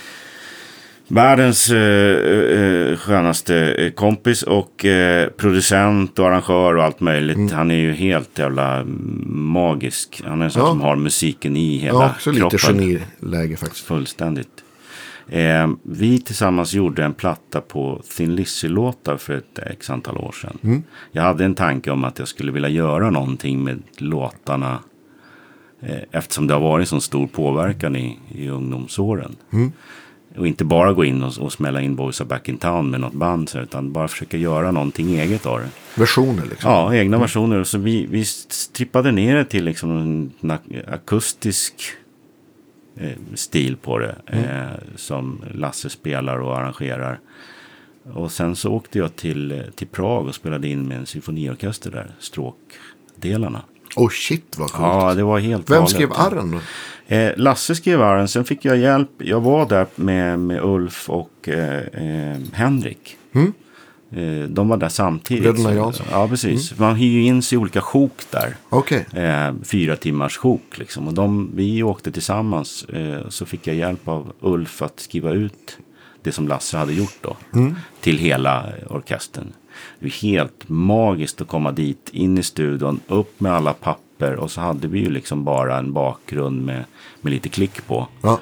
Världens 1.07 1.69
eh, 1.69 1.77
eh, 1.79 2.97
skönaste 2.97 3.55
eh, 3.57 3.91
kompis 3.91 4.43
och 4.43 4.85
eh, 4.85 5.27
producent 5.29 6.19
och 6.19 6.27
arrangör 6.27 6.75
och 6.77 6.83
allt 6.83 6.99
möjligt. 6.99 7.37
Mm. 7.37 7.51
Han 7.51 7.71
är 7.71 7.75
ju 7.75 7.91
helt 7.93 8.39
jävla 8.39 8.83
magisk. 9.25 10.21
Han 10.25 10.41
är 10.41 10.45
en 10.45 10.51
sån 10.51 10.61
Ja. 10.61 10.67
som 10.67 10.81
har 10.81 10.95
musiken 10.95 11.57
i 11.57 11.77
hela 11.77 11.99
Ja, 11.99 12.11
också 12.15 12.31
lite 12.31 12.39
kroppen. 12.57 12.59
geniläge 13.19 13.57
faktiskt. 13.57 13.85
Fullständigt. 13.85 14.60
Eh, 15.31 15.69
vi 15.83 16.19
tillsammans 16.19 16.73
gjorde 16.73 17.03
en 17.03 17.13
platta 17.13 17.61
på 17.61 18.01
Thin 18.17 18.35
Lizzy-låtar 18.35 19.17
för 19.17 19.33
ett 19.33 19.59
x 19.59 19.89
antal 19.89 20.17
år 20.17 20.31
sedan. 20.31 20.57
Mm. 20.63 20.83
Jag 21.11 21.23
hade 21.23 21.45
en 21.45 21.55
tanke 21.55 21.91
om 21.91 22.03
att 22.03 22.19
jag 22.19 22.27
skulle 22.27 22.51
vilja 22.51 22.69
göra 22.69 23.09
någonting 23.09 23.63
med 23.63 23.83
låtarna. 23.97 24.79
Eh, 25.81 26.01
eftersom 26.11 26.47
det 26.47 26.53
har 26.53 26.61
varit 26.61 26.87
så 26.87 26.99
stor 26.99 27.27
påverkan 27.27 27.95
i, 27.95 28.19
i 28.31 28.49
ungdomsåren. 28.49 29.35
Mm. 29.53 29.71
Och 30.37 30.47
inte 30.47 30.65
bara 30.65 30.93
gå 30.93 31.05
in 31.05 31.23
och, 31.23 31.37
och 31.37 31.53
smälla 31.53 31.81
in 31.81 31.95
Boys 31.95 32.21
Are 32.21 32.27
Back 32.27 32.49
In 32.49 32.57
Town 32.57 32.89
med 32.89 32.99
något 32.99 33.13
band. 33.13 33.49
så, 33.49 33.59
Utan 33.59 33.91
bara 33.91 34.07
försöka 34.07 34.37
göra 34.37 34.71
någonting 34.71 35.19
eget 35.19 35.45
av 35.45 35.59
det. 35.59 35.69
Versioner 35.99 36.43
liksom. 36.49 36.71
Ja, 36.71 36.95
egna 36.95 37.17
versioner. 37.17 37.63
Så 37.63 37.77
vi, 37.77 38.05
vi 38.05 38.25
strippade 38.25 39.11
ner 39.11 39.35
det 39.35 39.45
till 39.45 39.63
liksom 39.65 39.91
en 40.41 40.51
akustisk 40.87 41.73
stil 43.35 43.77
på 43.77 43.99
det. 43.99 44.15
Eh, 44.27 44.95
som 44.95 45.41
Lasse 45.53 45.89
spelar 45.89 46.37
och 46.39 46.57
arrangerar. 46.57 47.19
Och 48.13 48.31
sen 48.31 48.55
så 48.55 48.71
åkte 48.71 48.97
jag 48.97 49.15
till, 49.15 49.51
eh, 49.51 49.57
till 49.75 49.87
Prag 49.87 50.27
och 50.27 50.35
spelade 50.35 50.67
in 50.67 50.87
med 50.87 50.97
en 50.97 51.05
symfoniorkester 51.05 51.91
där. 51.91 52.11
Stråkdelarna. 52.19 53.61
Oh 53.95 54.09
shit 54.09 54.57
vad 54.57 54.71
coolt. 54.71 54.87
Ja, 54.87 55.13
det 55.13 55.23
var 55.23 55.39
helt 55.39 55.69
Vem 55.69 55.75
galet. 55.75 55.89
skrev 55.89 56.09
arren 56.13 56.51
då? 56.51 56.59
Eh, 57.15 57.31
Lasse 57.37 57.75
skrev 57.75 58.01
arren. 58.01 58.27
Sen 58.27 58.45
fick 58.45 58.65
jag 58.65 58.77
hjälp. 58.77 59.09
Jag 59.17 59.41
var 59.41 59.65
där 59.69 59.85
med, 59.95 60.39
med 60.39 60.63
Ulf 60.63 61.09
och 61.09 61.49
eh, 61.49 61.77
eh, 61.77 62.37
Henrik. 62.53 63.17
Mm. 63.33 63.53
Eh, 64.11 64.49
de 64.49 64.67
var 64.69 64.77
där 64.77 64.89
samtidigt. 64.89 65.43
Bröderna 65.43 65.73
Jansson. 65.73 66.05
Ja, 66.11 66.27
precis. 66.27 66.79
Man 66.79 66.95
hyr 66.95 67.09
ju 67.09 67.23
in 67.23 67.41
sig 67.41 67.55
i 67.55 67.59
olika 67.59 67.81
sjok 67.81 68.21
där. 68.31 68.55
Okej. 68.69 69.05
Eh, 69.13 69.53
fyra 69.63 69.95
timmars 69.95 70.37
sjok 70.37 70.77
liksom. 70.77 71.07
Och 71.07 71.13
de, 71.13 71.51
vi 71.55 71.83
åkte 71.83 72.11
tillsammans. 72.11 72.83
Eh, 72.83 73.29
så 73.29 73.45
fick 73.45 73.67
jag 73.67 73.75
hjälp 73.75 74.07
av 74.07 74.33
Ulf 74.39 74.81
att 74.81 74.99
skriva 74.99 75.31
ut 75.31 75.77
det 76.23 76.31
som 76.31 76.47
Lasse 76.47 76.77
hade 76.77 76.93
gjort 76.93 77.17
då. 77.21 77.37
Till 78.01 78.17
hela 78.17 78.65
orkestern. 78.89 79.53
Det 79.99 80.05
var 80.05 80.11
helt 80.11 80.69
magiskt 80.69 81.41
att 81.41 81.47
komma 81.47 81.71
dit, 81.71 82.09
in 82.11 82.37
i 82.37 82.43
studion, 82.43 82.99
upp 83.07 83.39
med 83.39 83.51
alla 83.51 83.73
papper. 83.73 84.35
Och 84.35 84.51
så 84.51 84.61
hade 84.61 84.87
vi 84.87 84.99
ju 84.99 85.09
liksom 85.09 85.43
bara 85.43 85.77
en 85.77 85.93
bakgrund 85.93 86.65
med, 86.65 86.83
med 87.21 87.33
lite 87.33 87.49
klick 87.49 87.87
på. 87.87 88.07
Ja. 88.21 88.39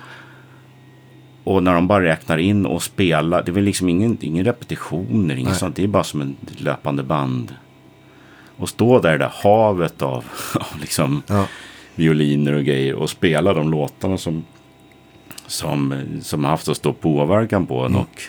Och 1.44 1.64
när 1.64 1.74
de 1.74 1.88
bara 1.88 2.04
räknar 2.04 2.38
in 2.38 2.66
och 2.66 2.84
spelar. 2.84 3.44
Det 3.44 3.52
är 3.52 3.54
väl 3.54 3.64
liksom 3.64 3.90
ingen, 3.90 4.18
ingen 4.22 4.46
repetitioner, 4.46 5.36
inget 5.36 5.56
sånt. 5.58 5.76
Det 5.76 5.84
är 5.84 5.88
bara 5.88 6.04
som 6.04 6.22
en 6.22 6.36
löpande 6.58 7.04
band. 7.04 7.56
Och 8.58 8.70
stå 8.70 9.00
där 9.00 9.10
i 9.10 9.18
det 9.18 9.24
där 9.24 9.32
havet 9.44 10.02
av, 10.02 10.26
av 10.56 10.80
liksom 10.82 11.22
Ja. 11.28 11.46
violiner 11.96 12.54
och 12.54 12.64
grejer. 12.64 12.96
Och 12.96 13.10
spela 13.10 13.54
de 13.54 13.72
låtarna 13.72 14.18
som, 14.18 14.46
som, 15.48 15.94
som 16.22 16.44
har 16.44 16.52
haft 16.52 16.66
så 16.66 16.76
stor 16.76 16.94
påverkan 16.94 17.66
på 17.66 17.86
en. 17.86 17.96
Och 17.96 18.22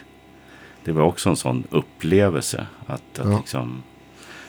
det 0.85 0.93
var 0.93 1.03
också 1.03 1.29
en 1.31 1.37
sån 1.37 1.65
upplevelse. 1.71 2.67
Att, 2.87 3.19
att 3.19 3.29
Ja. 3.31 3.37
liksom, 3.39 3.83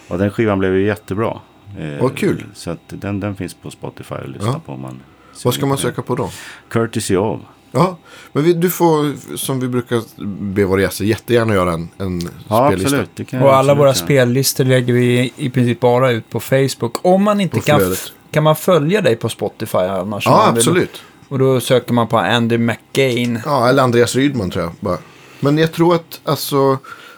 och 0.08 0.18
den 0.18 0.32
skivan 0.32 0.60
blev 0.60 0.76
ju 0.76 0.86
jättebra. 0.86 1.40
Eh, 1.80 2.02
Vad 2.02 2.16
kul. 2.18 2.46
Så 2.54 2.72
att 2.72 2.80
den, 2.88 3.20
den 3.20 3.36
finns 3.36 3.54
på 3.54 3.72
Spotify 3.72 4.16
att 4.16 4.30
lyssna 4.30 4.48
Ja. 4.48 4.62
på. 4.66 4.78
Man 4.78 5.00
Vad 5.44 5.54
ska 5.54 5.66
man 5.66 5.78
söka 5.78 6.02
på 6.02 6.16
då? 6.16 6.30
Courtesy 6.70 7.16
of. 7.18 7.40
Ja, 7.72 7.98
men 8.34 8.44
vi, 8.44 8.54
du 8.54 8.70
får, 8.70 9.14
som 9.38 9.60
vi 9.60 9.68
brukar 9.68 10.02
be 10.44 10.66
våra 10.66 10.82
gäster, 10.82 11.06
jättegärna 11.06 11.54
göra 11.54 11.74
en, 11.74 11.90
en 11.98 12.22
Ja, 12.48 12.68
spellista. 12.68 12.88
absolut. 12.88 13.10
Det 13.16 13.26
kan 13.26 13.42
Och 13.42 13.50
alla 13.50 13.60
absolut 13.60 13.78
våra 13.80 13.94
spellistor 13.94 14.64
lägger 14.64 14.94
vi 14.94 15.34
i 15.38 15.50
princip 15.50 15.80
bara 15.80 16.12
ut 16.12 16.30
på 16.30 16.40
Facebook. 16.40 17.06
Om 17.06 17.24
man 17.24 17.42
inte 17.42 17.56
På 17.56 17.62
kan... 17.62 17.80
flödet. 17.80 18.12
Kan 18.32 18.44
man 18.44 18.56
följa 18.56 19.02
dig 19.02 19.16
på 19.16 19.30
Spotify 19.30 19.78
annars? 19.78 20.26
Ja, 20.26 20.48
absolut. 20.48 21.02
Och 21.28 21.40
då 21.40 21.60
söker 21.60 21.94
man 21.94 22.08
på 22.08 22.18
Andy 22.18 22.58
McGain. 22.58 23.40
Ja, 23.46 23.70
eller 23.70 23.84
Andreas 23.84 24.16
Rydman 24.16 24.50
tror 24.52 24.64
jag. 24.64 24.74
Bara. 24.80 24.98
Men 25.40 25.58
jag 25.58 25.72
tror 25.72 25.96
att 25.96 26.20
alltså, 26.24 26.78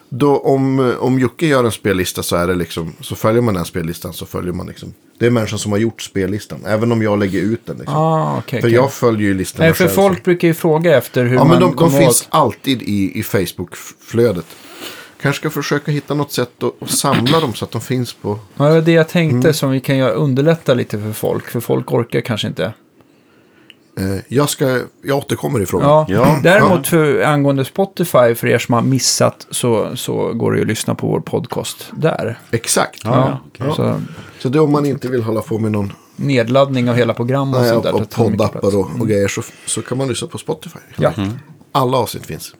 då, 0.10 0.38
om, 0.38 0.94
om 1.00 1.20
Jocke 1.20 1.46
gör 1.48 1.64
en 1.64 1.72
spellista 1.72 2.24
så 2.24 2.36
är 2.36 2.48
det 2.48 2.56
liksom, 2.56 2.94
så 3.02 3.16
följer 3.16 3.42
man 3.42 3.54
den 3.54 3.66
spellistan 3.66 4.14
så 4.14 4.26
följer 4.26 4.54
man 4.54 4.68
liksom. 4.68 4.94
Det 5.20 5.26
är 5.26 5.30
människan 5.30 5.60
som 5.60 5.72
har 5.72 5.80
gjort 5.80 6.02
spellistan, 6.02 6.66
även 6.66 6.92
om 6.92 7.02
jag 7.02 7.20
lägger 7.20 7.42
ut 7.42 7.66
den. 7.66 7.78
Liksom. 7.78 7.96
Ah, 7.96 8.38
okej. 8.38 8.62
för 8.62 8.68
okej. 8.68 8.76
jag 8.76 8.94
följer 8.94 9.28
ju 9.28 9.34
listorna 9.34 9.66
Nej, 9.66 9.74
för 9.74 9.84
själv, 9.84 9.96
folk 9.96 10.24
brukar 10.24 10.48
ju 10.48 10.54
fråga 10.54 10.98
efter 10.98 11.26
hur 11.26 11.36
Ja, 11.36 11.40
man 11.44 11.48
men 11.50 11.60
de, 11.60 11.76
de 11.76 11.92
finns 11.92 12.22
åt... 12.22 12.28
alltid 12.30 12.82
i, 12.82 13.20
i 13.20 13.24
Facebook-flödet. 13.24 14.46
Kanske 15.22 15.40
ska 15.40 15.50
försöka 15.50 15.92
hitta 15.92 16.14
något 16.14 16.32
sätt 16.32 16.64
att, 16.64 16.84
att 16.84 16.90
samla 16.90 17.40
dem 17.40 17.54
så 17.54 17.66
att 17.66 17.72
de 17.72 17.82
finns 17.82 18.14
på... 18.14 18.40
Ja, 18.58 18.66
det 18.66 18.72
var 18.74 18.82
det 18.82 18.92
jag 18.92 19.10
tänkte 19.10 19.36
Mm. 19.48 19.54
som 19.54 19.72
vi 19.72 19.80
kan 19.80 19.98
göra, 19.98 20.12
underlätta 20.12 20.74
lite 20.74 21.00
för 21.00 21.12
folk. 21.14 21.48
För 21.50 21.60
folk 21.60 21.92
orkar 21.92 22.22
kanske 22.22 22.48
inte. 22.48 22.74
Eh, 23.98 24.20
jag, 24.28 24.50
ska, 24.50 24.80
jag 25.04 25.18
återkommer 25.18 25.62
i 25.62 25.66
frågan. 25.66 25.90
Ja. 25.90 26.06
Ja. 26.10 26.40
Däremot 26.44 26.88
för, 26.88 27.22
angående 27.22 27.66
Spotify, 27.66 28.36
för 28.36 28.48
er 28.48 28.58
som 28.58 28.74
har 28.74 28.82
missat, 28.82 29.48
så, 29.50 29.96
så 29.96 30.34
går 30.34 30.52
det 30.52 30.58
ju 30.58 30.62
att 30.62 30.68
lyssna 30.68 30.96
på 30.96 31.08
vår 31.08 31.20
podcast 31.20 31.92
där. 31.92 32.40
Exakt. 32.52 33.02
Ja, 33.04 33.12
ja, 33.12 33.40
okej. 33.48 33.74
Så 33.76 34.02
Så 34.40 34.50
det 34.50 34.58
är 34.58 34.62
om 34.62 34.72
man 34.72 34.86
inte 34.86 35.08
vill 35.08 35.24
hålla 35.24 35.42
på 35.42 35.60
med 35.60 35.72
någon 35.72 35.94
nedladdning 36.16 36.90
av 36.90 36.96
hela 36.96 37.14
program 37.14 37.54
och 37.54 37.62
nej, 37.62 37.70
sånt 37.70 37.84
där. 37.84 37.96
och, 37.96 38.10
poddappar 38.10 38.76
och, 38.76 38.90
och 39.00 39.08
grejer 39.08 39.28
så, 39.28 39.42
så 39.66 39.82
kan 39.82 39.98
man 39.98 40.08
lyssna 40.08 40.28
på 40.28 40.38
Spotify. 40.38 40.80
Ja. 40.96 41.14
Alla 41.72 41.98
avsnitt 41.98 42.26
finns. 42.26 42.56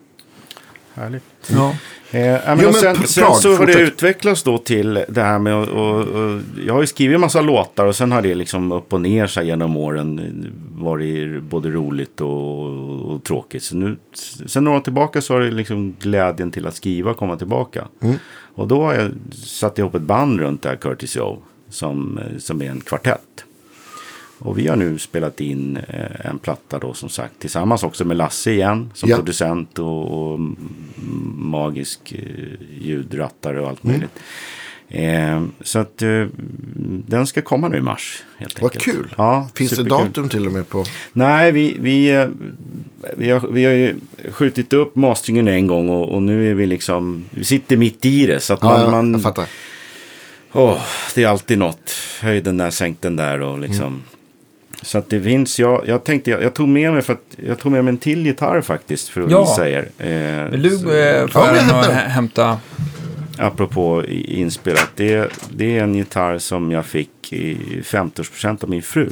Härligt. 0.94 1.24
ja. 1.48 1.76
Eh, 2.12 2.20
men 2.46 2.60
Jo, 2.62 2.66
men 2.66 2.74
sen, 2.74 2.96
Prag, 2.96 3.08
sen 3.08 3.34
så 3.34 3.56
har 3.56 3.66
det 3.66 3.80
utvecklats 3.80 4.44
då 4.44 4.58
till 4.58 5.06
det 5.08 5.22
här 5.22 5.40
med 5.40 5.56
och, 5.56 6.00
och, 6.00 6.40
Jag 6.66 6.74
har 6.74 6.82
ju 6.82 6.88
skrivit 6.88 7.16
en 7.16 7.22
massa 7.22 7.42
låtar 7.42 7.86
och 7.86 7.96
sen 7.96 8.12
har 8.12 8.22
det 8.22 8.36
liksom 8.36 8.72
upp 8.72 8.94
och 8.94 9.02
ner 9.02 9.28
sig 9.28 9.48
genom 9.48 9.78
åren 9.78 10.22
varit 10.76 11.44
både 11.44 11.70
roligt 11.70 12.22
och, 12.22 12.64
och, 12.64 13.12
och 13.12 13.24
tråkigt. 13.24 13.64
Så 13.64 13.76
nu, 13.76 13.98
sen 14.46 14.64
några 14.64 14.78
år 14.78 14.82
tillbaka 14.82 15.22
så 15.22 15.34
har 15.34 15.42
det 15.42 15.52
liksom 15.52 15.96
glädjen 16.00 16.52
till 16.52 16.68
att 16.68 16.76
skriva 16.76 17.14
komma 17.14 17.38
tillbaka. 17.38 17.88
Mm. 18.02 18.16
Och 18.56 18.68
då 18.68 18.84
har 18.84 18.94
jag 18.94 19.12
satt 19.34 19.80
ihop 19.80 19.96
ett 19.96 20.02
band 20.02 20.40
runt 20.40 20.62
det 20.62 20.70
här 20.70 20.76
Curtis 20.76 21.16
Joe 21.16 21.38
som, 21.70 22.20
som 22.40 22.62
är 22.62 22.70
en 22.70 22.82
kvartett. 22.82 23.46
Och 24.46 24.58
vi 24.58 24.68
har 24.68 24.76
nu 24.76 24.98
spelat 25.00 25.42
in 25.42 25.78
eh, 25.78 26.26
en 26.30 26.40
platta 26.40 26.80
då 26.80 26.94
som 26.94 27.10
sagt 27.10 27.40
tillsammans 27.40 27.84
också 27.84 28.06
med 28.06 28.18
Lasse 28.18 28.52
igen 28.52 28.92
som 28.94 29.10
Ja. 29.10 29.16
producent 29.16 29.80
och, 29.80 30.32
och 30.34 30.40
magisk 31.38 32.12
eh, 32.12 32.78
ljudrattare 32.82 33.62
och 33.62 33.70
allt 33.70 33.84
möjligt. 33.84 34.20
Eh, 34.90 35.44
så 35.62 35.80
att 35.80 36.02
eh, 36.02 36.26
den 37.08 37.28
ska 37.28 37.42
komma 37.42 37.68
nu 37.68 37.78
i 37.78 37.82
mars 37.82 38.24
helt 38.38 38.62
Vad 38.62 38.72
enkelt. 38.72 38.84
kul. 38.98 39.14
Ja, 39.18 39.50
Finns 39.56 39.70
det 39.70 39.76
superkul. 39.76 40.08
datum 40.08 40.30
till 40.30 40.46
och 40.48 40.54
med 40.54 40.70
på? 40.70 40.86
Nej, 41.14 41.52
vi, 41.52 41.78
vi, 41.80 42.10
eh, 42.16 42.28
vi, 43.18 43.30
har, 43.30 43.48
vi 43.48 43.66
har 43.66 43.72
ju 43.74 43.96
skjutit 44.32 44.74
upp 44.74 44.96
masteringen 44.96 45.48
en 45.48 45.68
gång 45.68 45.90
och, 45.90 46.10
och 46.10 46.24
nu 46.24 46.52
är 46.52 46.54
vi 46.54 46.66
liksom, 46.66 47.26
vi 47.30 47.44
sitter 47.44 47.78
mitt 47.78 48.06
i 48.06 48.26
det. 48.26 48.40
Så 48.40 48.54
att 48.54 48.62
man, 48.62 48.82
Ja, 48.82 48.92
man 48.92 49.12
jag 49.14 49.22
fattar. 49.22 49.46
Åh, 50.54 50.82
det 51.16 51.24
är 51.24 51.28
alltid 51.28 51.58
något. 51.58 51.92
Höj 52.22 52.42
den 52.42 52.58
där, 52.58 52.70
sänk 52.70 53.02
den 53.02 53.16
där 53.16 53.42
och 53.42 53.60
liksom. 53.60 53.88
Mm. 53.88 54.02
Så 54.84 54.98
att 54.98 55.10
det 55.10 55.22
finns, 55.22 55.60
jag, 55.60 55.84
jag 55.88 56.04
tänkte, 56.04 56.32
jag, 56.32 56.44
jag 56.44 56.54
tog 56.54 56.68
med 56.68 56.94
mig 56.94 57.02
för 57.02 57.14
att, 57.14 57.36
jag 57.48 57.60
tog 57.60 57.72
med 57.72 57.84
mig 57.84 57.92
en 57.92 57.98
till 57.98 58.26
gitarr 58.26 58.62
faktiskt 58.62 59.08
för 59.10 59.22
att 59.22 59.32
Ja. 59.32 59.42
visa 59.42 59.70
er. 59.70 59.88
Eh, 59.98 60.52
Vill 60.52 60.62
du 60.62 61.00
eh, 61.00 61.28
Ja, 61.34 61.46
jag 61.48 61.56
den 61.56 61.76
och 61.76 61.84
hämta? 61.86 62.58
Apropå 63.38 64.04
inspelat, 64.08 64.90
det, 64.96 65.32
det 65.52 65.78
är 65.80 65.84
en 65.84 65.96
gitarr 65.96 66.38
som 66.38 66.72
jag 66.72 66.86
fick 66.86 67.34
i 67.34 67.58
50-årspresent 67.84 68.64
av 68.64 68.70
min 68.70 68.82
fru. 68.82 69.10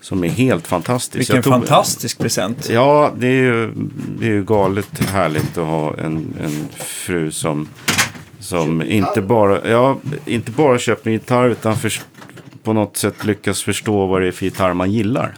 Som 0.00 0.24
är 0.24 0.28
helt 0.28 0.66
fantastisk. 0.66 1.20
Vilken 1.20 1.42
tog- 1.42 1.52
fantastisk 1.52 2.18
present. 2.18 2.68
Ja, 2.70 3.12
det 3.18 3.26
är 3.26 3.30
ju, 3.42 3.72
det 4.18 4.26
är 4.26 4.30
ju 4.30 4.44
galet 4.44 4.98
härligt 5.12 5.58
att 5.58 5.66
ha 5.66 5.94
en, 5.98 6.34
en 6.44 6.68
fru 6.78 7.30
som, 7.30 7.68
som 8.40 8.82
inte, 8.82 9.22
bara, 9.22 9.68
ja, 9.70 9.98
inte 10.26 10.50
bara 10.50 10.78
köper 10.78 11.10
en 11.10 11.12
gitarr 11.14 11.48
utan 11.48 11.76
för, 11.76 11.92
på 12.66 12.72
något 12.72 12.96
sätt 12.96 13.24
lyckas 13.24 13.62
förstå 13.62 14.06
vad 14.06 14.20
det 14.22 14.28
är 14.28 14.32
för 14.32 14.44
gitarr 14.44 14.72
man 14.74 14.92
gillar. 14.92 15.34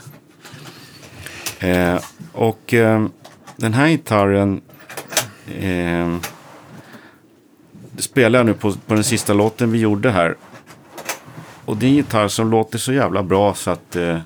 Eh, 1.59 2.01
och 2.33 2.74
eh, 2.74 3.07
den 3.57 3.74
här 3.74 3.89
gitarren 3.89 4.61
eh, 5.61 6.16
spelar 7.99 8.39
jag 8.39 8.47
nu 8.47 8.55
på, 8.55 8.72
på 8.87 8.95
den 8.95 9.05
sista 9.05 9.33
låten 9.33 9.72
vi 9.72 9.79
gjorde 9.79 10.11
här. 10.11 10.37
Och 11.64 11.76
det 11.76 11.87
är 11.87 11.89
en 11.91 11.95
gitarr 11.97 12.29
som 12.29 12.51
låter 12.51 12.79
så 12.79 12.93
jävla 12.93 13.22
bra 13.22 13.55
så 13.55 13.70
att 13.70 13.97
eh, 13.97 14.18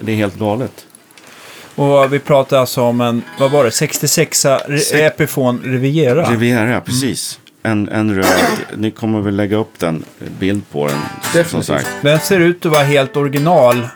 det 0.00 0.12
är 0.12 0.16
helt 0.16 0.38
galet. 0.38 0.86
Och 1.74 2.12
vi 2.12 2.18
pratar 2.18 2.58
alltså 2.58 2.82
om 2.82 3.00
en, 3.00 3.22
vad 3.38 3.50
var 3.50 3.64
det, 3.64 3.70
66 3.70 4.40
Sex- 4.40 4.92
Epiphone 4.92 5.58
Riviera. 5.62 6.30
Riviera, 6.30 6.80
precis. 6.80 7.40
En, 7.66 7.88
en 7.88 8.14
röd, 8.14 8.26
ni 8.76 8.90
kommer 8.90 9.20
väl 9.20 9.36
lägga 9.36 9.56
upp 9.56 9.78
den, 9.78 10.04
bild 10.38 10.62
på 10.72 10.86
den. 10.86 10.96
Som 10.96 11.38
Definitivt. 11.40 11.66
sagt. 11.66 11.88
Den 12.02 12.20
ser 12.20 12.40
ut 12.40 12.66
att 12.66 12.72
vara 12.72 12.82
helt 12.82 13.16
original. 13.16 13.88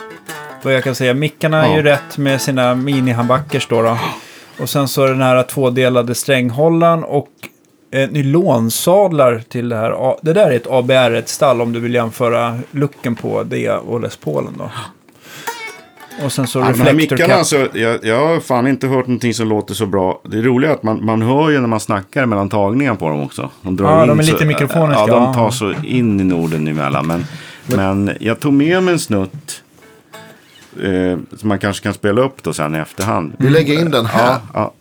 Vad 0.62 0.74
jag 0.74 0.84
kan 0.84 0.94
säga. 0.94 1.14
Mickarna 1.14 1.64
är 1.64 1.68
Ja. 1.70 1.76
ju 1.76 1.82
rätt 1.82 2.18
med 2.18 2.40
sina 2.40 2.74
mini-handbackers 2.74 3.66
då, 3.68 3.82
då. 3.82 3.98
Och 4.60 4.68
sen 4.70 4.88
så 4.88 5.06
den 5.06 5.22
här 5.22 5.42
tvådelade 5.42 6.14
stränghållaren 6.14 7.04
och 7.04 7.28
eh, 7.92 8.10
nylonsadlar 8.10 9.42
till 9.48 9.68
det 9.68 9.76
här. 9.76 10.16
Det 10.22 10.32
där 10.32 10.50
är 10.50 10.56
ett 10.56 10.66
ABR, 10.70 11.14
ett 11.14 11.28
stall 11.28 11.60
om 11.60 11.72
du 11.72 11.80
vill 11.80 11.94
jämföra 11.94 12.58
looken 12.70 13.16
på 13.16 13.42
det 13.42 13.70
och 13.70 14.00
Les 14.00 14.16
Paulen 14.16 14.54
då. 14.58 14.70
Och 16.24 16.32
sen 16.32 16.46
så 16.46 16.60
reflektor 16.60 16.94
mickarna, 16.94 17.34
alltså, 17.34 17.68
jag, 17.72 18.04
jag 18.04 18.26
har 18.26 18.40
fan 18.40 18.66
inte 18.66 18.86
hört 18.86 19.06
någonting 19.06 19.34
som 19.34 19.48
låter 19.48 19.74
så 19.74 19.86
bra. 19.86 20.20
Det 20.24 20.42
roliga 20.42 20.70
är 20.70 20.74
att 20.74 20.82
man, 20.82 21.04
man 21.04 21.22
hör 21.22 21.50
ju 21.50 21.60
när 21.60 21.68
man 21.68 21.80
snackar 21.80 22.26
mellan 22.26 22.48
tagningar 22.48 22.94
på 22.94 23.08
dem 23.08 23.20
också. 23.20 23.50
De 23.62 23.76
drar 23.76 23.90
Ja, 23.90 24.02
in 24.02 24.08
de 24.08 24.18
är 24.18 24.22
så, 24.22 24.32
lite 24.32 24.44
mikrofoniska, 24.44 25.04
Ja, 25.06 25.06
de 25.06 25.34
tar 25.34 25.50
så 25.50 25.72
in 25.84 26.20
i 26.20 26.24
Norden 26.24 26.68
emellan. 26.68 27.06
Men, 27.06 27.24
men 27.66 28.10
jag 28.20 28.40
tog 28.40 28.52
med 28.52 28.82
mig 28.82 28.92
en 28.92 28.98
snutt. 29.00 29.62
Eh, 30.82 31.18
som 31.36 31.48
man 31.48 31.58
kanske 31.58 31.82
kan 31.82 31.94
spela 31.94 32.20
upp 32.20 32.42
då 32.42 32.52
sen 32.52 32.74
i 32.74 32.78
efterhand. 32.78 33.32
Vi 33.38 33.50
lägger 33.50 33.80
in 33.80 33.90
den 33.90 34.06
här. 34.06 34.26
Ja, 34.26 34.40
ja. 34.54 34.72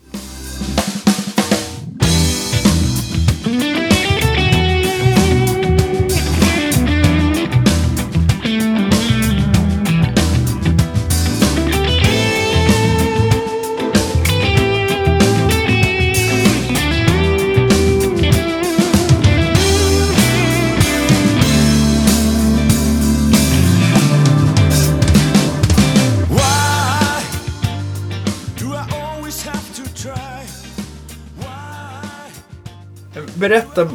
Berätta. 33.40 33.88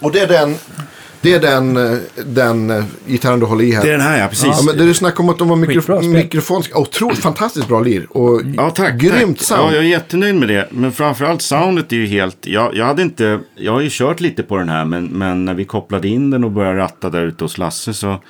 Och 0.00 0.12
det 0.12 0.20
är 0.20 0.28
den, 0.28 0.56
det 1.20 1.32
är 1.34 1.40
den, 1.40 1.74
den 2.34 2.70
eh, 2.70 2.84
gitarren 3.06 3.40
du 3.40 3.46
håller 3.46 3.64
i 3.64 3.72
här. 3.72 3.82
Det 3.82 3.88
är 3.88 3.92
den 3.92 4.00
här 4.00 4.20
ja, 4.20 4.28
precis. 4.28 4.46
Ja, 4.46 4.62
men 4.66 4.76
det 4.78 4.84
du 4.86 4.94
snackade 4.94 5.22
om 5.22 5.28
att 5.28 5.38
de 5.38 5.48
var 5.48 5.56
Skitbra 5.66 5.74
mikrof- 5.96 5.98
spel. 5.98 6.10
mikrofoniska. 6.10 6.78
Otroligt 6.78 7.18
fantastiskt 7.18 7.68
bra 7.68 7.80
lir. 7.80 8.16
Och 8.16 8.42
Ja, 8.56 8.70
tack. 8.70 8.94
grymt 8.94 9.38
tack. 9.38 9.46
sound. 9.46 9.62
Ja, 9.62 9.72
jag 9.74 9.84
är 9.84 9.88
jättenöjd 9.88 10.34
med 10.34 10.48
det. 10.48 10.68
Men 10.70 10.92
framförallt 10.92 11.42
soundet 11.42 11.92
är 11.92 11.96
ju 11.96 12.06
helt... 12.06 12.36
Jag, 12.46 12.74
jag 12.76 12.84
hade 12.86 13.02
inte... 13.02 13.40
Jag 13.54 13.72
har 13.72 13.80
ju 13.80 13.88
kört 13.90 14.20
lite 14.20 14.42
på 14.42 14.56
den 14.56 14.68
här, 14.68 14.84
men, 14.84 15.04
men 15.06 15.44
när 15.44 15.54
vi 15.54 15.64
kopplade 15.64 16.08
in 16.08 16.30
den 16.30 16.44
och 16.44 16.50
började 16.50 16.78
ratta 16.78 17.10
där 17.10 17.22
ute 17.22 17.44
hos 17.44 17.58
Lasse 17.58 17.94
så... 17.94 18.20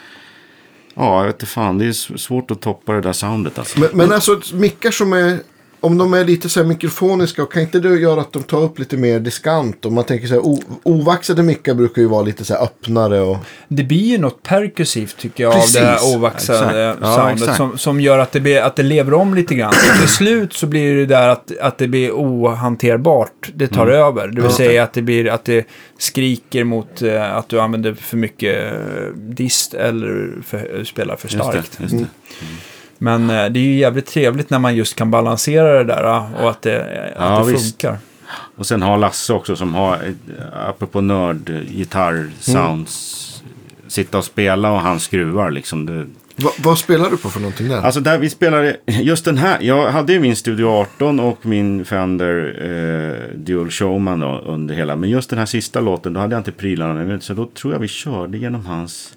Ja, 0.96 1.18
jag 1.18 1.26
vet 1.26 1.34
inte 1.34 1.46
fan. 1.46 1.78
Det 1.78 1.86
är 1.86 2.16
svårt 2.18 2.50
att 2.50 2.60
toppa 2.60 2.92
det 2.92 3.00
där 3.00 3.12
soundet 3.12 3.58
alltså. 3.58 3.80
Men, 3.80 3.88
men 3.92 4.12
alltså 4.12 4.40
mickar 4.52 4.90
som 4.90 5.12
är, 5.12 5.38
om 5.84 5.98
de 5.98 6.14
är 6.14 6.24
lite 6.24 6.48
så 6.48 6.60
här 6.60 6.66
mikrofoniska, 6.66 7.46
kan 7.46 7.62
inte 7.62 7.80
det 7.80 7.88
göra 7.98 8.20
att 8.20 8.32
de 8.32 8.42
tar 8.42 8.62
upp 8.62 8.78
lite 8.78 8.96
mer 8.96 9.20
diskant? 9.20 9.84
Om 9.86 9.94
man 9.94 10.04
tänker 10.04 10.26
så 10.26 10.34
här, 10.34 10.42
ovaxade 10.82 11.42
mickar 11.42 11.74
brukar 11.74 12.02
ju 12.02 12.08
vara 12.08 12.22
lite 12.22 12.44
så 12.44 12.54
här 12.54 12.62
öppnare 12.62 13.20
och... 13.20 13.36
Det 13.68 13.82
blir 13.84 14.04
ju 14.06 14.18
något 14.18 14.42
perkursivt 14.42 15.16
tycker 15.18 15.44
jag 15.44 15.52
Precis. 15.52 15.76
av 15.76 15.82
det 15.82 15.88
här 15.88 16.16
ovaxade 16.16 16.88
Exakt. 16.88 16.98
Ja, 17.02 17.16
soundet 17.16 17.38
exakt. 17.38 17.56
som, 17.56 17.78
som 17.78 18.00
gör 18.00 18.18
att 18.18 18.32
det, 18.32 18.40
blir, 18.40 18.60
att 18.60 18.76
det 18.76 18.82
lever 18.82 19.14
om 19.14 19.34
lite 19.34 19.54
grann. 19.54 19.68
Och 19.92 19.98
till 20.00 20.08
slut 20.08 20.52
så 20.52 20.66
blir 20.66 20.94
det 20.96 21.06
där 21.06 21.28
att, 21.28 21.58
att 21.60 21.78
det 21.78 21.88
blir 21.88 22.10
ohanterbart. 22.12 23.50
Det 23.54 23.68
tar 23.68 23.86
Mm. 23.86 23.94
över. 23.98 24.28
Det 24.28 24.42
vill 24.42 24.50
säga 24.50 24.82
att 24.82 24.92
det, 24.92 25.02
blir, 25.02 25.28
att 25.28 25.44
det 25.44 25.66
skriker 25.98 26.64
mot 26.64 27.02
eh, 27.02 27.36
att 27.36 27.48
du 27.48 27.60
använder 27.60 27.94
för 27.94 28.16
mycket 28.16 28.72
eh, 28.72 29.08
dist 29.16 29.74
eller 29.74 30.32
för, 30.46 30.84
spelar 30.84 31.16
för 31.16 31.28
Just 31.28 31.44
starkt. 31.44 31.78
det, 31.78 31.82
just 31.82 31.98
det. 31.98 32.06
Men 32.98 33.30
eh, 33.30 33.46
det 33.46 33.58
är 33.60 33.64
ju 33.64 33.74
jävligt 33.78 34.06
trevligt 34.06 34.50
när 34.50 34.58
man 34.58 34.76
just 34.76 34.96
kan 34.96 35.10
balansera 35.10 35.72
det 35.72 35.84
där 35.84 36.04
eh, 36.04 36.34
och 36.44 36.50
att 36.50 36.62
det, 36.62 36.82
att 37.16 37.30
Ja, 37.30 37.44
det 37.46 37.52
visst. 37.52 37.64
funkar. 37.82 37.98
Och 38.56 38.66
sen 38.66 38.82
har 38.82 38.98
Lasse 38.98 39.32
också 39.32 39.56
som 39.56 39.74
har, 39.74 39.94
eh, 39.94 40.68
apropå 40.68 41.00
nörd, 41.00 41.50
gitarr, 41.68 42.30
sounds. 42.40 43.20
Sitta 43.88 44.18
och 44.18 44.24
spela 44.24 44.72
och 44.72 44.80
han 44.80 45.00
skruvar 45.00 45.50
liksom. 45.50 45.86
Det, 45.86 46.06
Va, 46.36 46.50
vad 46.58 46.78
spelar 46.78 47.10
du 47.10 47.16
på 47.16 47.28
för 47.30 47.40
någonting 47.40 47.68
där? 47.68 47.82
Alltså 47.82 48.00
där 48.00 48.18
vi 48.18 48.30
spelade, 48.30 48.76
just 48.86 49.24
den 49.24 49.38
här, 49.38 49.58
jag 49.60 49.90
hade 49.90 50.12
ju 50.12 50.20
min 50.20 50.36
Studio 50.36 50.66
18 50.66 51.20
och 51.20 51.46
min 51.46 51.84
Fender 51.84 52.56
eh, 52.60 53.38
Dual 53.38 53.70
Showman 53.70 54.20
då, 54.20 54.42
under 54.46 54.74
hela. 54.74 54.96
Men 54.96 55.10
just 55.10 55.30
den 55.30 55.38
här 55.38 55.46
sista 55.46 55.80
låten, 55.80 56.12
då 56.12 56.20
hade 56.20 56.34
jag 56.34 56.40
inte 56.40 56.52
prylarna 56.52 56.94
med 56.94 57.06
mig. 57.06 57.20
Så 57.20 57.34
då 57.34 57.46
tror 57.46 57.72
jag 57.72 57.80
vi 57.80 57.88
körde 57.88 58.38
genom 58.38 58.66
hans, 58.66 59.12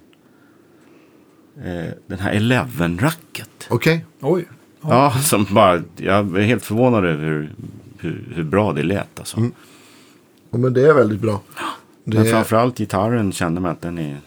eh, 1.66 1.92
den 2.08 2.20
här 2.20 2.32
Eleven-racket. 2.34 3.68
Okej. 3.70 4.06
Oj. 4.22 4.46
Ja, 4.82 5.12
som 5.22 5.48
bara, 5.52 5.82
jag 5.98 6.38
är 6.38 6.42
helt 6.42 6.66
förvånad 6.66 7.06
över 7.06 7.26
hur, 7.26 7.52
hur, 8.00 8.24
hur 8.36 8.44
bra 8.44 8.74
det 8.74 8.84
lät 8.84 9.20
alltså. 9.20 9.38
Ja, 10.52 10.58
men 10.58 10.74
det 10.74 10.88
är 10.88 10.94
väldigt 10.94 11.20
bra. 11.20 11.42
Det 12.04 12.18
Men 12.18 12.28
är, 12.28 12.32
framförallt 12.32 12.78
gitarren 12.78 13.32
kände 13.32 13.62
man 13.62 13.72
att 13.72 13.82
den 13.82 13.98
är, 13.98 14.18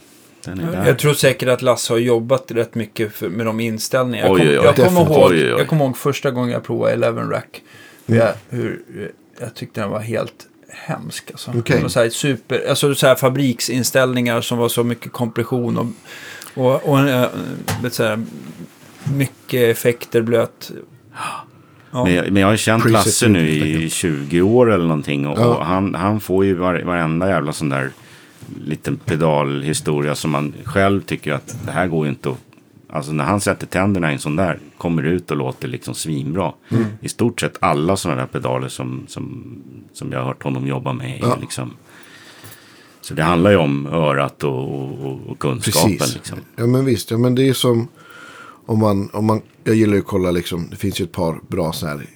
den 0.44 0.60
är 0.60 0.72
där. 0.72 0.86
Jag 0.86 0.98
tror 0.98 1.14
säkert 1.14 1.48
att 1.48 1.62
Lasse 1.62 1.92
har 1.92 1.98
jobbat 1.98 2.50
rätt 2.50 2.74
mycket 2.74 3.12
för, 3.12 3.28
med 3.28 3.46
de 3.46 3.60
inställningarna. 3.60 4.28
Jag, 4.28 4.34
Oj, 4.34 4.40
kom, 4.40 4.48
oj, 4.48 4.58
oj. 4.58 4.64
jag, 4.64 4.76
kommer 4.76 4.90
Definitivt. 4.90 5.16
ihåg, 5.16 5.30
Oj, 5.30 5.38
oj, 5.44 5.52
oj. 5.54 5.58
jag 5.58 5.68
kommer 5.68 5.84
ihåg 5.84 5.96
första 5.96 6.30
gången 6.30 6.50
jag 6.50 6.64
provade 6.64 6.92
Eleven 6.92 7.30
Rack. 7.30 7.62
Hur, 8.06 8.16
jag, 8.16 8.32
hur 8.48 8.82
jag 9.40 9.54
tyckte 9.54 9.80
den 9.80 9.90
var 9.90 10.00
helt 10.00 10.46
hemsk. 10.68 11.30
Alltså. 11.30 11.50
Okej. 11.50 11.76
Det 11.76 11.82
var 11.82 11.88
så 11.88 12.00
här 12.00 12.08
super, 12.10 12.68
alltså 12.68 12.94
så 12.94 13.06
här 13.06 13.14
fabriksinställningar 13.14 14.40
som 14.40 14.58
var 14.58 14.68
så 14.68 14.84
mycket 14.84 15.12
kompression 15.12 15.78
och, 15.78 15.86
och, 16.54 16.88
och 16.88 16.98
äh, 16.98 17.28
vet 17.82 17.94
så 17.94 18.04
här, 18.04 18.24
mycket 19.16 19.76
effekter 19.76 20.22
blöt. 20.22 20.70
Ja. 21.92 22.04
Men 22.04 22.14
jag, 22.14 22.32
men 22.32 22.42
jag 22.42 22.48
har 22.48 22.56
känt 22.56 22.90
Lasse 22.90 23.28
nu 23.28 23.48
i 23.48 23.90
20 23.90 24.40
år 24.42 24.72
eller 24.72 24.84
någonting. 24.84 25.26
Och, 25.26 25.38
Ja. 25.38 25.46
och 25.46 25.66
han, 25.66 25.94
han 25.94 26.20
får 26.20 26.44
ju 26.44 26.54
var, 26.54 26.82
varenda 26.82 27.28
jävla 27.28 27.52
sån 27.52 27.68
där 27.68 27.90
liten 28.64 28.96
pedalhistoria 28.96 30.14
som 30.14 30.30
man 30.30 30.54
själv 30.64 31.00
tycker 31.00 31.32
att 31.32 31.56
det 31.66 31.72
här 31.72 31.86
går 31.86 32.04
ju 32.06 32.10
inte 32.10 32.30
att... 32.30 32.38
Alltså 32.92 33.12
när 33.12 33.24
han 33.24 33.40
sätter 33.40 33.66
tänderna 33.66 34.10
i 34.10 34.14
en 34.14 34.18
sån 34.20 34.36
där 34.36 34.58
kommer 34.78 35.02
det 35.02 35.08
ut 35.08 35.30
och 35.30 35.36
låter 35.36 35.68
liksom 35.68 35.94
svinbra. 35.94 36.52
Mm. 36.68 36.84
I 37.00 37.08
stort 37.08 37.40
sett 37.40 37.56
alla 37.60 37.96
sådana 37.96 38.20
där 38.20 38.26
pedaler 38.26 38.68
som, 38.68 39.04
som, 39.08 39.54
som 39.92 40.12
jag 40.12 40.18
har 40.18 40.26
hört 40.26 40.42
honom 40.42 40.66
jobba 40.66 40.92
med. 40.92 41.18
Ja. 41.22 41.38
Liksom, 41.40 41.70
så 43.10 43.16
det 43.16 43.22
handlar 43.22 43.50
ju 43.50 43.56
om 43.56 43.86
örat 43.86 44.44
och, 44.44 44.68
och, 44.68 45.20
och 45.26 45.38
kunskapen. 45.38 45.98
precis. 45.98 46.14
Liksom. 46.14 46.38
Ja 46.56 46.66
men 46.66 46.84
visst, 46.84 47.10
ja, 47.10 47.18
men 47.18 47.34
det 47.34 47.48
är 47.48 47.52
som 47.52 47.88
om 48.66 48.78
man, 48.78 49.10
om 49.12 49.24
man, 49.24 49.42
jag 49.64 49.74
gillar 49.74 49.94
ju 49.94 50.00
att 50.00 50.06
kolla 50.06 50.30
liksom, 50.30 50.68
det 50.70 50.76
finns 50.76 51.00
ju 51.00 51.04
ett 51.04 51.12
par 51.12 51.40
bra 51.48 51.72
så 51.72 51.86
här 51.86 52.06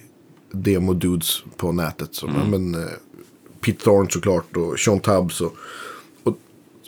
demo-dudes 0.51 1.43
på 1.57 1.71
nätet. 1.71 2.15
Som, 2.15 2.29
ja, 2.29 2.49
men, 2.49 2.75
eh, 2.75 2.89
Pete 3.61 3.83
Thorne 3.83 4.09
såklart 4.09 4.57
och 4.57 4.79
Sean 4.79 4.99
Tubbs 4.99 5.41
och, 5.41 5.55
och, 6.23 6.37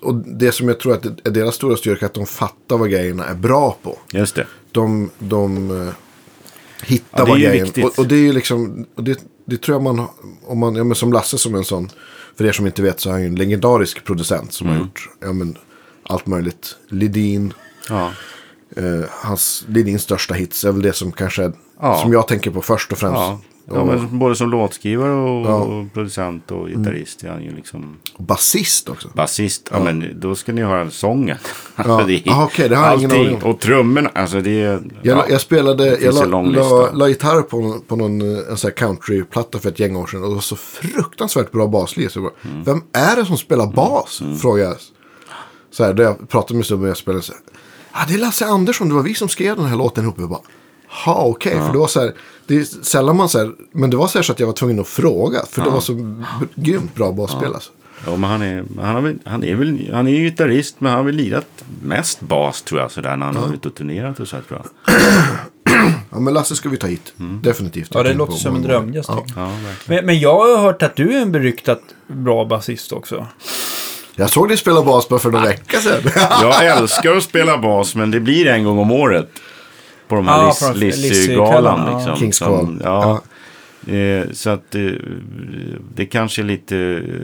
och 0.02 0.16
det 0.16 0.52
som 0.52 0.68
jag 0.68 0.80
tror 0.80 0.94
att 0.94 1.06
är 1.06 1.32
deras 1.32 1.56
stora 1.56 1.78
styrka 1.78 2.06
att 2.06 2.14
de 2.14 2.26
fattar 2.26 2.78
vad 2.78 2.90
grejerna 2.90 3.26
är 3.26 3.36
bra 3.36 3.78
på. 3.82 3.98
Just 4.12 4.36
det. 4.36 4.48
De, 4.72 5.10
de 5.20 5.72
eh, 5.82 5.94
hittar 6.84 7.28
Ja, 7.28 7.38
är 7.38 7.44
vad 7.44 7.62
viktigt. 7.62 7.86
Och, 7.86 8.00
och 8.00 8.08
det 8.08 8.16
är 8.16 8.20
ju 8.20 8.34
liksom, 8.34 8.86
och 8.96 9.04
det, 9.04 9.20
det 9.46 9.62
tror 9.62 9.76
jag 9.76 9.84
man, 9.84 10.08
om 10.46 10.60
man, 10.60 10.76
ja 10.76 10.84
men 10.84 10.96
som 10.96 11.14
Lasse 11.14 11.38
som 11.38 11.56
en 11.56 11.64
sån, 11.64 11.90
för 12.38 12.46
er 12.46 12.52
som 12.52 12.66
inte 12.66 12.82
vet 12.82 13.00
så 13.00 13.10
är 13.10 13.14
han 13.14 13.22
ju 13.22 13.28
en 13.28 13.36
legendarisk 13.36 14.04
producent 14.06 14.54
som 14.54 14.68
Mm. 14.68 14.80
har 14.80 14.86
gjort, 14.86 15.10
ja 15.22 15.34
men, 15.34 15.58
allt 16.04 16.26
möjligt. 16.28 16.76
Lidin, 16.90 17.54
Ja. 17.90 18.12
eh, 18.76 19.06
hans, 19.10 19.66
Lidins 19.68 20.02
största 20.02 20.34
hits 20.34 20.64
är 20.66 20.72
väl 20.72 20.82
det 20.82 20.94
som 20.94 21.12
kanske 21.12 21.44
är, 21.44 21.52
Ja. 21.82 21.96
som 22.02 22.14
jag 22.14 22.28
tänker 22.28 22.52
på 22.52 22.62
först 22.62 22.92
och 22.92 22.98
främst. 22.98 23.16
Ja. 23.18 23.40
Ja, 23.74 23.86
men 23.86 24.20
både 24.20 24.36
som 24.36 24.50
låtskrivare 24.50 25.12
och, 25.14 25.46
Ja. 25.48 25.56
och 25.56 25.94
producent 25.94 26.52
och 26.52 26.68
gitarrist 26.68 27.24
är 27.24 27.30
han 27.30 27.44
ju 27.44 27.56
liksom 27.56 27.98
basist 28.18 28.90
också. 28.90 29.10
basist. 29.14 29.70
Ja, 29.72 29.80
men 29.84 30.20
då 30.20 30.36
ska 30.36 30.54
ni 30.54 30.62
höra 30.62 30.90
sången. 30.92 31.38
Ja. 31.76 32.04
det 32.08 32.14
är 32.28 32.30
Aha, 32.32 32.44
okej, 32.46 32.70
det 32.70 32.76
har 32.76 32.98
ingen 32.98 33.12
aning. 33.12 33.44
Och 33.44 33.60
trummorna, 33.60 34.10
alltså 34.16 34.42
det 34.42 34.62
är... 34.62 34.72
Jag, 35.02 35.18
ja. 35.18 35.26
jag 35.30 35.42
spelade, 35.42 35.84
det 35.90 36.02
jag 36.02 36.30
la, 36.30 36.42
la, 36.42 36.92
la 36.94 37.08
gitarr 37.10 37.42
på, 37.42 37.62
någon- 37.62 37.82
på 37.82 37.96
någon 37.96 38.22
eh, 38.22 38.50
en 38.50 38.58
sån 38.58 38.68
här 38.68 38.76
countryplatta 38.76 39.60
för 39.60 39.70
ett 39.70 39.80
gäng 39.80 39.96
år 39.96 40.08
sedan. 40.08 40.24
Och 40.24 40.30
det 40.30 40.36
var 40.36 40.42
så 40.42 40.56
fruktansvärt 40.56 41.52
bra. 41.52 41.88
Så 41.88 42.22
bara, 42.22 42.32
Mm. 42.52 42.64
Vem 42.64 42.82
är 42.94 43.16
det 43.16 43.26
som 43.26 43.38
spelar 43.38 43.68
bas? 43.68 44.22
Frågade 44.42 44.70
jag. 44.70 44.78
Så 45.72 45.84
här, 45.84 45.94
då 45.94 46.04
jag 46.04 46.30
pratade 46.30 46.58
med 46.58 46.66
snubben 46.66 46.88
jag 46.88 46.98
spelade 46.98 47.24
så 47.24 47.34
här. 47.34 47.42
Ja, 47.94 48.00
det 48.08 48.14
är 48.14 48.18
Lasse 48.18 48.46
Andersson, 48.46 48.90
det 48.90 48.96
var 48.96 49.02
vi 49.04 49.14
som 49.14 49.30
skrev 49.30 49.56
den 49.56 49.66
här 49.66 49.76
låten 49.78 50.04
ihop. 50.04 50.16
Jag 50.20 50.30
bara, 50.30 50.42
ha 51.06 51.24
okej, 51.24 51.60
för 51.66 51.72
det 51.72 51.78
var 51.78 51.88
så 51.88 52.00
här, 52.00 52.14
det 52.48 52.56
är 52.58 52.64
sällan 52.64 53.16
man 53.18 53.30
så 53.30 53.38
här, 53.40 53.52
men 53.72 53.90
det 53.90 53.98
var 53.98 54.08
så 54.08 54.18
här 54.18 54.24
så 54.24 54.32
att 54.32 54.40
jag 54.40 54.48
var 54.48 54.54
tvungen 54.54 54.80
att 54.80 54.88
fråga. 54.88 55.40
För 55.50 55.62
det 55.62 55.70
var 55.70 55.80
så 55.80 56.24
grymt 56.56 56.96
bra 56.96 57.12
basspel 57.12 57.54
alltså. 57.54 57.72
Ja, 58.06 58.16
men 58.16 58.30
han 58.30 58.42
är, 58.42 58.64
han, 58.82 58.96
har 58.96 59.02
väl, 59.02 59.18
han 59.26 59.44
är 59.44 59.56
väl 59.56 59.90
han 59.94 60.08
är 60.08 60.12
ju 60.12 60.24
gitarrist, 60.24 60.76
men 60.80 60.90
han 60.92 60.98
har 60.98 61.06
väl 61.06 61.16
lirat 61.16 61.48
mest 61.82 62.20
bas 62.22 62.62
tror 62.62 62.82
jag. 62.82 62.92
Sådär, 62.92 63.16
när 63.16 63.26
han 63.26 63.36
har 63.36 63.48
varit 63.48 63.66
och 63.66 63.76
turnerat 63.76 64.20
och 64.20 64.28
så 64.28 64.36
här, 64.36 64.44
tror 64.44 64.62
jag. 64.64 64.96
Ja, 66.10 66.20
men 66.20 66.34
Lasse 66.34 66.56
ska 66.56 66.70
vi 66.70 66.78
ta 66.78 66.88
hit. 66.88 67.14
Definitivt. 67.42 67.92
Ja, 67.94 68.04
det 68.04 68.14
låter 68.14 68.34
som 68.34 68.56
en 68.56 68.62
drömgäst. 68.62 69.10
Ja. 69.10 69.26
Ja, 69.36 69.46
verkligen. 69.46 69.76
Men, 69.86 70.06
men 70.06 70.20
jag 70.20 70.34
har 70.40 70.58
hört 70.58 70.84
att 70.84 70.96
du 70.96 71.14
är 71.18 71.22
en 71.22 71.32
beryktat 71.32 71.82
bra 72.08 72.46
basist 72.46 72.92
också. 72.92 73.28
Jag 74.16 74.30
såg 74.30 74.48
dig 74.48 74.58
spela 74.58 74.84
bas 74.84 75.10
bara 75.10 75.20
för 75.20 75.32
några 75.32 75.46
vecka 75.46 75.80
sedan. 75.80 76.12
Jag 76.42 76.66
älskar 76.78 77.16
att 77.16 77.24
spela 77.24 77.58
bas, 77.58 77.96
men 77.96 78.12
det 78.12 78.20
blir 78.20 78.48
en 78.48 78.64
gång 78.64 78.78
om 78.80 78.92
året. 78.92 79.30
På 80.08 80.16
de 80.16 80.28
här 80.28 80.54
Ja, 80.62 80.74
Lissy-galan. 80.74 81.94
Liksom, 81.94 82.12
ja. 82.12 82.16
Kings 82.16 82.38
som-. 82.38 82.82
Ja. 82.84 83.22
Eh, 83.88 84.32
så 84.32 84.50
att 84.50 84.76
eh, 84.76 84.82
det 85.96 86.06
kanske 86.06 86.42
är 86.42 86.44
lite 86.44 86.76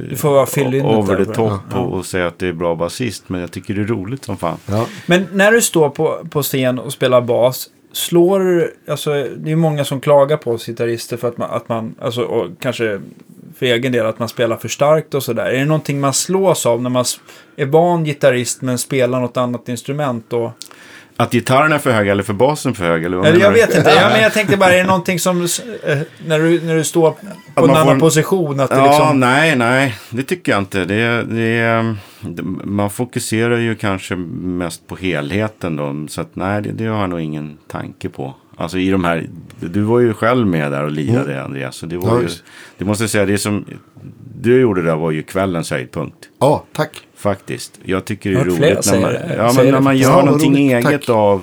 Du 0.09 0.15
får 0.15 0.29
vara 0.29 0.97
over 0.99 1.25
the 1.25 1.33
top 1.33 1.61
och, 1.73 1.93
och 1.93 2.05
säga 2.05 2.27
att 2.27 2.39
det 2.39 2.47
är 2.47 2.53
bra 2.53 2.75
basist. 2.75 3.29
Men 3.29 3.41
jag 3.41 3.51
tycker 3.51 3.73
det 3.73 3.81
är 3.81 3.85
roligt 3.85 4.25
som 4.25 4.37
fan. 4.37 4.57
ja. 4.65 4.85
Men 5.05 5.27
när 5.31 5.51
du 5.51 5.61
står 5.61 5.89
på, 5.89 6.19
på 6.29 6.43
scen 6.43 6.79
och 6.79 6.93
spelar 6.93 7.21
bas, 7.21 7.69
slår 7.91 8.39
du, 8.39 8.75
alltså 8.87 9.27
det 9.37 9.51
är 9.51 9.55
många 9.55 9.85
som 9.85 10.01
klagar 10.01 10.37
på 10.37 10.51
oss 10.51 10.65
gitarrister 10.65 11.17
för 11.17 11.27
att 11.27 11.37
man, 11.37 11.49
att 11.51 11.69
man 11.69 11.95
alltså, 12.01 12.21
och 12.21 12.49
kanske 12.59 13.01
för 13.57 13.65
egen 13.65 13.91
del 13.91 14.05
att 14.05 14.19
man 14.19 14.29
spelar 14.29 14.57
för 14.57 14.67
starkt 14.67 15.13
och 15.13 15.23
sådär. 15.23 15.45
Är 15.45 15.59
det 15.59 15.65
någonting 15.65 15.99
man 15.99 16.13
slås 16.13 16.65
av 16.65 16.81
när 16.81 16.89
man 16.89 17.05
är 17.55 17.65
van 17.65 18.03
gitarrist 18.03 18.61
men 18.61 18.77
spelar 18.77 19.19
något 19.19 19.37
annat 19.37 19.69
instrument? 19.69 20.33
Och, 20.33 20.51
Att 21.17 21.31
gitarren 21.31 21.71
är 21.71 21.77
för 21.79 21.91
hög 21.91 22.07
eller 22.07 22.23
för 22.23 22.33
basen 22.33 22.73
för 22.73 22.85
hög? 22.85 23.03
Eller 23.03 23.17
vad 23.17 23.25
eller 23.27 23.39
jag 23.39 23.51
menar 23.53 23.65
du? 23.67 23.67
vet 23.67 23.77
inte, 23.77 23.89
ja, 23.89 24.09
men 24.09 24.21
jag 24.21 24.33
tänkte 24.33 24.57
bara, 24.57 24.73
är 24.73 24.77
det 24.77 24.83
någonting 24.83 25.19
som, 25.19 25.41
eh, 25.41 25.97
när, 26.25 26.39
du, 26.39 26.61
när 26.61 26.75
du 26.75 26.83
står 26.83 27.11
på 27.11 27.17
Att 27.55 27.63
en 27.63 27.69
får 27.69 27.75
annan 27.77 27.93
en- 27.93 27.99
position, 27.99 28.59
att 28.59 28.69
det 28.69 28.75
Ja, 28.75 28.85
liksom... 28.87 29.19
nej, 29.19 29.55
nej. 29.55 29.95
Det 30.09 30.23
tycker 30.23 30.51
jag 30.51 30.61
inte. 30.61 30.85
Det, 30.85 31.23
det, 31.23 31.95
man 32.63 32.89
fokuserar 32.89 33.57
ju 33.57 33.75
kanske 33.75 34.15
mest 34.15 34.87
på 34.87 34.95
helheten 34.95 35.75
då. 35.75 36.05
Så 36.09 36.21
att 36.21 36.35
nej, 36.35 36.61
det, 36.61 36.71
det 36.71 36.85
har 36.85 36.99
jag 37.01 37.09
nog 37.09 37.21
ingen 37.21 37.57
tanke 37.67 38.09
på. 38.09 38.33
Alltså 38.55 38.77
i 38.77 38.89
de 38.91 39.03
här, 39.03 39.27
du 39.59 39.81
var 39.81 39.99
ju 39.99 40.13
själv 40.13 40.47
med 40.47 40.71
där 40.71 40.83
och 40.83 40.91
lirade 40.91 41.43
Andreas. 41.43 41.75
Så 41.75 41.85
det 41.85 41.97
var 41.97 42.15
Ja, 42.15 42.21
ju, 42.21 42.27
det 42.77 42.85
måste 42.85 43.03
jag 43.03 43.11
säga, 43.11 43.25
det 43.25 43.37
som 43.37 43.65
du 44.35 44.59
gjorde 44.61 44.81
där 44.81 44.95
var 44.95 45.11
ju 45.11 45.23
kvällens 45.23 45.71
höjdpunkt. 45.71 46.17
ja, 46.39 46.63
tack. 46.73 47.01
Faktiskt. 47.15 47.79
Jag 47.83 48.05
tycker 48.05 48.31
det 48.31 48.39
är 48.39 48.45
roligt 48.45 48.91
när 48.91 49.01
man, 49.01 49.13
ja, 49.37 49.53
men 49.55 49.71
när 49.71 49.79
man 49.79 49.97
gör 49.97 50.23
någonting 50.23 50.51
roligt. 50.51 50.85
eget 50.87 51.01
Tack. 51.01 51.09
av, 51.09 51.41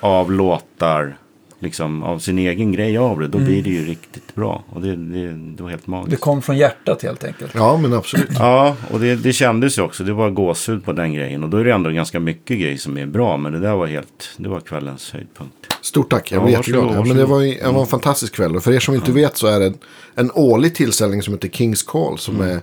av 0.00 0.32
låtar. 0.32 1.16
Liksom 1.62 2.02
av 2.02 2.18
sin 2.18 2.38
egen 2.38 2.72
grej 2.72 2.98
av 2.98 3.20
det. 3.20 3.28
Då 3.28 3.38
blir 3.38 3.62
det 3.62 3.70
ju 3.70 3.84
riktigt 3.84 4.34
bra. 4.34 4.64
Och 4.68 4.80
det, 4.82 4.96
det, 4.96 5.32
det 5.56 5.62
var 5.62 5.70
helt 5.70 5.86
magiskt. 5.86 6.06
Mm. 6.06 6.10
Det 6.10 6.16
kom 6.16 6.42
från 6.42 6.56
hjärtat 6.56 7.02
helt 7.02 7.24
enkelt. 7.24 7.50
Ja, 7.54 7.76
men 7.76 7.92
absolut. 7.94 8.28
Ja, 8.38 8.76
och 8.90 9.00
det, 9.00 9.14
det 9.16 9.32
kändes 9.32 9.78
ju 9.78 9.82
också. 9.82 10.04
Det 10.04 10.12
var 10.12 10.30
gåshud 10.30 10.84
på 10.84 10.92
den 10.92 11.12
grejen. 11.14 11.44
Och 11.44 11.50
då 11.50 11.56
är 11.56 11.64
det 11.64 11.72
ändå 11.72 11.90
ganska 11.90 12.20
mycket 12.20 12.58
grejer 12.58 12.76
som 12.76 12.98
är 12.98 13.06
bra. 13.06 13.36
Men 13.36 13.52
det 13.52 13.60
där 13.60 13.74
var 13.76 13.86
helt, 13.86 14.30
det 14.36 14.48
var 14.48 14.60
kvällens 14.60 15.10
höjdpunkt. 15.12 15.54
Stort 15.82 16.10
tack, 16.10 16.32
jag 16.32 16.38
Ja, 16.40 16.44
blir 16.46 16.56
varsågod, 16.56 16.80
jätteglad. 16.84 17.06
Ja, 17.06 17.08
men 17.08 17.16
det 17.16 17.24
var, 17.26 17.42
det 17.66 17.72
var 17.72 17.80
en 17.80 17.86
fantastisk 17.86 18.34
kväll. 18.34 18.56
Och 18.56 18.64
för 18.64 18.72
er 18.72 18.80
som 18.80 18.94
inte 18.94 19.12
vet 19.12 19.36
så 19.36 19.46
är 19.46 19.60
det 19.60 19.66
en, 19.66 19.78
en 20.14 20.30
årlig 20.34 20.74
tillställning 20.74 21.22
som 21.22 21.34
heter 21.34 21.48
Kings 21.48 21.82
Call. 21.82 22.18
Som 22.18 22.34
Mm. 22.36 22.48
är 22.56 22.60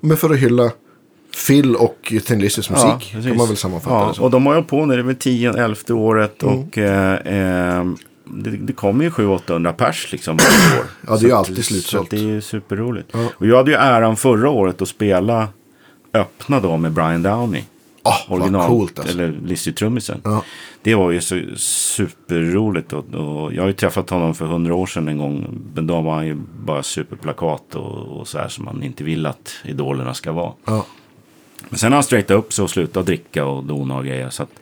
men 0.00 0.16
för 0.16 0.30
att 0.30 0.38
hylla 0.38 0.70
Phil 1.46 1.76
och 1.76 1.98
Thin 2.26 2.40
Lizzy's 2.42 2.72
musik. 2.72 3.12
precis. 3.12 3.26
kan 3.26 3.36
man 3.36 3.46
väl 3.48 3.56
sammanfatta 3.56 3.94
ja, 3.96 4.08
det 4.08 4.14
som. 4.14 4.24
Och 4.24 4.30
de 4.30 4.46
har 4.46 4.56
ju 4.56 4.62
på 4.62 4.86
nu, 4.86 4.94
det 4.94 5.00
är 5.00 5.04
väl 5.04 5.16
10 5.16 5.52
elfte 5.52 5.94
året. 5.94 6.42
Och 6.42 6.78
eh, 6.78 7.14
eh, 7.78 7.84
det, 8.32 8.50
det 8.50 8.72
kommer 8.72 9.04
ju 9.04 9.10
700-800 9.10 9.72
pers 9.72 10.12
liksom 10.12 10.36
varje 10.36 10.80
år. 10.80 10.86
Ja, 11.06 11.16
det 11.16 11.24
är 11.24 11.28
ju 11.28 11.34
alltid 11.34 11.64
slutsålt. 11.64 12.10
Så 12.10 12.16
det 12.16 12.22
är 12.22 12.26
ju 12.26 12.40
superroligt. 12.40 13.08
Ja. 13.12 13.28
Och 13.36 13.46
jag 13.46 13.56
hade 13.56 13.70
ju 13.70 13.76
äran 13.76 14.16
förra 14.16 14.50
året 14.50 14.82
att 14.82 14.88
spela 14.88 15.48
öppna 16.14 16.60
då 16.60 16.76
med 16.76 16.92
Brian 16.92 17.22
Downey. 17.22 17.62
Ah, 18.04 18.16
vad 18.28 18.66
coolt 18.66 18.98
alltså. 18.98 19.14
Eller 19.14 19.32
Lizzy-trummisen. 19.46 20.20
Ja. 20.24 20.44
Det 20.82 20.94
var 20.94 21.10
ju 21.10 21.20
så 21.20 21.40
superroligt. 21.56 22.92
Och, 22.92 23.14
och 23.14 23.54
jag 23.54 23.62
har 23.62 23.68
ju 23.68 23.72
träffat 23.72 24.10
honom 24.10 24.34
för 24.34 24.46
hundra 24.46 24.74
år 24.74 24.86
sedan 24.86 25.08
en 25.08 25.18
gång. 25.18 25.62
Men 25.74 25.86
då 25.86 26.00
var 26.00 26.14
han 26.14 26.26
ju 26.26 26.36
bara 26.64 26.82
superplakat 26.82 27.74
och, 27.74 28.20
och 28.20 28.28
så 28.28 28.38
här 28.38 28.48
som 28.48 28.64
man 28.64 28.82
inte 28.82 29.04
vill 29.04 29.26
att 29.26 29.54
idolerna 29.64 30.14
ska 30.14 30.32
vara. 30.32 30.52
Ja. 30.64 30.86
Men 31.68 31.78
sen 31.78 31.92
har 31.92 31.96
han 31.96 32.04
straightat 32.04 32.36
upp 32.36 32.52
sig 32.52 32.62
och 32.62 32.70
slutat 32.70 33.06
dricka 33.06 33.44
och 33.44 33.64
dona 33.64 33.96
och 33.96 34.04
grejer. 34.04 34.30
Så 34.30 34.42
att 34.42 34.60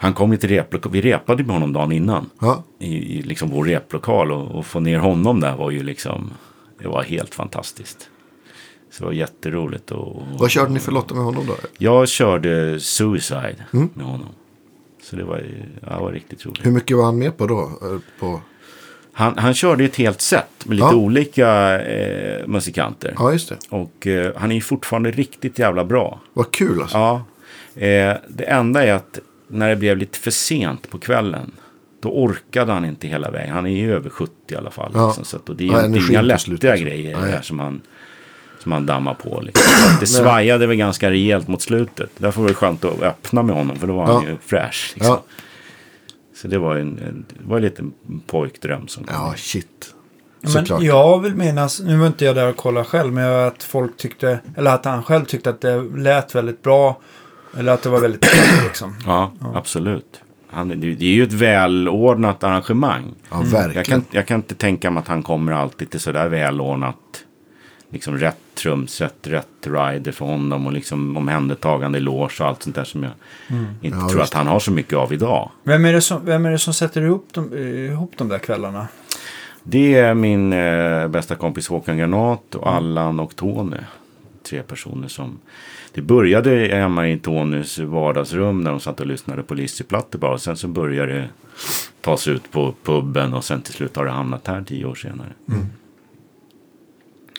han 0.00 0.12
kom 0.14 0.32
ju 0.32 0.38
till 0.38 0.48
replokal. 0.48 0.92
Vi 0.92 1.00
repade 1.00 1.44
med 1.44 1.52
honom 1.54 1.72
dagen 1.72 1.92
innan. 1.92 2.30
Ja. 2.40 2.64
I, 2.78 3.18
i 3.18 3.22
liksom 3.22 3.50
vår 3.50 3.64
replokal. 3.64 4.32
Och, 4.32 4.58
och 4.58 4.66
få 4.66 4.80
ner 4.80 4.98
honom 4.98 5.40
där 5.40 5.56
var 5.56 5.70
ju 5.70 5.82
liksom. 5.82 6.30
Det 6.82 6.88
var 6.88 7.02
helt 7.02 7.34
fantastiskt. 7.34 8.10
Så 8.90 8.98
det 9.02 9.06
var 9.06 9.12
jätteroligt. 9.12 9.90
Och, 9.90 10.16
och, 10.16 10.22
Vad 10.38 10.50
körde 10.50 10.72
ni 10.72 10.80
för 10.80 10.92
låtar 10.92 11.14
med 11.14 11.24
honom 11.24 11.46
då? 11.46 11.54
jag 11.78 12.08
körde 12.08 12.80
Suicide 12.80 13.56
Mm. 13.72 13.88
med 13.94 14.06
honom. 14.06 14.28
Så 15.02 15.16
det 15.16 15.24
var, 15.24 15.42
ja, 15.86 15.94
det 15.96 16.00
var 16.00 16.12
riktigt 16.12 16.46
roligt. 16.46 16.66
Hur 16.66 16.70
mycket 16.70 16.96
var 16.96 17.04
han 17.04 17.18
med 17.18 17.36
på 17.36 17.46
då? 17.46 17.60
Eh, 17.60 17.98
På... 18.20 18.40
Han, 19.12 19.38
han 19.38 19.54
körde 19.54 19.84
ett 19.84 19.96
helt 19.96 20.20
set 20.20 20.66
med 20.66 20.74
lite 20.76 20.86
Ja. 20.88 20.94
olika 20.96 21.80
eh, 21.80 22.46
musikanter. 22.46 23.14
Ja, 23.18 23.32
just 23.32 23.48
det. 23.48 23.56
Och 23.70 24.06
eh, 24.06 24.32
han 24.36 24.50
är 24.50 24.54
ju 24.54 24.60
fortfarande 24.60 25.10
riktigt 25.10 25.58
jävla 25.58 25.84
bra. 25.84 26.20
Vad 26.32 26.50
kul 26.50 26.80
alltså. 26.82 26.96
Ja. 26.98 27.24
Eh, 27.82 28.16
det 28.28 28.44
enda 28.44 28.84
är 28.84 28.92
att 28.92 29.18
när 29.48 29.68
det 29.68 29.76
blev 29.76 29.96
lite 29.96 30.18
för 30.18 30.30
sent 30.30 30.90
på 30.90 30.98
kvällen. 30.98 31.50
Då 32.00 32.08
orkade 32.08 32.72
han 32.72 32.84
inte 32.84 33.08
hela 33.08 33.30
vägen. 33.30 33.54
Han 33.54 33.66
är 33.66 33.70
ju 33.76 33.94
över 33.94 34.10
70 34.10 34.32
i 34.48 34.56
alla 34.56 34.70
fall. 34.70 34.90
Ja. 34.94 35.06
Liksom, 35.06 35.24
så 35.24 35.36
att, 35.36 35.48
och 35.48 35.56
det 35.56 35.64
är 35.64 35.66
ju 35.66 35.72
Ja, 35.72 35.78
inte 35.78 35.86
energin 35.86 36.10
inga 36.10 36.22
lätta 36.22 36.38
slutet, 36.38 36.70
liksom. 36.70 36.86
grejer 36.88 37.18
Nej. 37.20 37.30
där 37.30 37.42
som 37.42 37.58
han, 37.60 37.80
som 38.62 38.72
han 38.72 38.86
dammar 38.86 39.14
på. 39.14 39.40
Liksom. 39.40 39.72
Det 40.00 40.06
svajade 40.06 40.66
väl 40.66 40.76
ganska 40.76 41.10
rejält 41.10 41.48
mot 41.48 41.62
slutet. 41.62 42.10
Därför 42.18 42.40
var 42.40 42.48
det 42.48 42.54
skönt 42.54 42.84
att 42.84 43.02
öppna 43.02 43.42
med 43.42 43.56
honom. 43.56 43.76
För 43.76 43.86
då 43.86 43.94
var 43.96 44.06
han 44.06 44.22
Ja. 44.24 44.30
ju 44.30 44.36
fräsch. 44.46 44.92
Liksom. 44.94 45.12
Ja. 45.14 45.22
Så 46.36 46.48
det 46.48 46.58
var 46.58 46.74
ju 46.74 46.80
en, 46.80 46.98
en, 46.98 47.24
det 47.28 47.44
var 47.48 47.56
en 47.56 47.62
liten 47.62 47.92
pojkdröm 48.26 48.88
som 48.88 49.04
kom. 49.04 49.14
Ja, 49.16 49.34
shit. 49.36 49.94
Men 50.40 50.84
jag 50.84 51.20
vill 51.22 51.34
minnas, 51.34 51.80
nu 51.80 51.96
var 51.96 52.06
inte 52.06 52.24
jag 52.24 52.34
där 52.36 52.48
och 52.48 52.56
kollade 52.56 52.86
själv, 52.86 53.12
men 53.12 53.24
jag- 53.24 53.46
att 53.46 53.62
folk 53.62 53.96
tyckte, 53.96 54.40
eller 54.56 54.70
att 54.74 54.84
han 54.84 55.02
själv 55.02 55.24
tyckte 55.24 55.50
att 55.50 55.60
det 55.60 55.82
lät 55.82 56.34
väldigt 56.34 56.62
bra. 56.62 57.00
Eller 57.58 57.72
att 57.72 57.82
det 57.82 57.88
var 57.88 58.00
väldigt 58.00 58.26
liksom. 58.64 58.94
Ja, 59.06 59.32
absolut. 59.54 60.20
Han, 60.50 60.68
det, 60.68 60.76
det 60.76 61.06
är 61.06 61.12
ju 61.14 61.22
ett 61.22 61.32
välordnat 61.32 62.44
arrangemang. 62.44 63.04
Ja, 63.30 63.36
Jag 63.38 63.44
verkligen. 63.44 63.84
kan, 63.84 64.04
jag 64.10 64.26
kan 64.26 64.36
inte 64.36 64.54
tänka 64.54 64.90
mig 64.90 65.00
att 65.00 65.08
han 65.08 65.22
kommer 65.22 65.52
alltid 65.52 65.90
till 65.90 66.00
sådär 66.00 66.28
välordnat. 66.28 66.96
Liksom 67.90 68.18
rätt 68.18 68.36
trumset, 68.54 69.14
rätt 69.22 69.46
rider 69.66 70.12
för 70.12 70.24
honom 70.24 70.66
och 70.66 70.72
liksom 70.72 71.16
omhändertagande 71.16 71.98
i 71.98 72.00
loge 72.00 72.40
och 72.40 72.46
allt 72.46 72.62
sånt 72.62 72.76
där 72.76 72.84
som 72.84 73.02
jag 73.02 73.12
inte 73.82 73.98
Ja, 73.98 74.08
tror 74.08 74.20
att 74.22 74.34
han 74.34 74.46
har 74.46 74.58
så 74.60 74.70
mycket 74.72 74.98
av 74.98 75.12
idag. 75.12 75.50
Vem 75.62 75.84
är 75.84 75.92
det 75.92 76.00
som, 76.00 76.24
vem 76.24 76.46
är 76.46 76.50
det 76.50 76.58
som 76.58 76.74
sätter 76.74 77.02
ihop 77.02 77.28
de, 77.32 77.54
ihop 77.58 78.12
de 78.16 78.28
där 78.28 78.38
kvällarna? 78.38 78.88
Det 79.62 79.94
är 79.94 80.14
min 80.14 80.52
eh, 80.52 81.08
bästa 81.08 81.34
kompis 81.34 81.68
Håkan 81.68 81.98
Granat 81.98 82.54
och 82.54 82.72
Allan 82.72 83.20
och 83.20 83.36
Tony. 83.36 83.76
Tre 84.48 84.62
personer 84.62 85.08
som... 85.08 85.38
Det 85.92 86.02
började 86.02 86.50
hemma 86.72 87.08
i 87.08 87.18
Tonys 87.18 87.78
vardagsrum 87.78 88.60
när 88.60 88.70
de 88.70 88.80
satt 88.80 89.00
och 89.00 89.06
lyssnade 89.06 89.42
på 89.42 89.54
Lizzy-plattor 89.54 90.18
bara. 90.18 90.32
Och 90.32 90.40
sen 90.40 90.56
så 90.56 90.68
började 90.68 91.12
det 91.12 91.28
tas 92.00 92.28
ut 92.28 92.52
på 92.52 92.74
puben 92.84 93.34
och 93.34 93.44
sen 93.44 93.62
till 93.62 93.74
slut 93.74 93.96
har 93.96 94.04
det 94.04 94.10
hamnat 94.10 94.46
här 94.46 94.64
tio 94.68 94.84
år 94.84 94.94
senare. 94.94 95.32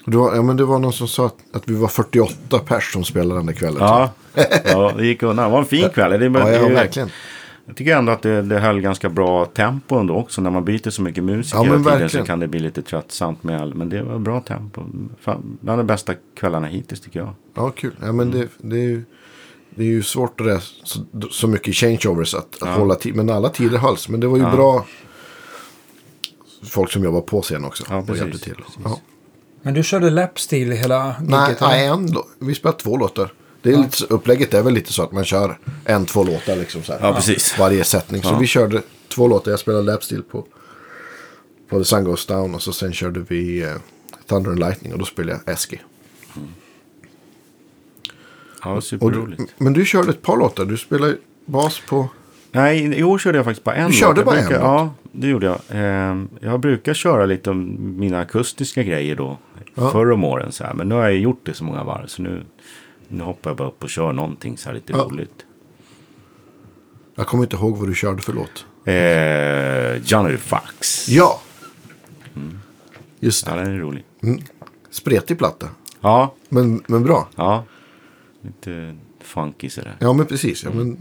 Det 0.06 0.18
var, 0.18 0.36
ja, 0.36 0.42
men 0.42 0.58
det 0.58 0.66
var 0.66 0.80
någon 0.80 0.94
som 0.94 1.08
sa 1.08 1.26
att, 1.26 1.36
att 1.54 1.70
vi 1.70 1.74
var 1.74 1.88
48 1.88 2.60
pers 2.60 2.94
som 2.94 3.04
spelade 3.04 3.40
den 3.40 3.46
där 3.46 3.54
kvällen. 3.54 3.78
Ja, 3.80 4.12
ja, 4.66 4.94
det 4.98 5.06
gick 5.06 5.24
undan. 5.24 5.46
Det 5.46 5.52
var 5.52 5.60
en 5.60 5.66
fin 5.66 5.90
kväll. 5.90 6.20
Det, 6.20 6.40
ja, 6.40 6.52
ja 6.52 6.68
verkligen. 6.68 7.10
Jag 7.70 7.76
tycker 7.76 7.98
ändå 7.98 8.12
att 8.12 8.22
det, 8.22 8.42
det 8.42 8.60
höll 8.60 8.82
ganska 8.82 9.10
bra 9.10 9.46
tempo 9.46 9.96
ändå 9.96 10.16
också. 10.16 10.42
När 10.42 10.50
man 10.50 10.66
byter 10.66 10.90
så 10.90 11.02
mycket 11.02 11.24
musik 11.24 11.54
Ja, 11.54 11.58
hela 11.64 11.70
tiden 11.78 11.84
verkligen. 11.84 12.10
så 12.10 12.24
kan 12.24 12.40
det 12.40 12.48
bli 12.48 12.60
lite 12.60 12.82
tröttsamt 12.82 13.44
med 13.44 13.62
all. 13.62 13.74
Men 13.76 13.90
det 13.90 14.04
var 14.04 14.20
bra 14.20 14.40
tempo. 14.42 14.82
Fan, 15.22 15.58
Bland 15.62 15.80
de 15.80 15.88
bästa 15.88 16.14
kvällarna 16.36 16.68
hittills 16.68 17.02
tycker 17.02 17.20
jag. 17.20 17.34
Ja, 17.54 17.70
kul. 17.70 17.96
Ja, 18.02 18.12
men 18.12 18.32
det, 18.32 18.48
det, 18.58 18.76
är 18.76 18.82
ju, 18.84 19.04
det 19.70 19.84
är 19.84 19.88
ju 19.88 20.04
svårt 20.04 20.38
det 20.38 20.44
där, 20.44 20.64
så, 20.84 21.00
så 21.32 21.48
mycket 21.48 21.76
changeovers 21.76 22.34
att, 22.36 22.64
att 22.64 22.78
hålla 22.78 22.96
tid. 22.96 23.16
Men 23.16 23.30
alla 23.30 23.50
tider 23.50 23.78
hölls. 23.78 24.10
Men 24.10 24.20
det 24.20 24.28
var 24.28 24.38
ju 24.38 24.44
Ja. 24.44 24.52
bra 24.56 24.86
folk 26.64 26.92
som 26.92 27.04
jobbar 27.04 27.22
på 27.22 27.42
scen 27.42 27.66
också. 27.66 27.84
Ja, 27.90 27.98
och 27.98 28.08
precis, 28.08 28.22
hjälpte 28.22 28.40
till. 28.44 28.64
Ja. 28.84 29.00
Men 29.62 29.74
du 29.74 29.84
körde 29.84 30.10
lapstil 30.10 30.72
hela 30.72 31.16
Nej, 31.22 31.48
giget, 31.48 31.62
eller? 31.62 31.72
nej, 31.72 31.86
en, 31.88 32.16
vi 32.40 32.56
spelade 32.56 32.78
två 32.80 32.98
låtar. 32.98 33.32
Det 33.62 33.72
är 33.74 33.78
lite, 33.78 33.98
så- 33.98 34.06
upplägget 34.06 34.54
är 34.54 34.64
väl 34.64 34.74
lite 34.74 34.94
så 34.94 35.04
att 35.04 35.12
man 35.12 35.26
kör 35.26 35.58
en, 35.86 36.06
två 36.06 36.24
låtar 36.24 36.56
liksom 36.56 36.84
så 36.84 36.94
här. 36.94 37.00
Ja, 37.04 37.14
precis. 37.14 37.56
Varje 37.60 37.84
sättning. 37.84 38.24
Så 38.24 38.30
Ja. 38.30 38.38
vi 38.40 38.48
körde 38.48 38.82
två 39.08 39.28
låtar. 39.28 39.52
Jag 39.52 39.60
spelade 39.60 39.84
lapstil 39.84 40.24
på, 40.24 40.46
på 41.70 41.80
The 41.80 41.86
Sun 41.86 42.04
Goes 42.04 42.26
Down. 42.26 42.56
Och 42.56 42.62
så 42.62 42.74
sen 42.74 42.94
körde 42.94 43.20
vi 43.28 43.62
eh, 43.64 43.70
Thunder 44.30 44.52
and 44.52 44.60
Lightning. 44.60 44.94
Och 44.94 45.00
då 45.00 45.06
spelade 45.06 45.40
jag 45.46 45.54
Eski. 45.54 45.80
Ja, 48.64 48.70
Och 48.70 48.76
du, 48.76 48.82
superroligt. 48.82 49.42
men 49.58 49.74
du 49.74 49.86
körde 49.86 50.10
ett 50.10 50.22
par 50.22 50.38
låtar. 50.38 50.66
Du 50.66 50.78
spelar 50.78 51.16
bas 51.46 51.82
på... 51.88 52.10
Nej, 52.52 53.00
i 53.00 53.04
år 53.04 53.18
körde 53.18 53.38
jag 53.38 53.46
faktiskt 53.46 53.64
bara 53.64 53.76
en 53.76 53.92
Du 53.92 53.98
körde 53.98 54.16
låt. 54.16 54.26
Bara 54.26 54.38
en 54.38 54.46
brukar, 54.48 54.62
låt? 54.64 54.68
Ja, 54.70 54.94
det 55.12 55.28
gjorde 55.28 55.46
jag. 55.46 55.60
Eh, 55.70 56.24
jag 56.40 56.60
brukar 56.60 56.94
köra 56.94 57.26
lite 57.26 57.50
om 57.50 57.78
mina 58.00 58.20
akustiska 58.20 58.84
grejer 58.84 59.16
då. 59.16 59.38
Ja. 59.76 59.92
Förr 59.92 60.12
om 60.12 60.24
åren 60.24 60.52
så 60.52 60.64
här. 60.64 60.74
Men 60.74 60.90
nu 60.90 60.96
har 60.96 61.02
jag 61.02 61.18
gjort 61.18 61.42
det 61.46 61.54
så 61.54 61.64
många 61.64 61.84
varv. 61.84 62.08
Så 62.08 62.22
nu, 62.22 62.44
nu 63.10 63.24
hoppar 63.24 63.50
jag 63.50 63.58
bara 63.58 63.68
upp 63.68 63.84
och 63.84 63.90
kör 63.90 64.14
någonting 64.14 64.58
så 64.58 64.70
här 64.70 64.76
lite 64.76 64.92
Ja. 64.94 64.98
roligt. 64.98 65.46
Jag 67.16 67.28
kommer 67.28 67.44
inte 67.44 67.56
ihåg 67.56 67.78
vad 67.78 67.88
du 67.88 67.96
körde 67.96 68.22
för 68.22 68.34
låt. 68.34 68.66
Eh, 68.86 70.04
Johnny 70.12 70.38
Fox. 70.38 71.10
Ja! 71.10 71.42
Just 73.20 73.48
Ja, 73.48 73.56
det. 73.56 73.62
den 73.64 73.74
är 73.74 73.80
rolig. 73.80 74.06
Spretig 74.90 75.38
platta. 75.38 75.68
Ja, 76.02 76.34
Men, 76.50 76.84
men 76.88 77.04
bra. 77.04 77.28
ja. 77.36 77.64
Lite 78.42 78.96
funky 79.22 79.70
sådär. 79.70 79.96
Ja, 80.00 80.14
men 80.14 80.26
precis. 80.26 80.64
Ja, 80.64 80.70
men 80.74 80.98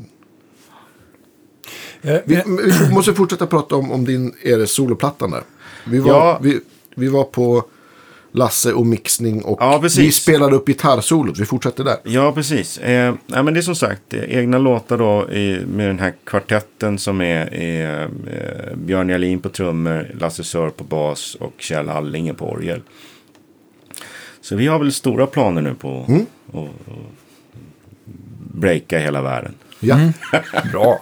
Eh, 2.03 2.17
vi, 2.25 2.43
vi 2.47 2.95
måste 2.95 3.15
fortsätta 3.15 3.47
prata 3.47 3.77
om, 3.77 3.93
om 3.93 4.05
din 4.05 4.35
er 4.43 4.65
soloplattan 4.67 5.31
där. 5.31 5.43
Vi 5.87 5.99
var, 5.99 6.11
Ja. 6.11 6.39
vi, 6.43 6.61
vi 6.95 7.09
var 7.09 7.25
på 7.25 7.65
Lasse 8.39 8.73
och 8.73 8.87
mixning 8.87 9.43
och 9.43 9.59
Ja, 9.61 9.79
vi 9.99 10.13
spelade 10.13 10.57
upp 10.57 10.67
gitarrsolot. 10.67 11.39
Vi 11.39 11.45
fortsätter 11.45 11.85
där. 11.85 11.97
Ja, 12.05 12.33
precis. 12.33 12.79
Eh, 12.79 13.15
nej, 13.27 13.43
men 13.43 13.55
det 13.55 13.61
är 13.61 13.63
som 13.63 13.75
sagt 13.77 14.15
eh, 14.15 14.21
egna 14.39 14.59
låtar 14.59 14.99
då 14.99 15.31
i, 15.33 15.61
med 15.67 15.89
den 15.89 15.99
här 15.99 16.13
kvartetten 16.25 16.99
som 16.99 17.21
är, 17.21 17.55
är 17.55 18.03
eh, 18.03 18.77
Björn 18.77 19.09
Jalin 19.09 19.41
på 19.41 19.49
trummor, 19.49 20.11
Lasse 20.21 20.45
Sör 20.45 20.71
på 20.71 20.85
bas 20.85 21.35
och 21.35 21.53
Kjell 21.59 21.89
Allinge 21.89 22.35
på 22.35 22.51
orgel. 22.51 22.81
Så 24.41 24.57
vi 24.57 24.67
har 24.67 24.79
väl 24.79 24.93
stora 24.93 25.27
planer 25.27 25.63
nu 25.63 25.75
på 25.75 26.01
att 26.03 26.09
Mm. 26.09 26.27
att- 26.53 26.55
att 26.89 26.95
breaka 28.55 28.99
hela 28.99 29.23
världen. 29.23 29.55
Ja, 29.81 29.99
Bra. 30.73 30.99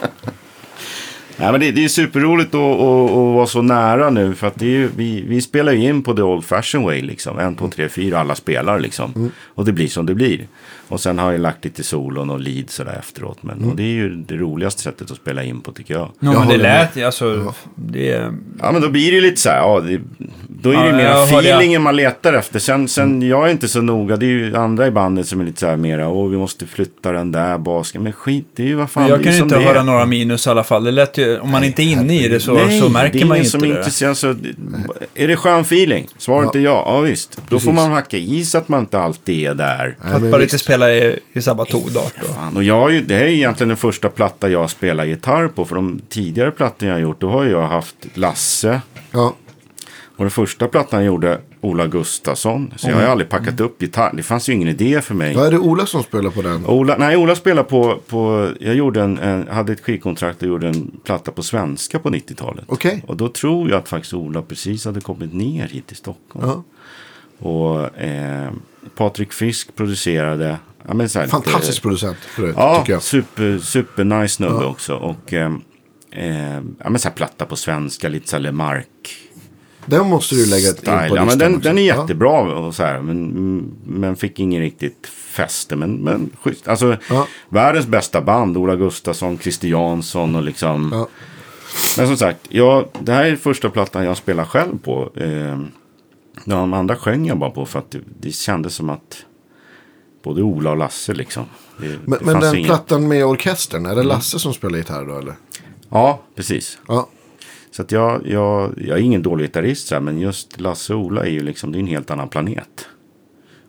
Nej, 1.36 1.52
men 1.52 1.60
det, 1.60 1.70
det 1.70 1.84
är 1.84 1.88
superroligt 1.88 2.54
att, 2.54 2.60
att, 2.60 3.10
att 3.10 3.34
vara 3.34 3.46
så 3.46 3.62
nära 3.62 4.10
nu. 4.10 4.34
För 4.34 4.46
att 4.46 4.62
ju, 4.62 4.88
vi, 4.96 5.24
vi 5.28 5.40
spelar 5.40 5.72
ju 5.72 5.88
in 5.88 6.02
på 6.02 6.14
the 6.14 6.22
old 6.22 6.44
fashion 6.44 6.82
way. 6.82 7.02
Liksom. 7.02 7.38
En, 7.38 7.56
två, 7.56 7.68
tre, 7.68 7.88
fyra. 7.88 8.18
Alla 8.20 8.34
spelar 8.34 8.78
liksom. 8.78 9.30
Och 9.44 9.64
det 9.64 9.72
blir 9.72 9.88
som 9.88 10.06
det 10.06 10.14
blir. 10.14 10.46
Och 10.88 11.00
sen 11.00 11.18
har 11.18 11.32
jag 11.32 11.40
lagt 11.40 11.64
lite 11.64 11.82
solon 11.82 12.30
och 12.30 12.40
lead 12.40 12.70
sådär 12.70 12.96
efteråt. 12.98 13.38
Men, 13.42 13.64
Och 13.64 13.76
det 13.76 13.82
är 13.82 13.86
ju 13.94 14.16
det 14.16 14.34
roligaste 14.34 14.82
sättet 14.82 15.10
att 15.10 15.16
spela 15.16 15.42
in 15.42 15.60
på 15.60 15.72
tycker 15.72 15.94
jag. 15.94 16.10
Ja, 16.20 16.32
men 16.38 16.48
det 16.48 16.56
lät, 16.56 17.02
alltså, 17.04 17.54
det... 17.74 18.32
Ja 18.60 18.72
men 18.72 18.82
då 18.82 18.88
blir 18.88 19.10
det 19.10 19.14
ju 19.16 19.20
lite 19.20 19.40
så 19.40 19.48
här. 19.50 19.56
Ja, 19.58 19.80
det, 19.80 20.00
då 20.48 20.70
är 20.70 20.74
det 20.74 20.80
Ja, 20.80 20.86
ju 20.86 20.92
mer 20.96 21.04
jag 21.04 21.28
feelingen 21.28 21.82
man 21.82 21.96
letar 21.96 22.32
efter. 22.32 22.58
Sen, 22.58 22.88
sen 22.88 23.22
jag 23.22 23.46
är 23.46 23.50
inte 23.52 23.68
så 23.68 23.80
noga. 23.82 24.16
Det 24.16 24.26
är 24.26 24.30
ju 24.30 24.56
andra 24.56 24.86
i 24.86 24.90
bandet 24.90 25.26
som 25.26 25.40
är 25.40 25.44
lite 25.44 25.60
så 25.60 25.66
här 25.66 25.76
mera. 25.76 26.08
Åh 26.08 26.28
vi 26.30 26.36
måste 26.36 26.66
flytta 26.66 27.12
den 27.12 27.32
där 27.32 27.58
basken. 27.58 28.02
Men 28.02 28.12
skit, 28.12 28.46
det 28.56 28.62
är 28.62 28.66
ju 28.66 28.74
vad 28.74 28.90
fan 28.90 29.02
Men 29.02 29.10
jag 29.10 29.18
det 29.20 29.24
kan 29.24 29.32
som 29.34 29.42
inte 29.42 29.58
det 29.58 29.64
höra 29.64 29.80
är. 29.80 29.84
några 29.84 30.06
minus 30.06 30.46
i 30.46 30.50
alla 30.50 30.64
fall. 30.64 30.84
Det 30.84 30.90
lät 30.90 31.18
ju, 31.18 31.38
om 31.38 31.50
man 31.50 31.64
inte 31.64 31.82
är 31.82 31.84
inne 31.92 32.24
i 32.24 32.28
det 32.28 32.40
så, 32.40 32.54
Nej, 32.54 32.80
så 32.80 32.88
märker 32.88 33.12
det 33.18 33.24
är 33.24 33.26
man 33.26 33.38
ju 33.38 33.44
inte 33.44 33.58
det. 33.58 33.66
intresserad. 33.68 34.08
Alltså, 34.10 34.34
är 35.14 35.28
det 35.28 35.36
skön 35.36 35.60
feeling? 35.60 36.06
Svaret 36.18 36.50
Ja. 36.54 36.60
är 36.60 36.64
ja. 36.64 36.82
Ja 36.86 37.00
visst. 37.00 37.36
Då 37.36 37.42
Precis. 37.48 37.64
får 37.64 37.72
man 37.72 37.90
hacka 37.92 38.16
i 38.16 38.44
så 38.44 38.58
att 38.58 38.68
man 38.68 38.80
inte 38.80 38.98
alltid 38.98 39.46
är 39.46 39.54
där. 39.54 39.96
Nej, 40.04 40.14
Att 40.14 40.22
men 40.22 40.30
bara 40.78 40.88
visst. 40.88 40.98
lite 40.98 41.16
spela 41.16 41.16
i, 41.16 41.18
i 41.32 41.42
Sabatodart 41.42 42.14
Och 42.54 42.62
jag 42.62 43.04
det 43.04 43.14
här 43.14 43.24
är 43.24 43.28
egentligen 43.28 43.68
den 43.68 43.76
första 43.76 44.08
platta 44.08 44.48
jag 44.48 44.70
spelar 44.70 45.04
gitarr 45.04 45.48
på. 45.48 45.64
För 45.64 45.74
de 45.74 46.00
tidigare 46.08 46.50
plattorna 46.50 46.92
jag 46.92 47.00
gjort, 47.00 47.20
då 47.20 47.28
har 47.28 47.44
jag 47.44 47.66
haft 47.66 47.96
Lasse. 48.14 48.80
Ja, 49.10 49.34
Och 50.16 50.24
den 50.24 50.30
första 50.30 50.68
plattan 50.68 51.00
jag 51.00 51.06
gjorde, 51.06 51.40
Ola 51.60 51.86
Gustafsson. 51.86 52.72
Så 52.76 52.88
jag 52.88 52.94
har 52.94 53.02
ju 53.02 53.08
aldrig 53.08 53.30
packat 53.30 53.60
upp 53.60 53.82
gitarr. 53.82 54.12
Det 54.16 54.22
fanns 54.22 54.48
ju 54.48 54.52
ingen 54.52 54.68
idé 54.68 55.00
för 55.00 55.14
mig. 55.14 55.32
ja 55.32 55.46
är 55.46 55.50
det 55.50 55.58
Ola 55.58 55.86
som 55.86 56.02
spelar 56.02 56.30
på 56.30 56.42
den? 56.42 56.66
Ola, 56.66 56.96
nej, 56.98 57.16
Ola 57.16 57.34
spelade 57.34 57.68
på, 57.68 58.00
på 58.08 58.48
jag 58.60 58.74
gjorde 58.74 59.02
en, 59.02 59.18
en, 59.18 59.48
hade 59.48 59.72
ett 59.72 59.80
skivkontrakt 59.80 60.42
och 60.42 60.48
gjorde 60.48 60.68
en 60.68 60.90
platta 61.04 61.32
på 61.32 61.42
svenska 61.42 61.98
på 61.98 62.10
90-talet. 62.10 62.64
Okej. 62.68 63.04
Och 63.06 63.16
då 63.16 63.28
tror 63.28 63.70
jag 63.70 63.78
att 63.78 63.88
faktiskt 63.88 64.14
Ola 64.14 64.42
precis 64.42 64.84
hade 64.84 65.00
kommit 65.00 65.34
ner 65.34 65.66
hit 65.68 65.86
till 65.86 65.96
Stockholm. 65.96 66.48
Ja. 66.48 66.62
Och 67.38 67.98
eh, 68.00 68.50
Patrik 68.94 69.32
Fisk 69.32 69.76
producerade. 69.76 70.58
Ja, 70.88 70.94
men 70.94 71.08
så 71.08 71.18
här, 71.20 71.26
Fantastisk 71.26 71.68
lite- 71.68 71.80
producent 71.80 72.16
för 72.18 72.42
det, 72.42 72.52
Ja, 72.56 72.78
tycker 72.80 72.92
jag. 72.92 73.02
super, 73.02 73.58
super 73.58 74.04
nice 74.04 74.34
snubbe 74.34 74.58
Ja. 74.62 74.66
också. 74.66 74.94
Och 74.94 75.32
eh, 75.32 75.52
eh, 76.12 76.60
ja, 76.84 76.90
men 76.90 76.98
så 76.98 77.08
här 77.08 77.14
platta 77.14 77.44
på 77.46 77.56
svenska, 77.56 78.08
lite 78.08 78.28
så 78.28 78.36
här 78.36 78.42
Lemark. 78.42 78.86
Den 79.86 80.06
måste 80.06 80.34
du 80.34 80.46
lägga 80.46 80.68
in 80.68 80.74
på 80.74 80.80
listan 80.80 81.14
Ja, 81.16 81.24
men 81.24 81.38
den, 81.38 81.60
den 81.60 81.78
är 81.78 81.82
jättebra 81.82 82.40
och 82.40 82.74
så 82.74 82.82
här, 82.82 83.00
men, 83.00 83.74
men 83.86 84.16
fick 84.16 84.40
ingen 84.40 84.62
riktigt 84.62 85.06
fäste. 85.06 85.76
Men, 85.76 85.92
men 85.96 86.30
schysst. 86.42 86.68
Alltså, 86.68 86.96
Ja. 87.10 87.26
världens 87.48 87.86
bästa 87.86 88.20
band, 88.20 88.56
Ola 88.56 88.76
Gustafsson, 88.76 89.38
Christer 89.38 89.68
Jansson 89.68 90.36
och 90.36 90.42
liksom. 90.42 90.90
Ja. 90.92 91.08
Men 91.98 92.06
som 92.06 92.16
sagt, 92.16 92.38
jag, 92.48 92.88
det 93.00 93.12
här 93.12 93.24
är 93.24 93.36
första 93.36 93.70
plattan 93.70 94.04
jag 94.04 94.16
spelar 94.16 94.44
själv 94.44 94.78
på. 94.84 95.10
Eh, 95.16 95.58
de 96.44 96.72
andra 96.74 96.96
sjöng 96.96 97.26
jag 97.26 97.38
bara 97.38 97.50
på 97.50 97.66
för 97.66 97.78
att 97.78 97.90
det, 97.90 98.00
det 98.20 98.30
kändes 98.32 98.74
som 98.74 98.90
att 98.90 99.24
både 100.22 100.42
Ola 100.42 100.70
och 100.70 100.76
Lasse 100.76 101.14
liksom. 101.14 101.44
Det, 101.78 101.98
Men, 102.04 102.18
det 102.18 102.24
men 102.24 102.40
den 102.40 102.54
inget- 102.56 102.66
plattan 102.68 103.08
med 103.08 103.24
orkestern, 103.26 103.86
är 103.86 103.94
det 103.94 104.02
Lasse 104.02 104.38
som 104.38 104.54
spelar 104.54 104.78
gitarr 104.78 105.04
då 105.04 105.18
eller? 105.18 105.34
Ja, 105.88 106.20
precis. 106.34 106.78
Ja, 106.88 107.08
Så 107.70 107.82
att 107.82 107.92
jag, 107.92 108.26
jag, 108.26 108.74
jag 108.76 108.98
är 108.98 109.02
ingen 109.02 109.22
dålig 109.22 109.44
gitarrist 109.44 109.86
så 109.88 109.94
här, 109.94 110.02
men 110.02 110.18
just 110.20 110.60
Lasse 110.60 110.94
och 110.94 111.00
Ola 111.00 111.24
är 111.26 111.30
ju 111.30 111.40
liksom, 111.42 111.72
det 111.72 111.78
är 111.78 111.80
en 111.80 111.86
helt 111.86 112.10
annan 112.10 112.28
planet. 112.28 112.86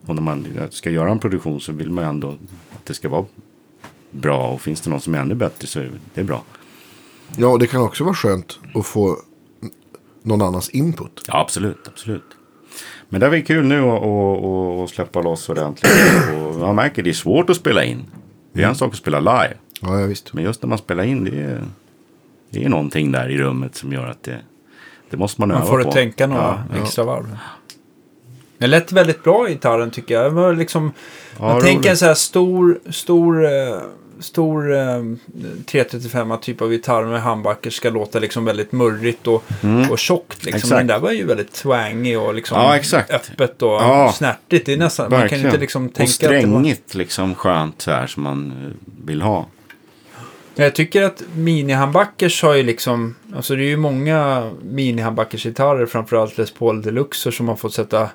Och 0.06 0.16
när 0.16 0.22
man 0.22 0.48
ska 0.70 0.90
göra 0.90 1.12
en 1.12 1.20
produktion 1.20 1.62
så 1.62 1.72
vill 1.72 1.92
man 1.92 2.04
ju 2.04 2.10
ändå 2.10 2.30
att 2.76 2.86
det 2.86 2.94
ska 2.94 3.10
vara 3.10 3.26
bra. 4.12 4.48
Och 4.48 4.62
finns 4.62 4.82
det 4.82 4.90
någon 4.90 5.02
som 5.02 5.16
är 5.16 5.20
ännu 5.20 5.36
bättre 5.36 5.68
så 5.68 5.80
är 5.80 5.92
det 6.14 6.24
bra. 6.24 6.44
ja 7.38 7.48
och 7.48 7.60
det 7.60 7.68
kan 7.68 7.82
också 7.82 8.04
vara 8.04 8.16
skönt 8.16 8.60
att 8.76 8.86
få 8.86 9.18
någon 10.24 10.42
annans 10.42 10.70
input. 10.70 11.24
Ja, 11.28 11.40
absolut, 11.42 11.88
absolut. 11.88 12.24
Men 13.10 13.20
det 13.20 13.26
är 13.26 13.30
väl 13.30 13.44
kul 13.44 13.66
nu 13.66 13.82
att, 13.82 14.90
släppa 14.90 15.22
loss 15.22 15.50
ordentligt. 15.50 15.92
Och 16.36 16.56
man 16.56 16.76
märker 16.76 17.02
att 17.02 17.04
det 17.04 17.10
är 17.12 17.14
svårt 17.14 17.50
att 17.50 17.56
spela 17.58 17.84
in. 17.84 18.06
Det 18.54 18.64
är 18.64 18.68
en 18.68 18.76
sak 18.76 18.92
att 18.92 18.98
spela 18.98 19.20
live. 19.20 19.54
Ja, 19.82 20.00
ja 20.00 20.06
visst. 20.06 20.34
Men 20.34 20.44
just 20.44 20.62
när 20.62 20.70
man 20.70 20.78
spelar 20.78 21.04
in, 21.04 21.24
det 21.24 21.42
är, 21.42 21.62
det 22.50 22.66
är 22.66 22.70
någonting 22.70 23.12
där 23.12 23.30
i 23.30 23.38
rummet 23.38 23.76
som 23.76 23.94
gör 23.94 24.08
att 24.08 24.24
det, 24.24 24.38
det 25.10 25.18
måste 25.18 25.42
man, 25.42 25.48
Man 25.50 25.58
öva 25.58 25.66
får 25.68 25.84
på. 25.84 25.92
tänka 25.92 26.28
några 26.28 26.64
Ja, 26.74 26.82
extra 26.82 27.04
varv. 27.04 27.38
Det 28.58 28.68
lät 28.68 28.92
väldigt 28.92 29.24
bra 29.24 29.50
i 29.50 29.52
gitarren 29.54 29.92
tycker 29.92 30.16
jag. 30.16 30.24
Det 30.26 30.30
var 30.30 30.54
liksom, 30.54 30.92
Ja, 31.38 31.42
man 31.46 31.52
roligt. 31.52 31.66
tänker 31.66 31.90
en 31.90 31.98
så 31.98 32.06
här 32.06 32.14
stor, 32.14 32.80
stor, 32.90 33.46
eh, 33.46 33.50
stor 34.20 34.74
eh, 34.76 35.04
335 35.66 36.34
typ 36.42 36.62
av 36.62 36.72
gitarr 36.74 37.06
med 37.06 37.22
handbacker 37.22 37.70
ska 37.70 37.90
låta 37.90 38.20
liksom 38.20 38.46
väldigt 38.46 38.72
murrigt 38.72 39.28
och, 39.28 39.44
och 39.90 40.00
tjockt. 40.00 40.46
Liksom. 40.46 40.72
Mm. 40.72 40.78
Den 40.78 40.88
där 40.88 41.00
var 41.00 41.12
ju 41.12 41.26
väldigt 41.26 41.54
twangig 41.54 42.20
och 42.20 42.34
liksom 42.34 42.58
Ja, 42.58 42.80
öppet 43.10 43.62
och 43.62 43.70
Ja. 43.72 44.14
snärtigt. 44.16 44.66
Det 44.66 44.74
är 44.74 44.78
nästan, 44.78 45.12
man 45.12 45.30
kan 45.30 45.40
inte 45.40 45.58
liksom 45.58 45.90
tänka 45.90 46.04
och 46.30 46.36
att 46.36 46.42
det 46.42 46.48
var... 46.48 46.60
strängigt, 46.60 46.96
liksom 46.96 47.36
skönt 47.36 47.82
så 47.82 47.92
här 47.92 48.08
som 48.08 48.24
man 48.24 48.52
eh, 48.66 48.72
vill 49.06 49.22
ha. 49.22 49.48
Jag 50.56 50.76
tycker 50.76 51.02
att 51.04 51.24
mini-handbackers 51.36 52.44
har 52.44 52.54
ju 52.56 52.64
liksom, 52.64 53.16
alltså 53.36 53.56
det 53.56 53.64
är 53.64 53.68
ju 53.70 53.78
många 53.78 54.52
mini-handbackers-gitarrer, 54.64 55.86
framförallt 55.86 56.38
Les 56.38 56.52
Paul 56.52 56.82
Deluxer 56.82 57.32
som 57.32 57.48
har 57.48 57.56
fått 57.56 57.74
sätta, 57.74 58.10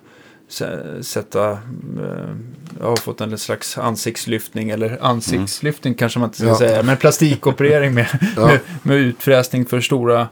sä- 0.50 1.02
sätta, 1.02 1.58
eh, 2.80 2.86
har 2.88 2.96
fått 2.96 3.20
en 3.20 3.38
slags 3.38 3.78
ansiktslyftning, 3.78 4.70
eller 4.70 4.98
ansiktslyftning 5.02 5.94
kanske 5.94 6.18
man 6.18 6.28
inte 6.28 6.38
ska 6.38 6.46
Ja. 6.46 6.58
säga, 6.58 6.82
men 6.82 6.96
plastikoperering 6.96 7.94
med, 7.94 8.06
Ja. 8.36 8.46
med, 8.46 8.60
med 8.82 8.96
utfräsning 8.96 9.66
för 9.66 9.80
stora 9.80 10.28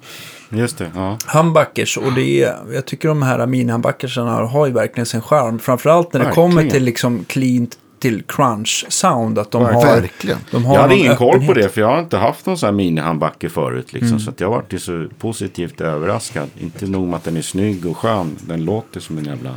Just 0.53 0.79
det, 0.79 0.91
ja. 0.95 1.19
handbackers. 1.27 1.97
Och 1.99 2.13
det 2.13 2.43
är, 2.45 2.57
jag 2.75 2.85
tycker 2.87 3.09
de 3.09 3.23
här 3.23 3.47
mini-handbackersarna 3.47 4.47
har, 4.47 4.67
ju 4.67 4.73
verkligen 4.73 5.07
sin 5.07 5.21
charm, 5.23 5.59
framförallt 5.59 6.13
när 6.13 6.21
det 6.21 6.27
Verkligen. 6.27 6.51
kommer 6.51 6.71
till 6.71 6.83
liksom 6.85 7.25
clean 7.25 7.69
till 7.99 8.23
crunch-sound, 8.29 9.39
att 9.41 9.51
de 9.51 9.63
har, 9.65 9.73
Verkligen. 9.87 10.39
de 10.51 10.65
har 10.65 10.75
Jag 10.75 10.83
hade 10.83 10.97
ingen 10.97 11.17
koll 11.17 11.47
på 11.47 11.55
det 11.55 11.69
för 11.69 11.81
jag 11.81 11.89
har 11.89 11.99
inte 12.01 12.17
haft 12.17 12.47
någon 12.47 12.59
sån 12.59 12.67
här 12.67 12.73
minihandbacke 12.73 13.49
förut. 13.49 13.93
Liksom, 13.93 14.09
Mm. 14.09 14.21
Så 14.21 14.31
att 14.31 14.41
jag 14.41 14.51
varit 14.51 14.83
så 14.83 15.07
positivt 15.19 15.81
överraskad. 15.81 16.49
Inte 16.61 16.87
nog 16.87 17.09
med 17.09 17.17
att 17.17 17.25
den 17.25 17.37
är 17.37 17.43
snygg 17.43 17.87
och 17.87 17.97
skön. 17.97 18.37
Den 18.41 18.65
låter 18.65 19.01
som 19.01 19.19
en 19.19 19.25
jävla 19.25 19.51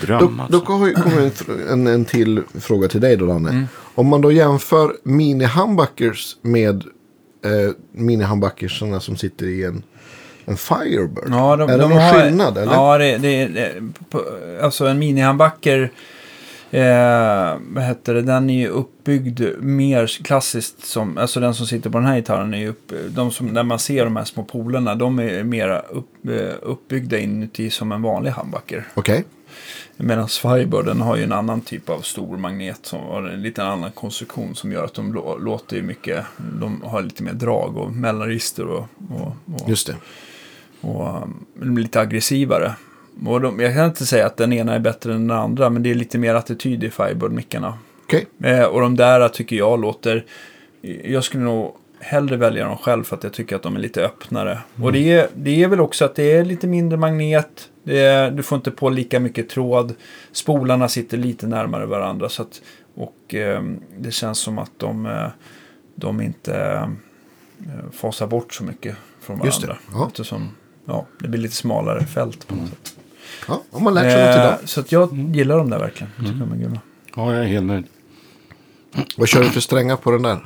dröm. 0.00 0.36
Då, 0.36 0.42
alltså. 0.42 0.58
då 0.58 0.64
kommer 0.64 0.92
en, 1.18 1.68
en, 1.68 1.86
en 1.86 2.04
till 2.04 2.42
fråga 2.60 2.88
till 2.88 3.00
dig 3.00 3.16
då, 3.16 3.26
Danne. 3.26 3.50
Mm. 3.50 3.64
Om 3.94 4.06
man 4.06 4.20
då 4.20 4.32
jämför 4.32 4.92
mini-humbuckers 5.04 6.36
med 6.42 6.84
eh, 7.44 7.74
mini-humbuckersarna 7.92 9.00
som 9.00 9.16
sitter 9.16 9.46
i 9.46 9.64
en, 9.64 9.82
en 10.44 10.56
Firebird. 10.56 11.28
Ja, 11.30 11.56
de, 11.56 11.70
är 11.70 11.72
det 11.72 11.82
de 11.82 11.90
någon 11.90 11.98
har, 11.98 12.12
skillnad? 12.12 12.58
Eller? 12.58 12.72
Ja, 12.72 12.98
det, 12.98 13.18
det, 13.18 13.46
det, 13.46 13.72
på- 14.10 14.24
alltså 14.62 14.86
en 14.86 15.02
mini-handbacker, 15.02 15.90
eh, 16.70 17.58
vad 17.74 17.84
heter 17.84 18.14
det, 18.14 18.22
den 18.22 18.50
är 18.50 18.60
ju 18.60 18.68
uppbyggd 18.68 19.40
mer 19.60 20.06
klassiskt 20.24 20.86
som, 20.86 21.18
alltså 21.18 21.40
den 21.40 21.54
som 21.54 21.66
sitter 21.66 21.90
på 21.90 21.98
den 21.98 22.06
här 22.06 22.16
gitarren 22.16 22.54
är 22.54 22.58
ju 22.58 22.68
upp, 22.68 22.92
de 23.08 23.30
som, 23.30 23.46
när 23.46 23.62
man 23.62 23.78
ser 23.78 24.04
de 24.04 24.16
här 24.16 24.24
små 24.24 24.44
polerna, 24.44 24.94
de 24.94 25.18
är 25.18 25.44
mera 25.44 25.80
upp, 25.80 26.28
eh, 26.28 26.54
uppbyggda 26.62 27.18
inuti 27.18 27.70
som 27.70 27.92
en 27.92 28.02
vanlig 28.02 28.30
handbacker. 28.30 28.88
Okej. 28.94 29.24
Medan 29.96 30.28
Firebirden 30.28 31.00
har 31.00 31.16
ju 31.16 31.22
en 31.22 31.32
annan 31.32 31.60
typ 31.60 31.88
av 31.88 32.00
stor 32.00 32.36
magnet 32.36 32.78
som 32.82 33.00
har 33.00 33.22
en 33.22 33.42
lite 33.42 33.64
annan 33.64 33.90
konstruktion 33.92 34.54
som 34.54 34.72
gör 34.72 34.84
att 34.84 34.94
de 34.94 35.14
lå- 35.14 35.38
låter 35.44 35.76
ju 35.76 35.82
mycket, 35.82 36.24
de 36.60 36.82
har 36.82 37.02
lite 37.02 37.22
mer 37.22 37.32
drag 37.32 37.76
och 37.76 37.92
mellanregister 37.92 38.66
och, 38.66 38.88
och, 39.10 39.36
och, 39.62 39.68
Just 39.68 39.86
det. 39.86 39.96
och 40.80 41.22
um, 41.22 41.46
de 41.54 41.74
blir 41.74 41.82
lite 41.84 42.00
aggressivare. 42.00 42.74
Och 43.26 43.40
de, 43.40 43.60
jag 43.60 43.74
kan 43.74 43.86
inte 43.86 44.06
säga 44.06 44.26
att 44.26 44.36
den 44.36 44.52
ena 44.52 44.74
är 44.74 44.78
bättre 44.78 45.14
än 45.14 45.28
den 45.28 45.38
andra, 45.38 45.70
men 45.70 45.82
det 45.82 45.90
är 45.90 45.94
lite 45.94 46.18
mer 46.18 46.34
attityd 46.34 46.84
i 46.84 46.90
Firebird-mickarna. 46.90 47.74
Okej. 48.04 48.26
Eh, 48.42 48.64
och 48.64 48.80
de 48.80 48.96
där 48.96 49.28
tycker 49.28 49.56
jag 49.56 49.80
låter... 49.80 50.24
Jag 51.04 51.24
skulle 51.24 51.44
nog 51.44 51.76
hellre 52.00 52.36
välja 52.36 52.64
dem 52.64 52.76
själv 52.76 53.04
för 53.04 53.16
att 53.16 53.24
jag 53.24 53.32
tycker 53.32 53.56
att 53.56 53.62
de 53.62 53.76
är 53.76 53.80
lite 53.80 54.04
öppnare. 54.04 54.58
Och 54.82 54.92
det 54.92 55.12
är, 55.12 55.28
det 55.34 55.62
är 55.62 55.68
väl 55.68 55.80
också 55.80 56.04
att 56.04 56.14
det 56.14 56.32
är 56.32 56.44
lite 56.44 56.66
mindre 56.66 56.98
magnet. 56.98 57.68
Det 57.82 58.00
är, 58.00 58.30
du 58.30 58.42
får 58.42 58.56
inte 58.56 58.70
på 58.70 58.90
lika 58.90 59.20
mycket 59.20 59.48
tråd. 59.48 59.94
Spolarna 60.32 60.88
sitter 60.88 61.18
lite 61.18 61.46
närmare 61.46 61.86
varandra. 61.86 62.28
Så 62.28 62.42
att, 62.42 62.60
och 62.94 63.34
eh, 63.34 63.62
det 63.98 64.10
känns 64.10 64.38
som 64.38 64.58
att 64.58 64.70
de, 64.76 65.06
eh, 65.06 65.26
de 65.94 66.20
inte 66.20 66.54
eh, 67.60 67.90
fasar 67.92 68.26
bort 68.26 68.54
så 68.54 68.64
mycket 68.64 68.96
från 69.20 69.40
Just 69.44 69.60
det, 69.60 69.66
varandra. 69.66 69.84
ja. 69.92 70.06
Eftersom 70.06 70.48
ja, 70.84 71.06
det 71.20 71.28
blir 71.28 71.40
lite 71.40 71.54
smalare 71.54 72.06
fält 72.06 72.46
på 72.48 72.54
något 72.54 72.68
sätt. 72.68 72.96
Ja, 73.48 73.62
om 73.70 73.84
man 73.84 73.94
lärt 73.94 74.12
sig 74.12 74.26
något 74.26 74.36
idag. 74.36 74.52
Eh, 74.52 74.64
så 74.64 74.80
att 74.80 74.92
jag 74.92 75.16
gillar 75.34 75.58
dem 75.58 75.70
där 75.70 75.78
verkligen. 75.78 76.12
Jag 76.16 76.26
tycker 76.26 76.40
de 76.40 76.52
är 76.52 76.56
grymma. 76.56 76.80
Ja, 77.16 77.32
jag 77.34 77.44
är 77.44 77.48
helt 77.48 77.66
nöjd. 77.66 77.84
Vad 79.16 79.28
kör 79.28 79.42
du 79.42 79.50
för 79.50 79.60
strängar 79.60 79.96
på 79.96 80.10
den 80.10 80.22
där? 80.22 80.38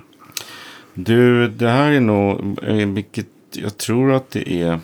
Du, 0.95 1.49
det 1.49 1.69
här 1.69 1.93
är 1.93 2.01
nog, 2.01 2.59
eh, 2.63 2.89
vilket 2.89 3.27
jag 3.53 3.79
tror 3.79 4.13
att 4.13 4.31
det 4.31 4.53
är 4.63 4.81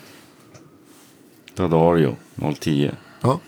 Dadario 1.55 2.15
010. 2.59 2.91
Ja. 3.21 3.39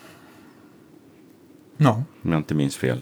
Ja. 1.77 2.03
Om 2.23 2.31
jag 2.31 2.40
inte 2.40 2.56
minns 2.56 2.77
fel. 2.77 3.02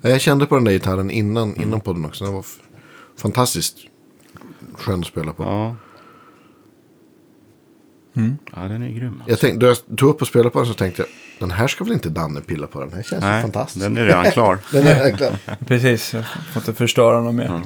Ja, 0.00 0.08
Jag 0.10 0.20
kände 0.20 0.46
på 0.46 0.54
den 0.54 0.64
där 0.64 0.72
gitarren 0.72 1.10
innan, 1.10 1.56
innan 1.56 1.80
podden 1.80 2.04
också. 2.04 2.24
Den 2.24 2.34
var 2.34 2.44
fantastiskt 3.16 3.78
skön 4.74 5.00
att 5.00 5.06
spela 5.06 5.32
på. 5.32 5.42
Ja. 5.42 5.76
Ja, 8.56 8.62
den 8.62 8.82
är 8.82 8.88
grym. 8.88 9.22
Jag 9.26 9.38
tänkte, 9.40 9.58
då 9.58 9.66
jag 9.66 9.96
tog 9.98 10.10
upp 10.10 10.20
och 10.22 10.28
spelade 10.28 10.50
på 10.50 10.58
den 10.58 10.68
så 10.68 10.74
tänkte 10.74 11.02
jag, 11.02 11.08
den 11.38 11.50
här 11.50 11.68
ska 11.68 11.84
väl 11.84 11.92
inte 11.92 12.08
Danne 12.08 12.40
pilla 12.40 12.66
på? 12.66 12.80
Den 12.80 12.92
här 12.92 13.02
känns 13.02 13.22
Nej, 13.22 13.42
fantastisk. 13.42 13.84
den 13.84 13.96
är 13.96 14.04
redan 14.04 14.24
klar. 14.30 14.58
Den 14.72 14.86
är 14.86 14.94
verkligen. 14.94 15.32
Precis, 15.66 16.14
jag 16.14 16.24
får 16.52 16.60
inte 16.62 16.74
förstöra 16.74 17.20
något 17.20 17.34
mer. 17.34 17.48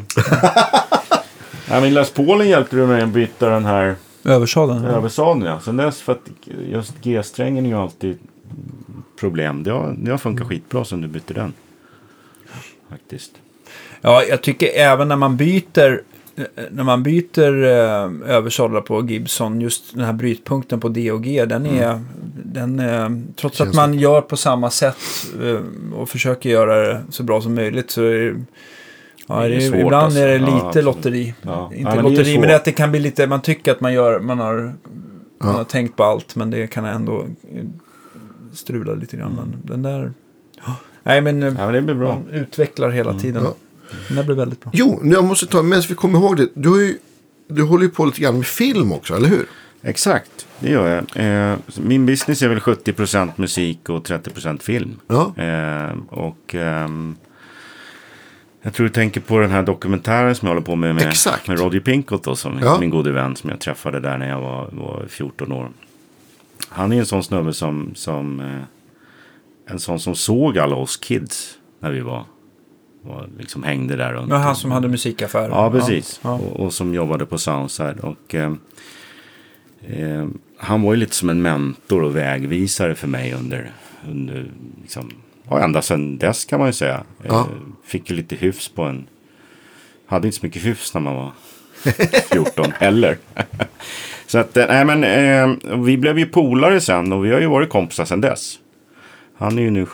Nej, 1.70 1.80
men 1.80 1.94
Les 1.94 2.10
Paulen 2.10 2.48
hjälpte 2.48 2.76
du 2.76 2.86
mig 2.86 3.02
att 3.02 3.08
byta 3.08 3.48
den 3.50 3.64
här 3.64 3.96
Översadeln? 4.24 4.84
översaden. 4.84 5.42
Ja. 5.42 5.60
Sen 5.60 5.76
dess, 5.76 6.00
för 6.00 6.12
att 6.12 6.28
just 6.70 6.94
G-strängen 7.02 7.64
är 7.66 7.70
ju 7.70 7.76
alltid 7.76 8.18
problem. 9.20 9.62
Det 9.62 9.70
har, 9.70 9.94
det 9.98 10.10
har 10.10 10.18
funkat 10.18 10.48
skitbra 10.48 10.84
sen 10.84 11.00
du 11.00 11.08
bytte 11.08 11.34
den. 11.34 11.52
Faktiskt. 12.90 13.30
Ja, 14.00 14.22
jag 14.22 14.42
tycker 14.42 14.66
även 14.74 15.08
när 15.08 15.16
man 15.16 15.36
byter 15.36 16.02
när 16.70 16.84
man 16.84 17.02
byter 17.02 17.64
eh, 17.64 18.30
översadlar 18.36 18.80
på 18.80 19.04
Gibson, 19.06 19.60
just 19.60 19.94
den 19.94 20.04
här 20.04 20.12
brytpunkten 20.12 20.80
på 20.80 20.88
D 20.88 21.12
och 21.12 21.22
G, 21.24 21.44
den 21.44 21.66
är, 21.66 22.00
den, 22.44 22.80
eh, 22.80 23.08
trots 23.36 23.60
att 23.60 23.74
man 23.74 23.94
gör 23.94 24.20
på 24.20 24.36
samma 24.36 24.70
sätt 24.70 24.96
eh, 25.42 25.94
och 25.98 26.08
försöker 26.08 26.50
göra 26.50 26.76
det 26.88 27.02
så 27.10 27.22
bra 27.22 27.40
som 27.40 27.54
möjligt 27.54 27.90
så 27.90 28.02
är 28.02 28.14
det, 28.14 28.36
ja, 29.26 29.38
Det 29.40 29.44
är 29.44 29.48
det 29.48 29.56
är, 29.56 29.60
svårt, 29.60 29.80
ibland 29.80 29.94
alltså. 30.04 30.20
är 30.20 30.26
det 30.26 30.34
Ja, 30.34 30.54
lite 30.54 30.66
absolut. 30.66 30.84
lotteri. 30.84 31.34
Ja. 31.42 31.70
Inte 31.74 31.90
Ja, 31.90 31.94
men 31.94 32.04
det 32.04 32.10
lotteri, 32.10 32.38
men 32.38 32.48
det 32.48 32.52
är 32.54 32.56
att 32.56 32.64
det 32.64 32.72
kan 32.72 32.90
bli 32.90 33.00
lite, 33.00 33.26
man 33.26 33.42
tycker 33.42 33.72
att 33.72 33.80
man 33.80 33.92
gör, 33.92 34.20
man 34.20 34.38
har, 34.38 34.72
man 35.40 35.54
har 35.54 35.64
tänkt 35.64 35.96
på 35.96 36.04
allt, 36.04 36.36
men 36.36 36.50
det 36.50 36.66
kan 36.66 36.84
ändå 36.84 37.20
eh, 37.54 37.64
strula 38.52 38.94
lite 38.94 39.16
grann. 39.16 39.32
Men 39.36 39.56
den 39.64 39.82
där, 39.82 40.12
nej 41.02 41.20
men, 41.20 41.42
eh, 41.42 41.48
Ja, 41.58 41.64
men 41.64 41.72
det 41.74 41.82
blir 41.82 41.94
bra. 41.94 42.08
man 42.14 42.28
utvecklar 42.32 42.90
hela 42.90 43.14
tiden. 43.14 43.46
Den 44.08 44.16
där 44.16 44.24
blir 44.24 44.36
väldigt 44.36 44.60
bra. 44.60 44.70
Jo, 44.74 45.00
nu 45.02 45.14
jag 45.14 45.24
måste 45.24 45.46
ta, 45.46 45.62
medan 45.62 45.82
vi 45.88 45.94
kommer 45.94 46.18
ihåg 46.18 46.36
det. 46.36 46.48
Du, 46.54 46.68
har 46.68 46.78
ju, 46.78 46.98
du 47.48 47.62
håller 47.62 47.84
ju 47.84 47.90
på 47.90 48.04
lite 48.04 48.20
grann 48.20 48.36
med 48.36 48.46
film 48.46 48.92
också, 48.92 49.14
eller 49.14 49.28
hur? 49.28 49.46
Exakt, 49.82 50.46
det 50.60 50.70
gör 50.70 51.04
jag. 51.14 51.50
Eh, 51.52 51.58
min 51.82 52.06
business 52.06 52.42
är 52.42 52.48
väl 52.48 52.58
70% 52.58 53.30
musik 53.36 53.88
och 53.88 54.06
30% 54.08 54.62
film. 54.62 55.00
Ja. 55.06 55.34
Eh, 55.36 55.96
och 56.08 56.54
ehm, 56.54 57.16
jag 58.62 58.74
tror 58.74 58.86
du 58.86 58.92
tänker 58.92 59.20
på 59.20 59.38
den 59.38 59.50
här 59.50 59.62
dokumentären 59.62 60.34
som 60.34 60.48
jag 60.48 60.54
håller 60.54 60.66
på 60.66 60.76
med 60.76 60.94
med, 60.94 61.08
Exakt. 61.08 61.48
med 61.48 61.58
Roger 61.58 61.80
Pinkott 61.80 62.24
då, 62.24 62.36
som 62.36 62.58
Ja. 62.62 62.78
min 62.80 62.90
gode 62.90 63.12
vän 63.12 63.36
som 63.36 63.50
jag 63.50 63.60
träffade 63.60 64.00
där 64.00 64.18
när 64.18 64.28
jag 64.28 64.40
var, 64.40 64.68
var 64.72 65.06
14 65.08 65.52
år. 65.52 65.70
Han 66.68 66.92
är 66.92 66.98
en 66.98 67.06
sån 67.06 67.22
snubbe 67.24 67.52
som, 67.52 67.90
som 67.94 68.40
eh, 68.40 69.72
en 69.72 69.78
sån 69.78 70.00
som 70.00 70.14
såg 70.14 70.58
alla 70.58 70.76
oss 70.76 70.96
kids 70.96 71.54
när 71.80 71.90
vi 71.90 72.00
var, 72.00 72.24
var 73.02 73.28
liksom 73.38 73.62
hängde 73.62 73.96
där 73.96 74.12
runt. 74.12 74.28
Men 74.28 74.40
han 74.40 74.56
som 74.56 74.70
hade 74.70 74.88
musikaffär. 74.88 75.48
Ja, 75.48 75.70
precis. 75.70 76.20
Ja. 76.22 76.32
Och, 76.32 76.60
och 76.60 76.72
som 76.72 76.94
jobbade 76.94 77.26
på 77.26 77.38
Soundside. 77.38 78.00
Och, 78.00 78.34
eh, 78.34 78.52
eh, 79.86 80.26
han 80.56 80.82
var 80.82 80.92
ju 80.94 81.00
lite 81.00 81.14
som 81.14 81.28
en 81.30 81.42
mentor 81.42 82.02
och 82.02 82.16
vägvisare 82.16 82.94
för 82.94 83.08
mig 83.08 83.34
under, 83.34 83.70
under 84.08 84.50
liksom, 84.82 85.10
ja, 85.48 85.60
ända 85.60 85.82
sedan 85.82 86.18
dess 86.18 86.44
kan 86.44 86.58
man 86.58 86.68
ju 86.68 86.72
säga. 86.72 87.04
Ja. 87.22 87.40
Eh, 87.40 87.46
fick 87.84 88.10
ju 88.10 88.16
lite 88.16 88.36
hyfs 88.36 88.68
på 88.68 88.82
en... 88.82 89.06
Hade 90.06 90.26
inte 90.26 90.38
så 90.38 90.46
mycket 90.46 90.64
hyfs 90.64 90.94
när 90.94 91.00
man 91.00 91.14
var 91.14 91.30
14 92.32 92.72
heller. 92.72 93.18
så 94.26 94.38
att, 94.38 94.56
eh, 94.56 94.66
nej 94.68 94.84
men, 94.84 95.04
eh, 95.04 95.76
vi 95.78 95.96
blev 95.96 96.18
ju 96.18 96.26
polare 96.26 96.80
sen 96.80 97.12
och 97.12 97.24
vi 97.24 97.32
har 97.32 97.40
ju 97.40 97.46
varit 97.46 97.70
kompisar 97.70 98.04
sedan 98.04 98.20
dess. 98.20 98.58
Han 99.36 99.58
är 99.58 99.62
ju 99.62 99.70
nu 99.70 99.86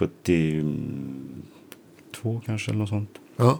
72 2.24 2.40
kanske 2.46 2.70
eller 2.70 2.78
något 2.78 2.88
sånt. 2.88 3.10
Ja. 3.36 3.58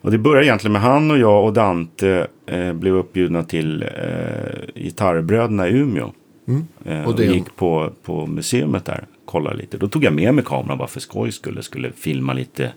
Och 0.00 0.10
det 0.10 0.18
började 0.18 0.46
egentligen 0.46 0.72
med 0.72 0.82
han 0.82 1.10
och 1.10 1.18
jag 1.18 1.44
och 1.44 1.52
Dante 1.52 2.26
eh, 2.46 2.72
blev 2.72 2.94
uppbjudna 2.94 3.42
till 3.44 3.82
eh, 3.82 4.82
Gitarrbröderna 4.82 5.68
i 5.68 5.72
Umeå. 5.72 6.12
Mm. 6.48 6.66
Eh, 6.84 7.04
Och 7.08 7.14
och 7.14 7.20
gick 7.20 7.56
på, 7.56 7.92
på 8.02 8.26
museet 8.26 8.84
där, 8.84 9.06
kollade 9.24 9.56
lite. 9.56 9.78
Då 9.78 9.88
tog 9.88 10.04
jag 10.04 10.12
med 10.12 10.34
mig 10.34 10.44
kameran 10.44 10.78
bara 10.78 10.88
för 10.88 11.00
skojs 11.00 11.34
skull. 11.34 11.62
Skulle 11.62 11.92
filma 11.92 12.32
lite 12.32 12.72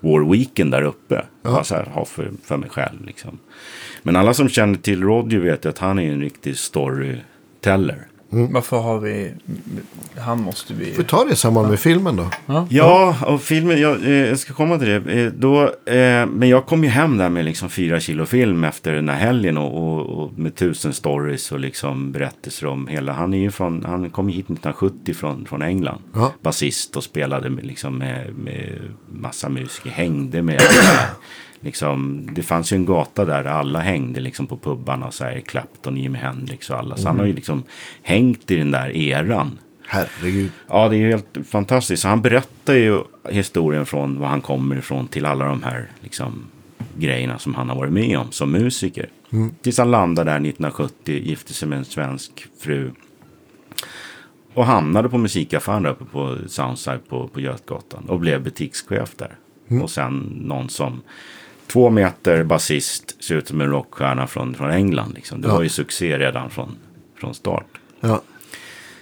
vår 0.00 0.32
weekend 0.32 0.70
där 0.70 0.82
uppe. 0.82 1.24
Bara 1.42 1.64
så 1.64 1.74
här, 1.74 1.84
ha 1.84 2.04
för, 2.04 2.30
för 2.44 2.56
mig 2.56 2.70
själv 2.70 3.06
liksom. 3.06 3.38
Men 4.02 4.16
alla 4.16 4.34
som 4.34 4.48
känner 4.48 4.78
till 4.78 5.02
Roger 5.02 5.38
vet 5.38 5.66
att 5.66 5.78
han 5.78 5.98
är 5.98 6.12
en 6.12 6.20
riktig 6.20 6.56
storyteller. 6.56 8.06
Varför 8.32 8.78
har 8.78 8.98
vi... 8.98 9.34
Han 10.18 10.42
måste 10.42 10.74
vi... 10.74 10.92
Får 10.92 11.02
vi 11.02 11.08
ta 11.08 11.24
det 11.24 11.32
i 11.32 11.36
samband 11.36 11.68
med 11.68 11.80
filmen 11.80 12.16
då? 12.16 12.30
Ja, 12.68 13.16
och 13.26 13.42
filmen, 13.42 13.80
jag, 13.80 14.04
eh, 14.04 14.10
jag 14.10 14.38
ska 14.38 14.54
komma 14.54 14.78
till 14.78 14.88
det. 14.88 15.22
Eh, 15.22 15.32
då, 15.32 15.62
eh, 15.62 16.26
men 16.26 16.48
jag 16.48 16.66
kom 16.66 16.84
ju 16.84 16.90
hem 16.90 17.18
där 17.18 17.28
med 17.28 17.44
liksom 17.44 17.70
fyra 17.70 18.00
kilo 18.00 18.26
film 18.26 18.64
efter 18.64 18.92
den 18.92 19.08
här 19.08 19.16
helgen 19.16 19.58
och, 19.58 19.82
och, 19.82 20.06
och 20.06 20.38
med 20.38 20.54
tusen 20.54 20.92
stories 20.92 21.52
och 21.52 21.60
liksom 21.60 22.12
berättelser 22.12 22.66
om 22.66 22.86
hela. 22.86 23.12
Han, 23.12 23.34
är 23.34 23.38
ju 23.38 23.50
från, 23.50 23.84
han 23.84 24.10
kom 24.10 24.28
hit 24.28 24.44
1970 24.44 25.14
från, 25.14 25.46
från 25.46 25.62
England. 25.62 26.02
Ja. 26.14 26.32
Basist 26.42 26.96
och 26.96 27.04
spelade 27.04 27.50
med, 27.50 27.66
liksom 27.66 27.98
med, 27.98 28.34
med 28.36 28.80
massa 29.08 29.48
musiker. 29.48 29.90
Hängde 29.90 30.42
med. 30.42 30.60
Liksom, 31.62 32.28
det 32.32 32.42
fanns 32.42 32.72
ju 32.72 32.76
en 32.76 32.86
gata 32.86 33.24
där 33.24 33.44
alla 33.44 33.80
hängde 33.80 34.20
liksom 34.20 34.46
på 34.46 34.56
pubbarna. 34.56 35.10
Så 35.10 35.24
här, 35.24 35.40
Clapton, 35.40 35.96
Jimi 35.96 36.18
Hendrix 36.18 36.70
och 36.70 36.78
alla. 36.78 36.96
Så 36.96 37.08
han 37.08 37.18
har 37.18 37.26
ju 37.26 37.32
liksom 37.32 37.62
hängt 38.02 38.50
i 38.50 38.56
den 38.56 38.70
där 38.70 38.96
eran. 38.96 39.58
Herregud. 39.86 40.50
Ja, 40.68 40.88
det 40.88 40.96
är 40.96 40.98
ju 40.98 41.10
helt 41.10 41.38
fantastiskt. 41.48 42.02
Så 42.02 42.08
han 42.08 42.22
berättar 42.22 42.74
ju 42.74 43.00
historien 43.30 43.86
från 43.86 44.20
var 44.20 44.28
han 44.28 44.40
kommer 44.40 44.76
ifrån 44.76 45.08
till 45.08 45.26
alla 45.26 45.44
de 45.44 45.62
här 45.62 45.86
liksom, 46.00 46.44
grejerna 46.98 47.38
som 47.38 47.54
han 47.54 47.68
har 47.68 47.76
varit 47.76 47.92
med 47.92 48.18
om 48.18 48.32
som 48.32 48.52
musiker. 48.52 49.08
Tills 49.62 49.78
han 49.78 49.90
landade 49.90 50.30
där 50.30 50.36
1970, 50.36 51.18
gifte 51.22 51.54
sig 51.54 51.68
med 51.68 51.78
en 51.78 51.84
svensk 51.84 52.46
fru. 52.60 52.90
Och 54.54 54.66
hamnade 54.66 55.08
på 55.08 55.18
musikaffären 55.18 55.82
där 55.82 55.90
uppe 55.90 56.04
på 56.04 56.38
Soundside 56.46 57.08
på, 57.08 57.28
på 57.28 57.40
Götgatan. 57.40 58.04
Och 58.08 58.20
blev 58.20 58.42
butikschef 58.42 59.16
där. 59.16 59.36
Och 59.82 59.90
sen 59.90 60.18
någon 60.40 60.68
som 60.68 61.02
två 61.66 61.90
meter 61.90 62.44
basist, 62.44 63.24
ser 63.24 63.34
ut 63.34 63.48
som 63.48 63.60
en 63.60 63.70
rockstjärna 63.70 64.26
från, 64.26 64.54
från 64.54 64.70
England. 64.70 65.12
Liksom. 65.14 65.40
Det 65.40 65.48
Ja. 65.48 65.54
var 65.54 65.62
ju 65.62 65.68
succé 65.68 66.18
redan 66.18 66.50
från, 66.50 66.76
från 67.20 67.34
start. 67.34 67.66
Ja. 68.00 68.22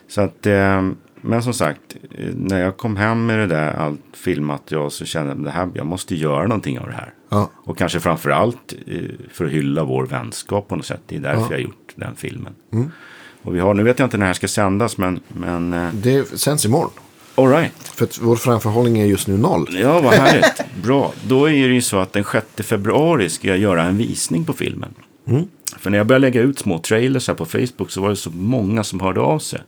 Så 0.08 0.20
att, 0.20 0.46
eh, 0.46 0.88
men 1.20 1.42
som 1.42 1.54
sagt, 1.54 1.96
eh, 2.18 2.34
när 2.34 2.60
jag 2.60 2.76
kom 2.76 2.96
hem 2.96 3.26
med 3.26 3.38
det 3.38 3.46
där 3.46 3.72
allt 3.74 4.00
filmat 4.12 4.62
jag 4.68 4.92
så 4.92 5.04
kände 5.04 5.28
jag 5.30 5.38
att 5.38 5.44
det 5.44 5.50
här, 5.50 5.70
jag 5.74 5.86
måste 5.86 6.14
göra 6.14 6.42
någonting 6.46 6.78
av 6.78 6.86
det 6.86 6.92
här. 6.94 7.12
Ja. 7.28 7.50
Och 7.56 7.78
kanske 7.78 8.00
framför 8.00 8.30
allt 8.30 8.74
eh, 8.86 8.98
för 9.32 9.44
att 9.44 9.50
hylla 9.50 9.84
vår 9.84 10.06
vänskap 10.06 10.68
på 10.68 10.76
något 10.76 10.86
sätt. 10.86 11.00
Det 11.06 11.16
är 11.16 11.20
därför 11.20 11.40
Ja. 11.40 11.46
jag 11.50 11.56
har 11.56 11.62
gjort 11.62 11.92
den 11.94 12.16
filmen. 12.16 12.54
Och 13.42 13.54
vi 13.56 13.60
har, 13.60 13.74
nu 13.74 13.82
vet 13.82 13.98
jag 13.98 14.06
inte 14.06 14.16
när 14.16 14.24
det 14.24 14.28
här 14.28 14.34
ska 14.34 14.48
sändas, 14.48 14.98
men, 14.98 15.20
men 15.28 15.70
Det 15.92 16.38
sänds 16.38 16.64
imorgon. 16.64 16.90
All 17.34 17.48
right. 17.48 17.72
För 17.94 18.04
att 18.04 18.18
vår 18.18 18.36
framförhållning 18.36 18.98
är 18.98 19.06
just 19.06 19.26
nu 19.26 19.36
noll. 19.36 19.68
Ja, 19.82 20.00
vad 20.00 20.14
härligt. 20.14 20.62
Bra. 20.82 21.12
Då 21.28 21.44
är 21.50 21.68
det 21.68 21.74
ju 21.74 21.82
så 21.82 21.98
att 21.98 22.12
den 22.12 22.24
6 22.24 22.46
februari 22.68 23.28
ska 23.30 23.48
jag 23.48 23.58
göra 23.58 23.82
en 23.82 23.96
visning 23.96 24.44
på 24.44 24.52
filmen. 24.52 24.94
För 25.78 25.90
när 25.90 25.98
jag 25.98 26.06
började 26.06 26.26
lägga 26.26 26.40
ut 26.42 26.58
små 26.58 26.78
trailers 26.78 27.28
här 27.28 27.34
på 27.34 27.44
Facebook 27.44 27.90
så 27.90 28.00
var 28.00 28.08
det 28.10 28.16
så 28.16 28.30
många 28.30 28.84
som 28.84 29.00
hörde 29.00 29.20
av 29.20 29.38
sig. 29.38 29.60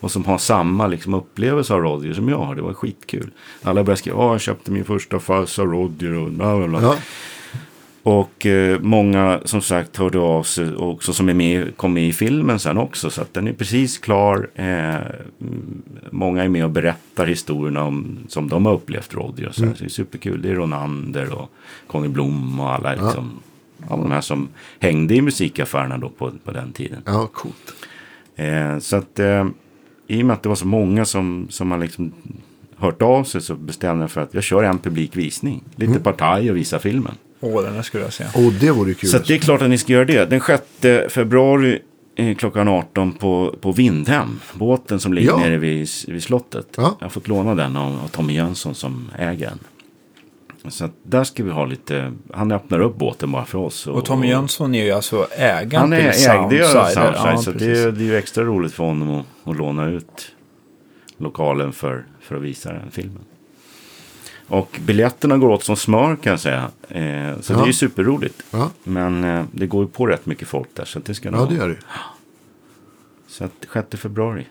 Och 0.00 0.10
som 0.10 0.24
har 0.24 0.38
samma 0.38 0.86
liksom, 0.86 1.14
upplevelse 1.14 1.74
av 1.74 1.80
Roger 1.80 2.12
som 2.14 2.28
jag 2.28 2.38
har. 2.38 2.54
Det 2.54 2.62
var 2.62 2.74
skitkul. 2.74 3.30
Alla 3.62 3.84
började 3.84 3.98
skriva, 4.00 4.16
"Ja, 4.18 4.32
jag 4.32 4.40
köpte 4.40 4.70
min 4.70 4.84
första 4.84 5.18
fars 5.20 5.58
av 5.58 5.66
Roger 5.66 6.12
och 6.14 6.30
bla 6.30 6.56
bla 6.58 6.68
bla. 6.68 6.82
Ja. 6.82 6.96
Och 8.02 8.46
eh, 8.46 8.80
många 8.80 9.40
som 9.44 9.60
sagt 9.62 9.96
hörde 9.96 10.18
av 10.18 10.42
sig 10.42 10.74
också 10.76 11.12
som 11.12 11.28
är 11.28 11.34
med, 11.34 11.76
kom 11.76 11.94
med 11.94 12.08
i 12.08 12.12
filmen 12.12 12.58
sen 12.58 12.78
också. 12.78 13.10
Så 13.10 13.22
att 13.22 13.34
den 13.34 13.48
är 13.48 13.52
precis 13.52 13.98
klar. 13.98 14.50
Eh, 14.54 14.64
mm, 14.94 15.82
många 16.10 16.44
är 16.44 16.48
med 16.48 16.64
och 16.64 16.70
berättar 16.70 17.26
historierna 17.26 17.84
om, 17.84 18.18
som 18.28 18.48
de 18.48 18.66
har 18.66 18.72
upplevt 18.72 19.14
Roddy. 19.14 19.46
Och 19.46 19.54
så, 19.54 19.62
Mm. 19.62 19.74
så 19.74 19.80
det 19.84 19.86
är 19.86 19.90
superkul. 19.90 20.42
Det 20.42 20.50
är 20.50 20.54
Ronander 20.54 21.32
och 21.34 21.50
Conny 21.86 22.08
Blom 22.08 22.60
och 22.60 22.70
alla 22.72 22.92
liksom. 22.92 23.30
Alla 23.88 24.02
de 24.02 24.12
här 24.12 24.20
som 24.20 24.48
hängde 24.80 25.14
i 25.14 25.22
musikaffärerna 25.22 25.98
då 25.98 26.08
på, 26.08 26.32
på 26.44 26.50
den 26.50 26.72
tiden. 26.72 27.02
ja, 27.06 27.26
coolt. 27.32 27.74
Eh, 28.36 28.78
så 28.78 28.96
att 28.96 29.18
eh, 29.18 29.46
i 30.06 30.22
och 30.22 30.26
med 30.26 30.34
att 30.34 30.42
det 30.42 30.48
var 30.48 30.56
så 30.56 30.66
många 30.66 31.04
som, 31.04 31.46
som 31.50 31.70
har 31.70 31.78
liksom 31.78 32.12
hört 32.76 33.02
av 33.02 33.24
sig 33.24 33.40
så 33.40 33.54
bestämde 33.54 34.02
jag 34.02 34.10
för 34.10 34.20
att 34.20 34.34
jag 34.34 34.42
kör 34.42 34.62
en 34.64 34.78
publik 34.78 35.16
visning. 35.16 35.64
Lite 35.76 35.90
Mm. 35.92 36.02
partaj 36.02 36.50
och 36.50 36.56
visa 36.56 36.78
filmen. 36.78 37.14
Här 37.42 37.82
skulle 37.82 38.04
jag 38.04 38.12
se. 38.12 38.24
Och 38.34 38.52
det 38.52 38.70
vore 38.70 38.94
kul. 38.94 39.10
Så 39.10 39.18
det 39.18 39.34
är 39.34 39.38
klart 39.38 39.62
att 39.62 39.70
ni 39.70 39.78
ska 39.78 39.92
göra 39.92 40.04
det. 40.04 40.24
Den 40.24 40.40
6 40.40 41.12
februari 41.14 41.78
eh, 42.16 42.36
klockan 42.36 42.68
18 42.68 43.12
på, 43.12 43.54
på 43.60 43.72
Vindhem. 43.72 44.40
Båten 44.54 45.00
som 45.00 45.14
ligger 45.14 45.28
Ja. 45.30 45.38
nere 45.38 45.56
vid, 45.58 45.88
vid 46.08 46.22
slottet. 46.22 46.66
Ja. 46.76 46.96
Jag 46.98 47.04
har 47.04 47.10
fått 47.10 47.28
låna 47.28 47.54
den 47.54 47.76
av, 47.76 47.92
av 48.04 48.08
Tommy 48.08 48.34
Jönsson 48.34 48.74
som 48.74 49.10
äger 49.18 49.46
den. 49.48 49.58
Så 50.70 50.84
att 50.84 50.92
där 51.02 51.24
ska 51.24 51.44
vi 51.44 51.50
ha 51.50 51.64
lite, 51.64 52.12
han 52.34 52.52
öppnar 52.52 52.80
upp 52.80 52.96
båten 52.98 53.32
bara 53.32 53.44
för 53.44 53.58
oss. 53.58 53.86
Och 53.86 54.04
Tommy 54.04 54.28
Jönsson 54.28 54.74
är 54.74 54.84
ju 54.84 54.90
alltså 54.90 55.26
ägaren 55.36 55.80
Han 55.80 55.92
är, 55.92 56.12
till 56.12 56.22
Soundsider. 56.22 56.64
Soundsider. 56.64 57.12
Ja, 57.16 57.36
så 57.38 57.50
det 57.52 57.58
precis. 57.58 57.84
är, 57.84 57.92
det 57.92 58.00
är 58.00 58.04
ju 58.06 58.16
extra 58.16 58.44
roligt 58.44 58.74
för 58.74 58.84
honom 58.84 59.10
att, 59.10 59.26
att 59.50 59.56
låna 59.56 59.86
ut 59.88 60.32
lokalen 61.18 61.72
för, 61.72 62.04
för 62.20 62.36
att 62.36 62.42
visa 62.42 62.72
den 62.72 62.90
filmen. 62.90 63.22
Och 64.48 64.80
biljetterna 64.86 65.38
går 65.38 65.48
åt 65.48 65.64
som 65.64 65.76
smör 65.76 66.16
kan 66.16 66.30
jag 66.30 66.40
säga. 66.40 66.70
Eh, 66.88 67.40
så 67.40 67.52
Ja. 67.52 67.56
det 67.56 67.62
är 67.62 67.66
ju 67.66 67.72
superroligt. 67.72 68.42
Ja. 68.50 68.70
Men 68.84 69.24
eh, 69.24 69.44
det 69.52 69.66
går 69.66 69.82
ju 69.84 69.88
på 69.90 70.06
rätt 70.06 70.26
mycket 70.26 70.48
folk 70.48 70.68
där. 70.74 70.84
Så 70.84 70.98
det 70.98 71.14
ska 71.14 71.30
nog 71.30 71.40
ja, 71.40 71.46
det 71.46 71.54
gör 71.54 71.68
det. 71.68 71.76
Så 73.28 73.44
att 73.44 73.52
6 73.90 74.02
februari. 74.02 74.46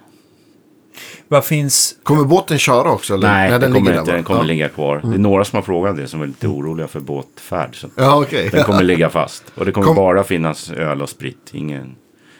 Vad 1.28 1.45
finns... 1.45 1.95
Kommer 2.03 2.24
båten 2.24 2.57
köra 2.60 2.91
också? 2.91 3.14
Eller? 3.14 3.28
Nej, 3.28 3.49
den, 3.49 3.61
kommer 3.61 3.80
ligger 3.80 3.99
inte. 3.99 4.11
Den 4.11 4.24
kommer 4.24 4.40
ja. 4.40 4.44
Mm. 4.44 4.48
ligga 4.48 4.69
kvar. 4.69 5.02
Det 5.03 5.14
är 5.14 5.18
några 5.19 5.45
som 5.45 5.57
har 5.57 5.64
frågat 5.64 5.98
det 5.98 6.07
som 6.07 6.22
är 6.22 6.28
lite 6.28 6.48
oroliga 6.48 6.88
för 6.88 6.99
båtfärd. 6.99 7.76
Så 7.82 7.88
Ja, 7.95 8.22
okej. 8.22 8.49
den 8.52 8.64
kommer 8.64 8.84
ligga 8.84 9.10
fast. 9.10 9.44
Och 9.56 9.65
det 9.65 9.72
kommer 9.72 9.88
Kom- 9.88 9.95
bara 9.95 10.24
finnas 10.24 10.72
öl 10.72 11.02
och 11.02 11.10
sprit. 11.10 11.49
Ingen, 11.52 11.95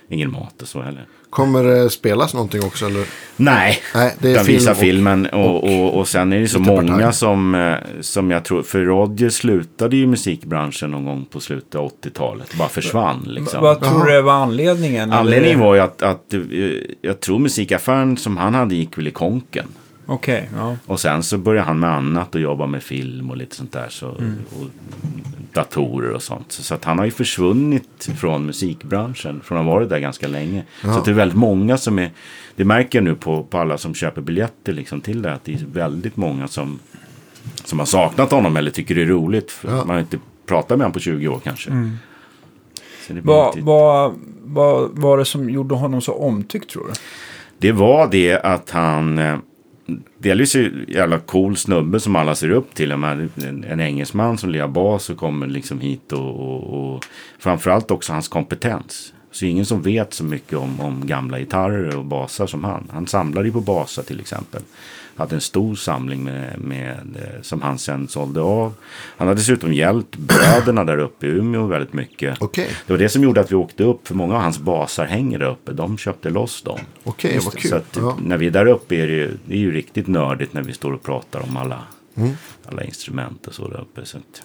ingen 0.10 0.32
mat 0.32 0.62
och 0.62 0.68
så 0.68 0.82
heller. 0.82 1.06
Kommer 1.30 1.64
det 1.64 1.90
spelas 1.90 2.34
någonting 2.34 2.64
också? 2.64 2.86
Eller? 2.86 3.06
Nej, 3.36 3.80
Nej, 3.96 4.16
det 4.20 4.30
är 4.32 4.36
den 4.36 4.46
film 4.46 4.58
visar 4.58 4.72
och- 4.72 4.78
filmen 4.78 5.26
och, 5.26 5.64
och, 5.64 5.94
och 6.00 6.08
sen 6.08 6.34
är 6.34 6.40
det 6.40 6.48
så 6.48 6.60
många 6.60 6.94
partaj. 6.94 7.14
som, 7.14 7.56
eh, 7.56 7.76
som 8.02 8.32
jag 8.32 8.44
tror, 8.46 8.64
för 8.64 8.80
Roger 8.80 9.30
slutade 9.30 9.96
ju 9.98 10.04
i 10.04 10.08
musikbranschen 10.08 10.92
någon 10.92 11.06
gång 11.06 11.26
på 11.26 11.40
slutet 11.40 11.76
av 11.76 11.92
80-talet, 12.04 12.54
bara 12.58 12.70
försvann 12.70 13.24
liksom. 13.28 13.62
Vad 13.62 13.82
tror 13.82 14.06
du 14.06 14.22
var 14.22 14.34
anledningen? 14.34 15.12
Anledningen 15.14 15.56
Eller- 15.58 15.66
var 15.68 15.76
ju 15.76 15.82
att, 15.82 16.02
att 16.02 16.34
eh, 16.34 16.42
jag 17.02 17.20
tror 17.20 17.40
musikaffären 17.40 18.18
som 18.18 18.38
han 18.38 18.54
hade 18.56 18.76
gick 18.76 18.98
väl 18.98 19.08
i 19.08 19.12
konken. 19.12 19.68
Okej, 20.10 20.50
ja. 20.56 20.76
Och 20.86 21.00
sen 21.00 21.24
så 21.24 21.38
började 21.38 21.68
han 21.68 21.80
med 21.80 21.90
annat 21.90 22.36
och 22.36 22.42
jobba 22.42 22.66
med 22.66 22.84
film 22.84 23.30
och 23.30 23.38
lite 23.38 23.56
sånt 23.56 23.72
där. 23.72 23.88
Så, 23.90 24.08
och 24.10 24.66
datorer 25.52 26.12
och 26.12 26.24
sånt. 26.24 26.52
Så, 26.52 26.64
så 26.64 26.76
att 26.76 26.86
han 26.86 26.98
har 26.98 27.06
ju 27.06 27.12
försvunnit 27.12 28.10
från 28.18 28.46
musikbranschen. 28.46 29.42
Från 29.44 29.58
att 29.58 29.66
ha 29.66 29.72
varit 29.74 29.90
där 29.90 30.00
ganska 30.00 30.28
länge. 30.28 30.64
Så 30.82 30.90
att 30.90 31.06
det 31.06 31.12
är 31.12 31.16
väldigt 31.16 31.38
många 31.38 31.78
som 31.78 32.00
är. 32.00 32.12
Det 32.56 32.66
märker 32.66 32.98
jag 33.00 33.04
nu 33.04 33.16
på, 33.16 33.44
på 33.44 33.58
alla 33.58 33.78
som 33.78 33.94
köper 33.94 34.22
biljetter 34.22 34.74
liksom 34.74 35.02
till 35.02 35.22
det. 35.22 35.34
Att 35.34 35.44
det 35.46 35.54
är 35.54 35.66
väldigt 35.74 36.18
många 36.18 36.48
som, 36.48 36.80
som 37.64 37.80
har 37.80 37.86
saknat 37.86 38.32
honom 38.32 38.58
eller 38.58 38.72
tycker 38.72 38.96
det 38.96 39.02
är 39.02 39.06
roligt. 39.06 39.52
För 39.52 39.70
Ja. 39.70 39.76
Man 39.76 39.90
har 39.90 40.00
inte 40.00 40.20
pratat 40.46 40.70
med 40.70 40.86
honom 40.86 40.94
på 40.94 41.00
20 41.00 41.28
år 41.28 41.40
kanske. 41.44 41.70
Så 43.08 43.14
blir 43.14 43.24
Vad, 43.24 43.60
vad, 43.60 44.14
vad 44.44 44.90
var 45.00 45.18
det 45.18 45.26
som 45.26 45.50
gjorde 45.50 45.76
honom 45.76 46.02
så 46.02 46.14
omtyckt 46.14 46.70
tror 46.70 46.88
du? 46.88 46.94
det 47.58 47.72
var 47.72 48.08
det 48.08 48.40
att 48.40 48.70
han... 48.70 49.20
Delvis 50.18 50.56
är 50.56 50.64
en 50.64 50.86
jävla 50.88 51.20
cool 51.20 51.58
snubbe 51.58 52.00
som 52.00 52.16
alla 52.16 52.36
ser 52.36 52.50
upp 52.50 52.74
till. 52.74 52.92
En, 52.92 53.04
en 53.68 53.80
engelsman 53.80 54.38
som 54.38 54.50
lirar 54.50 54.68
bas 54.68 55.10
och 55.10 55.18
kommer 55.18 55.48
liksom 55.48 55.80
hit 55.80 56.12
och, 56.12 56.30
och, 56.30 56.94
och 56.96 57.06
framförallt 57.40 57.92
också 57.92 58.14
hans 58.14 58.28
kompetens. 58.28 59.14
Så 59.32 59.46
ingen 59.46 59.66
som 59.66 59.82
vet 59.82 60.14
så 60.14 60.24
mycket 60.24 60.58
om, 60.58 60.80
om 60.80 61.08
gamla 61.08 61.40
gitarrer 61.40 61.98
och 61.98 62.06
basar 62.06 62.48
som 62.48 62.64
han. 62.64 62.88
Han 62.94 63.08
samlade 63.08 63.48
ju 63.48 63.54
på 63.54 63.62
basar 63.62 64.04
till 64.04 64.20
exempel. 64.20 64.62
Hade 65.18 65.36
en 65.36 65.42
stor 65.42 65.76
samling 65.76 66.24
med, 66.24 66.60
med, 66.60 66.98
eh, 67.16 67.42
som 67.42 67.62
han 67.62 67.78
sen 67.80 68.08
sålde 68.08 68.42
av. 68.42 68.74
Han 69.18 69.28
har 69.28 69.36
dessutom 69.36 69.74
hjälpt 69.74 70.18
bröderna 70.18 70.84
där 70.84 70.98
uppe 70.98 71.26
i 71.28 71.30
Umeå 71.30 71.66
väldigt 71.66 71.94
mycket. 71.94 72.42
Okej, 72.42 72.70
Det 72.88 72.94
var 72.94 72.98
det 72.98 73.10
som 73.10 73.24
gjorde 73.24 73.42
att 73.42 73.52
vi 73.52 73.56
åkte 73.56 73.84
upp. 73.84 74.08
För 74.08 74.16
många 74.16 74.36
av 74.36 74.42
hans 74.42 74.60
basar 74.60 75.06
hänger 75.06 75.40
där 75.40 75.50
uppe. 75.52 75.72
De 75.74 75.98
köpte 75.98 76.30
loss 76.30 76.62
dem. 76.62 76.80
okej, 77.04 77.34
Just 77.34 77.46
vad 77.46 77.58
kul. 77.58 77.70
Så 77.70 77.76
att 77.76 77.96
ja. 77.96 78.18
när 78.22 78.38
vi 78.38 78.48
är 78.48 78.52
där 78.52 78.66
uppe 78.66 78.96
är 78.96 79.08
det, 79.08 79.14
ju, 79.14 79.38
det 79.46 79.54
är 79.54 79.60
ju 79.60 79.72
riktigt 79.72 80.08
nördigt 80.08 80.54
när 80.54 80.62
vi 80.62 80.74
står 80.74 80.94
och 80.94 81.04
pratar 81.04 81.40
om 81.40 81.58
alla, 81.58 81.80
Mm. 82.18 82.30
alla 82.66 82.84
instrument 82.84 83.48
och 83.48 83.54
så 83.54 83.68
där 83.68 83.82
uppe. 83.82 84.06
Så 84.06 84.18
att, 84.18 84.42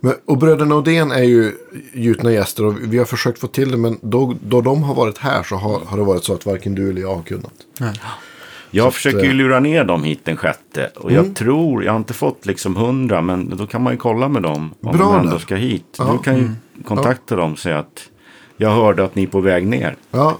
Men, 0.00 0.14
och 0.24 0.38
bröderna 0.38 0.74
Odén 0.74 1.10
är 1.10 1.22
ju 1.22 1.52
gjutna 1.92 2.32
gäster 2.32 2.64
och 2.64 2.74
vi 2.80 2.98
har 2.98 3.04
försökt 3.04 3.38
få 3.38 3.46
till 3.46 3.70
det. 3.70 3.76
Men 3.76 3.98
då, 4.02 4.36
då 4.42 4.60
de 4.60 4.82
har 4.82 4.94
varit 4.94 5.18
här 5.18 5.42
så 5.42 5.56
har, 5.56 5.80
har 5.80 5.96
det 5.98 6.04
varit 6.04 6.24
så 6.24 6.34
att 6.34 6.46
varken 6.46 6.74
du 6.74 6.90
eller 6.90 7.00
jag 7.00 7.14
har 7.14 7.22
kunnat. 7.22 7.52
Jag 8.70 8.94
försöker 8.94 9.18
ju 9.18 9.24
eh, 9.24 9.30
Mm. 9.30 9.36
lura 9.38 9.60
ner 9.60 9.84
dem 9.84 10.04
hit 10.04 10.20
den 10.24 10.36
sjätte. 10.36 10.90
Och 10.96 11.12
jag 11.12 11.34
tror, 11.36 11.84
jag 11.84 11.92
har 11.92 11.96
inte 11.98 12.14
fått 12.14 12.46
liksom 12.46 12.76
hundra, 12.76 13.22
men 13.22 13.56
då 13.56 13.66
kan 13.66 13.82
man 13.82 13.92
ju 13.92 13.96
kolla 13.98 14.28
med 14.28 14.42
dem. 14.42 14.74
Om 14.82 14.96
Bra 14.96 15.06
de 15.06 15.16
ändå 15.16 15.30
där. 15.32 15.38
ska 15.38 15.54
hit. 15.54 15.94
Ja. 15.98 16.04
Mm. 16.04 16.16
Du 16.16 16.22
kan 16.22 16.36
ju 16.36 16.50
kontakta 16.84 17.36
dem 17.36 17.52
och 17.52 17.58
säga 17.58 17.78
att 17.78 18.02
jag 18.56 18.70
hörde 18.70 19.04
att 19.04 19.14
ni 19.14 19.22
är 19.22 19.26
på 19.26 19.40
väg 19.40 19.66
ner. 19.66 19.96
Ja, 20.10 20.38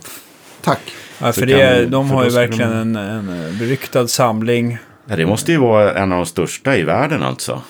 tack. 0.63 0.81
Ja, 1.19 1.33
Så 1.33 1.41
för 1.41 1.47
kan 1.49 1.59
det, 1.59 1.81
vi- 1.81 1.87
de 1.87 2.11
har 2.11 2.25
ju 2.25 2.31
verkligen 2.31 2.93
de- 2.93 3.01
en, 3.01 3.29
en 3.29 3.59
beryktad 3.59 4.07
samling. 4.09 4.79
Ja, 5.07 5.17
det 5.17 5.27
måste 5.27 5.53
ju 5.53 5.59
vara 5.59 5.95
en 5.95 6.13
av 6.13 6.19
de 6.19 6.27
största 6.27 6.77
i 6.77 6.83
världen 6.83 7.23
alltså. 7.23 7.63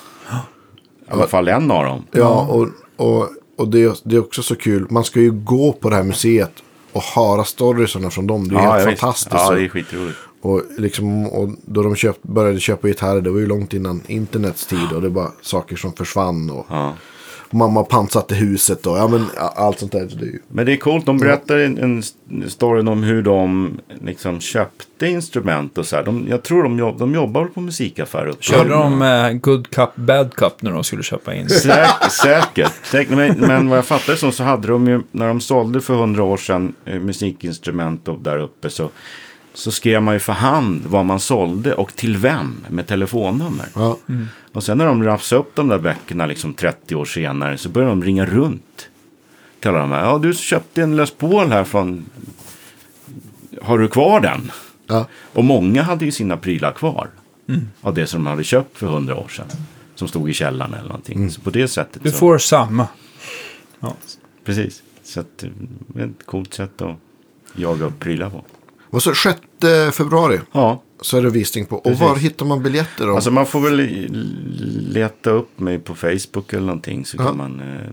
I 1.09 1.13
alla 1.13 1.27
fall 1.27 1.49
en 1.49 1.71
av 1.71 1.85
dem. 1.85 2.05
Ja, 2.11 2.47
och, 2.51 2.69
och, 2.97 3.29
och 3.59 3.69
det, 3.69 3.83
är, 3.83 3.93
det 4.05 4.17
är 4.17 4.21
också 4.21 4.43
så 4.43 4.57
kul. 4.57 4.87
Man 4.91 5.05
ska 5.05 5.21
ju 5.21 5.31
gå 5.31 5.73
på 5.73 5.91
det 5.91 5.97
här 5.97 6.03
museet 6.03 6.53
och 6.93 7.03
höra 7.03 7.45
storiesarna 7.45 8.11
från 8.11 8.27
dem. 8.27 8.49
Det 8.49 8.55
är 8.55 8.59
ja, 8.63 8.71
helt 8.73 8.85
ja, 8.85 8.91
visst. 8.91 9.01
fantastiskt. 9.01 9.33
Ja, 9.35 9.39
Så- 9.47 9.53
det 9.55 9.65
är 9.65 9.69
skitroligt. 9.69 10.19
Och, 10.43 10.63
liksom, 10.79 11.27
och 11.27 11.49
då 11.67 11.83
de 11.83 11.97
köpt, 11.97 12.23
började 12.23 12.61
köpa 12.61 12.89
gitarrer, 12.89 13.21
det 13.21 13.31
var 13.31 13.39
ju 13.41 13.47
långt 13.47 13.75
innan 13.75 14.01
internets 14.07 14.67
tid. 14.67 14.93
Och 14.95 15.03
det 15.03 15.09
var 15.09 15.31
saker 15.43 15.77
som 15.77 15.93
försvann. 15.93 16.51
Och 16.51 16.67
Ja. 16.69 16.95
mamma 17.51 17.83
pantsatte 17.85 18.35
huset 18.35 18.87
och 18.87 18.97
ja, 18.99 19.09
men, 19.09 19.27
allt 19.57 19.79
sånt 19.79 19.93
där. 19.93 20.09
Så 20.09 20.17
det 20.17 20.25
är 20.25 20.27
ju, 20.27 20.39
Men 20.49 20.67
det 20.67 20.73
är 20.73 20.77
coolt, 20.77 21.07
de 21.07 21.19
berättar 21.19 21.59
en, 21.59 21.79
en 21.79 22.03
story 22.51 22.81
om 22.87 23.03
hur 23.03 23.23
de 23.23 23.71
liksom 24.05 24.41
köpte 24.41 25.07
instrument 25.07 25.79
och 25.79 25.87
så 25.87 25.97
här. 25.97 26.05
De, 26.05 26.27
jag 26.29 26.43
tror 26.43 26.63
de, 26.63 26.79
jobb, 26.79 26.99
de 26.99 27.15
jobbar 27.15 27.45
på 27.45 27.61
musikaffär 27.61 28.27
uppe. 28.27 28.43
Körde 28.43 28.71
de 28.71 29.03
eh, 29.03 29.33
Good 29.33 29.71
Cup, 29.71 29.97
Bad 29.97 30.35
Cup 30.35 30.63
när 30.63 30.71
de 30.73 30.85
skulle 30.85 31.03
köpa 31.03 31.35
in? 31.35 31.49
Säkert, 31.49 32.13
säkert. 32.13 32.73
säkert. 32.87 33.17
Men, 33.17 33.39
men 33.41 33.69
vad 33.69 33.79
jag 33.79 33.87
fattar 33.87 34.15
som 34.15 34.33
så 34.33 34.45
hade 34.45 34.69
de 34.69 34.87
ju, 34.89 35.01
när 35.13 35.29
de 35.29 35.41
sålde 35.41 35.81
för 35.81 35.95
hundra 35.95 36.23
år 36.23 36.37
sedan 36.37 36.75
eh, 36.85 37.01
musikinstrument 37.01 38.09
och 38.09 38.19
där 38.21 38.39
uppe 38.39 38.71
så, 38.71 38.91
så 39.55 39.71
skrev 39.71 40.03
man 40.03 40.15
ju 40.15 40.21
för 40.21 40.33
hand 40.33 40.83
vad 40.87 41.05
man 41.07 41.21
sålde 41.21 41.75
och 41.75 41.97
till 41.97 42.17
vem 42.17 42.65
med 42.69 42.87
telefonnummer. 42.87 43.67
ja. 43.75 43.99
Och 44.53 44.65
sen 44.65 44.79
när 44.79 44.87
de 44.87 45.05
rafsade 45.05 45.41
upp 45.41 45.55
de 45.55 45.69
där 45.69 45.79
böckerna 45.79 46.27
liksom 46.27 46.55
30 46.55 46.95
år 46.95 47.05
senare 47.05 47.59
så 47.59 47.69
började 47.69 47.93
de 47.93 48.05
ringa 48.05 48.27
runt. 48.27 48.89
Till 49.61 49.71
alla 49.71 49.79
de 49.79 49.91
här. 49.93 50.05
Ja, 50.05 50.19
du 50.19 50.35
köpte 50.35 50.83
en 50.83 50.97
Les 50.97 51.11
Paul 51.11 51.49
här 51.49 51.65
från... 51.65 52.05
Har 53.63 53.79
du 53.79 53.89
kvar 53.89 54.21
den? 54.21 54.51
Ja. 54.87 55.07
Och 55.33 55.45
många 55.45 55.83
hade 55.83 56.05
ju 56.05 56.11
sina 56.13 56.37
prylar 56.37 56.73
kvar. 56.73 57.09
Av 57.81 57.95
det 57.95 58.07
som 58.07 58.25
de 58.25 58.31
hade 58.31 58.45
köpt 58.45 58.79
för 58.79 58.87
hundra 58.87 59.17
år 59.17 59.29
sedan. 59.29 59.47
Som 59.95 60.09
stod 60.09 60.31
i 60.31 60.33
källaren 60.33 60.75
eller 60.75 60.89
någonting. 60.89 61.31
Så 61.31 61.41
på 61.41 61.51
det 61.51 61.69
sättet 61.69 62.03
Du 62.03 62.11
så... 62.11 62.17
får 62.17 62.39
samma. 62.39 62.87
Precis. 64.45 64.83
Så 65.05 65.21
att, 65.21 65.45
det 65.87 66.01
är 66.01 66.05
ett 66.07 66.27
coolt 66.27 66.55
sätt 66.55 66.83
att 66.83 66.97
jaga 67.57 67.85
upp 67.85 67.99
prylar 68.01 68.31
på. 68.31 68.45
Och 68.91 69.03
så 69.03 69.15
6 69.15 69.39
februari 69.93 70.41
Ja, 70.53 70.83
så 71.01 71.17
är 71.17 71.23
det 71.23 71.31
visning 71.31 71.67
på. 71.67 71.77
Och 71.77 71.85
Precis. 71.85 72.01
var 72.01 72.17
hittar 72.17 72.47
man 72.47 72.63
biljetter 72.63 73.07
då? 73.07 73.15
alltså 73.15 73.31
man 73.31 73.47
får 73.47 73.61
väl 73.61 73.77
leta 74.93 75.31
upp 75.31 75.61
mig 75.61 75.79
på 75.79 75.95
Facebook 75.95 76.53
eller 76.53 76.67
någonting. 76.67 77.05
Så 77.07 77.17
Ja. 77.21 77.25
kan 77.27 77.37
man... 77.37 77.61
Eh, 77.61 77.91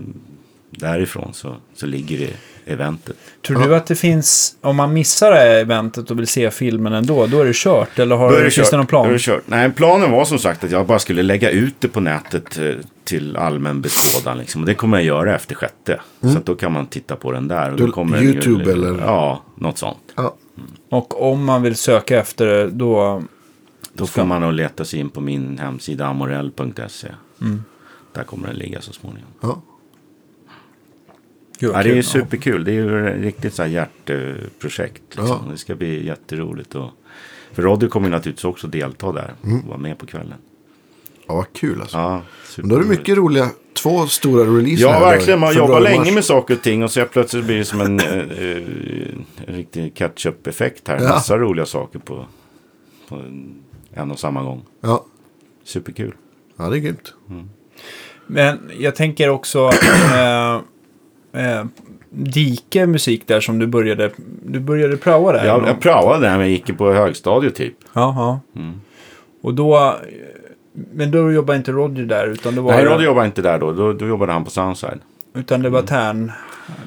därifrån 0.69 1.33
så, 1.33 1.55
så 1.75 1.85
ligger 1.85 2.17
det 2.17 2.33
eventet. 2.73 3.15
Tror 3.47 3.59
du 3.59 3.75
att 3.75 3.85
det 3.87 3.95
finns, 3.95 4.55
om 4.61 4.75
man 4.75 4.93
missar 4.93 5.31
det 5.31 5.37
här 5.37 5.47
eventet 5.59 6.11
och 6.11 6.19
vill 6.19 6.27
se 6.27 6.51
filmen 6.51 6.93
ändå, 6.93 7.27
då 7.27 7.41
är 7.41 7.45
det 7.45 7.55
kört? 7.55 7.99
Eller 7.99 8.15
har, 8.15 8.31
det 8.31 8.51
finns 8.51 8.69
det 8.69 8.77
någon 8.77 8.85
Då 8.85 8.97
är 8.97 9.03
plan? 9.03 9.13
det 9.13 9.19
kört. 9.19 9.43
Nej, 9.45 9.71
planen 9.71 10.11
var 10.11 10.25
som 10.25 10.39
sagt 10.39 10.63
att 10.63 10.71
jag 10.71 10.87
bara 10.87 10.99
skulle 10.99 11.23
lägga 11.23 11.49
ut 11.49 11.75
det 11.79 11.87
på 11.87 11.99
nätet 11.99 12.57
eh, 12.57 12.75
till 13.03 13.37
allmän 13.37 13.81
beskådan. 13.81 14.37
Liksom. 14.37 14.61
Och 14.61 14.67
det 14.67 14.73
kommer 14.73 14.97
jag 14.97 15.05
göra 15.05 15.35
efter 15.35 15.55
sjätte. 15.55 16.01
Så 16.21 16.27
att 16.37 16.45
då 16.45 16.55
kan 16.55 16.71
man 16.71 16.85
titta 16.87 17.15
på 17.15 17.31
den 17.31 17.47
där. 17.47 17.71
Och 17.71 17.77
Du- 17.77 17.85
då 17.85 17.91
kommer 17.91 18.23
YouTube 18.23 18.63
ju, 18.63 18.71
eller? 18.71 18.99
Ja, 19.01 19.43
något 19.55 19.77
sånt. 19.77 19.97
Ja. 20.15 20.35
Och 20.89 21.31
om 21.31 21.45
man 21.45 21.61
vill 21.61 21.75
söka 21.75 22.19
efter 22.19 22.45
det, 22.45 22.69
då... 22.69 23.23
Då 23.93 24.07
får 24.07 24.25
man 24.25 24.41
nog 24.41 24.53
leta 24.53 24.85
sig 24.85 24.99
in 24.99 25.09
på 25.09 25.21
min 25.21 25.57
hemsida 25.57 26.05
amorell.se. 26.07 27.07
Mm. 27.41 27.63
Där 28.13 28.23
kommer 28.23 28.47
den 28.47 28.55
ligga 28.57 28.81
så 28.81 28.93
småningom. 28.93 29.29
Ja. 29.41 29.61
Gud, 31.59 31.71
Ja, 31.73 31.83
det 31.83 31.89
är 31.89 31.95
ju 31.95 32.03
superkul. 32.03 32.63
Det 32.63 32.71
är 32.71 32.73
ju 32.73 33.07
ett 33.07 33.21
riktigt 33.21 33.53
så 33.53 33.61
här 33.63 33.69
hjärteprojekt. 33.69 35.03
Liksom. 35.09 35.27
Ja. 35.27 35.51
Det 35.51 35.57
ska 35.57 35.75
bli 35.75 36.05
jätteroligt. 36.05 36.75
Och... 36.75 36.89
För 37.51 37.61
Roddy 37.61 37.87
kommer 37.87 38.09
naturligtvis 38.09 38.45
också 38.45 38.67
delta 38.67 39.11
där. 39.11 39.33
Mm. 39.43 39.59
Och 39.59 39.65
vara 39.67 39.77
med 39.77 39.97
på 39.97 40.05
kvällen. 40.05 40.37
ja, 41.27 41.35
vad 41.35 41.53
kul 41.53 41.81
alltså. 41.81 41.97
Ja, 41.97 42.21
Men 42.57 42.69
då 42.69 42.75
är 42.75 42.79
det 42.79 42.89
mycket 42.89 43.17
roliga, 43.17 43.49
två 43.77 44.07
stora 44.07 44.43
releaser 44.43 44.83
Ja, 44.83 44.99
verkligen. 44.99 45.39
Man 45.39 45.55
jobbar 45.55 45.79
länge 45.79 46.11
med 46.11 46.25
saker 46.25 46.53
och 46.53 46.61
ting 46.61 46.83
och 46.83 46.91
så 46.91 47.05
plötsligt 47.05 47.45
blir 47.45 47.57
det 47.57 47.65
som 47.65 47.81
en, 47.81 47.99
eh, 47.99 48.17
eh, 48.17 48.57
en 49.47 49.55
riktig 49.55 49.95
catch-up-effekt 49.95 50.87
här. 50.87 50.99
Ja. 51.01 51.09
Massa 51.09 51.37
roliga 51.37 51.65
saker 51.65 51.99
på, 51.99 52.25
på 53.09 53.15
en, 53.93 54.11
och 54.11 54.19
samma 54.19 54.43
gång. 54.43 54.61
Ja. 54.81 55.05
Superkul. 55.63 56.13
ja, 56.57 56.69
det 56.69 56.77
är 56.77 56.79
grymt. 56.79 57.13
Men 58.27 58.71
jag 58.79 58.95
tänker 58.95 59.29
också... 59.29 59.69
eh, 60.13 60.55
eh, 61.41 61.65
Dike 62.09 62.85
musik 62.85 63.27
där 63.27 63.39
som 63.39 63.59
du 63.59 63.67
började... 63.67 64.11
Du 64.45 64.59
började 64.59 64.97
praoa 64.97 65.31
där. 65.31 65.45
Jag, 65.45 65.67
jag 65.67 65.79
praoade 65.79 66.21
där 66.27 66.31
när 66.31 66.39
jag 66.39 66.49
gick 66.49 66.77
på 66.77 66.93
högstadiet 66.93 67.55
typ. 67.55 67.75
Ja, 67.93 68.13
ja. 68.53 68.61
Mm. 68.61 68.81
Och 69.41 69.53
då... 69.53 69.95
Men 70.93 71.11
då 71.11 71.31
jobbade 71.31 71.57
inte 71.57 71.71
Roger 71.71 72.05
där, 72.05 72.27
utan 72.27 72.55
det 72.55 72.61
var... 72.61 72.71
Nej, 72.71 72.85
Roddy 72.85 73.03
jobbade 73.03 73.25
inte 73.25 73.41
där 73.41 73.59
då. 73.59 73.71
då. 73.71 73.93
Då 73.93 74.07
jobbade 74.07 74.31
han 74.33 74.43
på 74.43 74.49
Soundside. 74.49 74.99
Utan 75.33 75.61
det 75.61 75.69
var 75.69 75.81
Tärn... 75.81 76.31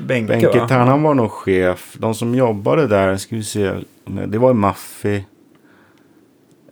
Bänke, 0.07 0.33
Benke 0.33 0.59
va? 0.59 0.69
Tern, 0.69 0.89
han 0.89 1.03
var 1.03 1.15
nog 1.15 1.31
chef. 1.31 1.97
De 1.99 2.15
som 2.15 2.35
jobbade 2.35 2.87
där, 2.87 3.17
ska 3.17 3.37
vi 3.37 3.45
se. 3.45 3.73
Det 4.27 4.39
var 4.39 4.53
Maffi. 4.55 5.25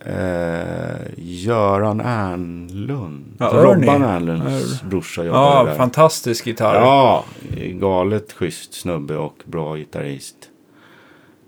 Eh, 0.05 0.95
Göran 1.17 2.01
Ernlund. 2.01 3.35
Ja, 3.39 3.49
Robban. 3.53 4.03
Ernlunds 4.03 4.83
brorsa 4.83 5.23
jobbade 5.23 5.43
Ja, 5.45 5.63
där. 5.63 5.75
fantastisk 5.75 6.47
gitarr. 6.47 6.75
Ja, 6.75 7.25
galet 7.73 8.31
schysst 8.33 8.73
snubbe 8.73 9.17
och 9.17 9.35
bra 9.45 9.75
gitarrist. 9.77 10.35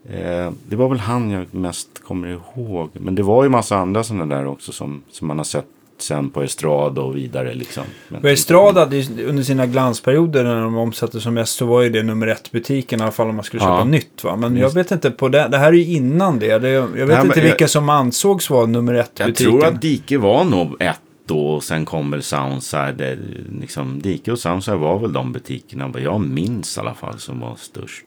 Eh, 0.10 0.52
det 0.70 0.76
var 0.76 0.90
väl 0.90 1.00
han 1.00 1.32
jag 1.32 1.46
mest 1.54 2.04
kommer 2.04 2.28
ihåg. 2.28 2.90
Men 2.94 3.16
det 3.16 3.24
var 3.24 3.44
ju 3.44 3.50
massa 3.50 3.78
andra 3.78 4.04
sådana 4.04 4.36
där 4.36 4.48
också 4.48 4.72
som, 4.72 5.02
som 5.12 5.28
man 5.28 5.38
har 5.38 5.44
sett 5.46 5.66
sen 5.98 6.30
på 6.30 6.44
estrad 6.44 6.98
och 6.98 7.16
vidare 7.18 7.54
liksom. 7.54 7.84
Men, 8.10 8.22
Och 8.22 8.30
Estrad 8.30 8.78
hade 8.78 8.98
ju 8.98 9.26
under 9.26 9.44
sina 9.44 9.66
glansperioder 9.66 10.44
när 10.44 10.62
de 10.62 10.78
omsatte 10.78 11.20
som 11.22 11.34
mest 11.34 11.56
så 11.56 11.66
var 11.66 11.82
ju 11.82 11.90
det 11.90 12.04
nummer 12.04 12.28
ett 12.28 12.52
butiken 12.52 13.00
i 13.00 13.04
alla 13.04 13.12
fall 13.12 13.30
om 13.30 13.36
man 13.36 13.44
skulle 13.46 13.60
köpa 13.62 13.74
Ja. 13.78 13.84
nytt 13.84 14.24
va. 14.24 14.36
Men 14.36 14.56
jag 14.56 14.64
Just. 14.64 14.76
vet 14.76 14.92
inte 14.92 15.12
på 15.12 15.30
det. 15.30 15.48
Det 15.52 15.58
här 15.58 15.68
är 15.68 15.74
ju 15.74 15.86
innan 15.86 16.40
det. 16.40 16.58
det 16.58 16.70
jag 16.70 16.88
vet 16.88 17.08
men 17.08 17.26
inte 17.26 17.40
jag- 17.40 17.46
vilka 17.46 17.68
som 17.68 17.90
ansågs 17.90 18.50
vara 18.50 18.66
nummer 18.66 18.94
ett 18.94 19.12
Jag 19.18 19.28
butiken. 19.28 19.52
tror 19.52 19.66
att 19.66 19.82
Dike 19.82 20.18
var 20.18 20.44
nog 20.44 20.76
ett 20.82 21.00
då 21.26 21.48
och 21.48 21.64
sen 21.64 21.86
kom 21.86 22.12
väl 22.12 22.24
Soundside. 22.24 22.96
Det, 22.98 23.18
Liksom, 23.62 24.02
Dike 24.02 24.32
och 24.32 24.40
Soundside 24.40 24.78
var 24.80 25.00
väl 25.00 25.14
de 25.14 25.32
butikerna 25.32 25.88
vad 25.88 26.02
jag 26.02 26.22
minns 26.22 26.78
i 26.78 26.80
alla 26.80 26.94
fall 26.94 27.20
som 27.20 27.40
var 27.40 27.56
störst. 27.56 28.06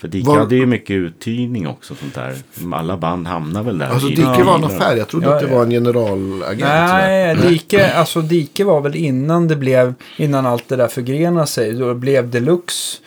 För 0.00 0.08
Dike 0.08 0.28
Var- 0.28 0.38
hade 0.38 0.56
ju 0.56 0.66
mycket 0.66 0.94
uthyrning 0.94 1.66
också 1.66 1.94
sånt 1.94 2.14
där. 2.14 2.34
Alla 2.72 2.96
band 2.96 3.26
hamnar 3.26 3.62
väl 3.62 3.78
där. 3.78 3.86
Alltså 3.86 4.08
Dike 4.08 4.42
var 4.44 4.54
en 4.54 4.64
affär. 4.64 4.96
Jag 4.96 5.08
trodde 5.08 5.26
Ja, 5.26 5.34
att 5.34 5.40
det 5.40 5.46
var 5.46 5.62
en 5.62 5.70
generalagent. 5.70 6.60
Nej, 6.60 7.36
Dike, 7.36 7.92
alltså 7.92 8.20
Dike 8.20 8.64
var 8.64 8.80
väl 8.80 8.96
innan 8.96 9.48
det 9.48 9.56
blev, 9.56 9.94
innan 10.16 10.46
allt 10.46 10.68
det 10.68 10.76
där 10.76 10.88
förgrenade 10.88 11.46
sig. 11.46 11.72
Då 11.72 11.94
blev 11.94 12.30
Deluxe 12.30 12.98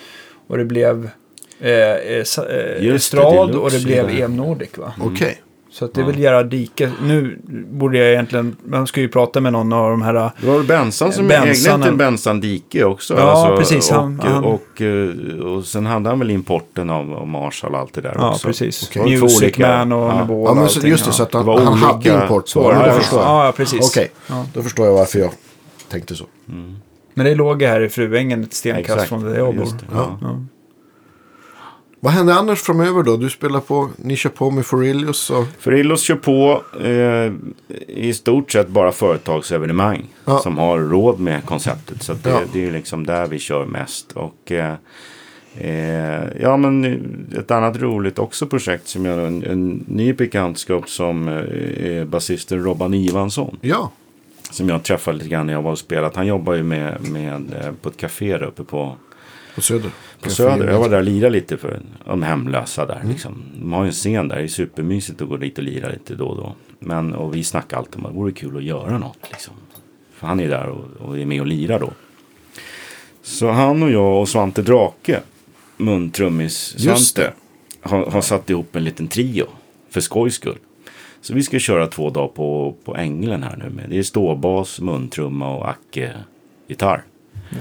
och 0.47 0.57
det 0.57 0.65
blev 0.65 1.09
eh, 1.59 1.69
eh, 1.71 1.87
eh, 1.87 2.23
det, 2.37 2.95
Estrad 2.95 3.47
Deluxe 3.49 3.57
och 3.59 3.71
det 3.71 3.83
blev. 3.83 4.09
EM 4.09 4.35
Nordic 4.37 4.77
va. 4.77 4.93
Okej. 5.01 5.41
Så 5.73 5.85
att 5.85 5.93
det 5.93 6.03
väl 6.03 6.19
Gerhard 6.19 6.45
Dike. 6.45 6.91
Nu 7.03 7.39
borde 7.71 7.97
jag 7.97 8.11
egentligen, 8.11 8.55
man 8.65 8.87
ska 8.87 9.01
ju 9.01 9.07
prata 9.09 9.41
med 9.41 9.53
någon 9.53 9.73
av 9.73 9.89
de 9.89 10.01
här 10.01 10.13
Det 10.13 10.47
var 10.47 10.63
Bensan 10.63 11.11
som 11.13 11.27
Bensan- 11.31 11.73
ägde 11.75 11.83
till 11.85 11.97
Bensan 11.97 12.41
Dike 12.41 12.83
också. 12.83 13.13
Ja, 13.17 13.55
precis. 13.59 13.89
Och, 13.91 13.95
Han- 13.97 14.19
han- 14.19 14.43
och, 14.43 14.53
och, 15.43 15.51
och 15.55 15.65
sen 15.65 15.85
hade 15.85 16.09
han 16.09 16.19
väl 16.19 16.31
importen 16.31 16.89
av, 16.89 17.13
av 17.13 17.27
Marshall 17.27 17.73
och 17.73 17.79
allt 17.79 17.93
det 17.93 18.01
där 18.01 18.15
Ja, 18.17 18.31
också. 18.31 18.47
precis. 18.47 18.89
Två 18.89 19.03
Music 19.03 19.41
olika- 19.41 19.67
Man 19.77 19.91
och 19.91 20.09
ja. 20.09 20.21
Nivå 20.21 20.45
Ja, 20.47 20.53
men 20.53 20.69
så, 20.69 20.77
allting, 20.79 20.91
just 20.91 21.03
det. 21.05 21.09
ja. 21.09 21.13
Så 21.13 21.23
att 21.23 21.33
han, 21.33 21.47
han 21.47 21.77
hade 21.77 22.09
import 22.23 22.49
Så 22.49 22.59
på 22.61 22.67
var 22.67 22.73
det. 22.73 22.79
det. 22.79 22.85
Ja, 22.85 22.87
Ja, 22.87 22.93
det 22.95 22.99
förstår 23.01 23.19
jag. 23.21 23.47
ja, 23.47 23.51
precis. 23.57 23.89
Okej, 23.91 24.11
Ja. 24.27 24.45
då 24.53 24.61
förstår 24.61 24.85
jag 24.85 24.93
varför 24.93 25.19
jag 25.19 25.29
tänkte 25.89 26.15
så. 26.15 26.25
Men 27.13 27.25
det 27.25 27.35
låg 27.35 27.63
här 27.63 27.81
i 27.81 27.89
Fruängen 27.89 28.43
ett 28.43 28.53
stenkast 28.53 28.89
Exakt. 28.89 29.09
från 29.09 29.23
där 29.23 29.37
jag 29.37 29.55
bor. 29.55 29.63
Just 29.63 29.79
det, 29.79 29.85
Ja. 29.93 30.17
ja. 30.21 30.39
Vad 32.03 32.13
händer 32.13 32.33
annars 32.33 32.61
framöver 32.61 33.03
då? 33.03 33.17
Du 33.17 33.29
spelar 33.29 33.59
på, 33.59 33.89
ni 33.97 34.15
kör 34.15 34.29
på 34.29 34.51
med 34.51 34.65
Forilius 34.65 35.29
och... 35.29 35.45
Förillos 35.59 36.01
kör 36.01 36.15
på 36.15 36.63
eh, 36.81 37.33
i 37.87 38.13
stort 38.13 38.51
sett 38.51 38.67
bara 38.67 38.91
företagsevenemang 38.91 40.05
Ja. 40.25 40.39
som 40.39 40.57
har 40.57 40.79
råd 40.79 41.19
med 41.19 41.45
konceptet. 41.45 42.03
Så 42.03 42.13
det, 42.13 42.29
Ja. 42.29 42.39
det 42.53 42.67
är 42.67 42.71
liksom 42.71 43.05
där 43.05 43.27
vi 43.27 43.39
kör 43.39 43.65
mest. 43.65 44.11
Och 44.11 44.51
eh, 44.51 44.73
eh, 45.57 46.23
ja, 46.41 46.57
men 46.57 46.85
ett 47.37 47.51
annat 47.51 47.77
roligt 47.77 48.19
också 48.19 48.47
projekt 48.47 48.87
som 48.87 49.05
jag 49.05 49.27
en, 49.27 49.43
en 49.43 49.83
ny 49.87 50.13
bekantskap 50.13 50.89
som 50.89 51.27
eh, 51.27 52.05
basisten 52.05 52.63
Robban 52.63 52.93
Ivansson. 52.93 53.57
Ja, 53.61 53.91
Som 54.51 54.69
jag 54.69 54.83
träffade 54.83 55.17
lite 55.17 55.29
grann 55.29 55.45
när 55.45 55.53
jag 55.53 55.61
var 55.61 55.71
och 55.71 55.79
spelat. 55.79 56.15
Han 56.15 56.27
jobbar 56.27 56.53
ju 56.53 56.63
med, 56.63 57.09
med, 57.11 57.53
eh, 57.61 57.71
på 57.81 57.89
ett 57.89 57.97
café 57.97 58.37
där 58.37 58.43
uppe 58.45 58.63
på 58.63 58.95
på 59.55 59.61
Söder. 59.61 59.91
på 60.21 60.29
Söder. 60.29 60.67
Jag 60.67 60.79
var 60.79 60.89
där 60.89 60.97
och 60.97 61.03
lirade 61.03 61.29
lite 61.29 61.57
för 61.57 61.81
de 62.05 62.23
hemlösa 62.23 62.85
där. 62.85 63.01
Liksom. 63.03 63.43
De 63.59 63.73
har 63.73 63.83
ju 63.83 63.87
en 63.87 63.93
scen 63.93 64.27
där. 64.27 64.35
Det 64.35 64.43
är 64.43 64.47
supermysigt 64.47 65.21
att 65.21 65.29
gå 65.29 65.37
dit 65.37 65.57
och 65.57 65.63
lira 65.63 65.89
lite 65.89 66.15
då 66.15 66.25
och 66.25 66.37
då. 66.37 66.55
Men, 66.79 67.13
och 67.13 67.35
vi 67.35 67.43
snackade 67.43 67.79
alltid 67.79 67.95
om 67.95 68.05
att 68.05 68.11
det 68.11 68.17
vore 68.17 68.31
kul 68.31 68.57
att 68.57 68.63
göra 68.63 68.97
något. 68.97 69.17
Liksom. 69.31 69.53
För 70.13 70.27
han 70.27 70.39
är 70.39 70.49
där 70.49 70.67
och, 70.67 71.07
och 71.07 71.19
är 71.19 71.25
med 71.25 71.41
och 71.41 71.47
lirar 71.47 71.79
då. 71.79 71.91
Så 73.21 73.49
han 73.49 73.83
och 73.83 73.91
jag 73.91 74.21
och 74.21 74.29
Svante 74.29 74.61
Drake, 74.61 75.19
muntrummis 75.77 76.75
Just 76.77 77.15
Svante, 77.15 77.33
har, 77.81 78.05
har 78.05 78.21
satt 78.21 78.49
ihop 78.49 78.75
en 78.75 78.83
liten 78.83 79.07
trio. 79.07 79.45
För 79.89 80.01
skojs 80.01 80.35
skull. 80.35 80.57
Så 81.21 81.33
vi 81.33 81.43
ska 81.43 81.59
köra 81.59 81.87
två 81.87 82.09
dagar 82.09 82.27
på, 82.27 82.75
på 82.83 82.95
Änglen 82.95 83.43
här 83.43 83.57
nu. 83.57 83.69
Med. 83.69 83.89
Det 83.89 83.97
är 83.97 84.03
ståbas, 84.03 84.79
muntrumma 84.79 85.55
och 85.55 85.69
Acke-gitarr. 85.69 86.97
Fan, 86.97 87.12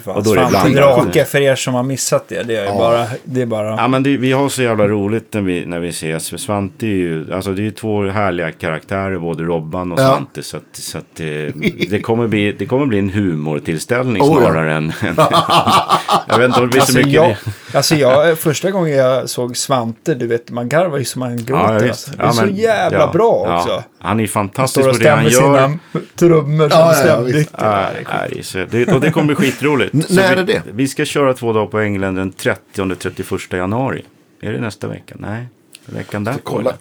Och 0.04 0.22
då 0.24 0.32
är 0.32 0.36
det 0.36 0.46
blandat. 0.50 1.02
Drake, 1.04 1.24
för 1.24 1.40
er 1.40 1.54
som 1.54 1.74
har 1.74 1.82
missat 1.82 2.28
det, 2.28 2.42
det 2.42 2.56
är 2.56 2.64
Ja. 2.64 2.74
bara... 2.78 3.06
Det 3.24 3.42
är 3.42 3.46
bara 3.46 3.66
Ja 3.70 3.88
men 3.88 4.02
det, 4.02 4.16
vi 4.16 4.32
har 4.32 4.48
så 4.48 4.62
jävla 4.62 4.88
roligt 4.88 5.34
när 5.34 5.40
vi, 5.40 5.66
när 5.66 5.78
vi 5.80 5.88
ses. 5.88 6.30
För 6.30 6.36
Svante 6.36 6.86
är 6.86 6.90
ju, 6.90 7.32
alltså 7.34 7.52
det 7.52 7.62
är 7.62 7.64
ju 7.64 7.70
två 7.70 8.02
härliga 8.06 8.52
karaktärer, 8.52 9.18
både 9.18 9.42
Robban 9.44 9.92
och 9.92 10.00
Ja. 10.00 10.08
Svante. 10.08 10.42
Så 10.42 10.56
att, 10.56 10.62
så 10.72 10.98
att 10.98 11.04
det, 11.14 11.52
det, 11.90 12.00
kommer 12.00 12.26
bli, 12.28 12.52
det 12.52 12.66
kommer 12.66 12.86
bli 12.86 12.98
en 12.98 13.10
humortillställning 13.10 14.22
Oh, 14.22 14.42
ja. 14.42 14.50
snarare 14.50 14.72
än... 14.74 14.92
än 15.00 15.14
jag 16.28 16.38
vet 16.38 16.46
inte 16.46 16.60
om 16.60 16.66
det 16.66 16.70
blir 16.72 16.80
så 16.80 16.84
Alltså 16.84 16.96
mycket... 16.98 17.12
jag, 17.12 17.36
alltså 17.72 17.94
jag, 17.94 18.38
första 18.38 18.70
gången 18.70 18.96
jag 18.96 19.28
såg 19.30 19.56
Svante, 19.56 20.14
du 20.14 20.26
vet, 20.26 20.50
man 20.50 20.68
garvar 20.68 20.98
ju 20.98 21.04
som 21.04 21.20
man 21.20 21.44
gråter. 21.44 21.72
Ja, 21.74 21.78
visst. 21.78 21.88
alltså. 21.88 22.10
Det 22.16 22.22
är 22.22 22.26
Ja, 22.26 22.32
så 22.32 22.44
men- 22.44 22.56
jävla 22.56 22.98
ja, 22.98 23.10
bra 23.12 23.44
ja. 23.46 23.58
också. 23.58 23.82
Han 23.98 24.16
är 24.20 24.22
Han 24.24 24.28
fantastisk 24.28 24.80
står 24.84 24.90
och 24.90 24.96
på 24.96 25.02
det 25.02 25.10
han 25.10 25.30
stämmer 25.30 25.58
gör. 25.58 25.66
sina 25.66 26.04
trummor 26.16 26.68
som 26.68 26.78
Ja, 26.80 26.86
ja, 26.86 26.98
ja, 26.98 27.04
stämdykter. 27.04 27.38
visst. 27.38 27.50
Ja, 27.58 27.86
nej, 28.30 28.42
så 28.44 28.58
det, 28.70 28.92
och 28.92 29.00
det 29.00 29.10
kommer 29.10 29.26
bli 29.26 29.34
skitroligt. 29.34 29.81
N- 29.92 30.02
Så 30.08 30.14
när 30.14 30.34
vi, 30.36 30.40
är 30.40 30.44
det? 30.46 30.62
Vi 30.72 30.88
ska 30.88 31.04
köra 31.04 31.34
två 31.34 31.52
dagar 31.52 31.66
på 31.66 31.78
England 31.80 32.14
den 32.14 32.32
30-31 32.32 33.56
januari. 33.56 34.04
Är 34.40 34.52
det 34.52 34.60
nästa 34.60 34.88
vecka? 34.88 35.14
Nej, 35.18 35.46
veckan 35.86 36.24
där. 36.24 36.34
kolla. 36.42 36.74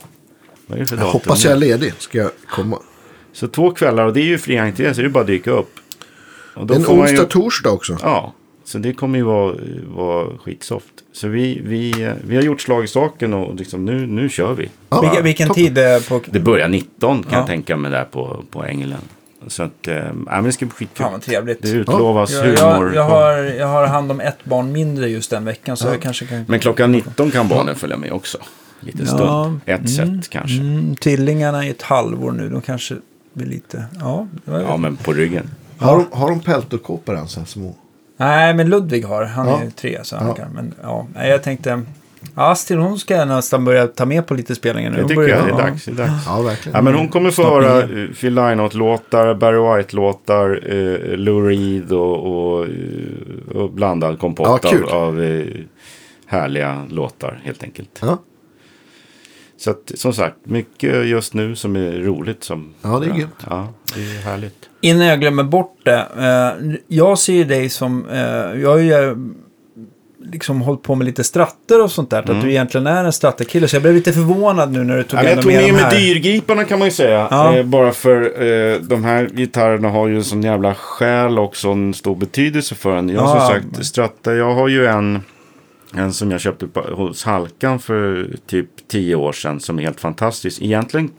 Vad 0.67 0.77
är 0.77 0.81
det 0.81 0.87
för 0.87 0.95
Jag 0.95 1.05
datum? 1.05 1.13
hoppas 1.13 1.43
jag 1.43 1.53
är 1.53 1.57
ledig. 1.57 1.93
Ska 1.97 2.17
jag 2.17 2.31
komma. 2.49 2.79
Så 3.33 3.47
två 3.47 3.71
kvällar 3.71 4.05
och 4.05 4.13
det 4.13 4.21
är 4.21 4.25
ju 4.25 4.37
fri 4.37 4.57
entré 4.57 4.93
så 4.93 5.01
det 5.01 5.07
är 5.07 5.09
bara 5.09 5.21
att 5.21 5.27
dyka 5.27 5.51
upp. 5.51 5.73
Och 6.55 6.65
då 6.67 6.73
En 6.73 6.83
får 6.83 6.95
man 6.95 7.07
ju- 7.07 7.11
onsdag, 7.13 7.25
torsdag 7.29 7.69
också. 7.71 7.97
Ja, 8.01 8.33
så 8.63 8.77
det 8.77 8.93
kommer 8.93 9.17
ju 9.19 9.23
vara, 9.25 9.55
vara 9.95 10.37
skitsoft. 10.37 10.85
Så 11.13 11.27
vi, 11.27 11.61
vi, 11.65 12.11
vi 12.27 12.35
har 12.35 12.43
gjort 12.43 12.61
slag 12.61 12.83
i 12.83 12.87
saken 12.87 13.33
och 13.33 13.55
liksom 13.55 13.85
nu, 13.85 14.05
nu 14.07 14.29
kör 14.29 14.53
vi. 14.53 14.69
Ja, 14.89 15.01
Vilken, 15.01 15.23
vilken 15.23 15.49
tid 15.49 15.77
är 15.77 16.09
på... 16.09 16.21
Det 16.25 16.39
börjar 16.39 16.67
19 16.67 17.23
kan 17.23 17.31
Ja. 17.31 17.37
jag 17.37 17.47
tänka 17.47 17.77
mig 17.77 17.91
där 17.91 18.03
på, 18.05 18.43
på 18.51 18.63
England. 18.65 19.01
Så 19.47 19.63
att, 19.63 19.87
äh, 19.87 19.95
men 20.13 20.43
det 20.43 20.51
ska 20.51 20.65
bli 20.65 20.73
skitkul. 20.73 21.03
Fan 21.03 21.11
vad 21.11 21.21
trevligt. 21.21 21.61
Det 21.61 21.69
utlovas 21.69 22.31
Jag, 22.31 22.43
humor. 22.43 22.85
jag, 22.85 22.95
jag, 22.95 23.03
har, 23.03 23.37
jag 23.37 23.67
har 23.67 23.87
hand 23.87 24.11
om 24.11 24.19
ett 24.19 24.45
barn 24.45 24.71
mindre 24.71 25.09
just 25.09 25.29
den 25.29 25.45
veckan 25.45 25.77
så 25.77 25.87
jag 25.87 26.01
kanske 26.01 26.25
kan... 26.25 26.45
Men 26.47 26.59
klockan 26.59 26.91
19 26.91 27.31
kan 27.31 27.47
barnen 27.47 27.75
följa 27.75 27.97
med 27.97 28.11
också. 28.11 28.37
Lite 28.79 29.03
Ja, 29.03 29.07
stund. 29.07 29.59
Ett 29.65 29.89
sätt 29.89 30.29
kanske. 30.29 30.57
Mm, 30.61 30.95
tvillingarna 30.95 31.65
i 31.65 31.69
ett 31.69 31.81
halvår 31.81 32.31
nu, 32.31 32.49
de 32.49 32.61
kanske 32.61 32.95
blir 33.33 33.47
lite... 33.47 33.85
Ja, 33.99 34.27
det 34.45 34.51
var 34.51 34.59
Ja, 34.59 34.77
men 34.77 34.95
på 34.97 35.13
ryggen. 35.13 35.49
Har 35.77 35.97
de, 35.97 36.05
har 36.19 36.29
de 36.29 36.39
peltokåpor 36.39 37.15
än 37.17 37.27
så 37.27 37.39
här 37.39 37.47
små? 37.47 37.75
Nej, 38.17 38.53
men 38.53 38.69
Ludvig 38.69 39.05
har. 39.05 39.23
Han 39.23 39.47
Ja. 39.47 39.59
är 39.59 39.63
ju 39.65 39.71
tre, 39.71 39.99
så 40.03 40.17
han 40.17 40.27
Ja. 40.27 40.33
kan. 40.33 40.51
Men 40.51 40.73
ja, 40.81 41.07
jag 41.15 41.43
tänkte... 41.43 41.81
Astrid, 42.35 42.79
hon 42.79 42.99
ska 42.99 43.15
jag 43.15 43.27
nästan 43.27 43.65
börja 43.65 43.87
ta 43.87 44.05
med 44.05 44.27
på 44.27 44.33
lite 44.33 44.55
spelningar 44.55 44.91
nu. 44.91 44.97
Det 45.01 45.07
tycker 45.07 45.21
jag. 45.21 45.45
Det 45.45 45.51
är 45.51 45.57
dags. 45.57 45.85
Det 45.85 45.91
är 45.91 45.95
dags. 45.95 46.25
Ja, 46.25 46.41
verkligen. 46.41 46.75
Ja, 46.75 46.81
men 46.81 46.93
hon 46.93 47.07
kommer 47.07 47.31
få 47.31 47.43
höra 47.43 47.87
Phil 48.19 48.35
Lynott-låtar, 48.35 49.33
Barry 49.33 49.77
White-låtar, 49.77 50.73
uh, 50.73 51.17
Lou 51.17 51.47
Reed 51.47 51.91
och, 51.91 52.27
och, 52.27 52.65
eh, 52.65 53.55
och 53.55 53.71
blandad 53.71 54.19
kompott 54.19 54.63
Ja, 54.63 54.95
av, 54.95 55.03
av 55.03 55.23
eh, 55.23 55.45
härliga 56.25 56.85
låtar 56.89 57.41
helt 57.43 57.63
enkelt. 57.63 57.99
Ja. 58.01 58.17
Så 59.57 59.71
att, 59.71 59.91
som 59.95 60.13
sagt, 60.13 60.35
mycket 60.43 61.07
just 61.07 61.33
nu 61.33 61.55
som 61.55 61.75
är 61.75 61.91
roligt. 61.91 62.43
Som, 62.43 62.73
Ja, 62.81 62.99
det 62.99 63.05
är 63.05 63.13
grymt. 63.13 63.45
Ja, 63.49 63.67
det 63.95 64.01
är 64.01 64.21
härligt. 64.21 64.69
Innan 64.81 65.05
jag 65.05 65.19
glömmer 65.19 65.43
bort 65.43 65.77
det. 65.83 66.07
Eh, 66.17 66.75
jag 66.87 67.19
ser 67.19 67.33
ju 67.33 67.43
dig 67.43 67.69
som, 67.69 68.09
eh, 68.09 68.61
jag 68.61 68.87
eh, 68.87 69.15
liksom 70.23 70.61
hållit 70.61 70.81
på 70.81 70.95
med 70.95 71.05
lite 71.05 71.23
stratter 71.23 71.83
och 71.83 71.91
sånt 71.91 72.09
där. 72.09 72.31
Att 72.31 72.41
du 72.41 72.49
egentligen 72.51 72.87
är 72.87 73.03
en 73.05 73.13
stratterkille. 73.13 73.67
Så 73.67 73.75
jag 73.75 73.83
blev 73.83 73.95
lite 73.95 74.13
förvånad 74.13 74.71
nu 74.71 74.83
när 74.83 74.97
du 74.97 75.03
tog 75.03 75.19
Mm. 75.19 75.31
Ja, 75.31 75.35
men 75.35 75.35
jag 75.35 75.43
tog 75.43 75.53
med 75.53 75.63
med 75.63 75.73
mig 75.73 75.83
här. 75.83 75.99
dyrgriparna 75.99 76.63
kan 76.63 76.79
man 76.79 76.87
ju 76.87 76.91
säga. 76.91 77.27
Ja. 77.31 77.57
Eh, 77.57 77.65
bara 77.65 77.91
för 77.91 78.43
eh, 78.43 78.79
de 78.79 79.03
här 79.03 79.29
gitarrerna 79.33 79.89
har 79.89 80.07
ju 80.07 80.15
en 80.15 80.23
sån 80.23 80.41
jävla 80.41 80.75
själ 80.75 81.39
och 81.39 81.55
sån 81.57 81.93
stor 81.93 82.15
betydelse 82.15 82.75
för 82.75 82.95
en. 82.95 83.09
Jag 83.09 83.23
Ja, 83.23 83.27
som 83.27 83.39
sagt 83.39 83.85
Stratta, 83.85 84.33
jag 84.33 84.53
har 84.53 84.67
ju 84.67 84.85
en, 84.85 85.21
en 85.95 86.13
som 86.13 86.31
jag 86.31 86.41
köpte 86.41 86.67
på, 86.67 86.81
hos 86.81 87.23
Halkan 87.23 87.79
för 87.79 88.29
typ 88.47 88.67
tio 88.87 89.15
år 89.15 89.31
sedan 89.31 89.59
som 89.59 89.79
är 89.79 89.83
helt 89.83 89.99
fantastisk. 89.99 90.61
Egentligen 90.61 91.09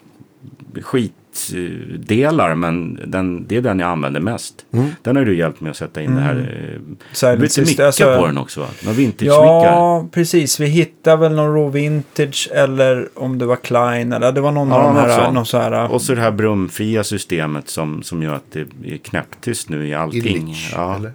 skitdelar 1.36 2.54
men 2.54 3.00
den, 3.06 3.46
det 3.46 3.56
är 3.56 3.60
den 3.60 3.78
jag 3.78 3.88
använder 3.88 4.20
mest. 4.20 4.54
Mm. 4.72 4.88
Den 5.02 5.16
har 5.16 5.24
du 5.24 5.36
hjälpt 5.36 5.60
mig 5.60 5.70
att 5.70 5.76
sätta 5.76 6.02
in 6.02 6.14
det 6.14 6.20
här. 6.20 6.36
Eh, 6.36 6.80
Silent 7.12 7.40
lite 7.40 7.54
Sister, 7.54 7.72
micka 7.72 7.86
alltså- 7.86 8.16
på 8.20 8.26
den 8.26 8.38
också 8.38 8.60
va? 8.60 8.66
Några 8.84 8.96
vintage-mickar. 8.96 9.72
Ja, 9.72 10.08
precis. 10.12 10.60
Vi 10.60 10.66
hittade 10.66 11.16
väl 11.16 11.32
någon 11.34 11.54
Raw 11.54 11.80
Vintage 11.80 12.48
eller 12.54 13.08
om 13.14 13.38
det 13.38 13.46
var 13.46 13.56
Klein. 13.56 14.12
Eller 14.12 14.32
det 14.32 14.40
var 14.40 14.52
någon 14.52 14.68
Ja, 14.68 14.74
av 14.74 14.94
de 14.94 15.00
här. 15.00 15.32
Någon 15.32 15.46
så 15.46 15.58
här 15.58 15.92
Och 15.92 16.02
så 16.02 16.14
det 16.14 16.20
här 16.20 16.30
brumfria 16.30 17.04
systemet 17.04 17.68
som, 17.68 18.02
som 18.02 18.22
gör 18.22 18.34
att 18.34 18.52
det 18.52 18.60
är 18.60 18.96
knäpptyst 18.96 19.68
nu 19.68 19.88
i 19.88 19.94
allting. 19.94 20.20
Illich, 20.24 20.72
ja. 20.74 20.96
eller? 20.96 21.12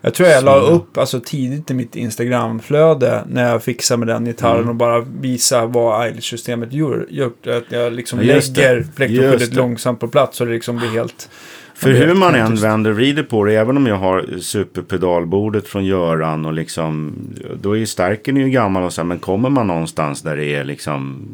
Jag 0.00 0.14
tror 0.14 0.28
jag 0.28 0.44
la 0.44 0.56
upp 0.60 0.98
alltså, 0.98 1.20
tidigt 1.20 1.70
i 1.70 1.74
mitt 1.74 1.96
Instagramflöde 1.96 3.24
när 3.28 3.48
jag 3.50 3.62
fixade 3.62 3.98
med 3.98 4.08
den 4.08 4.24
gitarren 4.24 4.56
Mm. 4.56 4.68
och 4.68 4.74
bara 4.74 5.00
visa 5.00 5.66
vad 5.66 6.06
Eilish-systemet 6.06 6.72
gjort. 6.72 7.46
Att 7.46 7.64
jag 7.68 7.92
liksom 7.92 8.18
Ja, 8.18 8.24
lägger 8.24 8.36
Just 8.76 8.96
plektroskyddet 8.96 9.50
det. 9.50 9.56
långsamt 9.56 10.00
på 10.00 10.08
plats 10.08 10.36
så 10.36 10.44
det 10.44 10.52
liksom 10.52 10.76
blir 10.76 10.88
helt... 10.88 11.30
För 11.74 11.90
hur 11.90 12.14
man 12.14 12.34
än 12.34 12.54
vänder 12.56 12.90
vrider 12.90 13.22
på 13.22 13.44
det, 13.44 13.54
även 13.54 13.76
om 13.76 13.86
jag 13.86 13.96
har 13.96 14.38
superpedalbordet 14.40 15.66
från 15.68 15.84
Göran 15.84 16.46
och 16.46 16.52
liksom, 16.52 17.14
då 17.62 17.72
är 17.72 17.78
ju 17.78 17.86
stärken 17.86 18.36
ju 18.36 18.50
gammal 18.50 18.82
och 18.82 18.92
så, 18.92 19.04
men 19.04 19.18
kommer 19.18 19.50
man 19.50 19.66
någonstans 19.66 20.22
där 20.22 20.36
det 20.36 20.44
är 20.54 20.64
liksom 20.64 21.28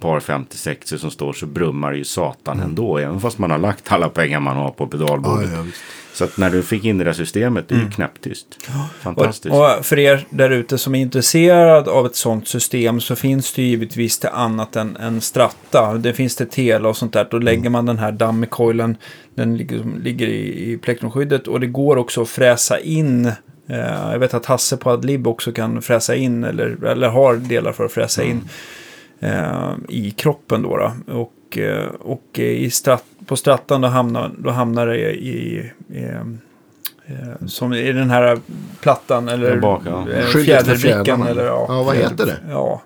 par 0.00 0.20
56 0.20 0.88
som 0.88 1.10
står 1.10 1.32
så 1.32 1.46
brummar 1.46 1.92
ju 1.92 2.04
satan 2.04 2.60
ändå, 2.60 2.98
även 2.98 3.20
fast 3.20 3.38
man 3.38 3.50
har 3.50 3.58
lagt 3.58 3.92
alla 3.92 4.08
pengar 4.08 4.40
man 4.40 4.56
har 4.56 4.70
på 4.70 4.84
Ja, 4.84 4.88
pedalbordet. 4.88 5.50
ja, 5.54 5.62
visst. 5.62 5.80
Så 6.12 6.24
att 6.24 6.36
när 6.38 6.50
du 6.50 6.62
fick 6.62 6.84
in 6.84 6.98
det 6.98 7.04
där 7.04 7.12
systemet, 7.12 7.68
det 7.68 7.74
är 7.74 7.78
ju 7.78 7.90
knäpptyst. 7.90 8.46
Fantastiskt. 9.00 9.54
Och, 9.54 9.78
och 9.78 9.84
för 9.86 9.98
er 9.98 10.26
där 10.30 10.50
ute 10.50 10.78
som 10.78 10.94
är 10.94 11.00
intresserad 11.00 11.88
av 11.88 12.06
ett 12.06 12.16
sånt 12.16 12.48
system 12.48 13.00
så 13.00 13.16
finns 13.16 13.52
det 13.52 13.62
givetvis 13.62 14.18
till 14.18 14.28
annat 14.28 14.76
än, 14.76 14.96
än 14.96 15.20
Stratta. 15.20 15.94
Det 15.94 16.12
finns 16.12 16.36
det 16.36 16.46
Tela 16.46 16.88
och 16.88 16.96
sånt 16.96 17.12
där. 17.12 17.28
Då 17.30 17.38
lägger 17.38 17.70
man 17.70 17.86
den 17.86 17.98
här 17.98 18.12
dummy-coilen, 18.12 18.96
den 19.34 19.56
ligger, 19.56 19.84
ligger 20.02 20.26
i, 20.26 20.72
i 20.72 20.78
plektrumskyddet. 20.78 21.48
Och 21.48 21.60
det 21.60 21.66
går 21.66 21.96
också 21.96 22.22
att 22.22 22.28
fräsa 22.28 22.78
in. 22.80 23.26
Eh, 23.68 24.10
jag 24.12 24.18
vet 24.18 24.34
att 24.34 24.46
Hasse 24.46 24.76
på 24.76 24.90
Adlib 24.90 25.26
också 25.26 25.52
kan 25.52 25.82
fräsa 25.82 26.14
in, 26.14 26.44
eller, 26.44 26.84
eller 26.84 27.08
har 27.08 27.36
delar 27.36 27.72
för 27.72 27.84
att 27.84 27.92
fräsa 27.92 28.22
in 28.24 28.36
eh, 28.36 28.50
i 29.88 30.10
kroppen 30.10 30.62
då. 30.62 30.76
då. 30.76 30.92
Och, 31.14 31.58
eh, 31.58 31.86
och 32.00 32.38
i 32.38 32.70
strat, 32.70 33.04
på 33.26 33.36
Strattan 33.36 33.80
då 33.80 33.88
hamnar, 33.88 34.30
då 34.38 34.50
hamnar 34.50 34.86
det 34.86 35.12
i, 35.12 35.70
i 35.88 36.12
eh, 37.06 37.46
som 37.46 37.72
i 37.72 37.92
den 37.92 38.10
här 38.10 38.38
plattan 38.80 39.28
eller 39.28 39.56
bak, 39.56 39.82
ja. 39.86 40.10
eh, 40.10 40.24
fjädrarna. 40.24 41.28
Eller, 41.28 41.46
ja, 41.46 41.66
Ja, 41.68 41.82
vad 41.82 41.96
heter 41.96 42.26
det? 42.26 42.38
Ja. 42.50 42.82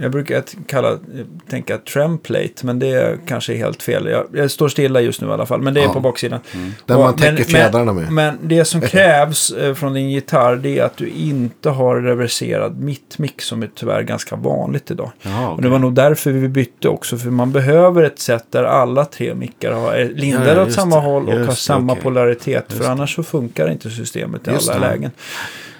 Jag 0.00 0.10
brukar 0.10 0.42
kalla, 0.66 0.98
tänka 1.50 1.78
tremplate, 1.78 2.52
men 2.66 2.78
det 2.78 2.88
är 2.90 3.18
kanske 3.26 3.54
helt 3.56 3.82
fel. 3.82 4.06
Jag, 4.06 4.26
jag 4.32 4.50
står 4.50 4.68
stilla 4.68 5.00
just 5.00 5.20
nu 5.20 5.28
i 5.28 5.30
alla 5.30 5.46
fall, 5.46 5.62
men 5.62 5.74
det 5.74 5.80
är 5.80 5.84
Ja. 5.84 5.92
på 5.92 6.00
baksidan. 6.00 6.40
Den 6.86 6.96
Och- 6.96 7.02
man 7.02 7.16
täcker 7.16 7.44
fjädrarna 7.44 7.92
men, 7.92 8.04
med. 8.04 8.12
Men 8.12 8.38
det 8.48 8.64
som 8.64 8.80
krävs 8.90 9.50
eh, 9.50 9.74
från 9.74 9.94
din 9.94 10.10
gitarr, 10.10 10.56
det 10.56 10.78
är 10.78 10.84
att 10.84 10.96
du 10.96 11.08
inte 11.08 11.70
har 11.70 11.96
reverserad 11.96 12.78
mittmix, 12.80 13.44
som 13.46 13.62
är 13.62 13.70
tyvärr 13.74 14.02
ganska 14.02 14.36
vanligt 14.36 14.90
idag. 14.90 15.10
Jaha, 15.22 15.48
Och 15.50 15.62
det 15.62 15.68
var 15.68 15.78
nog 15.78 15.94
därför 15.94 16.30
vi 16.30 16.48
bytte 16.48 16.88
också, 16.88 17.16
för 17.16 17.30
man 17.30 17.52
behöver 17.52 18.02
ett 18.02 18.18
sätt 18.18 18.44
där 18.50 18.64
alla 18.64 19.04
tre 19.04 19.34
mickar 19.34 19.72
har, 19.72 19.92
är 19.92 20.08
lindade 20.08 20.52
Ja, 20.52 20.62
åt 20.62 20.72
samma 20.72 20.96
det. 20.96 21.02
håll 21.02 21.28
och 21.28 21.34
Just 21.34 21.46
har 21.48 21.54
samma 21.54 21.92
okej. 21.92 22.02
polaritet, 22.02 22.64
Just 22.68 22.82
för 22.84 22.90
annars 22.90 23.14
så 23.14 23.22
funkar 23.22 23.70
inte 23.70 23.90
systemet 23.90 24.48
i 24.48 24.50
Just 24.50 24.70
alla 24.70 24.80
det. 24.86 24.92
lägen. 24.92 25.10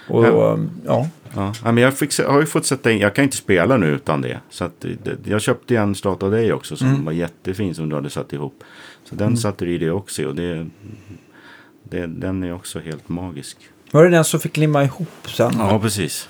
Och 0.07 0.25
Ja. 0.25 0.57
ja, 0.85 1.07
Ja, 1.35 1.53
ja, 1.63 1.71
men 1.71 1.83
jag 1.83 1.93
fick, 1.97 2.11
se- 2.11 2.23
har 2.23 2.39
ju 2.39 2.45
fått 2.45 2.65
sätta 2.65 2.91
in, 2.91 2.99
jag 2.99 3.15
kan 3.15 3.23
inte 3.23 3.37
spela 3.37 3.77
nu 3.77 3.85
utan 3.87 4.21
det. 4.21 4.39
Så 4.49 4.63
att 4.65 4.85
det, 5.03 5.17
jag 5.29 5.41
köpte 5.41 5.75
en 5.75 5.95
stat 5.95 6.23
av 6.23 6.31
dig 6.31 6.53
också 6.53 6.75
som 6.75 6.87
Mm. 6.87 7.05
var 7.05 7.11
jättefin 7.11 7.75
som 7.75 7.89
du 7.89 7.95
hade 7.95 8.09
satt 8.09 8.33
ihop. 8.33 8.63
Så 9.09 9.15
den 9.15 9.37
satte 9.37 9.65
du 9.65 9.71
i 9.73 9.77
det 9.77 9.91
också 9.91 10.23
och 10.25 10.35
det, 10.35 10.65
det, 11.83 12.05
den 12.07 12.43
är 12.43 12.53
också 12.53 12.79
helt 12.79 13.09
magisk. 13.09 13.57
var 13.91 14.03
det 14.03 14.09
den 14.09 14.23
som 14.23 14.39
fick 14.39 14.57
limma 14.57 14.83
ihop 14.83 15.07
sen? 15.27 15.51
Ja, 15.59 15.79
precis. 15.79 16.29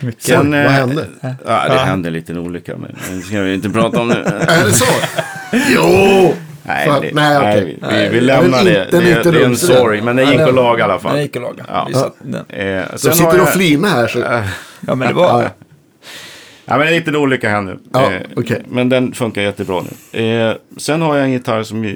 Mycket. 0.00 0.22
Sen, 0.22 0.52
Oj, 0.54 0.58
eh, 0.58 0.64
vad 0.64 0.72
hände? 0.72 1.06
Ja, 1.22 1.68
det 1.68 1.78
hände 1.78 2.08
en 2.08 2.12
liten 2.12 2.38
olycka, 2.38 2.76
men 2.76 2.96
det 3.16 3.20
ska 3.22 3.40
vi 3.42 3.54
inte 3.54 3.70
prata 3.70 4.00
om 4.00 4.08
nu. 4.08 4.14
Är 4.24 4.64
det 4.64 4.72
så? 4.72 4.84
jo! 5.74 6.34
Nej, 6.68 6.86
Fan, 6.88 7.02
det, 7.02 7.10
nej, 7.14 7.64
vi, 7.64 7.70
vi, 7.70 7.78
Nej, 7.80 8.08
vi 8.08 8.16
den 8.16 8.26
lämnar 8.26 8.60
är 8.60 8.64
det. 8.64 8.70
inte- 8.84 8.90
den 8.96 9.00
är 9.06 9.10
det, 9.10 9.16
inte 9.16 9.30
det 9.30 9.40
är 9.40 9.44
en 9.44 9.56
sorry, 9.56 10.02
men 10.02 10.16
det 10.16 10.22
Ja, 10.22 10.28
gick 10.30 10.38
den- 10.38 10.48
att 10.48 10.54
laga 10.54 10.80
i 10.80 10.82
alla 10.82 10.98
fall. 10.98 11.12
Den 11.12 11.22
gick 11.22 11.36
att 11.36 11.42
laga. 11.42 11.64
Ja. 11.68 11.88
Vi 11.88 12.30
den. 12.30 12.34
Eh, 12.48 12.84
De 12.92 12.98
sen 12.98 13.14
sitter 13.14 13.28
och 13.32 13.38
jag- 13.38 13.52
flinar 13.52 13.88
här. 13.88 14.06
Så... 14.08 14.18
Ja, 14.18 14.94
men 14.94 15.08
det 15.08 15.14
var... 15.14 15.42
Ja. 15.42 15.48
Ja, 16.70 16.78
men 16.78 16.86
en 16.86 16.92
liten 16.92 17.16
olycka 17.16 17.48
hände. 17.48 17.78
Ja, 17.92 18.12
Eh, 18.12 18.20
okej. 18.36 18.62
Men 18.68 18.88
den 18.88 19.12
funkar 19.12 19.42
jättebra 19.42 19.82
nu. 20.12 20.20
Eh, 20.20 20.54
sen 20.76 21.02
har 21.02 21.16
jag 21.16 21.24
en 21.24 21.32
gitarr 21.32 21.62
som 21.62 21.84
eh, 21.84 21.90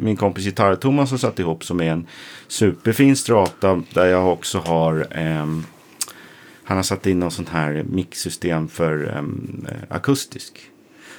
min 0.00 0.16
kompis 0.16 0.44
Gitarr-Thomas 0.44 1.10
har 1.10 1.18
satt 1.18 1.38
ihop 1.38 1.64
som 1.64 1.80
är 1.80 1.90
en 1.90 2.06
superfin 2.48 3.16
strata 3.16 3.82
där 3.90 4.06
jag 4.06 4.28
också 4.32 4.58
har 4.58 5.06
ehm, 5.10 5.64
han 6.64 6.76
har 6.76 6.84
satt 6.84 7.06
in 7.06 7.20
något 7.20 7.32
sånt 7.32 7.48
här 7.48 7.84
mixsystem 7.90 8.68
för 8.68 9.14
ehm, 9.18 9.66
eh, 9.70 9.96
akustisk. 9.96 10.52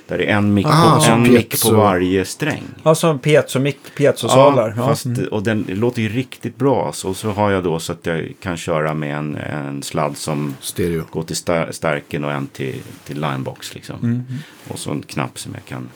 Där 0.08 0.18
det 0.18 0.26
är 0.32 0.38
en 0.38 0.54
mick 0.54 0.66
på, 0.66 1.00
som 1.02 1.14
en 1.14 1.34
mick 1.34 1.50
piezo. 1.50 1.70
på 1.70 1.76
varje 1.76 2.26
sträng. 2.26 2.64
Ja, 2.84 2.96
som 2.96 3.20
piezo, 3.20 3.60
mick, 3.60 3.96
piezosalar. 3.98 4.74
Ja, 4.78 4.88
fast, 4.88 5.06
mm. 5.06 5.28
och 5.28 5.44
den 5.44 5.66
låter 5.70 6.02
ju 6.02 6.10
riktigt 6.10 6.58
bra. 6.58 6.92
Så, 6.94 7.14
så 7.14 7.32
har 7.32 7.52
jag 7.52 7.64
då 7.64 7.80
så 7.80 7.92
att 7.92 8.06
jag 8.06 8.34
kan 8.40 8.58
köra 8.58 8.94
med 8.94 9.18
en, 9.18 9.36
en 9.36 9.84
sladd 9.84 10.18
som 10.18 10.56
Stereo. 10.60 11.04
går 11.12 11.24
till 11.24 11.36
star- 11.36 11.72
stärken 11.72 12.24
och 12.24 12.32
en 12.32 12.48
till, 12.48 12.82
till 13.06 13.22
linebox. 13.22 13.76
Liksom. 13.76 13.96
Mm. 14.04 14.24
Och 14.68 14.80
så 14.80 14.92
en 14.92 15.02
knapp 15.02 15.40
som 15.40 15.54
jag 15.54 15.66
kan 15.66 15.90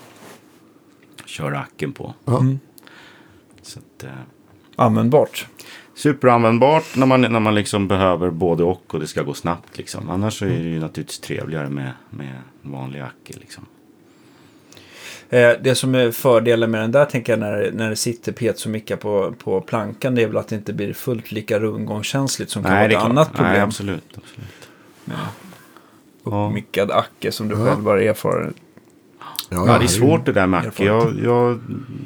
köra 1.25 1.59
acken 1.59 1.91
på. 1.91 2.13
Mm. 2.27 2.59
Så 3.61 3.79
att, 3.79 4.03
eh, 4.03 4.09
Användbart. 4.75 5.47
superanvändbart 5.95 6.95
när 6.95 7.05
man, 7.05 7.21
när 7.21 7.39
man 7.39 7.55
liksom 7.55 7.87
behöver 7.87 8.29
både 8.29 8.63
och 8.63 8.93
och 8.93 8.99
det 8.99 9.07
ska 9.07 9.23
gå 9.23 9.33
snabbt. 9.33 9.77
Liksom. 9.77 10.09
Annars 10.09 10.39
så 10.39 10.45
är 10.45 10.49
det 10.49 10.69
ju 10.69 10.79
naturligtvis 10.79 11.19
trevligare 11.19 11.69
med, 11.69 11.91
med 12.09 12.33
vanlig 12.61 12.99
acke. 12.99 13.33
Liksom. 13.39 13.65
Eh, 15.29 15.51
det 15.61 15.75
som 15.75 15.95
är 15.95 16.11
fördelen 16.11 16.71
med 16.71 16.81
den 16.81 16.91
där, 16.91 17.05
tänker 17.05 17.33
jag, 17.33 17.39
när, 17.39 17.71
när 17.71 17.89
det 17.89 17.95
sitter 17.95 18.31
piezomickar 18.31 18.95
på, 18.95 19.33
på 19.43 19.61
plankan, 19.61 20.15
det 20.15 20.23
är 20.23 20.27
väl 20.27 20.37
att 20.37 20.47
det 20.47 20.55
inte 20.55 20.73
blir 20.73 20.93
fullt 20.93 21.31
lika 21.31 21.59
rundgångskänsligt 21.59 22.51
som 22.51 22.63
kan 22.63 22.71
vara 22.71 22.83
ett 22.85 22.91
klart. 22.91 23.03
annat 23.03 23.33
problem. 23.33 23.51
Nej, 23.53 23.61
absolut. 23.61 24.03
absolut. 24.15 24.69
Ja. 25.05 26.47
Uppmickad 26.47 26.91
acke 26.91 27.31
som 27.31 27.47
du 27.49 27.55
Ja. 27.59 27.65
själv 27.65 27.85
har 27.85 27.97
erfarenhet. 27.97 28.55
Ja, 29.49 29.63
Ja, 29.67 29.77
det 29.77 29.85
är 29.85 29.87
svårt 29.87 30.25
det 30.25 30.31
där 30.31 30.55
Acke. 30.55 30.83
Jag, 30.85 31.13
jag, 31.23 31.59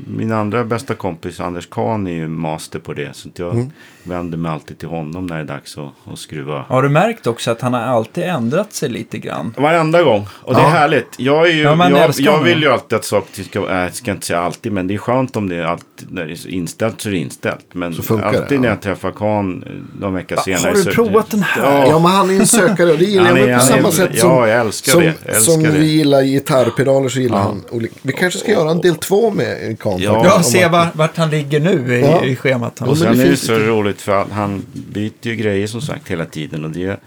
min 0.07 0.31
andra 0.31 0.63
bästa 0.63 0.93
kompis 0.95 1.39
Anders 1.39 1.67
Kahn 1.69 2.07
är 2.07 2.11
ju 2.11 2.27
master 2.27 2.79
på 2.79 2.93
det. 2.93 3.15
Så 3.15 3.29
jag 3.35 3.53
Mm. 3.53 3.71
vänder 4.03 4.37
mig 4.37 4.51
alltid 4.51 4.77
till 4.77 4.87
honom 4.87 5.25
när 5.25 5.35
det 5.35 5.41
är 5.41 5.45
dags 5.45 5.77
att, 5.77 6.13
att 6.13 6.19
skruva. 6.19 6.65
Har 6.67 6.83
du 6.83 6.89
märkt 6.89 7.27
också 7.27 7.51
att 7.51 7.61
han 7.61 7.73
har 7.73 7.81
alltid 7.81 8.23
ändrat 8.23 8.73
sig 8.73 8.89
lite 8.89 9.17
grann? 9.17 9.53
Varenda 9.57 10.03
gång. 10.03 10.27
Och 10.41 10.53
det 10.53 10.59
Ja. 10.61 10.67
är 10.67 10.71
härligt. 10.71 11.15
Jag, 11.17 11.47
är 11.49 11.53
ju, 11.53 11.61
Ja, 11.61 11.89
jag, 11.89 12.11
jag 12.17 12.43
vill 12.43 12.61
ju 12.61 12.69
alltid 12.69 12.95
att 12.97 13.05
saker 13.05 13.43
ska, 13.43 13.59
äh, 13.69 13.75
jag 13.79 13.93
ska 13.93 14.11
inte 14.11 14.25
säga 14.25 14.39
alltid, 14.41 14.71
men 14.71 14.87
det 14.87 14.93
är 14.93 14.97
skönt 14.97 15.35
om 15.35 15.49
det 15.49 15.55
är 15.55 15.63
alltid, 15.63 15.87
när 16.09 16.25
det 16.25 16.31
är 16.33 16.49
inställt 16.49 17.01
så 17.01 17.09
är 17.09 17.13
det 17.13 17.17
inställt. 17.19 17.65
Men 17.73 17.93
Så 17.93 18.01
funkar 18.03 18.31
det, 18.31 18.39
alltid 18.39 18.57
ja. 18.57 18.61
när 18.61 18.69
jag 18.69 18.81
träffar 18.81 19.11
Kahn 19.11 19.63
eh, 19.67 19.99
någon 20.01 20.13
vecka 20.13 20.37
senare. 20.37 20.67
har 20.77 20.85
du 20.85 20.91
provat 20.91 21.31
den 21.31 21.41
här? 21.43 21.63
Ja, 21.63 21.87
Ja, 21.87 21.99
men 21.99 22.11
han 22.11 22.29
är 22.29 22.39
en 22.39 22.47
sökare 22.47 22.91
och 22.91 22.97
det 22.97 23.05
gillar 23.05 23.25
Han 23.25 23.37
jag 23.37 23.47
på 23.47 23.51
han 23.53 23.61
samma 23.61 23.87
är- 23.87 23.91
sätt 23.91 24.09
ja, 24.13 24.19
som, 24.21 24.31
jag 24.31 24.49
älskar 24.59 24.91
som, 24.91 25.01
det. 25.01 25.05
Jag 25.25 25.35
älskar 25.35 25.53
som 25.53 25.63
det. 25.63 25.69
vi 25.71 25.85
gillar 25.85 26.23
gitarrpedaler 26.23 27.09
så 27.09 27.19
gillar 27.19 27.37
han 27.39 27.61
olika. 27.71 27.93
Vi 28.01 28.13
kanske 28.13 28.39
ska 28.39 28.51
göra 28.51 28.71
en 28.71 28.81
del 28.81 28.95
två 28.95 29.31
med 29.31 29.79
Kan. 29.79 29.97
Ja. 29.99 30.21
Ja, 30.25 30.43
se 30.43 30.63
att- 30.63 30.71
var, 30.71 30.87
vart 30.93 31.17
han 31.17 31.29
ligger 31.29 31.59
nu 31.59 31.95
i, 31.95 32.01
Ja. 32.01 32.25
i 32.25 32.35
schemat. 32.35 32.81
Och 32.81 32.87
men 32.87 32.95
sen 32.95 33.17
det 33.17 33.23
är 33.23 33.29
det 33.29 33.37
så 33.37 33.53
roligt 33.55 34.01
för 34.01 34.21
att 34.21 34.31
han 34.31 34.65
byter 34.73 35.11
ju 35.21 35.35
grejer 35.35 35.67
som 35.67 35.81
sagt 35.81 36.07
hela 36.11 36.25
tiden. 36.25 36.65
Och 36.65 36.71
det, 36.71 36.99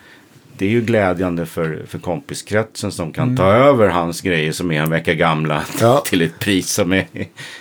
det 0.58 0.66
är 0.66 0.70
ju 0.70 0.80
glädjande 0.80 1.46
för, 1.46 1.84
för 1.86 1.98
kompiskretsen 1.98 2.92
som 2.92 3.12
kan 3.12 3.36
ta 3.36 3.44
över 3.52 3.88
hans 3.88 4.20
grejer 4.20 4.52
som 4.52 4.72
är 4.72 4.82
en 4.82 4.90
vecka 4.90 5.14
gamla 5.14 5.64
Ja. 5.80 6.02
till 6.06 6.22
ett 6.22 6.38
pris 6.38 6.70
som 6.70 6.92
är, 6.92 7.06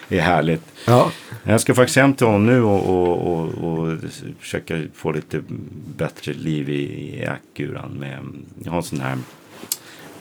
är 0.09 0.19
härligt. 0.19 0.61
Ja, 0.88 1.11
Jag 1.43 1.61
ska 1.61 1.73
faktiskt 1.73 1.97
hem 1.97 2.13
till 2.13 2.26
honom 2.26 2.45
nu 2.45 2.61
och, 2.63 2.89
och, 2.89 3.34
och, 3.34 3.47
och 3.73 3.97
försöka 4.39 4.81
få 4.93 5.11
lite 5.11 5.41
bättre 5.97 6.34
liv 6.34 6.69
i, 6.69 6.81
i 7.22 7.26
Akuran. 7.26 7.91
Med, 7.91 8.19
jag 8.63 8.72
har 8.72 8.77
en 8.77 8.84
sån 8.84 8.99
här, 9.01 9.17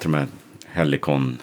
de 0.03 0.15
här 0.15 0.27
Helicon, 0.67 1.39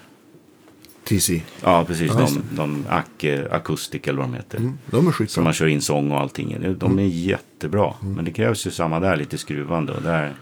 TC. 1.03 1.41
ja 1.63 1.83
precis, 1.87 2.11
Ja, 2.13 2.19
de, 2.19 2.55
de 2.55 2.85
Ac, 2.89 3.25
Acoustic 3.51 4.01
eller 4.07 4.17
vad 4.19 4.27
de 4.27 4.33
heter. 4.33 4.57
Mm, 4.57 4.77
de 4.85 4.97
är 4.97 5.01
Som 5.01 5.13
skitbra. 5.13 5.43
man 5.43 5.53
kör 5.53 5.67
in 5.67 5.81
sång 5.81 6.11
och 6.11 6.19
allting. 6.19 6.75
De 6.77 6.99
är 6.99 7.03
jättebra. 7.03 7.93
Men 8.01 8.25
det 8.25 8.31
krävs 8.31 8.67
ju 8.67 8.71
samma 8.71 8.99
där, 8.99 9.15
lite 9.17 9.37
skruvande. 9.37 9.93
Och 9.93 10.01
där 10.01 10.33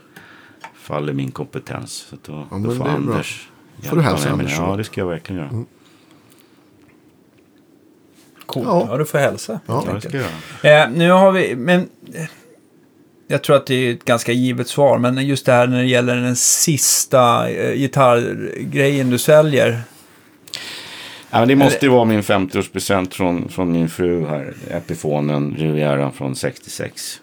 faller 0.89 1.13
min 1.13 1.31
kompetens. 1.31 1.91
Så 1.91 2.15
då, 2.25 2.47
men 2.51 2.63
då 2.63 2.75
får 2.75 2.83
det 2.83 2.89
är 2.89 2.99
bra. 2.99 3.13
Anders 3.13 3.49
Får 3.83 3.95
du 3.95 4.01
hälsa 4.01 4.29
Anders. 4.29 4.55
Ja, 4.57 4.75
det 4.77 4.83
ska 4.83 5.01
jag 5.01 5.07
verkligen 5.07 5.41
göra. 5.41 5.65
Coolt. 8.45 8.67
Ja. 8.67 8.87
Ja. 8.89 8.97
du 8.97 9.05
får 9.05 9.17
hälsa. 9.17 9.59
Ja. 9.65 9.83
Ja, 9.87 9.93
det 9.93 10.01
ska 10.01 10.17
jag. 10.61 10.83
Eh, 10.83 10.89
nu 10.91 11.11
har 11.11 11.31
vi, 11.31 11.55
men 11.55 11.79
eh, 12.13 12.25
jag 13.27 13.43
tror 13.43 13.55
att 13.55 13.65
det 13.65 13.75
är 13.75 13.93
ett 13.93 14.05
ganska 14.05 14.31
givet 14.31 14.67
svar, 14.67 14.97
men 14.97 15.27
just 15.27 15.45
det 15.45 15.51
här 15.51 15.67
när 15.67 15.77
det 15.77 15.87
gäller 15.87 16.15
den 16.15 16.35
sista 16.35 17.49
eh, 17.49 17.75
gitarrgrejen 17.75 19.09
du 19.09 19.17
säljer. 19.17 19.81
Ja, 21.31 21.39
men 21.39 21.47
det 21.47 21.55
måste 21.55 21.85
ju 21.85 21.91
vara 21.91 22.05
min 22.05 22.21
50-årspresent 22.21 23.13
från, 23.13 23.49
från 23.49 23.71
min 23.71 23.89
fru 23.89 24.25
här. 24.25 24.53
Epifonen 24.69 25.55
Riviera 25.57 26.11
från 26.11 26.35
66. 26.35 27.21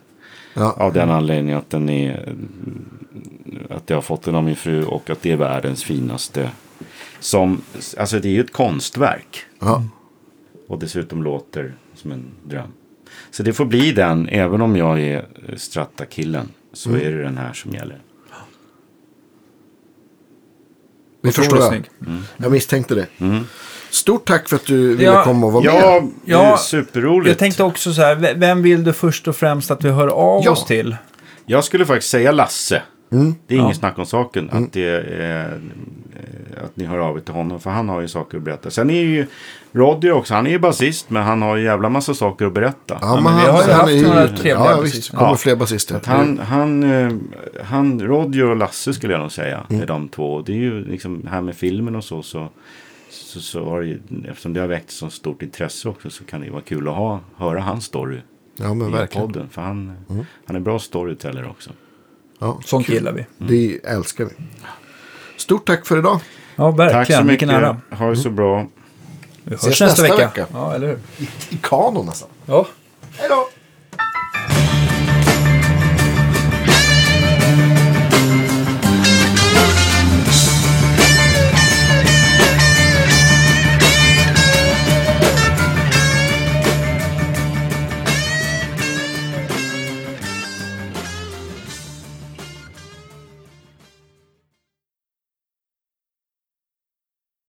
Ja. 0.55 0.72
Av 0.72 0.93
den 0.93 1.10
anledningen 1.10 1.59
att 1.59 1.70
den 1.70 1.88
är... 1.88 2.34
Att 3.70 3.90
jag 3.90 3.97
har 3.97 4.02
fått 4.02 4.23
den 4.23 4.35
av 4.35 4.44
min 4.44 4.56
fru 4.56 4.85
och 4.85 5.10
att 5.10 5.23
det 5.23 5.32
är 5.32 5.36
världens 5.36 5.85
finaste. 5.85 6.51
Som, 7.20 7.60
alltså 7.98 8.18
det 8.20 8.28
är 8.28 8.32
ju 8.32 8.40
ett 8.40 8.52
konstverk. 8.52 9.44
Ja. 9.60 9.82
Och 10.68 10.78
dessutom 10.78 11.23
låter 11.23 11.74
som 11.94 12.12
en 12.12 12.24
dröm. 12.44 12.73
Så 13.31 13.43
det 13.43 13.52
får 13.52 13.64
bli 13.64 13.93
den, 13.93 14.28
även 14.28 14.60
om 14.62 14.77
jag 14.77 15.01
är 15.01 15.16
eh, 15.48 15.56
Stratta-killen. 15.56 16.48
Så 16.73 16.89
Mm. 16.90 17.01
är 17.06 17.10
det 17.10 17.23
den 17.23 17.39
här 17.39 17.52
som 17.52 17.73
gäller. 17.73 17.98
Det 21.23 21.32
förstår 21.32 21.59
jag. 21.59 21.68
snygg. 21.68 21.85
Jag 22.36 22.52
misstänkte 22.52 22.94
det. 22.94 23.06
Mm. 23.18 23.44
Stort 23.90 24.24
tack 24.24 24.48
för 24.48 24.56
att 24.56 24.66
du 24.66 24.89
ville 24.97 25.05
Ja, 25.05 25.24
komma 25.24 25.47
och 25.47 25.52
vara 25.52 25.64
Ja, 25.64 25.73
med. 26.01 26.10
det 26.24 26.32
är 26.32 26.36
Ja, 26.36 26.56
superroligt. 26.56 27.28
Jag 27.28 27.39
tänkte 27.39 27.62
också 27.62 27.93
så 27.93 28.02
här, 28.02 28.35
vem 28.36 28.62
vill 28.62 28.85
du 28.85 28.93
först 28.93 29.28
och 29.28 29.36
främst 29.36 29.70
att 29.70 29.85
vi 29.85 29.90
hör 29.90 30.09
av 30.09 30.43
Ja. 30.44 30.51
oss 30.51 30.66
till? 30.66 30.97
Jag 31.47 31.64
skulle 31.64 31.86
faktiskt 31.86 32.10
säga 32.10 32.32
Lasse. 32.32 32.82
Mm. 33.11 33.35
Det 33.47 33.55
är 33.55 33.59
Ja. 33.59 33.65
inget 33.65 33.77
snack 33.77 33.99
om 33.99 34.07
saken. 34.07 34.51
Att, 34.51 34.73
det 34.73 34.83
är, 34.89 35.51
eh, 36.57 36.65
att 36.65 36.77
ni 36.77 36.85
hör 36.85 36.99
av 36.99 37.16
er 37.16 37.20
till 37.20 37.35
honom. 37.35 37.61
För 37.61 37.70
han 37.70 37.89
har 37.89 38.01
ju 38.01 38.09
saker 38.09 38.39
att 38.39 38.45
berätta. 38.45 38.70
Sen 38.70 38.91
är 38.91 39.01
ju 39.03 39.27
Roddy 39.73 40.11
också. 40.11 40.35
Han 40.35 40.47
är 40.47 40.51
ju 40.51 40.59
basist. 40.59 41.11
Men 41.11 41.23
han 41.23 41.43
har 41.43 41.57
ju 41.57 41.65
jävla 41.65 41.89
massa 41.89 42.15
saker 42.15 42.47
att 42.47 42.53
berätta. 42.55 42.99
Ja, 43.01 43.15
men 43.15 43.24
men 43.24 43.35
vi 43.37 43.41
han, 43.41 43.51
har 43.55 43.62
ju 43.62 43.70
han 43.70 43.81
haft 43.81 43.93
är 43.93 44.03
några 44.09 44.28
trevliga 44.28 44.55
ja, 44.55 44.70
ja, 44.70 44.77
basister. 44.77 44.97
visst. 44.99 45.11
kommer 45.11 45.31
Ja. 45.31 45.37
fler 45.37 45.57
basister. 45.57 46.01
Han, 46.05 46.39
han, 46.39 46.83
eh, 46.83 47.12
han, 47.65 48.01
Roddy 48.01 48.43
och 48.43 48.57
Lasse 48.57 48.95
skulle 48.95 49.12
jag 49.12 49.20
nog 49.20 49.33
säga. 49.33 49.66
Är 49.70 49.87
de 49.87 50.09
två. 50.09 50.43
Det 50.43 50.53
är 50.53 50.57
ju 50.57 50.85
liksom 50.85 51.27
här 51.31 51.41
med 51.41 51.55
filmen 51.57 51.97
och 51.97 52.05
så. 52.05 52.23
så 52.23 52.49
så, 53.11 53.41
så 53.41 53.65
har 53.65 53.81
det 53.81 53.87
ju, 53.87 54.01
eftersom 54.28 54.53
det 54.53 54.61
har 54.61 54.66
väckt 54.69 54.91
så 54.91 55.11
stort 55.11 55.43
intresse 55.43 55.89
också 55.89 56.11
så 56.11 56.24
kan 56.24 56.41
det 56.41 56.47
ju 56.47 56.53
vara 56.53 56.62
kul 56.62 56.89
att 56.89 56.95
ha, 56.95 57.20
höra 57.37 57.61
hans 57.61 57.85
story 57.85 58.19
Ja, 58.57 58.74
men 58.74 58.89
i 58.89 58.93
verkligen. 58.93 59.27
podden. 59.27 59.49
För 59.51 59.62
han, 59.62 59.93
han 60.47 60.57
är 60.57 60.61
bra 60.61 60.78
storyteller 60.78 61.49
också. 61.51 61.70
Ja, 62.38 62.60
Sånt 62.64 62.86
kul. 62.86 62.94
gillar 62.94 63.12
vi. 63.12 63.26
Det 63.38 63.80
älskar 63.84 64.24
vi. 64.24 64.30
Stort 65.36 65.66
tack 65.66 65.86
för 65.86 65.98
idag. 65.98 66.20
Ja, 66.56 66.70
Tack 66.70 66.78
verkligen. 66.78 67.22
så 67.22 67.28
Vilken 67.28 67.48
mycket. 67.48 67.62
ära. 67.62 67.80
Ha 67.90 68.10
det 68.10 68.16
så 68.16 68.30
bra. 68.30 68.66
Vi 69.44 69.50
hörs 69.54 69.64
nästa, 69.64 69.84
nästa 69.84 70.02
vecka. 70.02 70.16
vecka. 70.16 70.46
Ja, 70.52 70.74
eller 70.74 70.86
hur? 70.86 70.98
I 71.50 71.58
kanon 71.62 72.06
nästan. 72.06 72.28
Ja. 72.46 72.66
Hej 73.18 73.28
då! 73.28 73.48